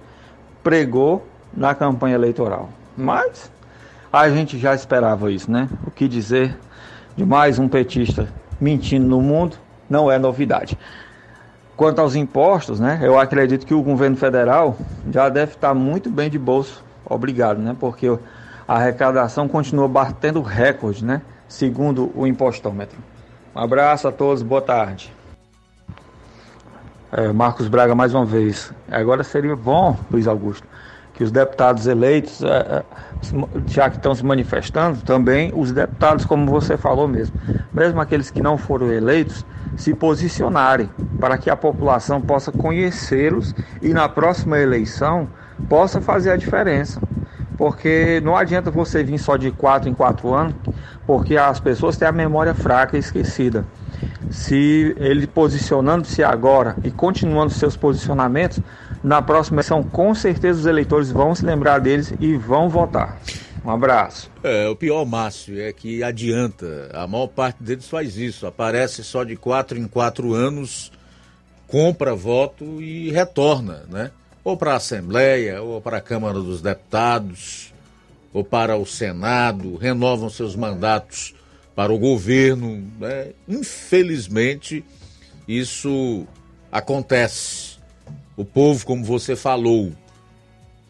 pregou 0.63 1.25
na 1.53 1.73
campanha 1.75 2.15
eleitoral. 2.15 2.69
Mas 2.97 3.51
a 4.11 4.27
gente 4.29 4.57
já 4.57 4.73
esperava 4.73 5.31
isso, 5.31 5.49
né? 5.49 5.69
O 5.85 5.91
que 5.91 6.07
dizer 6.07 6.57
de 7.15 7.23
mais 7.23 7.59
um 7.59 7.69
petista 7.69 8.27
mentindo 8.59 9.07
no 9.07 9.21
mundo 9.21 9.57
não 9.89 10.11
é 10.11 10.17
novidade. 10.17 10.77
Quanto 11.75 12.01
aos 12.01 12.15
impostos, 12.15 12.79
né? 12.79 12.99
Eu 13.03 13.19
acredito 13.19 13.65
que 13.65 13.73
o 13.73 13.83
governo 13.83 14.17
federal 14.17 14.75
já 15.11 15.29
deve 15.29 15.53
estar 15.53 15.75
muito 15.75 16.09
bem 16.09 16.29
de 16.29 16.39
bolso, 16.39 16.83
obrigado, 17.05 17.59
né? 17.59 17.75
Porque 17.79 18.07
a 18.67 18.75
arrecadação 18.75 19.47
continua 19.47 19.87
batendo 19.87 20.41
recorde, 20.41 21.05
né? 21.05 21.21
Segundo 21.47 22.11
o 22.15 22.25
impostômetro. 22.25 22.97
Um 23.55 23.59
abraço 23.59 24.07
a 24.07 24.11
todos, 24.11 24.41
boa 24.41 24.61
tarde. 24.61 25.16
É, 27.09 27.31
Marcos 27.31 27.69
Braga 27.69 27.95
mais 27.95 28.13
uma 28.13 28.25
vez. 28.25 28.73
Agora 28.91 29.23
seria 29.23 29.55
bom, 29.55 29.97
Luiz 30.11 30.27
Augusto, 30.27 30.67
que 31.13 31.23
os 31.23 31.31
deputados 31.31 31.87
eleitos, 31.87 32.43
é, 32.43 32.47
é 32.47 32.83
já 33.67 33.89
que 33.89 33.95
estão 33.95 34.13
se 34.13 34.25
manifestando, 34.25 35.01
também 35.03 35.51
os 35.55 35.71
deputados, 35.71 36.25
como 36.25 36.51
você 36.51 36.75
falou 36.75 37.07
mesmo, 37.07 37.35
mesmo 37.73 38.01
aqueles 38.01 38.29
que 38.29 38.41
não 38.41 38.57
foram 38.57 38.91
eleitos, 38.91 39.45
se 39.77 39.93
posicionarem 39.93 40.89
para 41.17 41.37
que 41.37 41.49
a 41.49 41.55
população 41.55 42.19
possa 42.19 42.51
conhecê-los 42.51 43.55
e 43.81 43.93
na 43.93 44.09
próxima 44.09 44.59
eleição 44.59 45.29
possa 45.69 46.01
fazer 46.01 46.31
a 46.31 46.35
diferença. 46.35 47.01
Porque 47.57 48.21
não 48.21 48.35
adianta 48.35 48.69
você 48.69 49.01
vir 49.01 49.17
só 49.17 49.37
de 49.37 49.49
quatro 49.49 49.89
em 49.89 49.93
quatro 49.93 50.33
anos, 50.33 50.55
porque 51.05 51.37
as 51.37 51.59
pessoas 51.59 51.95
têm 51.95 52.07
a 52.07 52.11
memória 52.11 52.53
fraca 52.53 52.97
e 52.97 52.99
esquecida 52.99 53.65
se 54.29 54.95
ele 54.97 55.27
posicionando-se 55.27 56.23
agora 56.23 56.75
e 56.83 56.91
continuando 56.91 57.53
seus 57.53 57.75
posicionamentos, 57.75 58.59
na 59.03 59.21
próxima 59.21 59.57
eleição, 59.57 59.83
com 59.83 60.13
certeza 60.13 60.59
os 60.59 60.65
eleitores 60.65 61.11
vão 61.11 61.33
se 61.33 61.45
lembrar 61.45 61.79
deles 61.79 62.13
e 62.19 62.35
vão 62.35 62.69
votar. 62.69 63.19
Um 63.63 63.71
abraço. 63.71 64.31
É, 64.43 64.67
o 64.69 64.75
pior, 64.75 65.05
Márcio, 65.05 65.59
é 65.59 65.73
que 65.73 66.01
adianta. 66.01 66.89
A 66.93 67.05
maior 67.05 67.27
parte 67.27 67.61
deles 67.61 67.87
faz 67.87 68.17
isso. 68.17 68.47
Aparece 68.47 69.03
só 69.03 69.23
de 69.23 69.35
quatro 69.35 69.77
em 69.77 69.87
quatro 69.87 70.33
anos, 70.33 70.91
compra 71.67 72.15
voto 72.15 72.81
e 72.81 73.11
retorna, 73.11 73.83
né? 73.89 74.11
Ou 74.43 74.55
para 74.55 74.73
a 74.73 74.77
Assembleia, 74.77 75.61
ou 75.61 75.81
para 75.81 75.97
a 75.97 76.01
Câmara 76.01 76.35
dos 76.35 76.61
Deputados, 76.61 77.73
ou 78.33 78.43
para 78.43 78.77
o 78.77 78.85
Senado, 78.85 79.75
renovam 79.75 80.29
seus 80.29 80.55
mandatos 80.55 81.35
para 81.77 81.93
o 81.93 81.99
governo. 81.99 82.83
Né? 82.99 83.33
Infelizmente, 83.47 84.83
isso 85.47 86.25
acontece. 86.71 87.77
O 88.35 88.43
povo, 88.43 88.83
como 88.83 89.05
você 89.05 89.35
falou, 89.35 89.93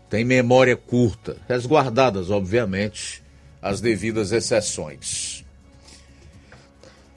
tem 0.09 0.23
memória 0.23 0.77
curta, 0.77 1.35
resguardadas, 1.45 2.29
obviamente, 2.29 3.21
as 3.61 3.81
devidas 3.81 4.31
exceções. 4.31 5.43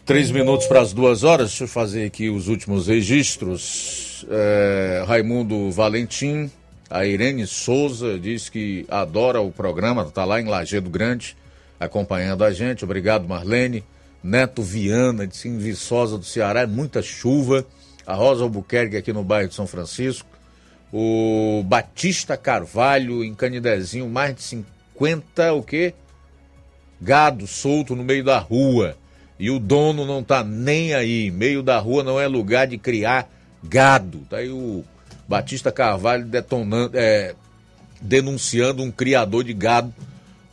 Três 0.04 0.32
minutos 0.32 0.66
para 0.66 0.80
as 0.80 0.92
duas 0.92 1.22
horas, 1.22 1.50
deixa 1.50 1.62
eu 1.64 1.68
fazer 1.68 2.04
aqui 2.04 2.28
os 2.28 2.48
últimos 2.48 2.88
registros. 2.88 4.26
É, 4.28 5.04
Raimundo 5.06 5.70
Valentim, 5.70 6.50
a 6.88 7.06
Irene 7.06 7.46
Souza 7.46 8.18
diz 8.18 8.48
que 8.48 8.84
adora 8.88 9.40
o 9.40 9.52
programa, 9.52 10.02
está 10.02 10.24
lá 10.24 10.40
em 10.40 10.46
Lagedo 10.46 10.90
Grande 10.90 11.36
acompanhando 11.80 12.44
a 12.44 12.52
gente. 12.52 12.84
Obrigado, 12.84 13.26
Marlene. 13.26 13.82
Neto 14.22 14.62
Viana, 14.62 15.26
de 15.26 15.34
Sim 15.34 15.56
Viçosa 15.56 16.18
do 16.18 16.24
Ceará, 16.24 16.60
é 16.60 16.66
muita 16.66 17.00
chuva. 17.00 17.64
A 18.06 18.14
Rosa 18.14 18.42
Albuquerque 18.42 18.96
aqui 18.96 19.12
no 19.12 19.24
bairro 19.24 19.48
de 19.48 19.54
São 19.54 19.66
Francisco. 19.66 20.28
O 20.92 21.62
Batista 21.64 22.36
Carvalho, 22.36 23.24
em 23.24 23.34
Canidezinho, 23.34 24.08
mais 24.08 24.34
de 24.34 24.42
50, 24.42 25.52
o 25.54 25.62
quê? 25.62 25.94
Gado 27.00 27.46
solto 27.46 27.96
no 27.96 28.04
meio 28.04 28.22
da 28.22 28.38
rua. 28.38 28.96
E 29.38 29.50
o 29.50 29.58
dono 29.58 30.04
não 30.04 30.22
tá 30.22 30.44
nem 30.44 30.92
aí. 30.92 31.30
Meio 31.30 31.62
da 31.62 31.78
rua 31.78 32.04
não 32.04 32.20
é 32.20 32.26
lugar 32.26 32.66
de 32.66 32.76
criar 32.76 33.30
gado. 33.62 34.26
Tá 34.28 34.38
aí 34.38 34.50
o 34.50 34.84
Batista 35.26 35.72
Carvalho 35.72 36.26
detonando, 36.26 36.98
é, 36.98 37.34
denunciando 38.02 38.82
um 38.82 38.90
criador 38.90 39.44
de 39.44 39.54
gado 39.54 39.94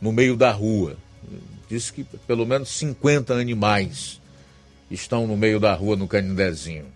no 0.00 0.12
meio 0.12 0.36
da 0.36 0.50
rua. 0.52 0.96
Diz 1.68 1.90
que 1.90 2.04
pelo 2.26 2.46
menos 2.46 2.70
50 2.70 3.34
animais 3.34 4.20
estão 4.90 5.26
no 5.26 5.36
meio 5.36 5.60
da 5.60 5.74
rua 5.74 5.96
no 5.96 6.08
Canindezinho. 6.08 6.86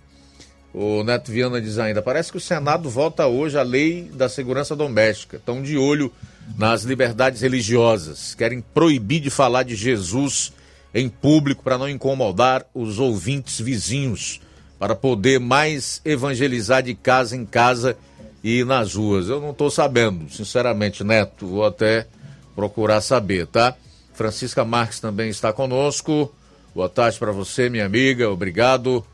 O 0.73 1.05
Neto 1.05 1.31
Viana 1.31 1.61
diz 1.61 1.79
ainda: 1.79 2.01
parece 2.01 2.31
que 2.31 2.39
o 2.39 2.41
Senado 2.41 2.89
vota 2.89 3.27
hoje 3.27 3.59
a 3.59 3.63
lei 3.63 4.11
da 4.15 4.29
segurança 4.29 4.75
doméstica. 4.75 5.37
Estão 5.37 5.63
de 5.63 5.77
olho 5.77 6.11
nas 6.57 6.83
liberdades 6.83 7.43
religiosas. 7.43 8.35
Querem 8.35 8.63
proibir 8.73 9.21
de 9.21 9.29
falar 9.29 9.65
de 9.65 9.77
Jesus 9.77 10.53
em 10.95 11.09
público 11.09 11.63
para 11.63 11.77
não 11.77 11.89
incomodar 11.89 12.67
os 12.75 12.99
ouvintes 12.99 13.61
vizinhos, 13.61 14.41
para 14.79 14.95
poder 14.95 15.39
mais 15.39 16.01
evangelizar 16.05 16.83
de 16.83 16.95
casa 16.95 17.37
em 17.37 17.45
casa 17.45 17.97
e 18.43 18.65
nas 18.65 18.95
ruas. 18.95 19.29
Eu 19.29 19.41
não 19.41 19.51
estou 19.51 19.71
sabendo, 19.71 20.31
sinceramente, 20.33 21.05
Neto. 21.05 21.47
Vou 21.47 21.65
até 21.65 22.07
procurar 22.55 23.01
saber, 23.01 23.47
tá? 23.47 23.77
Francisca 24.13 24.65
Marques 24.65 25.01
também 25.01 25.31
está 25.31 25.53
conosco. 25.53 26.33
Boa 26.75 26.89
tarde 26.89 27.19
para 27.19 27.33
você, 27.33 27.69
minha 27.69 27.87
amiga. 27.87 28.31
Obrigado. 28.31 29.05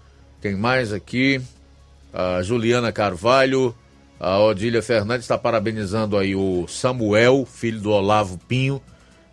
Quem 0.41 0.57
mais 0.57 0.93
aqui? 0.93 1.41
A 2.13 2.43
Juliana 2.43 2.93
Carvalho. 2.93 3.75
A 4.21 4.39
Odília 4.39 4.83
Fernandes 4.83 5.25
está 5.25 5.39
parabenizando 5.39 6.17
aí 6.17 6.35
o 6.35 6.67
Samuel, 6.67 7.47
filho 7.47 7.81
do 7.81 7.91
Olavo 7.91 8.37
Pinho, 8.49 8.83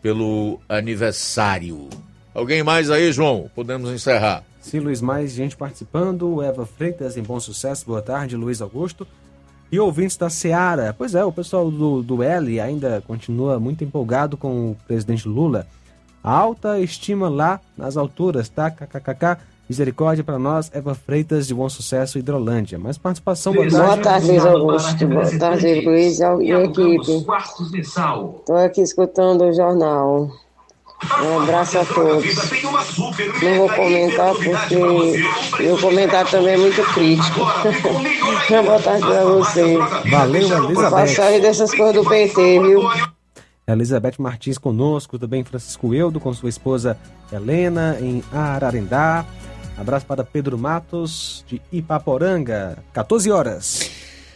pelo 0.02 0.60
aniversário. 0.70 1.90
Alguém 2.36 2.62
mais 2.62 2.92
aí, 2.92 3.12
João? 3.12 3.50
Podemos 3.56 3.90
encerrar. 3.90 4.44
Sim, 4.62 4.80
Luiz, 4.80 5.02
mais 5.02 5.32
gente 5.32 5.56
participando. 5.56 6.42
Eva 6.44 6.66
Freitas, 6.66 7.18
em 7.18 7.24
bom 7.24 7.40
sucesso. 7.40 7.86
Boa 7.86 8.02
tarde, 8.02 8.36
Luiz 8.36 8.62
Augusto. 8.62 9.08
E 9.76 9.80
ouvintes 9.80 10.16
da 10.16 10.30
Seara. 10.30 10.96
Pois 10.98 11.16
é, 11.16 11.26
o 11.26 11.34
pessoal 11.34 11.70
do, 11.70 12.02
do 12.02 12.24
L 12.24 12.62
ainda 12.62 13.04
continua 13.06 13.60
muito 13.60 13.84
empolgado 13.84 14.38
com 14.38 14.72
o 14.72 14.78
presidente 14.88 15.28
Lula. 15.28 15.68
Alta 16.24 16.80
estima 16.80 17.28
lá 17.28 17.60
nas 17.78 17.98
alturas, 17.98 18.48
tá? 18.48 18.72
KKKK. 18.72 19.38
Misericórdia 19.68 20.24
para 20.24 20.40
nós, 20.40 20.72
Eva 20.74 20.96
Freitas 20.96 21.46
de 21.46 21.54
Bom 21.54 21.68
Sucesso, 21.68 22.18
Hidrolândia. 22.18 22.80
Mais 22.80 22.98
participação, 22.98 23.52
boa 23.52 23.70
tarde. 23.70 23.86
Boa 23.86 23.98
tarde, 23.98 24.38
Augusto. 24.38 25.08
Boa 25.08 25.40
tarde, 25.40 25.82
Luiz 25.82 26.20
e 26.22 26.52
equipe. 26.52 27.12
Estou 27.82 28.56
aqui 28.56 28.80
escutando 28.80 29.44
o 29.44 29.54
jornal. 29.54 30.32
Um 31.22 31.40
abraço 31.42 31.80
a 31.80 31.86
todos. 31.86 32.36
Não 33.42 33.56
vou 33.58 33.70
comentar 33.70 34.34
porque 34.34 34.76
meu 35.60 35.78
comentário 35.78 36.32
também 36.32 36.54
é 36.54 36.58
muito 36.58 36.84
crítico. 36.94 37.40
Boa 37.40 38.80
tarde 38.80 39.06
para 39.06 39.26
vocês. 39.26 39.78
Valeu, 40.10 40.66
Elizabeth. 40.66 40.90
Passagem 40.90 41.42
dessas 41.42 41.74
coisas 41.74 41.96
do 41.96 42.10
PT, 42.10 42.60
viu? 42.60 42.90
Elizabeth 43.68 44.16
Martins 44.20 44.58
conosco, 44.58 45.18
também 45.18 45.44
Francisco 45.44 45.94
Eudo 45.94 46.20
com 46.20 46.34
sua 46.34 46.50
esposa 46.50 46.98
Helena 47.32 47.98
em 48.00 48.24
Ararendá. 48.32 49.26
Abraço 49.78 50.06
para 50.06 50.24
Pedro 50.24 50.58
Matos 50.58 51.44
de 51.48 51.62
Ipaporanga, 51.72 52.78
14 52.94 53.32
horas. 53.32 53.92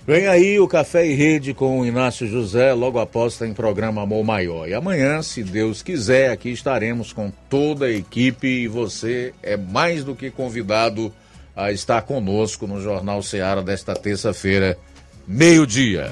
Vem 0.10 0.26
aí 0.26 0.60
o 0.60 0.68
Café 0.68 1.06
e 1.06 1.14
Rede 1.14 1.53
com 1.53 1.80
o 1.80 1.86
Inácio 1.86 2.26
José, 2.26 2.73
logo 2.73 2.98
após 2.98 3.38
tem 3.38 3.53
programa 3.53 4.02
Amor 4.02 4.23
Maior. 4.23 4.68
E 4.68 4.73
amanhã, 4.73 5.22
se 5.22 5.44
Deus 5.44 5.84
quiser, 5.84 6.31
aqui 6.31 6.49
estaremos 6.49 7.14
com 7.14 7.31
toda 7.48 7.86
a 7.86 7.91
equipe 7.91 8.48
e 8.48 8.68
você 8.68 9.36
é 9.44 9.56
mais 9.56 10.03
do 10.03 10.15
que 10.15 10.31
convidado 10.31 11.14
a 11.56 11.72
estar 11.72 12.02
conosco 12.02 12.65
no 12.65 12.81
Jornal 12.81 13.22
Seara 13.22 13.61
desta 13.61 13.94
terça-feira, 13.94 14.80
meio-dia. 15.27 16.11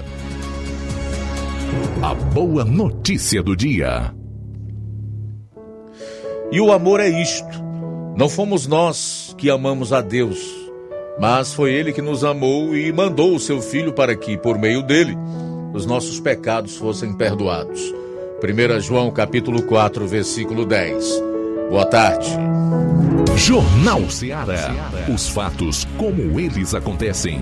A 1.99 2.13
boa 2.13 2.63
notícia 2.63 3.41
do 3.41 3.55
dia. 3.55 4.13
E 6.51 6.61
o 6.61 6.71
amor 6.71 6.99
é 6.99 7.09
isto 7.09 7.63
Não 8.15 8.29
fomos 8.29 8.67
nós 8.67 9.33
que 9.39 9.49
amamos 9.49 9.91
a 9.91 10.01
Deus, 10.01 10.56
mas 11.19 11.53
foi 11.53 11.73
Ele 11.73 11.91
que 11.91 12.01
nos 12.01 12.23
amou 12.23 12.75
e 12.75 12.91
mandou 12.91 13.35
o 13.35 13.39
seu 13.39 13.61
Filho 13.61 13.93
para 13.93 14.15
que, 14.15 14.37
por 14.37 14.57
meio 14.57 14.81
dele, 14.83 15.17
os 15.73 15.85
nossos 15.85 16.19
pecados 16.19 16.75
fossem 16.75 17.13
perdoados. 17.13 17.93
1 18.43 18.79
João 18.81 19.09
capítulo 19.11 19.63
4, 19.63 20.07
versículo 20.07 20.65
10. 20.65 21.23
Boa 21.69 21.85
tarde. 21.85 22.29
Jornal 23.35 24.09
Ceará. 24.09 24.73
Os 25.13 25.27
fatos 25.29 25.85
como 25.97 26.39
eles 26.39 26.73
acontecem. 26.73 27.39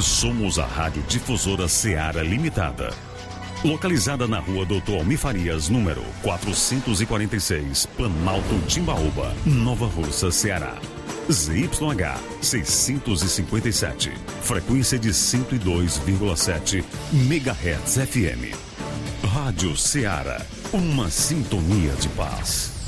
Somos 0.00 0.58
a 0.58 0.64
Rádio 0.64 1.02
Difusora 1.06 1.68
Ceará 1.68 2.22
Limitada. 2.22 2.90
Localizada 3.64 4.26
na 4.26 4.38
rua 4.38 4.64
Doutor 4.64 5.00
Almifarias, 5.00 5.68
número 5.68 6.02
446, 6.22 7.84
Planalto 7.94 8.58
Timbaúba, 8.66 9.34
Nova 9.44 9.86
Russa, 9.86 10.30
Ceará. 10.30 10.78
ZYH 11.30 12.18
657, 12.40 14.12
frequência 14.40 14.98
de 14.98 15.10
102,7 15.10 16.82
MHz 17.12 17.98
FM. 18.08 18.56
Rádio 19.26 19.76
Ceará, 19.76 20.40
uma 20.72 21.10
sintonia 21.10 21.92
de 21.96 22.08
paz. 22.08 22.79